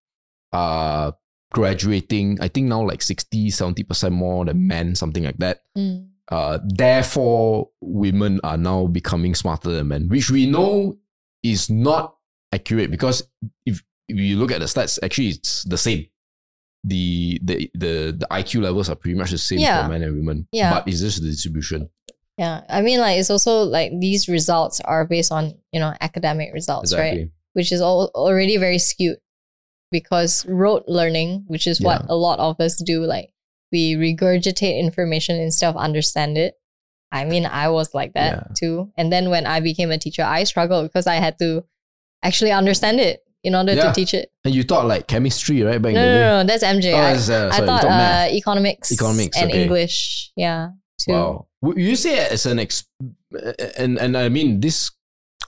are 0.53 1.15
graduating, 1.55 2.39
I 2.41 2.49
think 2.49 2.67
now 2.67 2.83
like 2.83 3.01
60, 3.01 3.49
70% 3.49 4.13
more 4.13 4.45
than 4.45 4.67
men, 4.67 4.95
something 4.95 5.23
like 5.25 5.39
that. 5.39 5.61
Mm. 5.79 6.09
Uh, 6.29 6.59
therefore, 6.65 7.71
women 7.81 8.41
are 8.43 8.57
now 8.57 8.87
becoming 8.87 9.35
smarter 9.35 9.71
than 9.71 9.89
men, 9.89 10.09
which 10.09 10.31
we 10.31 10.47
know 10.47 10.99
is 11.43 11.71
not 11.71 12.17
accurate 12.53 12.91
because 12.91 13.23
if, 13.65 13.83
if 14.09 14.19
you 14.19 14.37
look 14.37 14.51
at 14.51 14.59
the 14.61 14.67
stats, 14.67 14.99
actually 15.03 15.29
it's 15.29 15.63
the 15.65 15.79
same. 15.79 16.07
The, 16.87 17.39
the 17.43 17.71
the 17.73 18.13
the 18.19 18.27
IQ 18.31 18.61
levels 18.63 18.91
are 18.91 18.95
pretty 18.97 19.17
much 19.17 19.31
the 19.31 19.39
same 19.39 19.59
Yeah. 19.61 19.85
for 19.85 19.89
men 19.93 20.03
and 20.03 20.15
women. 20.17 20.47
Yeah. 20.53 20.71
But 20.75 20.89
it's 20.89 21.01
just 21.01 21.23
the 21.23 21.31
distribution. 21.31 21.89
Yeah, 22.37 22.63
I 22.69 22.83
mean, 22.83 23.01
like 23.01 23.19
it's 23.19 23.31
also 23.31 23.63
like 23.63 23.93
these 24.01 24.29
results 24.29 24.81
are 24.81 25.07
based 25.07 25.31
on 25.33 25.55
you 25.73 25.81
know 25.81 25.95
academic 26.01 26.53
results, 26.53 26.93
right? 26.93 27.31
Which 27.55 27.71
is 27.73 27.81
all 27.81 28.11
already 28.15 28.57
very 28.59 28.79
skewed 28.79 29.17
because 29.95 30.45
rote 30.51 30.85
learning, 30.89 31.45
which 31.47 31.67
is 31.71 31.79
what 31.81 32.01
Yeah. 32.03 32.15
a 32.15 32.17
lot 32.27 32.39
of 32.43 32.59
us 32.59 32.75
do, 32.83 33.07
like 33.07 33.31
we 33.71 33.95
regurgitate 33.95 34.77
information 34.87 35.39
instead 35.39 35.69
of 35.71 35.77
understand 35.79 36.37
it. 36.37 36.55
I 37.13 37.23
mean, 37.25 37.47
I 37.47 37.69
was 37.71 37.95
like 37.95 38.13
that 38.19 38.33
Yeah. 38.35 38.43
too. 38.59 38.75
And 38.99 39.07
then 39.15 39.31
when 39.31 39.47
I 39.47 39.61
became 39.63 39.91
a 39.95 39.99
teacher, 39.99 40.25
I 40.27 40.43
struggled 40.45 40.85
because 40.91 41.07
I 41.07 41.17
had 41.23 41.39
to 41.39 41.63
actually 42.27 42.51
understand 42.51 42.99
it 42.99 43.23
in 43.47 43.55
order 43.55 43.75
Yeah. 43.75 43.87
to 43.87 43.93
teach 43.95 44.15
it. 44.15 44.33
And 44.45 44.53
you 44.55 44.65
taught 44.65 44.87
like 44.91 45.07
chemistry, 45.07 45.63
right? 45.63 45.81
Back 45.81 45.95
No, 45.95 46.03
no, 46.03 46.15
no, 46.19 46.31
no, 46.43 46.45
that's 46.49 46.65
MJ. 46.65 46.91
Oh, 46.93 46.97
I, 46.99 47.13
it's, 47.15 47.29
uh, 47.31 47.51
I 47.53 47.57
sorry, 47.57 47.61
you 47.61 47.67
thought 47.71 47.83
taught 47.87 48.03
uh, 48.03 48.27
economics, 48.35 48.91
Economics, 48.91 49.37
and 49.39 49.51
okay. 49.51 49.63
English. 49.63 50.33
Yeah, 50.35 50.71
too. 50.99 51.13
Wow. 51.15 51.47
You 51.77 51.95
say 51.95 52.19
it 52.25 52.33
as 52.35 52.47
an 52.51 52.59
ex- 52.59 52.89
and 53.79 53.97
and 53.99 54.17
I 54.19 54.29
mean 54.29 54.61
this 54.61 54.91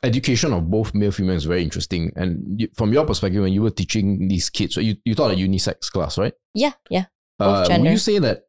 education 0.07 0.53
of 0.53 0.71
both 0.71 0.95
male 0.95 1.11
female 1.13 1.37
is 1.37 1.45
very 1.45 1.63
interesting. 1.63 2.13
And 2.17 2.61
you, 2.61 2.69
from 2.75 2.93
your 2.93 3.05
perspective, 3.05 3.43
when 3.43 3.53
you 3.53 3.63
were 3.63 3.71
teaching 3.71 4.29
these 4.29 4.49
kids, 4.51 4.77
you 4.77 4.97
you 5.05 5.15
taught 5.15 5.33
a 5.33 5.35
unisex 5.37 5.91
class, 5.91 6.17
right? 6.19 6.33
Yeah, 6.55 6.73
yeah, 6.91 7.07
Both 7.39 7.71
Uh, 7.71 7.79
would 7.81 7.91
you 7.91 7.99
say 7.99 8.19
that 8.21 8.45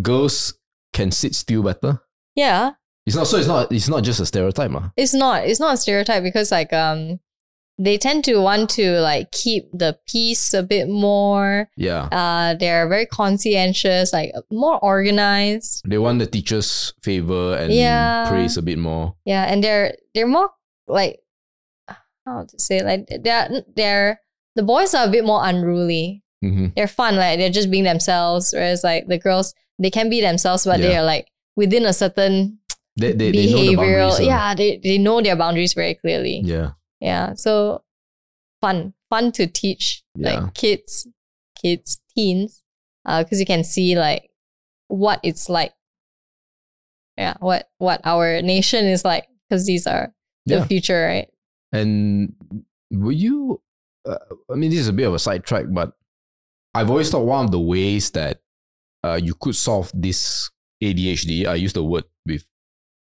girls 0.00 0.54
can 0.92 1.10
sit 1.10 1.34
still 1.34 1.62
better? 1.62 2.00
yeah. 2.36 2.72
It's 3.04 3.16
not 3.16 3.26
so. 3.26 3.36
It's 3.36 3.48
not. 3.48 3.72
It's 3.72 3.88
not 3.88 4.04
just 4.04 4.20
a 4.20 4.26
stereotype, 4.26 4.70
ah. 4.76 4.92
It's 4.96 5.12
not. 5.12 5.42
It's 5.44 5.58
not 5.58 5.74
a 5.74 5.76
stereotype 5.76 6.22
because 6.22 6.52
like 6.52 6.72
um, 6.72 7.18
they 7.78 7.96
tend 7.98 8.22
to 8.24 8.36
want 8.38 8.70
to 8.70 9.00
like 9.00 9.32
keep 9.32 9.64
the 9.72 9.98
peace 10.06 10.52
a 10.54 10.62
bit 10.62 10.88
more. 10.88 11.68
Yeah. 11.76 12.04
Uh, 12.12 12.54
they're 12.54 12.86
very 12.88 13.06
conscientious, 13.06 14.12
like 14.12 14.32
more 14.50 14.78
organized. 14.84 15.82
They 15.88 15.98
want 15.98 16.18
the 16.18 16.26
teacher's 16.26 16.92
favor 17.02 17.56
and 17.56 17.72
Yeah. 17.72 18.28
praise 18.28 18.56
a 18.56 18.62
bit 18.62 18.78
more. 18.78 19.14
Yeah, 19.24 19.44
and 19.44 19.64
they're 19.64 19.94
they're 20.14 20.26
more 20.28 20.50
like 20.86 21.20
how 22.26 22.44
to 22.44 22.58
say 22.58 22.82
like 22.82 23.08
they're 23.22 23.48
they're 23.74 24.20
the 24.54 24.62
boys 24.62 24.94
are 24.94 25.06
a 25.06 25.10
bit 25.10 25.24
more 25.24 25.40
unruly. 25.44 26.22
hmm 26.42 26.66
They're 26.76 26.88
fun, 26.88 27.16
like 27.16 27.38
they're 27.38 27.50
just 27.50 27.70
being 27.70 27.84
themselves. 27.84 28.52
Whereas 28.52 28.84
like 28.84 29.06
the 29.08 29.18
girls, 29.18 29.54
they 29.78 29.90
can 29.90 30.10
be 30.10 30.20
themselves, 30.20 30.64
but 30.64 30.78
Yeah. 30.78 30.88
they're 30.88 31.02
like 31.02 31.28
within 31.56 31.86
a 31.86 31.92
certain 31.92 32.58
They, 33.00 33.12
they, 33.12 33.32
they 33.32 33.50
know 33.50 33.64
the 33.64 33.76
boundaries. 33.76 34.14
ah. 34.20 34.22
yeah, 34.22 34.54
they, 34.54 34.76
they 34.82 34.98
know 34.98 35.20
their 35.22 35.36
boundaries 35.36 35.72
very 35.74 35.94
clearly. 35.94 36.42
Yeah. 36.44 36.72
Yeah. 37.02 37.34
So 37.34 37.82
fun, 38.60 38.94
fun 39.10 39.32
to 39.32 39.46
teach 39.48 40.04
Yeah. 40.14 40.38
like 40.40 40.54
kids, 40.54 41.08
kids, 41.60 42.00
teens, 42.14 42.62
because 43.04 43.40
you 43.40 43.46
can 43.46 43.64
see 43.64 43.98
like 43.98 44.30
what 44.88 45.18
it's 45.24 45.48
like. 45.48 45.74
Yeah, 47.18 47.34
what 47.40 47.68
what 47.78 48.00
our 48.04 48.40
nation 48.40 48.86
is 48.86 49.04
like, 49.04 49.26
because 49.48 49.66
these 49.66 49.86
are 49.86 50.14
the 50.46 50.56
Yeah. 50.56 50.64
future, 50.64 51.04
right? 51.06 51.28
And 51.72 52.34
were 52.90 53.12
you? 53.12 53.60
Uh, 54.06 54.16
I 54.50 54.54
mean, 54.54 54.70
this 54.70 54.80
is 54.80 54.88
a 54.88 54.92
bit 54.92 55.06
of 55.06 55.14
a 55.14 55.18
sidetrack, 55.18 55.66
but 55.70 55.92
I've 56.74 56.88
always 56.88 57.10
thought 57.10 57.26
one 57.26 57.44
of 57.44 57.50
the 57.50 57.60
ways 57.60 58.10
that 58.12 58.40
uh, 59.04 59.18
you 59.22 59.34
could 59.34 59.56
solve 59.56 59.90
this 59.94 60.50
ADHD. 60.82 61.46
I 61.46 61.56
use 61.56 61.72
the 61.72 61.82
word 61.84 62.04
with 62.26 62.44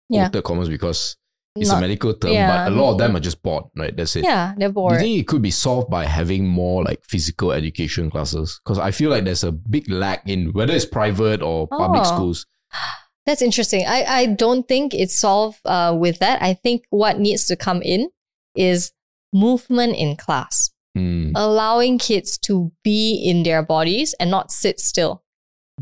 Yeah. 0.10 0.30
quoted 0.30 0.44
commas 0.46 0.70
because 0.70 1.18
it's 1.56 1.70
a 1.70 1.80
medical 1.82 2.14
term, 2.14 2.32
yeah. 2.32 2.66
but 2.66 2.72
a 2.72 2.76
lot 2.76 2.92
of 2.94 2.98
them 2.98 3.16
are 3.16 3.20
just 3.20 3.42
bored, 3.44 3.66
right? 3.76 3.96
That's 3.96 4.16
it. 4.16 4.24
yeah, 4.24 4.54
they're 4.58 4.72
bored. 4.72 4.94
Do 5.00 5.06
you 5.06 5.16
think 5.16 5.20
it 5.20 5.28
could 5.28 5.42
be 5.42 5.52
solved 5.52 5.90
by 5.90 6.06
having 6.06 6.48
more 6.48 6.84
like 6.84 7.04
physical 7.04 7.52
education 7.52 8.10
classes? 8.10 8.60
Because 8.64 8.80
I 8.80 8.92
feel 8.92 9.10
like 9.10 9.26
there's 9.26 9.44
a 9.44 9.52
big 9.52 9.90
lack 9.90 10.28
in 10.28 10.54
whether 10.54 10.74
it's 10.74 10.86
private 10.86 11.42
or 11.42 11.68
public 11.68 12.02
Oh. 12.06 12.16
schools. 12.16 12.46
That's 13.26 13.42
interesting. 13.42 13.86
I, 13.88 14.04
I 14.04 14.26
don't 14.28 14.68
think 14.68 14.94
it's 14.94 15.16
solved 15.20 15.60
uh, 15.66 15.96
with 15.98 16.20
that. 16.20 16.42
I 16.42 16.54
think 16.56 16.86
what 16.90 17.20
needs 17.20 17.46
to 17.48 17.56
come 17.56 17.82
in 17.84 18.10
is 18.56 18.92
movement 19.34 19.96
in 19.96 20.16
class. 20.18 20.70
Mm. 20.98 21.32
allowing 21.36 21.98
kids 21.98 22.38
to 22.40 22.70
be 22.84 23.14
in 23.16 23.44
their 23.44 23.64
bodies 23.64 24.14
and 24.20 24.30
not 24.30 24.52
sit 24.52 24.78
still. 24.78 25.21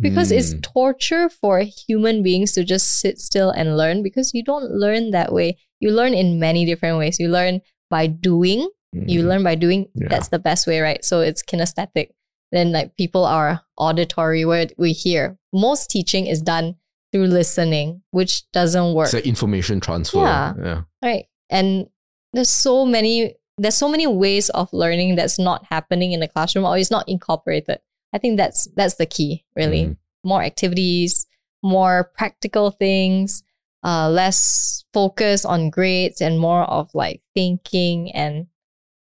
Because 0.02 0.32
it's 0.32 0.54
Mm. 0.54 0.62
torture 0.62 1.30
for 1.30 1.60
human 1.60 2.24
beings 2.24 2.54
to 2.54 2.64
just 2.64 3.00
sit 3.00 3.20
still 3.20 3.50
and 3.50 3.78
learn 3.78 4.02
because 4.04 4.34
you 4.34 4.44
don't 4.44 4.72
learn 4.72 5.12
that 5.12 5.34
way. 5.34 5.58
You 5.80 5.92
learn 5.92 6.14
in 6.14 6.40
many 6.40 6.66
different 6.66 6.98
ways. 6.98 7.20
You 7.20 7.30
learn 7.30 7.62
by 7.90 8.08
doing, 8.08 8.70
you 8.94 9.22
Mm. 9.22 9.28
learn 9.28 9.44
by 9.44 9.56
doing. 9.56 9.88
Yeah. 9.96 10.08
That's 10.10 10.30
the 10.30 10.40
best 10.40 10.68
way, 10.68 10.80
right? 10.80 11.04
So 11.04 11.22
it's 11.22 11.44
kinesthetic. 11.44 12.10
Then 12.52 12.72
like 12.72 12.96
people 12.98 13.26
are 13.26 13.62
auditory 13.78 14.46
where 14.46 14.68
we 14.78 14.92
hear. 14.94 15.38
Most 15.54 15.90
teaching 15.90 16.28
is 16.28 16.42
done 16.42 16.76
through 17.12 17.28
listening, 17.28 18.02
which 18.12 18.50
doesn't 18.52 18.94
work 18.94 19.08
It's 19.08 19.14
like 19.16 19.26
information 19.28 19.80
transfer. 19.80 20.20
Yeah. 20.20 20.54
yeah. 20.64 20.82
right 21.04 21.26
and 21.50 21.88
there's 22.34 22.50
so 22.50 22.86
many 22.86 23.34
there's 23.58 23.76
so 23.76 23.90
many 23.90 24.06
ways 24.08 24.50
of 24.52 24.72
learning 24.72 25.16
that's 25.16 25.40
not 25.40 25.66
happening 25.66 26.12
in 26.14 26.20
the 26.20 26.28
classroom 26.28 26.64
or 26.66 26.78
it's 26.78 26.92
not 26.92 27.04
incorporated 27.10 27.80
i 28.14 28.18
think 28.18 28.38
that's 28.38 28.68
that's 28.76 28.96
the 28.96 29.06
key 29.06 29.46
really 29.56 29.84
Mhm. 29.86 29.98
more 30.24 30.44
activities 30.44 31.26
more 31.64 32.12
practical 32.18 32.72
things 32.72 33.44
uh 33.84 34.10
less 34.10 34.84
focus 34.94 35.46
on 35.46 35.70
grades 35.70 36.22
and 36.22 36.40
more 36.40 36.64
of 36.64 36.90
like 36.94 37.22
thinking 37.36 38.12
and 38.14 38.48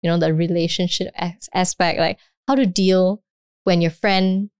you 0.02 0.10
know 0.10 0.18
the 0.18 0.32
relationship 0.34 1.12
as- 1.16 1.48
aspect 1.54 1.98
like 1.98 2.18
how 2.48 2.54
to 2.54 2.66
deal 2.66 3.22
when 3.64 3.80
your 3.82 3.90
friend 3.90 4.50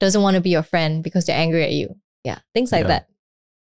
doesn't 0.00 0.22
want 0.22 0.34
to 0.34 0.40
be 0.40 0.50
your 0.50 0.62
friend 0.62 1.02
because 1.04 1.24
they're 1.26 1.38
angry 1.38 1.62
at 1.64 1.72
you 1.72 1.94
yeah 2.24 2.38
things 2.54 2.72
like 2.72 2.82
Yeah. 2.82 2.88
that 2.88 3.08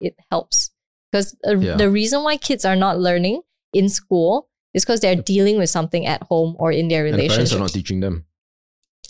it 0.02 0.16
helps 0.32 0.72
because 1.12 1.36
the, 1.44 1.58
Yeah. 1.58 1.76
the 1.76 1.90
reason 1.90 2.24
why 2.24 2.38
kids 2.38 2.64
are 2.66 2.76
not 2.76 3.00
learning 3.00 3.42
in 3.74 3.90
school 3.90 4.50
is 4.74 4.86
because 4.86 5.00
they're 5.02 5.16
dealing 5.16 5.58
with 5.58 5.70
something 5.70 6.06
at 6.06 6.24
home 6.24 6.56
or 6.60 6.72
in 6.72 6.88
their 6.88 7.06
And 7.06 7.18
The 7.20 7.28
parents 7.28 7.52
are 7.54 7.60
not 7.60 7.72
teaching 7.72 8.00
them. 8.00 8.26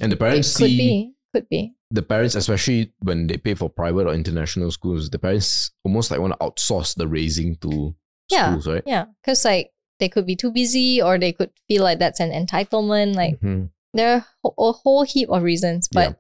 And 0.02 0.12
the 0.12 0.18
parents 0.18 0.56
could 0.58 0.68
see 0.68 0.78
be, 0.78 1.14
could 1.34 1.47
be. 1.50 1.74
the 1.91 2.02
parents, 2.02 2.36
especially 2.36 2.93
when 3.00 3.28
they 3.28 3.38
pay 3.38 3.54
for 3.56 3.70
private 3.70 4.08
or 4.08 4.14
international 4.14 4.72
schools, 4.72 5.10
the 5.10 5.20
parents 5.20 5.72
almost 5.84 6.12
like 6.12 6.20
want 6.20 6.34
to 6.34 6.39
outsource 6.45 6.95
the 6.95 7.08
raising 7.08 7.56
to 7.58 7.95
Yeah. 8.32 8.50
schools, 8.52 8.68
right? 8.68 8.84
Yeah, 8.86 9.06
because 9.22 9.43
like 9.45 9.72
they 10.00 10.08
could 10.10 10.26
be 10.26 10.36
too 10.36 10.52
busy 10.52 11.02
or 11.02 11.18
they 11.20 11.34
could 11.34 11.52
feel 11.68 11.84
like 11.84 12.00
that's 12.00 12.20
an 12.22 12.32
entitlement. 12.32 13.16
Like 13.16 13.39
Mhm. 13.41 13.70
there 13.93 14.16
are 14.16 14.26
a 14.58 14.72
whole 14.72 15.04
heap 15.04 15.30
of 15.30 15.43
reasons, 15.43 15.89
but 15.91 16.20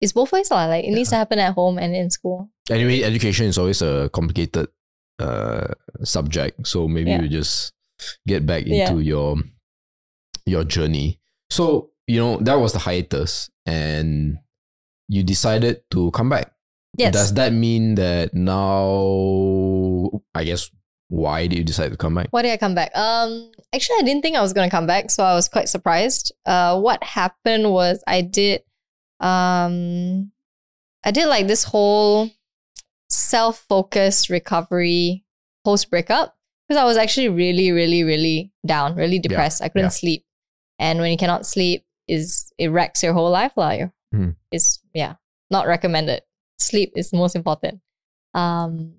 it's 0.00 0.12
both 0.12 0.32
ways. 0.32 0.50
lah. 0.50 0.66
Like 0.66 0.84
it 0.84 0.90
needs 0.90 1.10
to 1.10 1.16
happen 1.16 1.38
at 1.38 1.54
home 1.54 1.78
and 1.78 1.94
in 1.94 2.10
school. 2.10 2.50
Anyway, 2.70 3.02
education 3.02 3.46
is 3.46 3.58
always 3.58 3.82
a 3.82 4.10
complicated 4.12 4.68
uh, 5.20 5.68
subject, 6.02 6.66
so 6.66 6.88
maybe 6.88 7.10
Yeah. 7.10 7.20
we 7.20 7.28
just 7.28 7.72
get 8.26 8.44
back 8.44 8.64
Yeah. 8.66 8.90
into 8.90 9.00
your 9.00 9.36
your 10.46 10.64
journey. 10.64 11.20
So 11.50 11.91
you 12.06 12.18
know 12.18 12.38
that 12.40 12.58
was 12.58 12.72
the 12.72 12.78
hiatus, 12.78 13.50
and 13.66 14.38
you 15.08 15.22
decided 15.22 15.82
to 15.90 16.10
come 16.12 16.28
back. 16.28 16.52
Yes. 16.96 17.12
Does 17.12 17.34
that 17.34 17.52
mean 17.52 17.94
that 17.96 18.34
now? 18.34 20.10
I 20.34 20.44
guess 20.44 20.70
why 21.08 21.46
did 21.46 21.58
you 21.58 21.64
decide 21.64 21.90
to 21.90 21.96
come 21.96 22.14
back? 22.14 22.28
Why 22.30 22.42
did 22.42 22.52
I 22.52 22.56
come 22.56 22.74
back? 22.74 22.90
Um, 22.96 23.52
actually, 23.74 23.96
I 24.00 24.02
didn't 24.02 24.22
think 24.22 24.36
I 24.36 24.40
was 24.40 24.52
gonna 24.52 24.70
come 24.70 24.86
back, 24.86 25.10
so 25.10 25.22
I 25.22 25.34
was 25.34 25.48
quite 25.48 25.68
surprised. 25.68 26.32
Uh, 26.46 26.80
what 26.80 27.02
happened 27.04 27.70
was 27.70 28.02
I 28.06 28.22
did, 28.22 28.62
um, 29.20 30.32
I 31.04 31.10
did 31.10 31.26
like 31.26 31.48
this 31.48 31.64
whole 31.64 32.30
self-focused 33.08 34.30
recovery 34.30 35.24
post 35.64 35.90
breakup 35.90 36.34
because 36.66 36.80
I 36.80 36.84
was 36.84 36.96
actually 36.96 37.28
really, 37.28 37.72
really, 37.72 38.04
really 38.04 38.52
down, 38.66 38.96
really 38.96 39.18
depressed. 39.18 39.62
I 39.62 39.68
couldn't 39.68 39.86
yeah. 39.86 39.90
sleep, 39.90 40.24
and 40.78 40.98
when 40.98 41.10
you 41.10 41.18
cannot 41.18 41.44
sleep, 41.44 41.84
is 42.08 42.52
it 42.58 42.68
wrecks 42.68 43.02
your 43.02 43.12
whole 43.12 43.30
life, 43.30 43.52
lah. 43.56 43.88
Mhm. 44.14 44.36
It's 44.50 44.80
yeah, 44.94 45.14
not 45.50 45.66
recommended. 45.66 46.22
Sleep 46.58 46.92
is 46.96 47.12
most 47.12 47.34
important. 47.36 47.80
Um, 48.34 48.94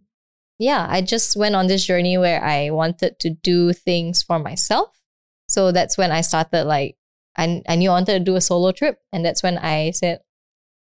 yeah, 0.60 0.86
I 0.90 1.02
just 1.02 1.36
went 1.36 1.56
on 1.56 1.68
this 1.68 1.86
journey 1.86 2.18
where 2.18 2.44
I 2.44 2.70
wanted 2.70 3.20
to 3.20 3.30
do 3.30 3.74
things 3.74 4.24
for 4.24 4.40
myself. 4.40 4.90
So 5.48 5.72
that's 5.72 5.98
when 5.98 6.12
I 6.12 6.22
started 6.22 6.66
like 6.66 6.98
I 7.38 7.62
I 7.68 7.76
knew 7.76 7.90
I 7.90 7.94
wanted 7.94 8.20
to 8.20 8.24
do 8.24 8.36
a 8.36 8.42
solo 8.42 8.72
trip, 8.72 9.00
and 9.12 9.26
that's 9.26 9.44
when 9.44 9.58
I 9.58 9.92
said 9.92 10.22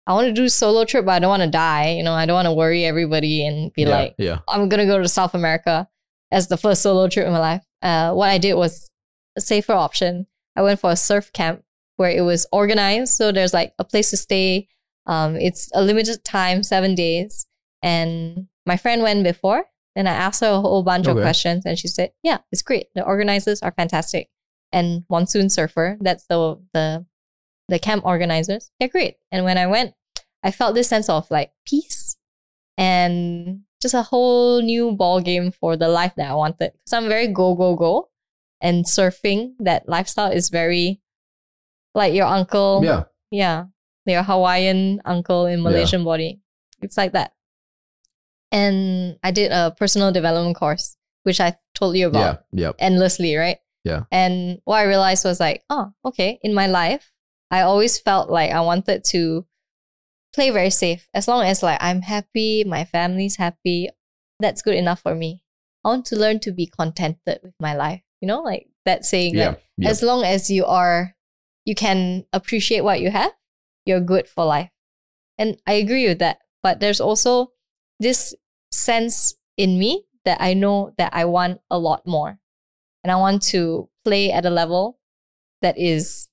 I 0.08 0.14
want 0.14 0.28
to 0.28 0.34
do 0.34 0.46
a 0.46 0.50
solo 0.50 0.86
trip, 0.86 1.06
but 1.06 1.14
I 1.14 1.20
don't 1.20 1.30
want 1.30 1.44
to 1.44 1.50
die. 1.50 1.92
You 1.92 2.04
know, 2.04 2.14
I 2.14 2.26
don't 2.26 2.36
want 2.36 2.46
to 2.46 2.54
worry 2.54 2.86
everybody 2.86 3.46
and 3.46 3.74
be 3.74 3.84
yeah, 3.84 3.90
like, 3.90 4.16
yeah, 4.18 4.40
I'm 4.48 4.70
gonna 4.70 4.86
go 4.86 5.02
to 5.02 5.08
South 5.10 5.34
America 5.34 5.90
as 6.32 6.48
the 6.48 6.58
first 6.58 6.82
solo 6.82 7.08
trip 7.08 7.26
in 7.26 7.34
my 7.34 7.40
life. 7.40 7.66
Uh, 7.82 8.14
what 8.14 8.30
I 8.30 8.38
did 8.38 8.54
was 8.54 8.90
a 9.36 9.42
safer 9.42 9.74
option. 9.74 10.28
I 10.56 10.62
went 10.62 10.80
for 10.80 10.92
a 10.92 10.96
surf 10.96 11.34
camp 11.34 11.65
where 11.98 12.12
it 12.12 12.22
was 12.22 12.46
organized, 12.52 13.14
so 13.14 13.32
there's 13.32 13.54
like 13.54 13.74
a 13.80 13.84
place 13.84 14.10
to 14.12 14.18
stay. 14.18 14.68
Um, 15.06 15.36
it's 15.36 15.70
a 15.74 15.82
limited 15.82 16.24
time, 16.24 16.64
seven 16.64 16.96
days, 16.96 17.48
and 17.82 18.48
my 18.66 18.78
friend 18.78 19.02
went 19.02 19.24
before, 19.24 19.66
and 19.96 20.10
I 20.10 20.14
asked 20.14 20.42
her 20.42 20.50
a 20.50 20.60
whole 20.60 20.84
bunch 20.84 21.08
of 21.08 21.18
questions, 21.18 21.66
and 21.66 21.78
she 21.78 21.88
said, 21.88 22.12
"Yeah, 22.24 22.40
it's 22.52 22.62
great. 22.62 22.88
The 22.96 23.04
organizers 23.04 23.62
are 23.62 23.72
fantastic." 23.72 24.30
And 24.72 25.06
Monsoon 25.10 25.50
Surfer, 25.50 25.98
that's 26.02 26.26
the 26.28 26.60
the 26.74 27.06
the 27.68 27.80
camp 27.80 28.06
organizers. 28.06 28.72
They're 28.80 28.90
great. 28.90 29.16
And 29.32 29.46
when 29.46 29.58
I 29.58 29.68
went, 29.68 29.94
I 30.44 30.52
felt 30.52 30.76
this 30.76 30.88
sense 30.88 31.10
of 31.10 31.30
like 31.32 31.52
peace 31.66 32.18
and 32.78 33.62
just 33.82 33.94
a 33.94 34.04
whole 34.04 34.62
new 34.62 34.92
ball 34.92 35.22
game 35.22 35.52
for 35.52 35.78
the 35.78 35.88
life 35.88 36.14
that 36.18 36.30
I 36.30 36.36
wanted. 36.36 36.74
Because 36.74 36.94
I'm 36.94 37.08
very 37.08 37.28
go 37.28 37.56
go 37.56 37.76
go, 37.76 38.10
and 38.62 38.86
surfing 38.86 39.54
that 39.60 39.88
lifestyle 39.88 40.32
is 40.32 40.50
very 40.50 41.02
like 41.96 42.14
your 42.14 42.26
uncle, 42.28 42.82
yeah. 42.84 43.04
yeah, 43.32 43.66
your 44.06 44.22
Hawaiian 44.24 45.02
uncle 45.06 45.46
in 45.48 45.64
Malaysian 45.64 46.04
body. 46.04 46.42
It's 46.82 46.98
like 46.98 47.14
that. 47.14 47.32
and 48.52 49.18
I 49.24 49.32
did 49.32 49.52
a 49.52 49.72
personal 49.78 50.12
development 50.12 50.56
course, 50.56 50.98
which 51.24 51.40
I 51.42 51.56
told 51.74 51.98
you 51.98 52.08
about 52.08 52.44
Yeah. 52.52 52.68
Yep. 52.68 52.76
endlessly, 52.80 53.36
right? 53.36 53.58
Yeah. 53.84 54.04
And 54.12 54.60
what 54.66 54.78
I 54.78 54.84
realized 54.84 55.26
was 55.26 55.40
like, 55.40 55.64
oh, 55.70 55.92
okay, 56.06 56.40
in 56.44 56.54
my 56.54 56.68
life, 56.68 57.12
I 57.52 57.62
always 57.62 57.98
felt 58.00 58.30
like 58.30 58.52
I 58.52 58.62
wanted 58.62 59.04
to 59.06 59.46
play 60.34 60.50
very 60.52 60.70
safe. 60.70 61.08
As 61.14 61.28
long 61.28 61.44
as 61.46 61.64
like 61.64 61.78
I'm 61.82 62.02
happy, 62.02 62.64
my 62.64 62.86
family's 62.86 63.38
happy, 63.38 63.90
that's 64.40 64.62
good 64.62 64.76
enough 64.76 65.02
for 65.02 65.16
me. 65.16 65.42
I 65.84 65.90
want 65.90 66.06
to 66.08 66.16
learn 66.16 66.40
to 66.42 66.52
be 66.52 66.66
contented 66.68 67.40
with 67.44 67.54
my 67.60 67.76
life. 67.76 68.02
You 68.22 68.28
know, 68.28 68.42
like 68.42 68.68
that 68.86 69.06
saying, 69.06 69.36
Yeah. 69.36 69.50
like, 69.50 69.64
Yep. 69.78 69.92
as 69.92 70.02
long 70.04 70.24
as 70.24 70.50
you 70.50 70.66
are, 70.66 71.15
you 71.66 71.76
can 71.76 72.26
appreciate 72.32 72.82
what 72.82 73.02
you 73.02 73.12
have, 73.12 73.32
you're 73.86 74.00
good 74.00 74.28
for 74.28 74.46
life. 74.46 74.70
And 75.38 75.58
I 75.68 75.74
agree 75.74 76.08
with 76.08 76.20
that. 76.20 76.40
But 76.64 76.80
there's 76.80 77.02
also 77.02 77.52
this 78.00 78.34
sense 78.72 79.34
in 79.58 79.78
me 79.78 80.06
that 80.24 80.38
I 80.42 80.54
know 80.54 80.94
that 80.98 81.14
I 81.14 81.26
want 81.26 81.62
a 81.70 81.78
lot 81.78 82.06
more. 82.08 82.40
And 83.04 83.12
I 83.12 83.16
want 83.18 83.44
to 83.44 83.90
play 84.04 84.32
at 84.32 84.46
a 84.46 84.50
level 84.50 85.00
that 85.62 85.78
is 85.78 86.28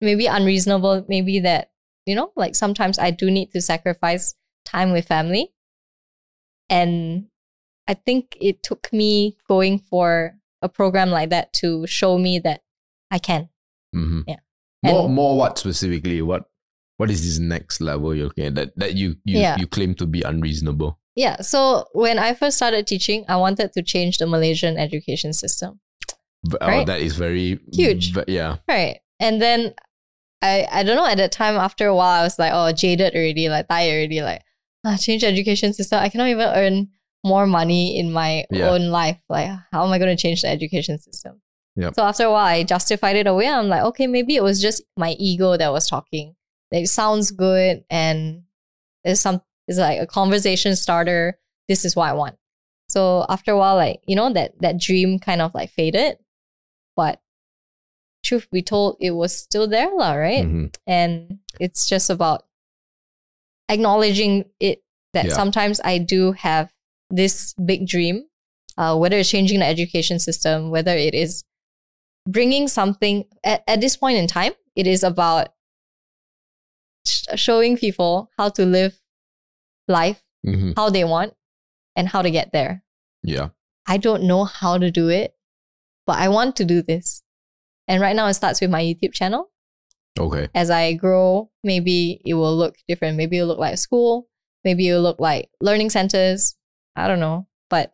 maybe 0.00 0.26
unreasonable, 0.26 1.04
maybe 1.08 1.40
that, 1.40 1.70
you 2.06 2.14
know, 2.14 2.32
like 2.36 2.54
sometimes 2.54 2.98
I 2.98 3.10
do 3.10 3.30
need 3.30 3.52
to 3.52 3.60
sacrifice 3.60 4.34
time 4.64 4.92
with 4.92 5.06
family. 5.06 5.52
And 6.68 7.26
I 7.86 7.94
think 7.94 8.36
it 8.40 8.62
took 8.62 8.92
me 8.92 9.36
going 9.46 9.78
for 9.78 10.36
a 10.62 10.68
program 10.68 11.10
like 11.10 11.30
that 11.30 11.52
to 11.54 11.86
show 11.86 12.18
me 12.18 12.38
that 12.40 12.62
I 13.10 13.18
can. 13.18 13.50
Hmm 13.94 14.20
Yeah. 14.26 14.40
More, 14.84 15.04
And- 15.06 15.14
more 15.14 15.36
what 15.38 15.58
specifically? 15.58 16.20
What 16.22 16.44
what 16.98 17.10
is 17.10 17.22
this 17.24 17.38
next 17.38 17.80
level 17.80 18.14
you're 18.14 18.26
looking 18.26 18.46
at 18.46 18.54
that, 18.54 18.70
that 18.76 18.94
you 18.94 19.16
you, 19.24 19.38
Yeah. 19.40 19.56
you 19.58 19.66
claim 19.66 19.94
to 19.96 20.06
be 20.06 20.22
unreasonable? 20.22 20.98
Yeah. 21.16 21.40
So 21.42 21.86
when 21.92 22.18
I 22.18 22.34
first 22.34 22.56
started 22.56 22.86
teaching, 22.86 23.24
I 23.28 23.36
wanted 23.36 23.72
to 23.74 23.82
change 23.82 24.18
the 24.18 24.26
Malaysian 24.26 24.76
education 24.76 25.32
system. 25.32 25.80
V- 26.46 26.58
Oh, 26.60 26.66
Right. 26.68 26.86
that 26.86 27.00
is 27.00 27.14
very 27.16 27.58
Huge. 27.72 28.12
v- 28.12 28.24
yeah. 28.28 28.56
Right. 28.68 28.98
And 29.20 29.40
then 29.40 29.74
I 30.42 30.66
I 30.70 30.82
don't 30.84 30.96
know, 30.96 31.06
at 31.06 31.16
that 31.18 31.32
time 31.32 31.56
after 31.56 31.86
a 31.88 31.94
while 31.96 32.20
I 32.20 32.24
was 32.24 32.38
like, 32.38 32.52
oh 32.52 32.70
jaded 32.72 33.14
already, 33.14 33.48
like 33.48 33.66
tired 33.68 33.92
already, 33.94 34.20
like 34.22 34.42
ah, 34.86 34.96
change 35.00 35.24
education 35.24 35.72
system. 35.72 35.98
I 36.04 36.10
cannot 36.10 36.28
even 36.28 36.46
earn 36.54 36.88
more 37.24 37.46
money 37.46 37.96
in 37.98 38.12
my 38.12 38.44
Yeah. 38.50 38.68
own 38.70 38.88
life. 38.92 39.18
Like, 39.30 39.48
how 39.72 39.86
am 39.86 39.90
I 39.92 39.98
gonna 39.98 40.16
change 40.16 40.42
the 40.42 40.48
education 40.48 40.98
system? 40.98 41.40
Yep. 41.76 41.94
So 41.96 42.02
after 42.04 42.24
a 42.24 42.30
while 42.30 42.46
I 42.46 42.62
justified 42.62 43.16
it 43.16 43.26
away. 43.26 43.48
I'm 43.48 43.68
like, 43.68 43.82
okay, 43.82 44.06
maybe 44.06 44.36
it 44.36 44.42
was 44.42 44.60
just 44.62 44.82
my 44.96 45.12
ego 45.18 45.56
that 45.56 45.72
was 45.72 45.88
talking. 45.88 46.36
It 46.70 46.88
sounds 46.88 47.30
good 47.30 47.84
and 47.90 48.42
it's 49.04 49.20
some 49.20 49.42
it's 49.66 49.78
like 49.78 50.00
a 50.00 50.06
conversation 50.06 50.76
starter. 50.76 51.38
This 51.68 51.84
is 51.84 51.96
what 51.96 52.08
I 52.10 52.12
want. 52.12 52.36
So 52.88 53.24
after 53.28 53.52
a 53.52 53.58
while, 53.58 53.76
like, 53.76 54.00
you 54.06 54.14
know, 54.14 54.32
that 54.32 54.60
that 54.60 54.78
dream 54.80 55.18
kind 55.18 55.40
of 55.42 55.54
like 55.54 55.70
faded. 55.70 56.18
But 56.96 57.20
truth 58.24 58.46
be 58.52 58.62
told, 58.62 58.96
it 59.00 59.10
was 59.12 59.36
still 59.36 59.66
there, 59.66 59.90
lah, 59.94 60.12
right? 60.14 60.44
Mhm. 60.44 60.74
And 60.86 61.38
it's 61.60 61.88
just 61.88 62.08
about 62.08 62.44
acknowledging 63.68 64.44
it 64.60 64.82
that 65.12 65.26
Yeah. 65.26 65.32
sometimes 65.34 65.80
I 65.84 65.98
do 65.98 66.32
have 66.32 66.70
this 67.10 67.54
big 67.54 67.86
dream, 67.86 68.26
uh, 68.78 68.96
whether 68.96 69.18
it's 69.18 69.30
changing 69.30 69.60
the 69.60 69.66
education 69.66 70.18
system, 70.18 70.70
whether 70.70 70.96
it 70.96 71.14
is 71.14 71.42
bringing 72.26 72.68
something 72.68 73.24
at, 73.44 73.62
at 73.66 73.80
this 73.80 73.96
point 73.96 74.18
in 74.18 74.26
time, 74.26 74.52
it 74.76 74.86
is 74.86 75.02
about 75.02 75.48
sh- 77.06 77.26
showing 77.36 77.76
people 77.76 78.30
how 78.38 78.48
to 78.50 78.64
live 78.64 78.98
life 79.88 80.22
Mhm. 80.46 80.74
how 80.76 80.90
they 80.90 81.04
want 81.04 81.34
and 81.96 82.08
how 82.08 82.20
to 82.22 82.30
get 82.30 82.52
there. 82.52 82.82
Yeah. 83.22 83.50
I 83.86 83.96
don't 83.98 84.24
know 84.24 84.44
how 84.44 84.78
to 84.78 84.90
do 84.90 85.08
it, 85.08 85.34
but 86.06 86.18
I 86.18 86.28
want 86.28 86.56
to 86.56 86.64
do 86.64 86.82
this. 86.82 87.22
And 87.88 88.00
right 88.00 88.16
now 88.16 88.26
it 88.28 88.34
starts 88.34 88.60
with 88.60 88.70
my 88.70 88.82
YouTube 88.82 89.12
channel. 89.12 89.50
Okay. 90.18 90.48
As 90.54 90.70
I 90.70 90.92
grow, 90.94 91.50
maybe 91.62 92.20
it 92.24 92.34
will 92.34 92.56
look 92.56 92.76
different. 92.88 93.16
Maybe 93.16 93.36
it'll 93.38 93.48
look 93.48 93.58
like 93.58 93.78
school. 93.78 94.28
Maybe 94.64 94.88
it'll 94.88 95.02
look 95.02 95.18
like 95.20 95.50
learning 95.60 95.90
centers. 95.90 96.56
I 96.96 97.08
don't 97.08 97.20
know. 97.20 97.46
But 97.68 97.92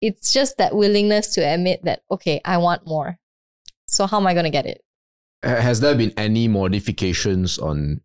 it's 0.00 0.32
just 0.32 0.58
that 0.58 0.74
willingness 0.74 1.34
to 1.34 1.40
admit 1.40 1.84
that, 1.84 2.02
okay, 2.10 2.40
I 2.44 2.58
want 2.58 2.86
more. 2.86 3.18
So 3.86 4.06
how 4.06 4.18
am 4.18 4.26
I 4.26 4.34
going 4.34 4.44
to 4.44 4.50
get 4.50 4.66
it? 4.66 4.82
Has 5.42 5.80
there 5.80 5.94
been 5.94 6.12
any 6.16 6.48
modifications 6.48 7.58
on 7.58 8.02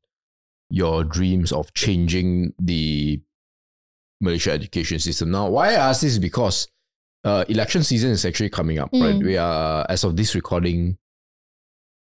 your 0.70 1.04
dreams 1.04 1.52
of 1.52 1.74
changing 1.74 2.54
the 2.58 3.22
Malaysia 4.22 4.52
education 4.52 5.00
system? 5.00 5.32
Now, 5.32 5.50
why 5.50 5.70
I 5.70 5.74
ask 5.74 6.02
this 6.02 6.14
is 6.14 6.20
because 6.20 6.68
uh, 7.24 7.44
election 7.50 7.84
season 7.84 8.12
is 8.12 8.26
actually 8.26 8.50
coming 8.50 8.80
up, 8.80 8.90
right? 8.94 9.16
Mm. 9.16 9.26
We 9.26 9.38
are, 9.38 9.86
as 9.90 10.04
of 10.04 10.16
this 10.16 10.36
recording, 10.36 10.98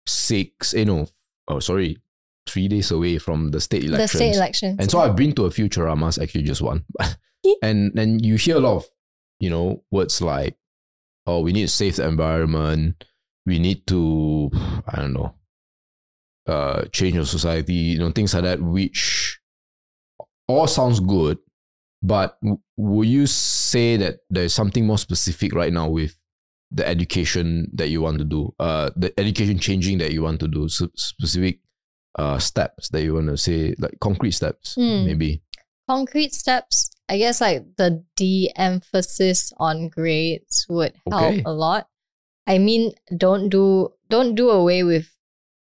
six, 0.06 0.74
you 0.74 0.86
know, 0.86 1.06
oh, 1.48 1.60
sorry, 1.60 1.98
three 2.46 2.68
days 2.68 2.90
away 2.90 3.18
from 3.18 3.50
the 3.50 3.60
state 3.60 3.84
elections. 3.84 4.12
The 4.12 4.18
state 4.18 4.34
elections. 4.34 4.76
And 4.80 4.90
so 4.90 5.00
I've 5.00 5.16
been 5.16 5.32
to 5.34 5.44
a 5.44 5.50
few 5.50 5.68
ceramahs, 5.68 6.20
actually 6.20 6.42
just 6.42 6.62
one. 6.62 6.84
and 7.62 7.96
and 7.98 8.24
you 8.24 8.36
hear 8.36 8.56
a 8.56 8.60
lot 8.60 8.76
of, 8.76 8.86
you 9.42 9.50
know, 9.50 9.82
words 9.90 10.22
like, 10.22 10.54
oh, 11.26 11.40
we 11.42 11.52
need 11.52 11.62
to 11.62 11.68
save 11.68 11.96
the 11.96 12.06
environment, 12.06 13.02
we 13.44 13.58
need 13.58 13.86
to, 13.88 14.50
I 14.86 15.00
don't 15.02 15.14
know, 15.14 15.34
uh, 16.46 16.84
change 16.92 17.16
our 17.16 17.24
society, 17.24 17.74
you 17.74 17.98
know, 17.98 18.10
things 18.10 18.34
like 18.34 18.44
that, 18.44 18.60
which 18.62 19.40
all 20.48 20.66
sounds 20.66 21.00
good. 21.00 21.38
But 22.02 22.38
w- 22.40 22.60
will 22.76 23.04
you 23.04 23.26
say 23.26 23.96
that 23.96 24.20
there's 24.30 24.54
something 24.54 24.86
more 24.86 24.98
specific 24.98 25.54
right 25.54 25.72
now 25.72 25.88
with 25.88 26.16
the 26.70 26.86
education 26.86 27.68
that 27.74 27.88
you 27.88 28.00
want 28.00 28.18
to 28.18 28.24
do, 28.24 28.54
uh, 28.58 28.90
the 28.96 29.12
education 29.18 29.58
changing 29.58 29.98
that 29.98 30.12
you 30.12 30.22
want 30.22 30.40
to 30.40 30.48
do, 30.48 30.64
s- 30.66 30.82
specific 30.96 31.60
uh, 32.18 32.38
steps 32.38 32.88
that 32.90 33.02
you 33.02 33.14
want 33.14 33.28
to 33.28 33.36
say, 33.36 33.74
like 33.78 33.94
concrete 34.00 34.32
steps, 34.32 34.74
Hmm. 34.74 35.04
maybe? 35.06 35.42
Concrete 35.92 36.32
steps 36.42 36.90
i 37.12 37.18
guess 37.22 37.40
like 37.40 37.62
the 37.76 37.88
de-emphasis 38.16 39.52
on 39.58 39.88
grades 39.96 40.66
would 40.68 40.94
help 41.10 41.32
Okay. 41.34 41.42
a 41.44 41.52
lot 41.52 41.88
i 42.46 42.56
mean 42.58 42.92
don't 43.24 43.48
do 43.48 43.64
don't 44.08 44.34
do 44.34 44.48
away 44.50 44.82
with 44.82 45.06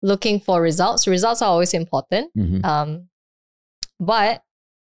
looking 0.03 0.41
for 0.41 0.61
results 0.63 1.07
results 1.07 1.41
are 1.43 1.49
always 1.55 1.73
important 1.75 2.31
Mhm. 2.37 2.65
um 2.65 2.91
but 3.99 4.43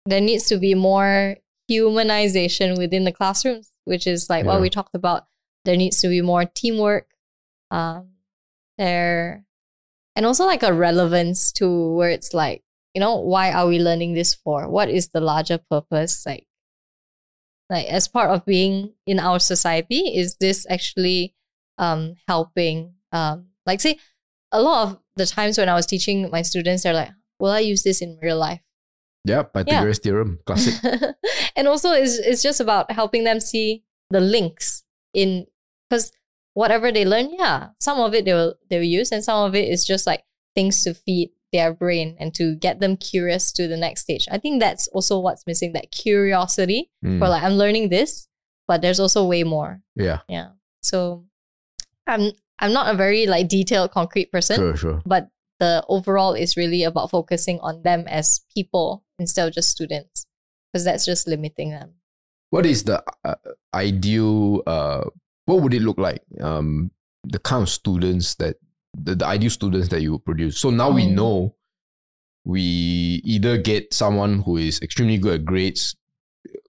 there 0.07 0.21
needs 0.21 0.47
to 0.49 0.57
be 0.59 0.75
more 0.75 1.37
humanization 1.71 2.77
within 2.79 3.05
the 3.05 3.13
classrooms 3.13 3.71
which 3.85 4.07
is 4.07 4.29
like 4.31 4.45
Yeah. 4.45 4.51
what 4.53 4.61
we 4.61 4.71
talked 4.71 4.95
about 4.95 5.27
there 5.65 5.77
needs 5.77 6.01
to 6.03 6.09
be 6.09 6.21
more 6.23 6.45
teamwork 6.45 7.07
um 7.71 8.03
there 8.79 9.45
and 10.17 10.27
also 10.27 10.45
like 10.45 10.63
a 10.63 10.73
relevance 10.73 11.53
to 11.53 11.67
where 11.97 12.11
it's 12.11 12.33
like 12.35 12.63
you 12.95 13.01
know 13.01 13.17
why 13.17 13.53
are 13.53 13.67
we 13.67 13.79
learning 13.79 14.15
this 14.15 14.35
for? 14.35 14.69
What 14.69 14.91
is 14.91 15.09
the 15.09 15.21
larger 15.21 15.59
purpose? 15.71 16.25
Like 16.27 16.47
like 17.69 17.87
as 17.87 18.09
part 18.09 18.31
of 18.31 18.45
being 18.45 18.95
in 19.07 19.21
our 19.21 19.39
society 19.39 20.17
is 20.17 20.37
this 20.37 20.67
actually 20.69 21.35
um 21.79 22.17
helping 22.27 22.95
um 23.13 23.47
like 23.65 23.81
say 23.81 23.99
a 24.53 24.61
lot 24.61 24.89
of 24.89 24.99
the 25.15 25.25
times 25.25 25.57
when 25.57 25.69
i 25.69 25.75
was 25.75 25.87
teaching 25.87 26.29
my 26.31 26.43
students 26.43 26.83
they're 26.83 26.93
like 26.93 27.13
will 27.41 27.51
i 27.51 27.59
use 27.59 27.83
this 27.83 28.03
in 28.03 28.19
real 28.23 28.39
life? 28.39 28.61
Yeah, 29.25 29.43
Pythagoras 29.43 29.99
theorem, 29.99 30.39
classic. 30.47 30.75
and 31.57 31.69
also 31.69 31.93
it's, 31.93 32.19
it's 32.19 32.43
just 32.43 32.61
about 32.61 32.91
helping 32.91 33.25
them 33.25 33.41
see 33.41 33.85
the 34.09 34.21
links 34.21 34.83
in 35.13 35.47
because 35.89 36.13
whatever 36.55 36.91
they 36.91 37.05
learn 37.05 37.31
yeah 37.39 37.69
some 37.79 38.01
of 38.01 38.15
it 38.15 38.25
they 38.25 38.33
will 38.33 38.55
they 38.69 38.79
will 38.79 38.85
use 38.85 39.13
and 39.13 39.23
some 39.23 39.47
of 39.47 39.55
it 39.55 39.69
is 39.69 39.85
just 39.85 40.07
like 40.07 40.25
things 40.55 40.83
to 40.83 40.95
feed 40.95 41.31
their 41.53 41.73
brain 41.75 42.17
and 42.21 42.35
to 42.35 42.55
get 42.57 42.81
them 42.81 42.97
curious 42.97 43.53
to 43.53 43.67
the 43.69 43.77
next 43.77 44.03
stage 44.03 44.27
i 44.31 44.39
think 44.39 44.61
that's 44.61 44.87
also 44.89 45.19
what's 45.19 45.47
missing 45.47 45.73
that 45.73 45.91
curiosity 45.91 46.91
Mm, 47.05 47.19
for 47.19 47.29
like 47.29 47.43
i'm 47.43 47.55
learning 47.55 47.89
this 47.89 48.29
but 48.69 48.83
there's 48.83 49.01
also 49.01 49.25
way 49.27 49.43
more 49.43 49.81
yeah, 49.97 50.21
yeah 50.29 50.51
so 50.81 51.25
i'm 52.07 52.31
i'm 52.61 52.73
not 52.73 52.93
a 52.93 52.97
very 52.97 53.27
like 53.27 53.49
detailed 53.49 53.91
concrete 53.91 54.31
person 54.31 54.57
sure, 54.57 54.77
sure. 54.77 55.03
but 55.07 55.29
the 55.59 55.85
overall 55.89 56.33
is 56.35 56.57
really 56.57 56.85
about 56.85 57.11
focusing 57.11 57.59
on 57.61 57.83
them 57.83 58.05
as 58.09 58.41
people 58.55 59.05
instead 59.19 59.47
of 59.49 59.55
just 59.55 59.71
students 59.71 60.27
because 60.73 60.85
that's 60.85 61.05
just 61.05 61.27
limiting 61.29 61.71
them 61.71 61.95
What 62.51 62.67
is 62.67 62.83
the 62.83 62.99
uh, 63.25 63.35
ideal? 63.75 64.63
Uh, 64.67 65.07
what 65.47 65.63
would 65.63 65.75
it 65.75 65.83
look 65.83 65.99
like? 65.99 66.23
Um, 66.43 66.91
the 67.23 67.39
kind 67.39 67.63
of 67.63 67.69
students 67.69 68.35
that 68.43 68.57
the, 68.95 69.15
the 69.15 69.27
ideal 69.27 69.51
students 69.51 69.89
that 69.89 70.03
you 70.03 70.13
would 70.13 70.25
produce. 70.25 70.59
So 70.59 70.71
now 70.71 70.91
we 70.91 71.05
Mm. 71.07 71.13
know 71.15 71.55
we 72.45 73.21
either 73.25 73.59
get 73.59 73.93
someone 73.93 74.41
who 74.43 74.57
is 74.57 74.81
extremely 74.83 75.19
good 75.19 75.41
at 75.41 75.45
grades. 75.45 75.97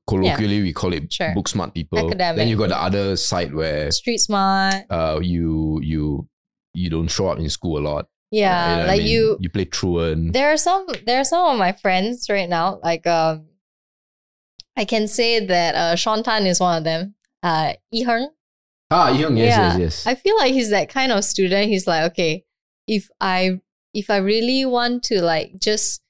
Colloquially, 0.07 0.61
we 0.61 0.74
call 0.74 0.91
it 0.93 1.11
Sure. 1.13 1.34
book 1.34 1.47
smart 1.47 1.74
people. 1.74 1.97
Academic. 1.99 2.36
Then 2.38 2.47
you 2.49 2.57
got 2.57 2.69
the 2.69 2.78
other 2.82 3.15
side 3.15 3.53
where 3.53 3.89
street 3.91 4.17
smart 4.17 4.84
uh 4.89 5.19
you 5.24 5.80
you 5.82 6.28
you 6.74 6.89
don't 6.89 7.07
show 7.07 7.30
up 7.30 7.39
in 7.39 7.49
school 7.49 7.78
a 7.78 7.84
lot. 7.84 8.07
yeah 8.32 8.41
You 8.41 8.72
know 8.72 8.78
what 8.82 8.84
I 8.84 8.88
like 8.93 9.03
mean? 9.03 9.11
you 9.11 9.38
you 9.39 9.49
play 9.49 9.65
truant. 9.65 10.34
there 10.34 10.51
are 10.51 10.57
some 10.57 10.86
there 11.05 11.19
are 11.22 11.24
some 11.24 11.47
of 11.53 11.57
my 11.57 11.72
friends 11.72 12.28
right 12.30 12.49
now 12.49 12.80
like 12.84 13.07
um 13.07 13.45
I 14.76 14.84
can 14.86 15.07
say 15.07 15.45
that 15.45 15.76
uh, 15.76 15.95
Sean 15.95 16.24
Tan 16.24 16.45
is 16.47 16.59
one 16.59 16.78
of 16.78 16.84
them. 16.84 17.15
Uh, 17.43 17.74
Yi 17.91 18.03
Heng. 18.03 18.30
Ah, 18.92 19.10
Young, 19.10 19.38
yes, 19.38 19.48
Yeah. 19.56 19.72
yes, 19.72 19.80
yes. 19.80 20.08
I 20.08 20.16
feel 20.16 20.36
like 20.38 20.54
he's 20.54 20.70
that 20.70 20.89
kind 20.89 21.12
of 21.12 21.24
student. 21.24 21.70
He's 21.70 21.88
like, 21.88 22.12
okay, 22.12 22.44
if 22.88 23.10
I 23.22 23.62
if 23.94 24.10
I 24.10 24.18
really 24.18 24.66
want 24.66 25.04
to 25.04 25.22
like 25.22 25.60
just 25.60 26.02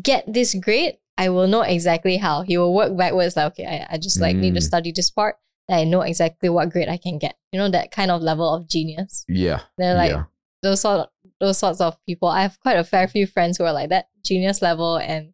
get 0.00 0.24
this 0.32 0.54
grade, 0.54 0.98
I 1.16 1.28
will 1.28 1.46
know 1.46 1.62
exactly 1.62 2.16
how. 2.18 2.42
He 2.42 2.58
will 2.58 2.74
work 2.74 2.96
backwards. 2.96 3.36
Like, 3.36 3.52
okay, 3.52 3.66
I, 3.66 3.94
I 3.94 3.98
just 3.98 4.20
like 4.20 4.36
need 4.36 4.54
to 4.54 4.60
Mm. 4.60 4.64
study 4.64 4.92
this 4.92 5.10
part. 5.10 5.36
Then 5.68 5.78
I 5.78 5.84
know 5.84 6.02
exactly 6.02 6.48
what 6.48 6.70
grade 6.70 6.88
I 6.88 6.96
can 6.98 7.18
get. 7.18 7.36
You 7.52 7.58
know 7.58 7.70
that 7.70 7.90
kind 7.90 8.10
of 8.10 8.20
level 8.22 8.52
of 8.54 8.68
genius. 8.68 9.24
yeah. 9.28 9.60
They're 9.78 9.94
like 9.94 10.10
yeah. 10.10 10.24
those 10.62 10.80
sort 10.82 11.00
of, 11.00 11.08
those 11.40 11.56
sorts 11.58 11.80
of 11.80 11.96
people. 12.04 12.28
I 12.28 12.42
have 12.42 12.60
quite 12.60 12.76
a 12.76 12.84
fair 12.84 13.08
few 13.08 13.26
friends 13.26 13.56
who 13.56 13.64
are 13.64 13.72
like 13.72 13.88
that 13.90 14.08
genius 14.24 14.60
level, 14.60 14.96
and 14.96 15.32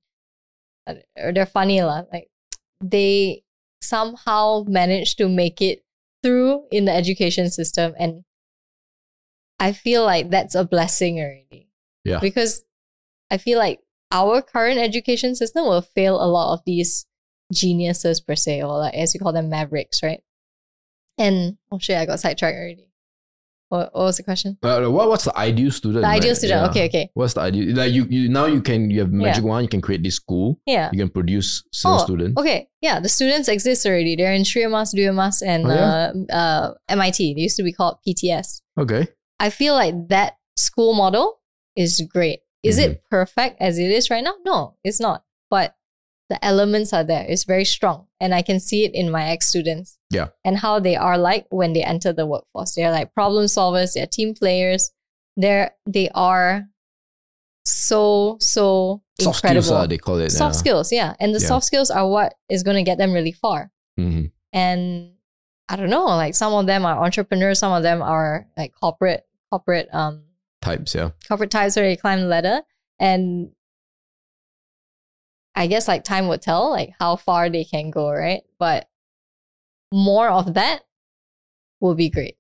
uh, 0.87 0.95
they're 1.35 1.47
funny 1.47 1.83
lah. 1.83 2.03
Like 2.13 2.29
they 2.85 3.43
somehow 3.83 4.65
manage 4.69 5.17
to 5.17 5.29
make 5.29 5.61
it 5.63 5.83
through 6.23 6.65
in 6.71 6.85
the 6.85 6.93
education 6.93 7.51
system, 7.51 7.95
and 7.99 8.25
I 9.59 9.73
feel 9.73 10.05
like 10.05 10.31
that's 10.31 10.55
a 10.55 10.65
blessing 10.65 11.19
already. 11.19 11.69
Yeah. 12.05 12.19
because 12.19 12.63
I 13.31 13.37
feel 13.37 13.59
like 13.59 13.81
our 14.11 14.43
current 14.43 14.79
education 14.79 15.35
system 15.35 15.65
will 15.65 15.83
fail 15.83 16.17
a 16.17 16.27
lot 16.27 16.55
of 16.55 16.61
these 16.65 17.07
geniuses 17.53 18.21
per 18.21 18.35
se, 18.35 18.63
or 18.63 18.79
like 18.79 18.95
as 18.95 19.13
we 19.15 19.21
call 19.21 19.33
them 19.33 19.51
mavericks, 19.51 20.03
right? 20.03 20.23
And 21.19 21.59
oh 21.71 21.79
shit, 21.79 21.99
I 21.99 22.07
got 22.07 22.21
sidetracked 22.21 22.57
already. 22.57 22.90
What, 23.71 23.95
what 23.95 24.03
was 24.05 24.17
the 24.19 24.25
question? 24.25 24.59
Uh, 24.63 24.83
what, 24.91 25.09
what's 25.09 25.25
the 25.25 25.37
ideal 25.39 25.71
student? 25.71 26.03
The 26.03 26.09
ideal 26.09 26.31
right? 26.31 26.37
student. 26.37 26.61
Yeah. 26.63 26.71
Okay, 26.71 26.85
okay. 26.87 27.11
What's 27.15 27.35
the 27.35 27.41
ideal? 27.43 27.75
Like 27.77 27.93
you, 27.93 28.05
you 28.11 28.29
now 28.29 28.47
you 28.47 28.61
can 28.61 28.91
you 28.91 28.99
have 29.01 29.13
magic 29.13 29.45
wand. 29.45 29.63
You 29.63 29.69
can 29.69 29.81
create 29.81 30.03
this 30.03 30.17
school. 30.17 30.59
Yeah. 30.67 30.91
You 30.93 30.99
can 30.99 31.09
produce 31.09 31.63
certain 31.73 31.99
Oh, 32.01 32.05
students. 32.05 32.39
Okay. 32.41 32.69
Yeah, 32.83 32.99
the 32.99 33.09
students 33.09 33.49
exist 33.49 33.87
already. 33.87 34.17
They're 34.17 34.35
in 34.35 34.43
Sri 34.45 34.65
Emas, 34.65 34.91
Dumas, 34.93 35.41
and 35.41 35.67
Oh, 35.67 35.71
yeah? 35.71 36.13
uh, 36.31 36.35
uh, 36.37 36.75
MIT. 36.89 37.35
They 37.35 37.41
used 37.43 37.57
to 37.59 37.63
be 37.63 37.73
called 37.73 37.99
PTS. 38.07 38.63
Okay. 38.77 39.07
I 39.39 39.51
feel 39.51 39.75
like 39.75 39.95
that 40.09 40.35
school 40.57 40.93
model 40.95 41.39
is 41.77 42.03
great. 42.13 42.41
Is 42.65 42.77
Mm-hmm. 42.79 42.91
it 42.91 43.05
perfect 43.09 43.57
as 43.63 43.79
it 43.79 43.91
is 43.91 44.11
right 44.11 44.25
now? 44.25 44.35
No, 44.45 44.75
it's 44.85 45.01
not. 45.01 45.23
But 45.49 45.75
the 46.31 46.43
elements 46.45 46.93
are 46.95 47.05
there. 47.05 47.27
It's 47.29 47.45
very 47.45 47.65
strong. 47.67 48.07
And 48.21 48.33
I 48.35 48.41
can 48.43 48.59
see 48.61 48.85
it 48.87 48.95
in 48.95 49.11
my 49.11 49.25
ex 49.29 49.49
students. 49.49 49.99
Yeah. 50.11 50.29
And 50.45 50.57
how 50.57 50.79
they 50.81 50.97
are 50.97 51.19
like 51.19 51.47
when 51.51 51.73
they 51.75 51.83
enter 51.85 52.13
the 52.13 52.25
workforce. 52.27 52.75
They're 52.75 52.91
like 52.93 53.13
problem 53.15 53.45
solvers, 53.47 53.93
they're 53.95 54.07
team 54.07 54.33
players. 54.35 54.91
They're 55.37 55.73
they 55.87 56.09
are 56.15 56.67
so, 57.65 58.37
so 58.41 59.03
Soft 59.21 59.39
incredible. 59.45 59.63
skills, 59.63 59.71
uh, 59.85 59.87
they 59.87 59.99
call 59.99 60.17
it. 60.19 60.31
soft 60.31 60.55
yeah. 60.55 60.59
skills, 60.59 60.93
yeah. 60.93 61.15
And 61.21 61.35
the 61.35 61.41
Yeah. 61.41 61.49
soft 61.49 61.67
skills 61.67 61.91
are 61.91 62.09
what 62.09 62.35
is 62.49 62.63
gonna 62.63 62.83
get 62.83 62.97
them 62.99 63.13
really 63.13 63.33
far. 63.33 63.71
Mhm. 63.99 64.31
And 64.53 65.13
I 65.69 65.77
don't 65.77 65.91
know, 65.91 66.07
like 66.07 66.35
some 66.35 66.53
of 66.55 66.67
them 66.67 66.85
are 66.87 67.05
entrepreneurs, 67.05 67.59
some 67.59 67.73
of 67.73 67.83
them 67.83 68.03
are 68.03 68.47
like 68.57 68.73
corporate, 68.81 69.27
corporate 69.51 69.89
um 69.93 70.25
Types, 70.63 70.95
yeah. 70.95 71.11
corporate 71.27 71.51
types 71.51 71.77
where 71.77 71.87
they 71.87 71.97
climb 71.97 72.21
the 72.21 72.27
ladder 72.27 72.61
and 72.99 73.51
i 75.61 75.67
guess 75.67 75.87
like 75.87 76.03
time 76.03 76.27
would 76.29 76.43
tell 76.43 76.71
like 76.71 76.91
how 76.99 77.17
far 77.17 77.49
they 77.49 77.65
can 77.65 77.91
go 77.91 78.11
right 78.11 78.43
but 78.59 78.89
more 79.93 80.29
of 80.29 80.55
that 80.55 80.81
will 81.81 81.95
be 81.95 82.11
great 82.11 82.37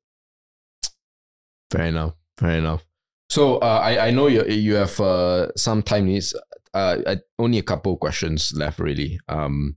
Fair 1.70 1.86
enough. 1.86 2.14
Fair 2.36 2.58
enough. 2.58 2.84
So 3.28 3.58
uh, 3.58 3.80
I 3.82 4.08
I 4.08 4.10
know 4.10 4.26
you 4.26 4.44
you 4.44 4.74
have 4.74 4.98
uh, 5.00 5.54
some 5.56 5.82
time 5.82 6.06
needs. 6.06 6.34
Uh, 6.74 7.16
only 7.38 7.58
a 7.58 7.62
couple 7.62 7.96
questions 7.96 8.52
left 8.54 8.78
really. 8.78 9.20
Um. 9.28 9.76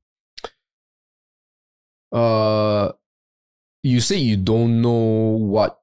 Uh, 2.12 2.92
you 3.84 4.00
say 4.00 4.18
you 4.18 4.38
don't 4.38 4.82
know 4.82 5.38
what 5.38 5.80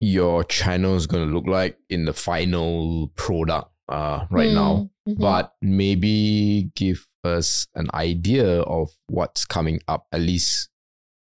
your 0.00 0.44
channel 0.44 0.96
is 0.96 1.06
gonna 1.06 1.26
look 1.26 1.46
like 1.46 1.78
in 1.90 2.04
the 2.04 2.12
final 2.12 3.08
product. 3.16 3.70
Uh, 3.88 4.26
right 4.30 4.50
now, 4.50 4.90
Mm, 5.08 5.14
mhm. 5.14 5.20
but 5.20 5.54
maybe 5.62 6.70
give 6.74 7.06
us 7.22 7.66
an 7.74 7.86
idea 7.94 8.60
of 8.62 8.90
what's 9.06 9.44
coming 9.44 9.78
up 9.86 10.06
at 10.10 10.20
least 10.20 10.68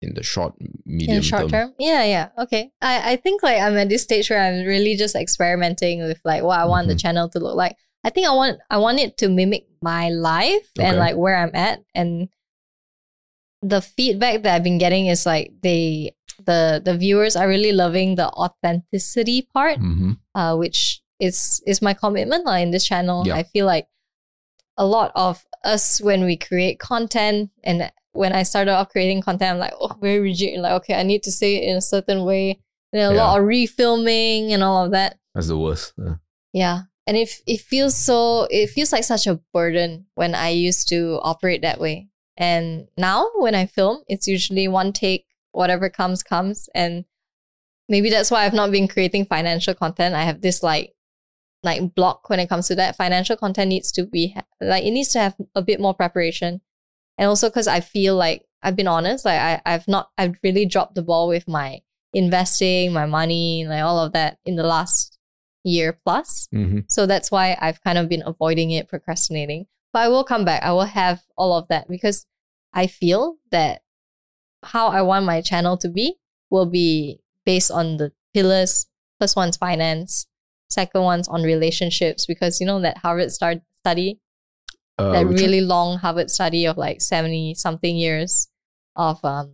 in 0.02 0.14
the 0.16 0.24
short 0.24 0.54
medium 0.86 1.18
in 1.18 1.24
short 1.24 1.50
term. 1.50 1.74
yeah 1.80 2.04
yeah. 2.04 2.30
Okay. 2.38 2.72
I, 2.82 3.14
I 3.14 3.16
think 3.16 3.44
like 3.44 3.60
i'm 3.60 3.76
at 3.78 3.88
this 3.90 4.04
stage 4.04 4.30
where 4.30 4.40
i'm 4.40 4.66
really 4.68 4.96
just 4.96 5.16
experimenting 5.16 6.04
with 6.04 6.20
like 6.24 6.44
what 6.44 6.60
i 6.60 6.64
want 6.66 6.88
the 6.88 6.96
Mhm. 6.96 7.02
channel 7.04 7.28
to 7.30 7.40
look 7.40 7.56
like. 7.56 7.76
I 8.04 8.10
think 8.12 8.28
i 8.28 8.32
want 8.36 8.60
i 8.70 8.78
want 8.78 9.00
it 9.00 9.16
to 9.20 9.30
mimic 9.30 9.68
my 9.82 10.08
life 10.10 10.68
and 10.80 10.98
like 11.00 11.16
where 11.16 11.36
i'm 11.36 11.52
at. 11.56 11.80
And 11.96 12.28
the 13.62 13.82
feedback 13.82 14.44
that 14.44 14.56
i've 14.56 14.64
been 14.64 14.78
getting 14.80 15.08
is 15.08 15.26
like 15.26 15.52
they 15.62 16.12
the 16.46 16.82
the 16.84 16.98
viewers 16.98 17.36
are 17.36 17.48
really 17.48 17.72
loving 17.72 18.16
the 18.16 18.28
authenticity 18.28 19.48
part 19.54 19.80
Mhm. 19.80 20.18
uh, 20.36 20.56
which 20.56 21.03
is 21.20 21.62
is 21.66 21.82
my 21.82 21.94
commitment 21.94 22.46
lah 22.46 22.56
in 22.56 22.72
this 22.72 22.86
channel. 22.86 23.24
Yeah. 23.26 23.36
I 23.36 23.44
feel 23.44 23.66
like 23.66 23.88
a 24.78 24.86
lot 24.86 25.12
of 25.16 25.46
us 25.64 26.02
when 26.02 26.26
we 26.26 26.36
create 26.36 26.80
content 26.80 27.52
and 27.64 27.92
when 28.14 28.34
I 28.34 28.44
started 28.44 28.72
off 28.72 28.90
creating 28.90 29.22
content, 29.22 29.54
I'm 29.54 29.60
like, 29.60 29.74
oh, 29.80 29.98
very 30.00 30.20
rigid. 30.20 30.60
Like, 30.60 30.74
okay, 30.84 30.94
I 30.94 31.04
need 31.04 31.24
to 31.24 31.32
say 31.32 31.56
it 31.58 31.70
in 31.70 31.76
a 31.76 31.82
certain 31.82 32.24
way. 32.26 32.60
And 32.92 33.02
a 33.02 33.10
lot 33.12 33.40
of 33.40 33.46
refilming 33.46 34.52
and 34.52 34.64
all 34.64 34.86
of 34.86 34.92
that. 34.92 35.18
That's 35.34 35.48
the 35.48 35.58
worst. 35.58 35.94
Uh, 36.00 36.16
Yeah. 36.54 36.84
And 37.08 37.18
it, 37.18 37.30
it 37.48 37.60
feels 37.60 37.96
so, 37.96 38.48
it 38.52 38.70
feels 38.70 38.94
like 38.94 39.04
such 39.04 39.26
a 39.26 39.42
burden 39.52 40.06
when 40.14 40.36
I 40.36 40.50
used 40.50 40.88
to 40.90 41.20
operate 41.24 41.64
that 41.64 41.80
way. 41.80 42.08
And 42.38 42.88
now 42.98 43.30
when 43.36 43.56
I 43.56 43.66
film, 43.66 44.04
it's 44.08 44.28
usually 44.28 44.68
one 44.68 44.94
take, 44.94 45.26
whatever 45.52 45.90
comes, 45.90 46.22
comes. 46.22 46.70
And 46.76 47.06
maybe 47.90 48.12
that's 48.12 48.30
why 48.30 48.46
I've 48.46 48.54
not 48.54 48.72
been 48.72 48.88
creating 48.88 49.26
financial 49.26 49.74
content. 49.74 50.14
I 50.14 50.24
have 50.24 50.42
this 50.42 50.62
like, 50.62 50.94
like 51.64 51.96
block 51.96 52.30
when 52.30 52.40
it 52.40 52.50
comes 52.50 52.68
to 52.68 52.76
that. 52.76 52.96
Financial 52.96 53.36
content 53.38 53.70
needs 53.70 53.92
to 53.94 54.06
be, 54.06 54.36
like, 54.62 54.84
it 54.84 54.92
needs 54.92 55.10
to 55.14 55.20
have 55.20 55.36
a 55.56 55.62
bit 55.62 55.80
more 55.80 55.94
preparation. 55.94 56.62
And 57.18 57.28
also 57.30 57.50
because 57.50 57.68
I 57.68 57.80
feel 57.80 58.16
like 58.16 58.46
I've 58.62 58.76
been 58.76 58.88
honest, 58.88 59.26
like 59.26 59.40
I, 59.40 59.62
I've 59.66 59.88
not, 59.88 60.10
I've 60.18 60.36
really 60.44 60.66
dropped 60.66 60.96
the 60.96 61.02
ball 61.04 61.28
with 61.28 61.48
my 61.48 61.80
investing, 62.14 62.94
my 62.94 63.06
money, 63.06 63.66
like 63.68 63.84
all 63.84 64.00
of 64.00 64.14
that 64.14 64.38
in 64.46 64.56
the 64.56 64.64
last 64.64 65.18
year 65.64 66.00
plus. 66.06 66.48
mhm. 66.54 66.84
So 66.90 67.06
that's 67.06 67.32
why 67.32 67.58
I've 67.60 67.82
kind 67.84 67.98
of 67.98 68.10
been 68.10 68.24
avoiding 68.26 68.72
it, 68.72 68.88
procrastinating. 68.88 69.68
But 69.94 70.00
I 70.04 70.08
will 70.10 70.24
come 70.24 70.44
back. 70.44 70.64
I 70.64 70.72
will 70.72 70.86
have 70.86 71.22
all 71.38 71.56
of 71.58 71.68
that 71.70 71.88
because 71.88 72.26
I 72.74 72.88
feel 72.88 73.38
that 73.52 73.82
how 74.64 74.88
I 74.88 75.02
want 75.02 75.26
my 75.26 75.42
channel 75.42 75.78
to 75.78 75.90
be 75.90 76.16
will 76.50 76.66
be 76.66 77.20
based 77.46 77.70
on 77.72 77.98
the 77.98 78.12
pillars. 78.34 78.88
First 79.20 79.36
one's 79.36 79.58
finance, 79.58 80.26
second 80.74 81.02
one's 81.02 81.28
on 81.28 81.44
relationships 81.44 82.26
because 82.26 82.60
you 82.60 82.68
know 82.68 82.80
that 82.82 82.98
Harvard 82.98 83.32
start 83.32 83.58
study, 83.84 84.20
Uh, 85.00 85.12
that 85.14 85.26
which 85.28 85.36
one? 85.42 85.44
really 85.46 85.62
long 85.62 85.98
Harvard 85.98 86.30
study 86.30 86.66
of 86.70 86.78
like 86.78 87.02
70 87.02 87.56
something 87.56 87.96
years 87.98 88.48
of 88.96 89.18
um 89.26 89.48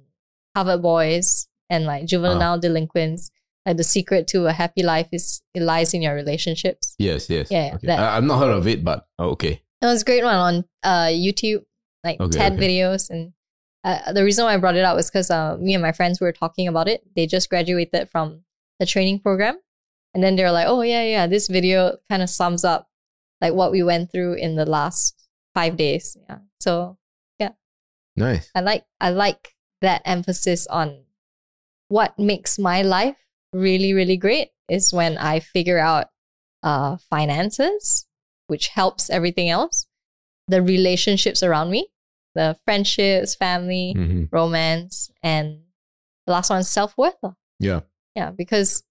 Harvard 0.56 0.82
boys 0.82 1.48
and 1.70 1.86
like 1.86 2.06
juvenile 2.06 2.60
delinquents. 2.60 3.32
Like 3.66 3.78
the 3.78 3.84
secret 3.84 4.26
to 4.34 4.48
a 4.48 4.54
happy 4.54 4.84
life 4.84 5.10
is 5.12 5.42
it 5.54 5.62
lies 5.62 5.94
in 5.94 6.02
your 6.02 6.16
relationships. 6.16 6.96
Yes, 6.98 7.30
yes. 7.30 7.48
Yeah, 7.52 7.72
Okay. 7.76 7.88
that- 7.88 8.00
I, 8.00 8.18
I've 8.18 8.24
not 8.24 8.40
heard 8.40 8.56
of 8.58 8.68
it, 8.68 8.84
but 8.84 9.06
oh, 9.20 9.30
okay. 9.36 9.62
It 9.82 9.86
was 9.86 10.02
a 10.02 10.06
great 10.06 10.24
one 10.24 10.36
on 10.36 10.56
uh, 10.84 11.08
YouTube, 11.26 11.64
like 12.04 12.20
Okay, 12.20 12.38
TED 12.38 12.54
okay. 12.54 12.62
videos. 12.68 13.10
And 13.10 13.32
uh, 13.84 14.12
the 14.12 14.24
reason 14.24 14.44
why 14.46 14.54
I 14.56 14.58
brought 14.58 14.76
it 14.76 14.84
up 14.84 14.96
was 14.96 15.10
because 15.10 15.30
uh, 15.32 15.56
me 15.60 15.74
and 15.76 15.82
my 15.84 15.92
friends 15.94 16.20
were 16.20 16.34
talking 16.34 16.68
about 16.68 16.88
it. 16.88 17.00
They 17.16 17.28
just 17.28 17.50
graduated 17.50 18.10
from 18.10 18.44
the 18.80 18.86
training 18.86 19.20
program. 19.20 19.56
And 20.14 20.24
then 20.24 20.36
they're 20.36 20.52
like, 20.52 20.68
oh, 20.68 20.82
yeah, 20.82 21.04
yeah, 21.04 21.28
this 21.28 21.48
video 21.48 21.98
kind 22.10 22.22
of 22.24 22.30
sums 22.30 22.64
up 22.66 22.88
like 23.42 23.54
what 23.54 23.72
we 23.72 23.84
went 23.84 24.12
through 24.12 24.34
in 24.34 24.56
the 24.56 24.66
last 24.66 25.28
five 25.54 25.78
days. 25.78 26.18
Yeah. 26.28 26.40
So 26.60 26.98
yeah. 27.40 27.52
Nice. 28.16 28.50
I 28.56 28.62
like 28.62 28.86
I 29.00 29.12
like 29.12 29.56
that 29.82 30.02
emphasis 30.06 30.68
on 30.68 31.04
what 31.88 32.18
makes 32.20 32.60
my 32.60 32.82
life 32.82 33.16
really 33.54 33.94
really 33.94 34.18
great 34.18 34.50
is 34.70 34.94
when 34.94 35.18
I 35.18 35.40
figure 35.40 35.80
out 35.80 36.08
uh 36.64 36.98
finances 37.10 38.06
which 38.48 38.68
helps 38.68 39.10
everything 39.10 39.50
else 39.50 39.88
the 40.50 40.62
relationships 40.62 41.42
around 41.42 41.72
me 41.72 41.88
the 42.36 42.58
friendships 42.66 43.36
family 43.36 43.94
Mhm. 43.98 44.28
romance 44.32 45.10
and 45.24 45.62
the 46.28 46.34
last 46.34 46.50
one 46.50 46.64
self-worth. 46.64 47.16
Yeah. 47.60 47.82
yeah 48.16 48.32
because 48.32 48.84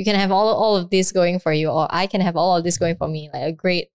you 0.00 0.04
can 0.04 0.16
have 0.16 0.32
all 0.32 0.48
all 0.62 0.76
of 0.76 0.88
this 0.88 1.12
going 1.12 1.38
for 1.38 1.52
you 1.52 1.68
or 1.68 1.86
I 1.90 2.06
can 2.06 2.22
have 2.22 2.36
all 2.36 2.56
of 2.56 2.64
this 2.64 2.78
going 2.78 2.96
for 2.96 3.06
me 3.06 3.28
like 3.32 3.42
a 3.42 3.52
great 3.52 3.88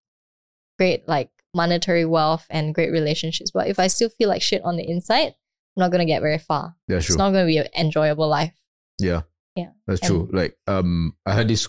great 0.78 1.08
like 1.08 1.32
monetary 1.54 2.06
wealth 2.06 2.46
and 2.50 2.76
great 2.76 2.92
relationships 2.92 3.50
but 3.52 3.68
if 3.68 3.80
I 3.80 3.88
still 3.88 4.10
feel 4.10 4.30
like 4.30 4.42
shit 4.44 4.62
on 4.64 4.78
the 4.78 4.88
inside 4.88 5.30
I'm 5.76 5.82
not 5.84 5.92
going 5.92 6.06
to 6.06 6.14
get 6.14 6.22
very 6.22 6.38
far 6.38 6.76
That's 6.88 7.06
true. 7.06 7.14
it's 7.14 7.18
not 7.18 7.32
going 7.32 7.46
to 7.46 7.52
be 7.54 7.58
an 7.58 7.68
enjoyable 7.76 8.28
life 8.28 8.54
yeah. 9.00 9.22
Yeah. 9.56 9.72
That's 9.88 10.02
And- 10.02 10.10
true. 10.10 10.30
Like, 10.32 10.58
um, 10.68 11.16
I 11.26 11.34
heard 11.34 11.48
this 11.50 11.68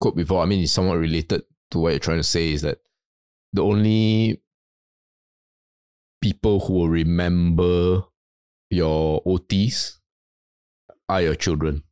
quote 0.00 0.16
before. 0.16 0.42
I 0.42 0.46
mean, 0.46 0.62
it's 0.62 0.72
somewhat 0.72 0.98
related 0.98 1.42
to 1.70 1.78
what 1.78 1.90
you're 1.90 1.98
trying 1.98 2.18
to 2.18 2.22
say 2.22 2.52
is 2.52 2.62
that 2.62 2.78
the 3.52 3.62
only 3.62 4.42
people 6.20 6.60
who 6.60 6.72
will 6.74 6.88
remember 6.88 8.02
your 8.70 9.22
OTs 9.24 9.98
are 11.08 11.22
your 11.22 11.34
children. 11.34 11.82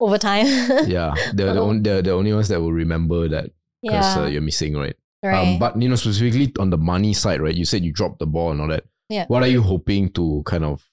Over 0.00 0.18
time. 0.18 0.46
Yeah, 0.86 1.14
they're 1.34 1.54
the, 1.54 1.60
Oh. 1.60 1.70
on, 1.70 1.82
they're 1.82 2.02
the 2.02 2.12
only 2.12 2.32
ones 2.32 2.48
that 2.48 2.60
will 2.60 2.72
remember 2.72 3.28
that 3.28 3.50
because 3.82 4.16
yeah. 4.16 4.22
uh, 4.22 4.26
you're 4.26 4.40
missing, 4.42 4.76
right? 4.76 4.96
right. 5.22 5.54
Um, 5.54 5.58
but 5.58 5.80
you 5.80 5.88
know, 5.88 5.96
specifically 5.96 6.52
on 6.58 6.70
the 6.70 6.78
money 6.78 7.12
side, 7.12 7.40
right? 7.40 7.54
You 7.54 7.64
said 7.64 7.84
you 7.84 7.92
dropped 7.92 8.18
the 8.20 8.26
ball 8.26 8.52
and 8.52 8.60
all 8.60 8.68
that. 8.68 8.84
Yeah. 9.08 9.26
What 9.26 9.42
are 9.42 9.48
you 9.48 9.62
hoping 9.62 10.10
to 10.12 10.42
kind 10.46 10.64
of 10.64 10.84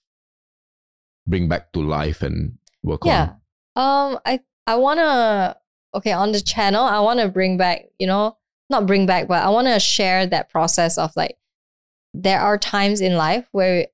bring 1.27 1.47
back 1.47 1.71
to 1.73 1.81
life 1.81 2.21
and 2.21 2.57
work 2.83 3.01
yeah. 3.05 3.21
on? 3.21 3.27
Yeah. 3.27 4.05
Um, 4.13 4.19
I 4.25 4.39
I 4.67 4.75
wanna 4.75 5.57
okay 5.93 6.11
on 6.13 6.31
the 6.31 6.41
channel. 6.41 6.83
I 6.83 6.99
wanna 6.99 7.27
bring 7.27 7.57
back, 7.57 7.85
you 7.99 8.07
know, 8.07 8.37
not 8.69 8.85
bring 8.87 9.05
back, 9.05 9.27
but 9.27 9.43
I 9.43 9.49
wanna 9.49 9.79
share 9.79 10.25
that 10.27 10.49
process 10.49 10.97
of 10.97 11.11
like 11.15 11.37
there 12.13 12.39
are 12.39 12.57
times 12.57 13.01
in 13.01 13.15
life 13.17 13.47
where 13.51 13.87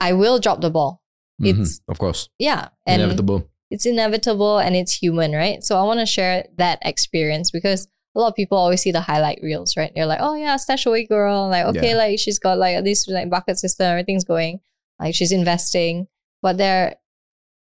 I 0.00 0.12
will 0.12 0.38
drop 0.38 0.60
the 0.60 0.70
ball. 0.70 1.00
Mhm, 1.40 1.60
It's 1.62 1.80
of 1.88 1.98
course 1.98 2.28
yeah, 2.38 2.68
and 2.86 3.00
inevitable. 3.02 3.48
It's 3.70 3.86
inevitable 3.86 4.58
and 4.58 4.76
it's 4.76 4.92
human, 4.92 5.32
right? 5.32 5.62
So 5.62 5.78
I 5.78 5.82
want 5.84 6.00
to 6.00 6.06
share 6.06 6.44
that 6.58 6.78
experience 6.82 7.50
because 7.50 7.88
a 8.14 8.20
lot 8.20 8.28
of 8.28 8.34
people 8.36 8.56
always 8.58 8.82
see 8.82 8.92
the 8.92 9.00
highlight 9.00 9.40
reels, 9.42 9.76
right? 9.76 9.90
They're 9.94 10.06
like, 10.06 10.20
oh 10.22 10.34
yeah, 10.36 10.56
StashAway 10.56 11.08
girl. 11.08 11.48
Like, 11.48 11.66
okay, 11.66 11.90
Yeah. 11.90 11.96
like 11.96 12.18
she's 12.18 12.38
got 12.38 12.58
like 12.58 12.76
at 12.76 12.84
least 12.84 13.08
like 13.10 13.28
bucket 13.30 13.58
system, 13.58 13.86
everything's 13.86 14.24
going. 14.24 14.60
Like 15.00 15.14
she's 15.14 15.32
investing. 15.32 16.06
But 16.42 16.58
there 16.58 16.96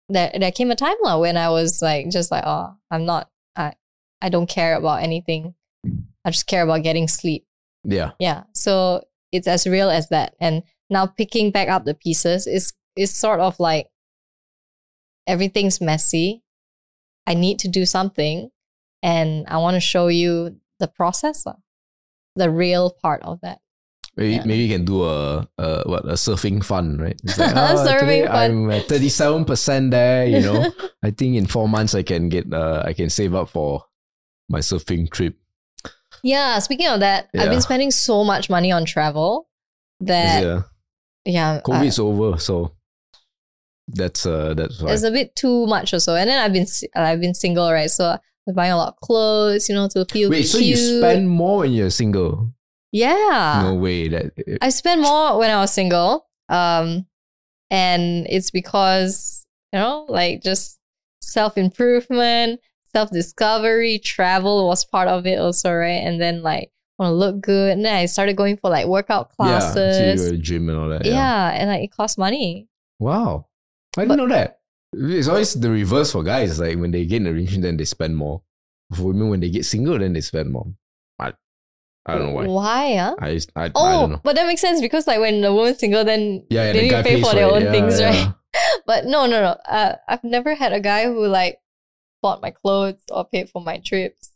there 0.09 0.31
there 0.37 0.51
came 0.51 0.71
a 0.71 0.75
time 0.75 0.97
lah 1.03 1.19
when 1.19 1.37
I 1.37 1.49
was 1.49 1.81
like 1.81 2.09
just 2.09 2.31
like, 2.31 2.43
oh, 2.45 2.75
I'm 2.89 3.05
not 3.05 3.29
I 3.55 3.73
I 4.21 4.29
don't 4.29 4.49
care 4.49 4.75
about 4.75 5.03
anything. 5.03 5.53
I 6.25 6.31
just 6.31 6.47
care 6.47 6.63
about 6.63 6.83
getting 6.83 7.07
sleep. 7.07 7.45
Yeah, 7.83 8.11
Yeah. 8.19 8.43
So 8.53 9.03
it's 9.31 9.47
as 9.47 9.65
real 9.65 9.89
as 9.89 10.09
that. 10.09 10.35
And 10.41 10.63
now 10.89 11.05
picking 11.07 11.51
back 11.51 11.69
up 11.69 11.85
the 11.85 11.93
pieces 11.93 12.45
is 12.45 12.73
is 12.97 13.15
sort 13.15 13.39
of 13.39 13.57
like 13.59 13.87
everything's 15.31 15.79
messy. 15.79 16.43
I 17.25 17.33
need 17.33 17.57
to 17.59 17.67
do 17.69 17.85
something 17.85 18.49
and 19.01 19.47
I 19.47 19.57
want 19.57 19.75
to 19.75 19.79
show 19.79 20.07
you 20.07 20.57
the 20.79 20.87
process, 20.87 21.45
the 22.35 22.49
real 22.49 22.91
part 23.01 23.21
of 23.23 23.39
that. 23.41 23.59
maybe 24.17 24.33
Yeah. 24.35 24.43
maybe 24.45 24.63
you 24.67 24.71
can 24.75 24.83
do 24.85 25.03
a, 25.07 25.47
a 25.57 25.67
what 25.87 26.03
a 26.05 26.17
surfing 26.19 26.59
fun, 26.63 26.97
right? 26.99 27.19
Like, 27.37 27.55
"Oh, 27.55 27.85
Surfing 27.87 28.27
fun." 28.27 28.69
I'm 28.71 28.81
thirty 28.91 29.07
seven 29.09 29.45
percent 29.45 29.91
there. 29.91 30.27
You 30.27 30.41
know, 30.41 30.59
I 31.07 31.11
think 31.11 31.37
in 31.39 31.45
four 31.47 31.69
months 31.69 31.95
I 31.95 32.03
can 32.03 32.27
get 32.27 32.51
uh, 32.51 32.83
I 32.85 32.91
can 32.93 33.09
save 33.09 33.33
up 33.33 33.47
for 33.49 33.85
my 34.49 34.59
surfing 34.59 35.07
trip. 35.09 35.35
yeah, 36.23 36.59
speaking 36.59 36.87
of 36.91 36.99
that, 36.99 37.29
I've 37.37 37.49
been 37.49 37.61
spending 37.63 37.91
so 37.91 38.23
much 38.27 38.49
money 38.49 38.71
on 38.73 38.83
travel 38.85 39.47
that 40.01 40.43
yeah, 40.43 40.61
yeah, 41.23 41.61
COVID's 41.63 41.99
over, 41.99 42.37
so 42.37 42.75
that's 43.93 44.25
uh 44.25 44.53
that's 44.53 44.81
why. 44.81 44.91
it's 44.93 45.03
a 45.03 45.11
bit 45.11 45.35
too 45.35 45.65
much 45.67 45.93
also. 45.93 46.15
And 46.15 46.29
then 46.29 46.39
I've 46.39 46.53
been 46.53 46.65
I've 46.95 47.19
been 47.21 47.33
single, 47.33 47.71
right? 47.71 47.89
So 47.89 48.17
I'm 48.47 48.53
buying 48.55 48.71
a 48.71 48.77
lot 48.77 48.89
of 48.89 48.99
clothes, 49.01 49.69
you 49.69 49.75
know, 49.75 49.87
to 49.89 50.05
feel 50.05 50.29
Wait, 50.29 50.43
so 50.43 50.57
you 50.57 50.75
spend 50.77 51.29
more 51.29 51.59
when 51.59 51.71
you're 51.71 51.89
single? 51.89 52.53
yeah. 52.91 53.61
no 53.63 53.75
way. 53.75 54.07
That 54.09 54.31
I 54.61 54.69
spent 54.69 55.01
more 55.01 55.37
when 55.37 55.49
I 55.49 55.57
was 55.61 55.71
single. 55.71 56.27
Um, 56.49 57.05
and 57.69 58.27
it's 58.29 58.51
because, 58.51 59.45
you 59.71 59.79
know, 59.79 60.05
like 60.09 60.41
just 60.43 60.79
self 61.21 61.57
improvement, 61.57 62.59
self 62.93 63.09
discovery, 63.11 63.99
travel 63.99 64.67
was 64.67 64.83
part 64.85 65.07
of 65.07 65.25
it 65.25 65.39
also, 65.39 65.71
right? 65.71 66.01
And 66.03 66.19
then 66.21 66.41
like 66.43 66.71
want 66.99 67.11
to 67.11 67.15
look 67.15 67.41
good. 67.41 67.71
And 67.71 67.85
then 67.85 67.95
I 67.95 68.05
started 68.07 68.35
going 68.35 68.57
for 68.57 68.69
like 68.69 68.87
workout 68.87 69.31
yeah, 69.39 69.59
so 69.59 69.79
you 69.85 69.91
classes. 69.91 70.25
go 70.25 70.31
to 70.31 70.37
gym 70.37 70.69
and 70.69 70.77
all 70.77 70.89
that. 70.89 71.05
Yeah, 71.05 71.13
Yeah. 71.13 71.49
and 71.51 71.69
like 71.69 71.83
it 71.83 71.91
costs 71.91 72.17
money. 72.17 72.67
Wow, 72.99 73.47
I 73.97 74.01
didn't 74.03 74.17
know 74.17 74.27
that. 74.29 74.59
It's 74.93 75.27
always 75.27 75.53
the 75.53 75.69
reverse 75.69 76.11
for 76.11 76.23
guys. 76.23 76.59
Like 76.59 76.77
when 76.77 76.91
they 76.91 77.05
get 77.05 77.17
in 77.17 77.27
a 77.27 77.31
relationship, 77.31 77.63
then 77.63 77.77
they 77.77 77.85
spend 77.85 78.15
more. 78.15 78.41
For 78.93 79.03
women, 79.03 79.29
when 79.29 79.39
they 79.39 79.49
get 79.49 79.65
single, 79.65 79.97
then 79.99 80.13
they 80.13 80.21
spend 80.21 80.51
more. 80.51 80.67
I, 81.19 81.31
I 82.05 82.15
don't 82.17 82.27
know 82.27 82.33
why. 82.33 82.47
Why? 82.47 82.95
Huh? 82.97 83.15
I, 83.19 83.33
just- 83.35 83.51
I, 83.55 83.65
I 83.65 83.71
Oh, 83.75 84.01
don't 84.01 84.09
know. 84.11 84.21
but 84.23 84.35
that 84.35 84.47
makes 84.47 84.59
sense 84.61 84.81
because 84.81 85.07
like 85.07 85.19
when 85.19 85.39
the 85.41 85.53
woman's 85.53 85.79
single, 85.79 86.03
then 86.03 86.43
Yeah, 86.49 86.65
yeah 86.67 86.73
they 86.73 86.79
the 86.79 86.83
need 86.83 86.89
to 86.91 87.03
pay 87.03 87.21
for 87.21 87.33
their 87.33 87.47
it. 87.47 87.51
own 87.53 87.61
Yeah, 87.63 87.71
things, 87.71 87.99
yeah. 87.99 88.09
right? 88.09 88.33
But 88.85 89.05
no, 89.05 89.27
no, 89.27 89.39
no. 89.41 89.55
Uh, 89.63 89.95
I've 90.09 90.23
never 90.25 90.55
had 90.55 90.73
a 90.73 90.81
guy 90.81 91.05
who 91.05 91.25
like 91.27 91.59
bought 92.21 92.41
my 92.41 92.51
clothes 92.51 92.99
or 93.09 93.23
paid 93.23 93.49
for 93.49 93.61
my 93.61 93.77
trips. 93.79 94.31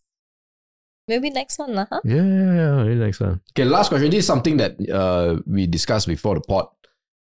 Maybe 1.07 1.29
next 1.29 1.59
one, 1.59 1.75
lah, 1.75 1.85
huh? 1.91 2.01
Yeah, 2.05 2.23
yeah, 2.23 2.53
yeah. 2.55 2.71
Really 2.81 2.95
next 2.95 3.19
one. 3.19 3.41
Okay, 3.53 3.65
last 3.65 3.89
question. 3.89 4.09
This 4.09 4.19
is 4.23 4.27
something 4.27 4.57
that 4.57 4.73
uh 4.89 5.37
we 5.45 5.67
discussed 5.67 6.07
before 6.07 6.35
the 6.35 6.41
pod 6.41 6.67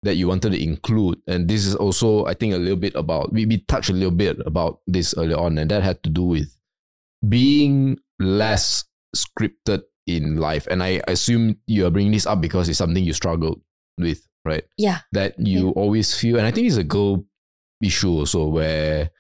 that 0.04 0.16
you 0.16 0.28
wanted 0.28 0.52
to 0.52 0.64
include, 0.64 1.20
and 1.28 1.48
this 1.48 1.66
is 1.66 1.76
also 1.76 2.26
I 2.26 2.34
think 2.34 2.54
a 2.54 2.58
little 2.58 2.78
bit 2.78 2.96
about 2.96 3.34
we 3.34 3.46
we 3.46 3.60
touched 3.68 3.90
a 3.90 3.94
little 3.94 4.16
bit 4.16 4.40
about 4.46 4.80
this 4.88 5.14
earlier 5.18 5.38
on, 5.38 5.58
and 5.58 5.70
that 5.72 5.84
had 5.84 6.02
to 6.04 6.10
do 6.10 6.24
with 6.24 6.56
being 7.28 7.98
less 8.20 8.86
scripted 9.16 9.84
in 10.08 10.38
life. 10.38 10.68
And 10.72 10.82
I 10.82 11.02
assume 11.08 11.58
you 11.68 11.86
are 11.86 11.92
bringing 11.92 12.14
this 12.14 12.26
up 12.26 12.42
because 12.42 12.70
it's 12.70 12.78
something 12.78 13.04
you 13.04 13.14
struggled 13.14 13.62
with, 13.98 14.26
right? 14.46 14.64
Yeah. 14.78 15.00
That 15.12 15.36
you 15.38 15.72
always 15.72 16.16
feel, 16.16 16.38
and 16.38 16.48
I 16.48 16.52
think 16.52 16.68
it's 16.68 16.78
a 16.78 16.84
girl 16.84 17.26
issue 17.82 18.10
also 18.10 18.46
where 18.48 19.12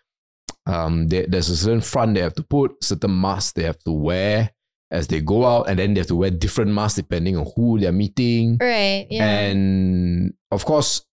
um 0.65 1.07
there, 1.07 1.25
there's 1.27 1.49
a 1.49 1.55
certain 1.55 1.81
front 1.81 2.15
they 2.15 2.21
have 2.21 2.35
to 2.35 2.43
put, 2.43 2.83
certain 2.83 3.19
masks 3.19 3.53
they 3.53 3.63
have 3.63 3.79
to 3.83 3.91
wear 3.91 4.51
as 4.91 5.07
they 5.07 5.21
go 5.21 5.45
out, 5.45 5.69
and 5.69 5.79
then 5.79 5.93
they 5.93 5.99
have 5.99 6.07
to 6.07 6.15
wear 6.15 6.31
different 6.31 6.71
masks 6.71 6.97
depending 6.97 7.37
on 7.37 7.45
who 7.55 7.79
they're 7.79 7.91
meeting. 7.91 8.57
Right. 8.59 9.07
Yeah. 9.09 9.25
And 9.25 10.33
of 10.51 10.65
course, 10.65 11.05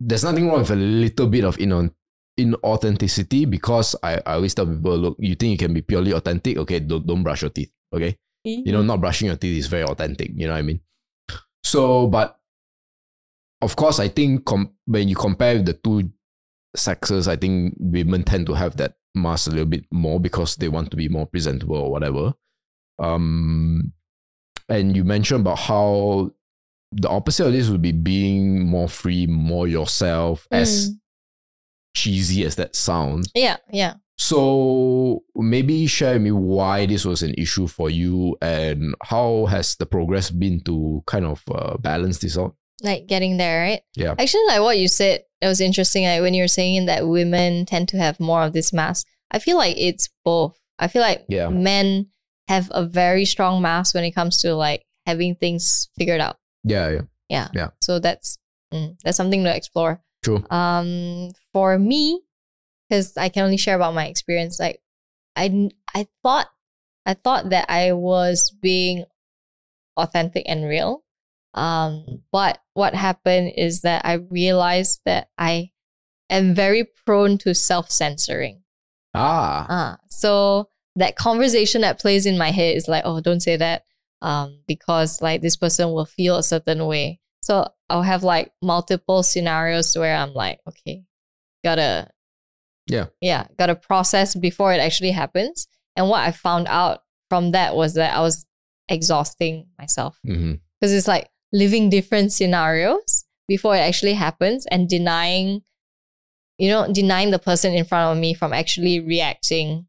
there's 0.00 0.24
nothing 0.24 0.48
wrong 0.48 0.60
with 0.60 0.70
a 0.70 0.76
little 0.76 1.26
bit 1.26 1.44
of 1.44 1.58
in 1.58 1.90
inauthenticity 2.38 3.50
because 3.50 3.96
I, 4.02 4.14
I 4.24 4.34
always 4.34 4.54
tell 4.54 4.66
people, 4.66 4.96
look, 4.96 5.16
you 5.18 5.34
think 5.34 5.52
you 5.52 5.58
can 5.66 5.74
be 5.74 5.82
purely 5.82 6.12
authentic? 6.12 6.56
Okay, 6.56 6.78
don't, 6.80 7.06
don't 7.06 7.22
brush 7.22 7.42
your 7.42 7.50
teeth. 7.50 7.72
Okay. 7.92 8.16
Mm-hmm. 8.46 8.66
You 8.66 8.72
know, 8.72 8.82
not 8.82 9.00
brushing 9.00 9.26
your 9.26 9.36
teeth 9.36 9.58
is 9.58 9.66
very 9.66 9.84
authentic. 9.84 10.30
You 10.34 10.46
know 10.46 10.52
what 10.52 10.58
I 10.58 10.62
mean? 10.62 10.80
So, 11.64 12.06
but 12.06 12.38
of 13.60 13.74
course, 13.74 13.98
I 13.98 14.08
think 14.08 14.44
com- 14.44 14.72
when 14.86 15.08
you 15.08 15.16
compare 15.16 15.60
the 15.60 15.72
two 15.72 16.10
sexes, 16.76 17.26
I 17.26 17.36
think 17.36 17.74
women 17.78 18.22
tend 18.22 18.46
to 18.46 18.54
have 18.54 18.76
that 18.76 18.94
mask 19.14 19.48
a 19.48 19.50
little 19.50 19.66
bit 19.66 19.84
more 19.90 20.20
because 20.20 20.56
they 20.56 20.68
want 20.68 20.90
to 20.92 20.96
be 20.96 21.08
more 21.08 21.26
presentable 21.26 21.76
or 21.76 21.90
whatever. 21.90 22.34
Um, 22.98 23.92
and 24.68 24.96
you 24.96 25.04
mentioned 25.04 25.40
about 25.42 25.58
how 25.58 26.30
the 26.92 27.08
opposite 27.08 27.46
of 27.46 27.52
this 27.52 27.68
would 27.68 27.82
be 27.82 27.92
being 27.92 28.66
more 28.66 28.88
free, 28.88 29.26
more 29.26 29.66
yourself, 29.68 30.46
as 30.50 30.90
Mm. 30.90 30.94
cheesy 31.94 32.44
as 32.44 32.56
that 32.56 32.76
sounds. 32.76 33.30
Yeah. 33.34 33.56
Yeah. 33.72 33.94
So 34.16 35.22
maybe 35.36 35.86
share 35.86 36.14
with 36.14 36.22
me 36.22 36.32
why 36.32 36.86
this 36.86 37.04
was 37.04 37.22
an 37.22 37.34
issue 37.38 37.66
for 37.66 37.88
you 37.88 38.36
and 38.42 38.94
how 39.02 39.46
has 39.46 39.76
the 39.76 39.86
progress 39.86 40.30
been 40.30 40.60
to 40.62 41.02
kind 41.06 41.24
of 41.24 41.42
uh, 41.52 41.76
balance 41.78 42.18
this 42.18 42.36
out? 42.36 42.54
Like 42.82 43.06
getting 43.06 43.36
there, 43.36 43.60
right? 43.62 43.82
Yeah. 43.96 44.14
Actually, 44.18 44.46
like 44.48 44.60
what 44.60 44.78
you 44.78 44.88
said, 44.88 45.22
it 45.40 45.46
was 45.46 45.60
interesting. 45.60 46.04
Like 46.04 46.20
when 46.20 46.34
you 46.34 46.42
were 46.42 46.48
saying 46.48 46.86
that 46.86 47.06
women 47.08 47.64
tend 47.66 47.88
to 47.90 47.98
have 47.98 48.18
more 48.20 48.42
of 48.42 48.52
this 48.52 48.72
mask. 48.72 49.06
I 49.30 49.38
feel 49.38 49.56
like 49.56 49.76
it's 49.78 50.08
both. 50.24 50.58
I 50.78 50.88
feel 50.88 51.02
like 51.02 51.24
Yeah. 51.28 51.48
men 51.48 52.08
have 52.48 52.70
a 52.72 52.84
very 52.84 53.24
strong 53.24 53.60
mask 53.62 53.94
when 53.94 54.04
it 54.04 54.12
comes 54.12 54.40
to 54.42 54.54
like 54.54 54.84
having 55.06 55.34
things 55.34 55.88
figured 55.98 56.20
out. 56.20 56.36
Yeah, 56.64 56.90
yeah. 56.90 57.00
Yeah. 57.28 57.48
Yeah. 57.54 57.68
So 57.80 57.98
that's 57.98 58.38
mm, 58.72 58.96
that's 59.04 59.16
something 59.16 59.44
to 59.44 59.54
explore. 59.54 60.02
True. 60.24 60.44
Um, 60.50 61.30
for 61.52 61.78
me, 61.78 62.22
because 62.88 63.16
I 63.16 63.28
can 63.28 63.44
only 63.44 63.56
share 63.56 63.76
about 63.76 63.94
my 63.94 64.06
experience. 64.06 64.58
Like, 64.58 64.80
I 65.36 65.70
I 65.94 66.06
thought 66.22 66.48
I 67.06 67.14
thought 67.14 67.50
that 67.50 67.70
I 67.70 67.92
was 67.92 68.50
being 68.50 69.04
authentic 69.96 70.44
and 70.46 70.64
real. 70.64 71.04
Um, 71.54 72.22
but 72.30 72.58
what 72.74 72.94
happened 72.94 73.52
is 73.56 73.82
that 73.82 74.04
I 74.04 74.14
realized 74.14 75.00
that 75.06 75.28
I 75.38 75.70
am 76.30 76.54
very 76.54 76.86
prone 77.06 77.38
to 77.38 77.54
self 77.54 77.90
censoring. 77.90 78.62
Ah, 79.14 79.66
Ah, 79.68 79.98
so 80.08 80.68
that 80.98 81.16
conversation 81.16 81.80
that 81.82 81.98
plays 82.00 82.26
in 82.26 82.36
my 82.38 82.50
head 82.50 82.76
is 82.76 82.88
like, 82.88 83.02
oh, 83.06 83.20
don't 83.20 83.40
say 83.40 83.56
that, 83.56 83.84
um, 84.22 84.60
because 84.66 85.20
like 85.22 85.40
this 85.42 85.56
person 85.56 85.92
will 85.92 86.06
feel 86.06 86.36
a 86.36 86.42
certain 86.42 86.84
way. 86.86 87.20
So 87.42 87.68
I'll 87.88 88.02
have 88.02 88.24
like 88.24 88.52
multiple 88.62 89.22
scenarios 89.22 89.96
where 89.96 90.16
I'm 90.16 90.34
like, 90.34 90.60
okay, 90.68 91.04
gotta, 91.64 92.10
Yeah. 92.86 93.06
yeah, 93.20 93.46
gotta 93.58 93.74
process 93.74 94.34
before 94.34 94.72
it 94.72 94.78
actually 94.80 95.12
happens. 95.12 95.68
And 95.96 96.08
what 96.08 96.20
I 96.20 96.32
found 96.32 96.66
out 96.68 97.02
from 97.28 97.52
that 97.52 97.74
was 97.76 97.94
that 97.94 98.16
I 98.16 98.20
was 98.20 98.44
exhausting 98.88 99.66
myself 99.78 100.18
because 100.80 100.92
it's 100.94 101.08
like 101.08 101.28
living 101.52 101.90
different 101.90 102.32
scenarios 102.32 103.24
before 103.46 103.74
it 103.76 103.80
actually 103.80 104.14
happens 104.14 104.64
and 104.70 104.88
denying 104.88 105.60
you 106.58 106.68
know 106.70 106.90
denying 106.92 107.30
the 107.30 107.38
person 107.38 107.74
in 107.74 107.84
front 107.84 108.16
of 108.16 108.20
me 108.20 108.32
from 108.32 108.52
actually 108.54 109.00
reacting 109.00 109.86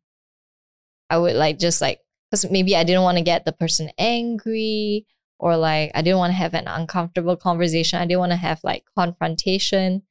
i 1.09 1.17
would 1.17 1.35
like 1.35 1.59
just 1.59 1.81
like 1.81 1.99
because 2.31 2.49
maybe 2.51 2.75
i 2.75 2.83
didn't 2.83 3.03
want 3.03 3.17
to 3.17 3.23
get 3.23 3.45
the 3.45 3.51
person 3.51 3.89
angry 3.97 5.05
or 5.41 5.55
like 5.55 5.89
I 5.95 6.01
didn't 6.01 6.17
want 6.19 6.31
to 6.31 6.35
have 6.37 6.53
an 6.53 6.67
uncomfortable 6.67 7.37
conversation. 7.37 7.97
I 7.97 8.05
didn't 8.05 8.19
want 8.19 8.33
to 8.33 8.35
have 8.35 8.59
like 8.61 8.83
confrontation. 8.97 10.01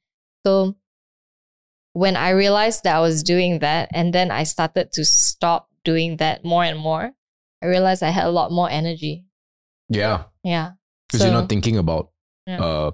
So 0.43 0.75
when 1.93 2.15
I 2.15 2.31
realized 2.31 2.83
that 2.83 2.95
I 2.95 2.99
was 2.99 3.21
doing 3.21 3.59
that, 3.59 3.89
and 3.93 4.11
then 4.11 4.31
I 4.31 4.41
started 4.43 4.91
to 4.93 5.05
stop 5.05 5.69
doing 5.83 6.17
that 6.17 6.43
more 6.43 6.63
and 6.63 6.79
more, 6.79 7.11
I 7.61 7.65
realized 7.67 8.01
I 8.01 8.09
had 8.09 8.25
a 8.25 8.31
lot 8.31 8.51
more 8.51 8.69
energy. 8.69 9.25
Yeah. 9.87 10.23
Yeah. 10.43 10.71
Because 11.07 11.25
you're 11.25 11.33
not 11.33 11.49
thinking 11.49 11.77
about 11.77 12.09
Yeah. 12.47 12.59
uh 12.63 12.91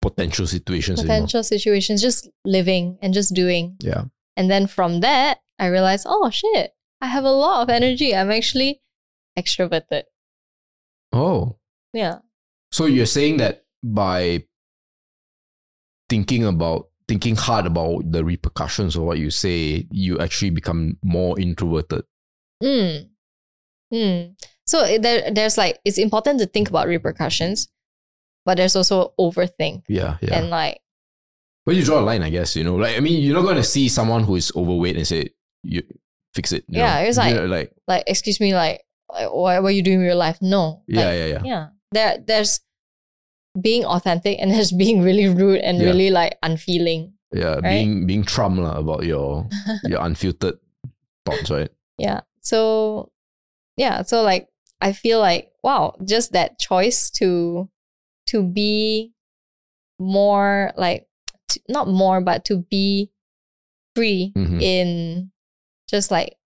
potential 0.00 0.46
situations 0.46 1.00
anymore. 1.00 1.16
Potential 1.16 1.42
situations, 1.42 2.00
just 2.00 2.30
living 2.46 2.96
and 3.02 3.12
just 3.12 3.34
doing. 3.34 3.76
Yeah. 3.80 4.04
And 4.38 4.50
then 4.50 4.66
from 4.66 5.00
that, 5.00 5.40
I 5.58 5.66
realized, 5.66 6.06
oh 6.08 6.30
shit, 6.30 6.72
I 7.00 7.06
have 7.06 7.24
a 7.24 7.30
lot 7.30 7.62
of 7.62 7.70
energy. 7.70 8.14
I'm 8.14 8.30
actually 8.30 8.80
extroverted. 9.38 10.04
Oh. 11.12 11.56
Yeah. 11.92 12.18
So 12.72 12.86
you're 12.86 13.06
saying 13.06 13.36
that 13.38 13.64
by 13.82 14.44
thinking 16.08 16.44
about 16.44 16.88
thinking 17.08 17.36
hard 17.36 17.66
about 17.66 18.10
the 18.10 18.24
repercussions 18.24 18.96
of 18.96 19.02
what 19.02 19.18
you 19.18 19.30
say, 19.30 19.86
you 19.90 20.18
actually 20.18 20.50
become 20.50 20.96
more 21.04 21.38
introverted. 21.38 22.02
Mm. 22.62 23.10
Mm. 23.92 24.34
So 24.66 24.98
there, 24.98 25.30
there's 25.30 25.56
like, 25.56 25.78
it's 25.84 25.98
important 25.98 26.40
to 26.40 26.46
think 26.46 26.68
about 26.68 26.88
repercussions, 26.88 27.68
but 28.44 28.56
there's 28.56 28.74
also 28.74 29.14
overthink. 29.20 29.82
Yeah, 29.88 30.16
yeah. 30.20 30.38
And 30.38 30.50
like, 30.50 30.80
But 31.66 31.74
you 31.74 31.84
draw 31.84 32.00
a 32.00 32.02
line, 32.02 32.22
I 32.22 32.30
guess, 32.30 32.56
you 32.56 32.64
know. 32.64 32.76
Like 32.76 32.96
I 32.96 33.00
mean, 33.00 33.22
you're 33.22 33.34
not 33.34 33.44
gonna 33.44 33.64
see 33.64 33.88
someone 33.88 34.24
who 34.24 34.36
is 34.36 34.52
overweight 34.54 34.96
and 34.96 35.06
say, 35.06 35.30
you 35.62 35.82
fix 36.36 36.52
it. 36.52 36.64
Yeah, 36.68 37.00
know? 37.00 37.08
it's 37.08 37.16
like- 37.16 37.32
You 37.34 37.40
know, 37.40 37.46
like 37.48 37.72
like, 37.88 38.04
excuse 38.06 38.38
me, 38.38 38.52
like, 38.54 38.84
like 39.08 39.32
what, 39.32 39.56
are 39.64 39.70
you 39.72 39.82
doing 39.82 39.98
with 40.04 40.06
your 40.12 40.20
life? 40.20 40.38
No. 40.44 40.84
yeah, 40.86 41.00
Like, 41.08 41.16
yeah, 41.18 41.26
yeah. 41.26 41.42
yeah. 41.44 41.64
There, 41.92 42.12
there's 42.20 42.60
being 43.56 43.84
authentic 43.88 44.36
and 44.38 44.50
there's 44.52 44.70
being 44.72 45.00
really 45.00 45.28
rude 45.32 45.60
and 45.64 45.78
Yeah. 45.80 45.86
really 45.88 46.10
like 46.12 46.36
unfeeling. 46.44 47.14
Yeah, 47.32 47.58
being 47.64 48.06
being 48.06 48.22
Trump 48.22 48.60
lah 48.60 48.76
about 48.78 49.02
your 49.08 49.48
your 49.90 50.04
unfiltered 50.04 50.60
thoughts, 51.24 51.50
right? 51.50 51.70
Yeah. 51.98 52.20
So, 52.44 53.10
yeah. 53.76 54.02
So 54.06 54.22
like, 54.22 54.46
I 54.80 54.92
feel 54.92 55.18
like 55.18 55.50
wow, 55.64 55.96
just 56.04 56.32
that 56.36 56.58
choice 56.60 57.10
to 57.18 57.66
to 58.30 58.42
be 58.44 59.14
more 59.98 60.72
like 60.76 61.06
not 61.68 61.88
more, 61.88 62.20
but 62.20 62.44
to 62.46 62.62
be 62.70 63.10
free 63.96 64.32
Mhm. 64.36 64.60
in 64.62 65.30
just 65.88 66.10
like 66.10 66.36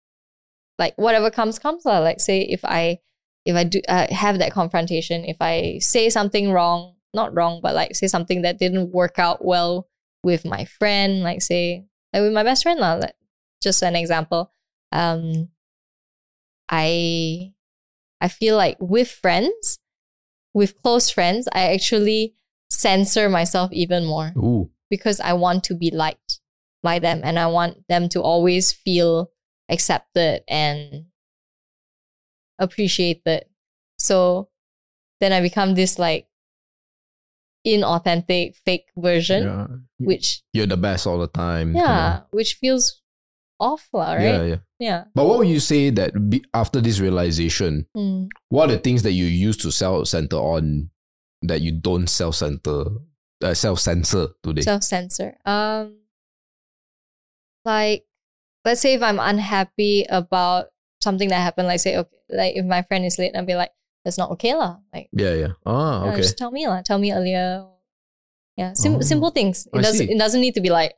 like 0.79 0.95
whatever 0.97 1.31
comes 1.31 1.59
comes 1.59 1.85
lah. 1.85 1.99
Like 1.99 2.21
say 2.21 2.41
if 2.43 2.65
I 2.65 2.99
if 3.45 3.57
I 3.57 3.65
do 3.65 3.81
uh, 3.89 4.13
have 4.13 4.39
that 4.39 4.53
confrontation, 4.53 5.25
if 5.25 5.37
I 5.41 5.79
say 5.81 6.11
something 6.11 6.53
wrong, 6.53 6.95
not 7.15 7.35
wrong, 7.35 7.61
but 7.63 7.75
like 7.75 7.95
say 7.95 8.07
something 8.07 8.43
that 8.43 8.59
didn't 8.59 8.93
work 8.93 9.19
out 9.19 9.45
well 9.45 9.89
with 10.23 10.45
my 10.45 10.65
friend, 10.65 11.23
like 11.23 11.43
say 11.43 11.87
like 12.13 12.23
with 12.23 12.33
my 12.33 12.43
best 12.43 12.63
friend 12.63 12.81
lah. 12.81 12.95
Like, 12.95 13.15
just 13.63 13.83
an 13.83 13.97
example. 13.97 14.53
Um, 14.93 15.49
I 16.71 17.53
I 18.21 18.29
feel 18.29 18.57
like 18.57 18.77
with 18.81 19.11
friends, 19.11 19.79
with 20.55 20.81
close 20.83 21.11
friends, 21.11 21.49
I 21.53 21.73
actually 21.73 22.35
censor 22.71 23.29
myself 23.29 23.73
even 23.73 24.05
more 24.05 24.33
Ooh. 24.37 24.71
because 24.89 25.21
I 25.21 25.33
want 25.33 25.65
to 25.65 25.75
be 25.75 25.91
liked 25.91 26.30
by 26.83 26.99
them 26.99 27.21
and 27.25 27.39
I 27.39 27.47
want 27.47 27.87
them 27.89 28.09
to 28.11 28.23
always 28.23 28.73
feel 28.73 29.31
accepted 29.69 30.43
and 30.49 31.07
appreciated. 32.59 33.45
So 33.99 34.49
then 35.21 35.33
I 35.33 35.41
become 35.41 35.75
this 35.75 35.99
like 35.99 36.27
inauthentic 37.67 38.57
fake 38.65 38.87
version, 38.97 39.45
Yeah. 39.45 39.67
which 39.99 40.43
You're 40.53 40.67
the 40.67 40.77
best 40.77 41.07
all 41.07 41.19
the 41.19 41.27
time. 41.29 41.75
yeah, 41.77 42.23
which 42.31 42.55
feels 42.55 43.03
awful 43.61 44.01
lah, 44.01 44.17
kinda. 44.17 44.25
Yeah, 44.25 44.39
right? 44.39 44.49
yeah. 44.49 44.57
Yeah. 44.79 45.05
But 45.15 45.27
what 45.27 45.39
would 45.39 45.49
you 45.49 45.61
say 45.61 45.91
that 45.91 46.13
be, 46.31 46.43
after 46.55 46.81
this 46.81 47.01
realization, 47.01 47.87
Mm. 47.95 48.29
what 48.49 48.71
are 48.71 48.77
the 48.77 48.81
things 48.81 49.03
that 49.03 49.13
you 49.13 49.27
used 49.27 49.61
to 49.63 49.71
self 49.71 50.09
center 50.09 50.37
on 50.37 50.89
that 51.43 51.61
you 51.61 51.73
don't 51.73 52.09
self 52.09 52.37
center, 52.37 52.85
uh, 53.45 53.53
self 53.53 53.79
censor 53.81 54.29
today? 54.43 54.63
self 54.63 54.83
censor. 54.83 55.37
Um, 55.45 56.00
like, 57.65 58.05
let's 58.65 58.81
say 58.81 58.95
if 58.95 59.03
I'm 59.03 59.19
unhappy 59.19 60.07
about 60.09 60.67
something 61.01 61.29
that 61.29 61.41
happened, 61.41 61.69
like 61.69 61.81
say, 61.81 61.97
okay, 61.97 62.17
like 62.31 62.57
if 62.57 62.65
my 62.65 62.83
friend 62.83 63.05
is 63.05 63.19
late, 63.19 63.33
I'll 63.35 63.45
be 63.45 63.55
like, 63.55 63.71
that's 64.05 64.19
not 64.19 64.31
okay 64.33 64.55
lah. 64.55 64.79
Like, 64.95 65.09
yeah, 65.13 65.35
yeah. 65.35 65.53
Ah, 65.67 66.03
uh, 66.03 66.13
okay. 66.13 66.23
just 66.23 66.39
tell 66.39 66.51
me 66.51 66.67
lah. 66.67 66.83
Tell 66.83 66.99
me 66.99 67.13
earlier. 67.13 67.67
Yeah, 68.57 68.73
sim- 68.75 68.97
Oh, 68.97 69.01
simple 69.01 69.31
things. 69.31 69.67
It 69.73 69.79
I 69.79 69.83
doesn't. 69.83 70.07
see. 70.07 70.13
It 70.13 70.19
doesn't 70.19 70.41
need 70.41 70.55
to 70.55 70.61
be 70.61 70.71
like 70.71 70.95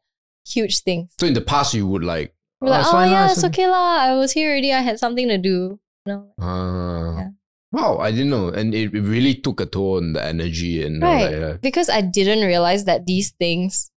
huge 0.46 0.80
things. 0.82 1.14
So 1.18 1.26
in 1.26 1.34
the 1.34 1.40
past, 1.42 1.74
you 1.74 1.86
would 1.86 2.04
like, 2.04 2.34
Be 2.60 2.68
like, 2.70 2.80
it's 2.86 2.90
oh 2.94 3.02
yeah, 3.04 3.26
it's 3.26 3.38
it's 3.42 3.44
okay 3.50 3.66
lah. 3.66 4.06
I 4.06 4.14
was 4.14 4.32
here 4.32 4.50
already. 4.50 4.72
I 4.72 4.82
had 4.82 4.98
something 4.98 5.26
to 5.28 5.38
do. 5.38 5.78
No. 6.06 6.30
Ah. 6.40 7.14
Yeah. 7.18 7.30
Wow, 7.72 7.98
I 7.98 8.10
didn't 8.10 8.30
know. 8.30 8.48
And 8.50 8.74
it, 8.74 8.92
really 8.92 9.34
took 9.34 9.60
a 9.60 9.66
toll 9.66 9.96
on 9.96 10.12
the 10.12 10.22
energy 10.22 10.84
and 10.84 11.00
Right. 11.02 11.30
that. 11.30 11.40
yeah. 11.40 11.52
Because 11.62 11.88
I 11.88 12.02
didn't 12.02 12.44
realize 12.46 12.84
that 12.84 13.06
these 13.06 13.30
things 13.38 13.90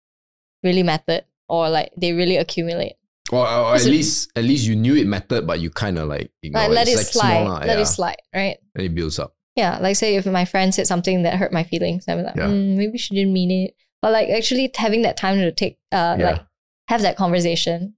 really 0.63 0.83
mattered 0.85 1.25
or 1.49 1.69
like 1.71 1.91
they 1.97 2.13
really 2.13 2.37
accumulate. 2.37 2.95
Or, 3.33 3.49
or 3.49 3.75
at 3.75 3.85
least 3.85 4.31
at 4.37 4.45
least 4.45 4.67
you 4.67 4.77
knew 4.77 4.95
it 4.97 5.07
mattered, 5.07 5.47
but 5.47 5.59
you 5.61 5.71
kind 5.71 5.99
of 5.99 6.09
like 6.09 6.31
ignore 6.43 6.63
Like 6.63 6.71
it. 6.71 6.75
let 6.75 6.89
It's 6.89 6.95
it 6.95 6.97
like 6.99 7.07
slide. 7.07 7.43
small 7.45 7.55
let 7.59 7.67
yeah. 7.67 7.81
it 7.81 7.87
slide. 7.87 8.17
Right. 8.35 8.57
And 8.75 8.85
it 8.85 8.95
builds 8.95 9.19
up. 9.19 9.35
Yeah, 9.57 9.79
like 9.79 9.97
say 9.97 10.17
if 10.17 10.27
my 10.27 10.45
friend 10.45 10.75
said 10.75 10.87
something 10.87 11.23
that 11.23 11.37
hurt 11.39 11.53
my 11.53 11.63
feelings, 11.65 12.05
I'm 12.09 12.23
like, 12.23 12.37
Yeah. 12.37 12.49
"Mm, 12.49 12.77
maybe 12.77 12.99
she 12.99 13.15
didn't 13.15 13.33
mean 13.33 13.51
it. 13.51 13.75
But 14.03 14.13
like 14.13 14.29
actually 14.29 14.71
having 14.77 15.03
that 15.03 15.17
time 15.17 15.39
to 15.39 15.53
take, 15.53 15.79
uh, 15.93 16.17
Yeah. 16.19 16.31
like 16.33 16.43
have 16.89 17.03
that 17.03 17.17
conversation 17.17 17.95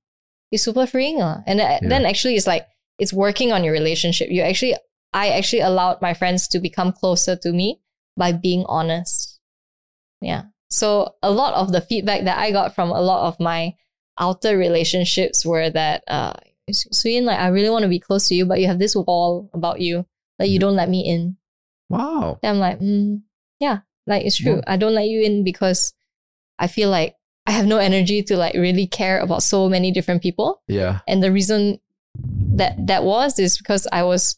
is 0.53 0.62
super 0.62 0.86
freeing. 0.86 1.20
And 1.20 1.61
uh, 1.61 1.78
Yeah. 1.82 1.88
then 1.88 2.05
actually 2.07 2.36
it's 2.36 2.47
like, 2.47 2.66
it's 2.99 3.12
working 3.12 3.53
on 3.53 3.64
your 3.64 3.72
relationship. 3.72 4.30
You 4.30 4.42
actually, 4.42 4.76
I 5.12 5.30
actually 5.30 5.61
allowed 5.61 6.01
my 6.01 6.14
friends 6.14 6.47
to 6.49 6.61
become 6.61 6.92
closer 6.92 7.34
to 7.36 7.53
me 7.53 7.80
by 8.16 8.30
being 8.32 8.64
honest. 8.68 9.40
Yeah. 10.20 10.44
So 10.71 11.14
a 11.23 11.31
lot 11.31 11.55
of 11.55 11.73
the 11.73 11.81
feedback 11.81 12.25
that 12.25 12.39
I 12.39 12.51
got 12.51 12.75
from 12.75 12.91
a 12.91 13.01
lot 13.01 13.29
of 13.29 13.39
my 13.41 13.75
outer 14.19 14.57
relationships 14.59 15.45
were 15.47 15.71
that, 15.71 16.03
uh, 16.09 16.33
Suyin, 16.71 17.23
like 17.23 17.39
I 17.39 17.49
really 17.49 17.71
want 17.71 17.83
to 17.85 17.89
be 17.89 18.01
close 18.01 18.27
to 18.29 18.35
you, 18.35 18.45
but 18.45 18.59
you 18.61 18.67
have 18.67 18.79
this 18.81 18.97
wall 18.97 19.49
about 19.55 19.81
you 19.81 20.05
that 20.39 20.49
you 20.49 20.59
Mhm. 20.59 20.61
don't 20.61 20.77
let 20.77 20.89
me 20.89 21.07
in. 21.07 21.37
Wow. 21.89 22.39
Then 22.43 22.55
I'm 22.55 22.59
like, 22.61 22.81
mm, 22.81 23.23
yeah, 23.61 23.81
like 24.07 24.25
it's 24.27 24.37
true. 24.37 24.57
Yeah. 24.57 24.62
I 24.67 24.77
don't 24.77 24.95
let 24.95 25.07
you 25.09 25.23
in 25.23 25.45
because 25.45 25.93
I 26.59 26.66
feel 26.66 26.90
like 26.90 27.15
I 27.47 27.53
have 27.53 27.66
no 27.66 27.78
energy 27.78 28.23
to 28.24 28.36
like 28.36 28.55
really 28.55 28.89
care 28.89 29.20
about 29.20 29.43
so 29.45 29.69
many 29.69 29.93
different 29.93 30.23
people. 30.23 30.62
Yeah. 30.66 30.99
And 31.07 31.23
the 31.23 31.31
reason 31.31 31.78
that 32.57 32.74
that 32.89 33.05
was 33.05 33.39
is 33.39 33.57
because 33.59 33.86
I 33.93 34.03
was 34.03 34.35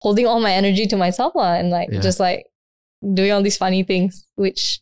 holding 0.00 0.26
all 0.26 0.40
my 0.40 0.52
energy 0.52 0.86
to 0.86 0.96
myself 0.96 1.34
lah, 1.34 1.54
and 1.54 1.68
like 1.70 1.90
Yeah. 1.92 2.00
just 2.00 2.18
like 2.20 2.46
doing 3.14 3.32
all 3.32 3.42
these 3.42 3.58
funny 3.58 3.82
things, 3.82 4.26
which 4.36 4.80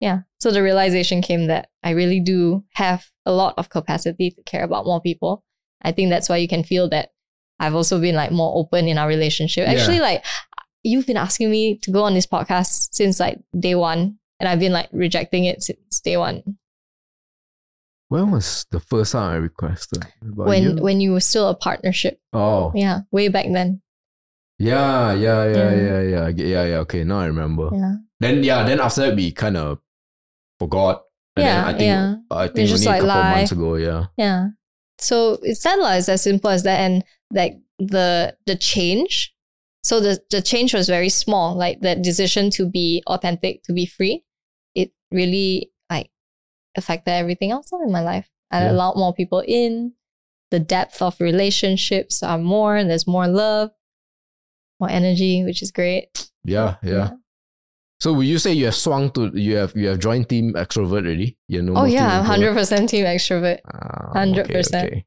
yeah. 0.00 0.20
So 0.38 0.50
the 0.50 0.62
realization 0.62 1.22
came 1.22 1.46
that 1.46 1.68
I 1.82 1.90
really 1.90 2.20
do 2.20 2.64
have 2.74 3.06
a 3.26 3.32
lot 3.32 3.54
of 3.56 3.68
capacity 3.68 4.30
to 4.30 4.42
care 4.42 4.64
about 4.64 4.84
more 4.86 5.00
people. 5.00 5.44
I 5.82 5.92
think 5.92 6.10
that's 6.10 6.28
why 6.28 6.36
you 6.38 6.48
can 6.48 6.64
feel 6.64 6.88
that 6.90 7.10
I've 7.60 7.74
also 7.74 8.00
been 8.00 8.14
like 8.14 8.30
more 8.30 8.56
open 8.56 8.86
in 8.88 8.98
our 8.98 9.08
relationship. 9.08 9.66
Yeah. 9.66 9.74
Actually, 9.74 10.00
like 10.00 10.24
you've 10.82 11.06
been 11.06 11.16
asking 11.16 11.50
me 11.50 11.78
to 11.78 11.90
go 11.90 12.04
on 12.04 12.14
this 12.14 12.26
podcast 12.26 12.88
since 12.92 13.18
like 13.20 13.38
day 13.58 13.74
one, 13.74 14.18
and 14.38 14.48
I've 14.48 14.60
been 14.60 14.72
like 14.72 14.88
rejecting 14.92 15.44
it 15.44 15.62
since 15.62 16.00
day 16.00 16.16
one. 16.16 16.42
When 18.08 18.30
was 18.30 18.64
the 18.70 18.80
first 18.80 19.12
time 19.12 19.32
I 19.32 19.36
requested? 19.36 20.06
About 20.22 20.46
when 20.46 20.62
you? 20.62 20.82
when 20.82 21.00
you 21.00 21.12
were 21.12 21.20
still 21.20 21.48
a 21.48 21.54
partnership. 21.54 22.20
oh. 22.32 22.72
Yeah, 22.74 23.00
way 23.10 23.28
back 23.28 23.46
then. 23.52 23.82
Yeah, 24.58 25.12
yeah, 25.12 25.44
yeah, 25.44 25.54
mm. 25.54 25.54
Yeah. 25.54 25.72
yeah, 25.72 26.00
yeah, 26.00 26.28
yeah, 26.28 26.44
yeah, 26.44 26.64
yeah. 26.64 26.76
Okay, 26.78 27.04
now 27.04 27.20
I 27.20 27.26
remember. 27.26 27.70
Yeah. 27.72 27.94
Then 28.20 28.42
yeah, 28.42 28.64
then 28.64 28.80
after 28.80 29.02
that 29.02 29.16
we 29.16 29.30
kind 29.30 29.56
of 29.56 29.78
forgot. 30.58 31.02
And 31.36 31.44
Yeah, 31.46 31.66
I 31.66 31.70
think 31.72 31.82
yeah. 31.82 32.14
I 32.30 32.48
think 32.48 32.68
just 32.68 32.86
only 32.86 32.98
a 32.98 33.02
like 33.02 33.08
couple 33.08 33.22
lie. 33.22 33.36
months 33.36 33.52
ago, 33.52 33.74
yeah. 33.76 34.04
Yeah. 34.16 34.46
So 34.98 35.38
it's 35.42 35.62
that 35.62 35.78
lah. 35.78 35.92
It's 35.94 36.08
as 36.08 36.22
simple 36.22 36.50
as 36.50 36.62
that. 36.64 36.80
And 36.80 37.04
like 37.32 37.58
the 37.78 38.36
the 38.46 38.56
change. 38.56 39.34
So 39.84 40.00
the 40.00 40.18
the 40.30 40.42
change 40.42 40.74
was 40.74 40.88
very 40.88 41.08
small. 41.08 41.54
Like 41.54 41.80
the 41.80 41.94
decision 41.94 42.50
to 42.58 42.68
be 42.68 43.02
authentic, 43.06 43.62
to 43.64 43.72
be 43.72 43.86
free, 43.86 44.24
it 44.74 44.90
really 45.12 45.70
like 45.90 46.10
affected 46.76 47.12
everything 47.12 47.52
else 47.52 47.70
in 47.72 47.92
my 47.92 48.02
life. 48.02 48.28
I 48.50 48.64
Yeah. 48.64 48.72
allowed 48.72 48.96
more 48.96 49.14
people 49.14 49.40
in. 49.46 49.92
The 50.50 50.58
depth 50.58 51.02
of 51.02 51.20
relationships 51.20 52.22
are 52.22 52.38
more. 52.38 52.82
There's 52.82 53.06
more 53.06 53.28
love, 53.28 53.70
more 54.80 54.90
energy, 54.90 55.44
which 55.44 55.62
is 55.62 55.70
great. 55.70 56.30
Yeah, 56.44 56.76
yeah. 56.82 57.10
So 58.00 58.12
would 58.12 58.26
you 58.26 58.38
say 58.38 58.52
you 58.52 58.66
have 58.66 58.76
swung 58.76 59.10
to 59.12 59.30
you 59.34 59.56
have 59.56 59.74
you 59.74 59.88
have 59.88 59.98
joined 59.98 60.28
team 60.28 60.54
extrovert 60.54 61.02
already? 61.06 61.36
You 61.48 61.62
know. 61.62 61.74
Oh 61.76 61.84
yeah, 61.84 62.18
I'm 62.20 62.24
hundred 62.24 62.54
percent 62.54 62.88
team 62.88 63.04
extrovert. 63.04 63.58
Ah, 63.66 64.12
100%. 64.14 65.02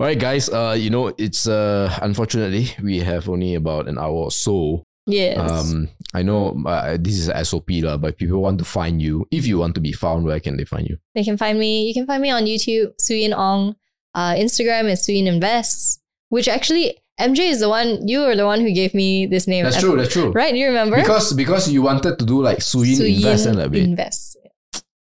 All 0.00 0.06
right, 0.06 0.18
guys. 0.18 0.48
Uh, 0.48 0.76
you 0.78 0.90
know, 0.90 1.12
it's 1.18 1.46
uh, 1.46 1.92
unfortunately 2.02 2.70
we 2.82 3.00
have 3.00 3.28
only 3.28 3.54
about 3.56 3.88
an 3.88 3.98
hour 3.98 4.28
or 4.28 4.30
so. 4.30 4.84
Yes. 5.06 5.38
Um, 5.40 5.88
I 6.14 6.22
know 6.22 6.62
uh, 6.66 6.96
this 7.00 7.18
is 7.18 7.28
a 7.28 7.44
SOP 7.44 7.68
lah, 7.82 7.96
but 7.96 8.16
people 8.16 8.40
want 8.40 8.58
to 8.58 8.64
find 8.64 9.00
you. 9.02 9.26
If 9.30 9.46
you 9.46 9.58
want 9.58 9.74
to 9.74 9.80
be 9.80 9.92
found, 9.92 10.24
where 10.24 10.40
can 10.40 10.56
they 10.56 10.64
find 10.64 10.88
you? 10.88 10.98
they 11.14 11.24
can 11.24 11.36
find 11.36 11.58
me. 11.58 11.88
You 11.88 11.94
can 11.94 12.06
find 12.06 12.22
me 12.22 12.30
on 12.30 12.44
YouTube, 12.44 12.92
Suyin 13.00 13.36
Ong. 13.36 13.74
Uh, 14.14 14.34
Instagram 14.34 14.88
is 14.88 15.00
Suyin 15.00 15.26
Invest, 15.26 16.00
which 16.28 16.48
actually 16.48 16.98
MJ 17.20 17.50
is 17.50 17.60
the 17.60 17.68
one. 17.68 18.06
You 18.06 18.20
were 18.20 18.36
the 18.36 18.46
one 18.46 18.60
who 18.60 18.70
gave 18.72 18.94
me 18.94 19.26
this 19.26 19.46
name. 19.48 19.64
That's 19.64 19.80
true. 19.80 19.96
That's 19.96 20.12
true. 20.12 20.30
Right? 20.30 20.54
You 20.54 20.66
remember? 20.66 20.96
Because 20.96 21.32
because 21.32 21.68
you 21.70 21.82
wanted 21.82 22.18
to 22.18 22.24
do 22.24 22.40
like 22.42 22.58
Suyin, 22.58 22.96
Suyin 22.96 23.16
invest 23.16 23.46
and 23.46 23.58
a 23.60 23.68
bit. 23.68 23.82
Invest. 23.82 24.36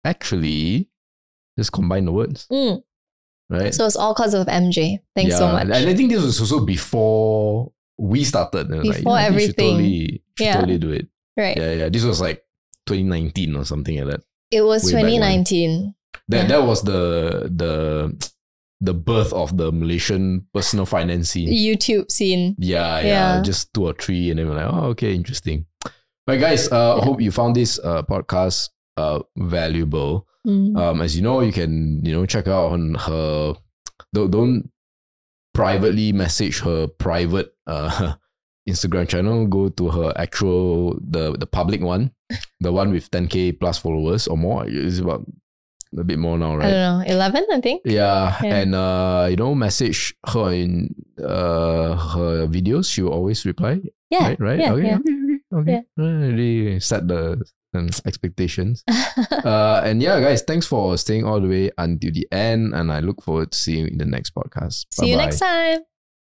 Actually, 0.04 0.88
just 1.58 1.72
combine 1.72 2.04
the 2.06 2.12
words, 2.12 2.46
Mm. 2.50 2.82
right? 3.50 3.74
So 3.74 3.84
it's 3.86 3.96
all 3.96 4.14
because 4.14 4.32
of 4.34 4.46
MJ. 4.48 5.00
Thanks 5.14 5.36
so 5.36 5.46
Yeah, 5.46 5.52
much. 5.52 5.62
And 5.64 5.74
I 5.74 5.94
think 5.94 6.10
this 6.10 6.22
was 6.22 6.40
also 6.40 6.64
before 6.64 7.72
we 7.98 8.24
started. 8.24 8.70
and 8.70 8.84
like, 8.86 8.98
Before 8.98 9.16
you 9.18 9.22
know, 9.22 9.26
everything. 9.26 9.72
totally, 9.76 10.22
should 10.38 10.44
Yeah. 10.46 10.54
totally 10.54 10.78
do 10.78 10.90
it. 10.92 11.06
right. 11.36 11.56
Yeah, 11.56 11.72
yeah. 11.74 11.88
This 11.88 12.04
was 12.04 12.20
like 12.20 12.42
2019 12.86 13.54
or 13.56 13.64
something 13.64 13.98
like 13.98 14.06
that. 14.16 14.20
It 14.50 14.62
was 14.62 14.84
Way 14.86 15.02
2019. 15.02 15.94
That 16.28 16.42
Yeah. 16.42 16.46
that 16.48 16.62
was 16.66 16.82
the 16.82 17.50
the 17.54 18.16
the 18.80 18.94
birth 18.94 19.32
of 19.32 19.56
the 19.56 19.72
Malaysian 19.72 20.46
personal 20.54 20.86
finance 20.86 21.30
scene. 21.30 21.48
YouTube 21.50 22.10
scene. 22.10 22.54
Yeah, 22.58 23.00
yeah, 23.00 23.06
Yeah. 23.36 23.42
Just 23.42 23.74
two 23.74 23.86
or 23.86 23.92
three, 23.94 24.30
and 24.30 24.38
then 24.38 24.48
we're 24.48 24.54
like, 24.54 24.72
oh, 24.72 24.86
okay, 24.94 25.14
interesting. 25.14 25.66
But 26.26 26.38
guys, 26.40 26.70
uh, 26.70 26.96
Yeah. 26.98 27.04
hope 27.04 27.20
you 27.20 27.30
found 27.32 27.56
this 27.56 27.78
uh, 27.82 28.02
podcast 28.02 28.68
uh, 28.96 29.20
valuable. 29.36 30.26
Mm. 30.46 30.76
Um, 30.78 31.00
as 31.02 31.16
you 31.16 31.22
know, 31.22 31.40
you 31.40 31.52
can 31.52 32.04
you 32.04 32.12
know 32.12 32.26
check 32.26 32.46
out 32.46 32.72
on 32.72 32.94
her. 32.94 33.54
Don't 34.14 34.30
don't 34.30 34.70
privately 35.54 36.12
message 36.12 36.60
her 36.60 36.86
private 36.86 37.52
uh, 37.66 38.14
Instagram 38.68 39.08
channel. 39.08 39.46
Go 39.46 39.68
to 39.70 39.90
her 39.90 40.12
actual 40.16 40.98
the 41.02 41.32
the 41.36 41.46
public 41.46 41.80
one, 41.80 42.12
the 42.60 42.72
one 42.72 42.90
with 42.92 43.10
10k 43.10 43.58
plus 43.58 43.78
followers 43.78 44.28
or 44.28 44.36
more. 44.36 44.64
It's 44.66 44.98
about 45.00 45.26
a 45.96 46.04
bit 46.04 46.18
more 46.18 46.36
now, 46.38 46.56
right? 46.56 46.66
I 46.66 46.70
don't 46.70 46.98
know, 47.00 47.04
11, 47.06 47.46
I 47.52 47.60
think. 47.60 47.82
Yeah, 47.84 48.36
Yeah. 48.42 48.56
and 48.56 48.74
uh, 48.74 49.26
you 49.30 49.36
know, 49.36 49.54
message 49.54 50.14
her 50.26 50.52
in 50.52 50.94
uh 51.18 51.96
her 51.96 52.46
videos. 52.46 52.90
She 52.92 53.02
will 53.02 53.12
always 53.12 53.44
reply. 53.46 53.80
Yeah. 54.10 54.28
Right, 54.28 54.40
right. 54.40 54.58
Yeah, 54.60 54.72
okay, 54.72 54.86
yeah. 54.86 54.96
okay, 54.98 55.12
okay, 55.12 55.38
okay. 55.52 55.78
Uh, 55.98 56.32
Really 56.32 56.80
set 56.80 57.08
the 57.08 57.40
um, 57.74 57.88
expectations. 58.06 58.84
uh, 59.44 59.82
and 59.84 60.00
yeah, 60.00 60.20
guys, 60.20 60.40
thanks 60.42 60.66
for 60.66 60.96
staying 60.96 61.24
all 61.24 61.40
the 61.40 61.48
way 61.48 61.70
until 61.76 62.12
the 62.12 62.26
end. 62.32 62.72
And 62.74 62.90
I 62.92 63.00
look 63.00 63.20
forward 63.22 63.52
to 63.52 63.58
seeing 63.58 63.84
you 63.84 63.86
in 63.92 63.98
the 63.98 64.06
next 64.08 64.34
podcast. 64.34 64.86
See 64.92 65.10
you 65.12 65.16
Bye-bye. 65.16 65.24
next 65.24 65.38
time. 65.40 65.80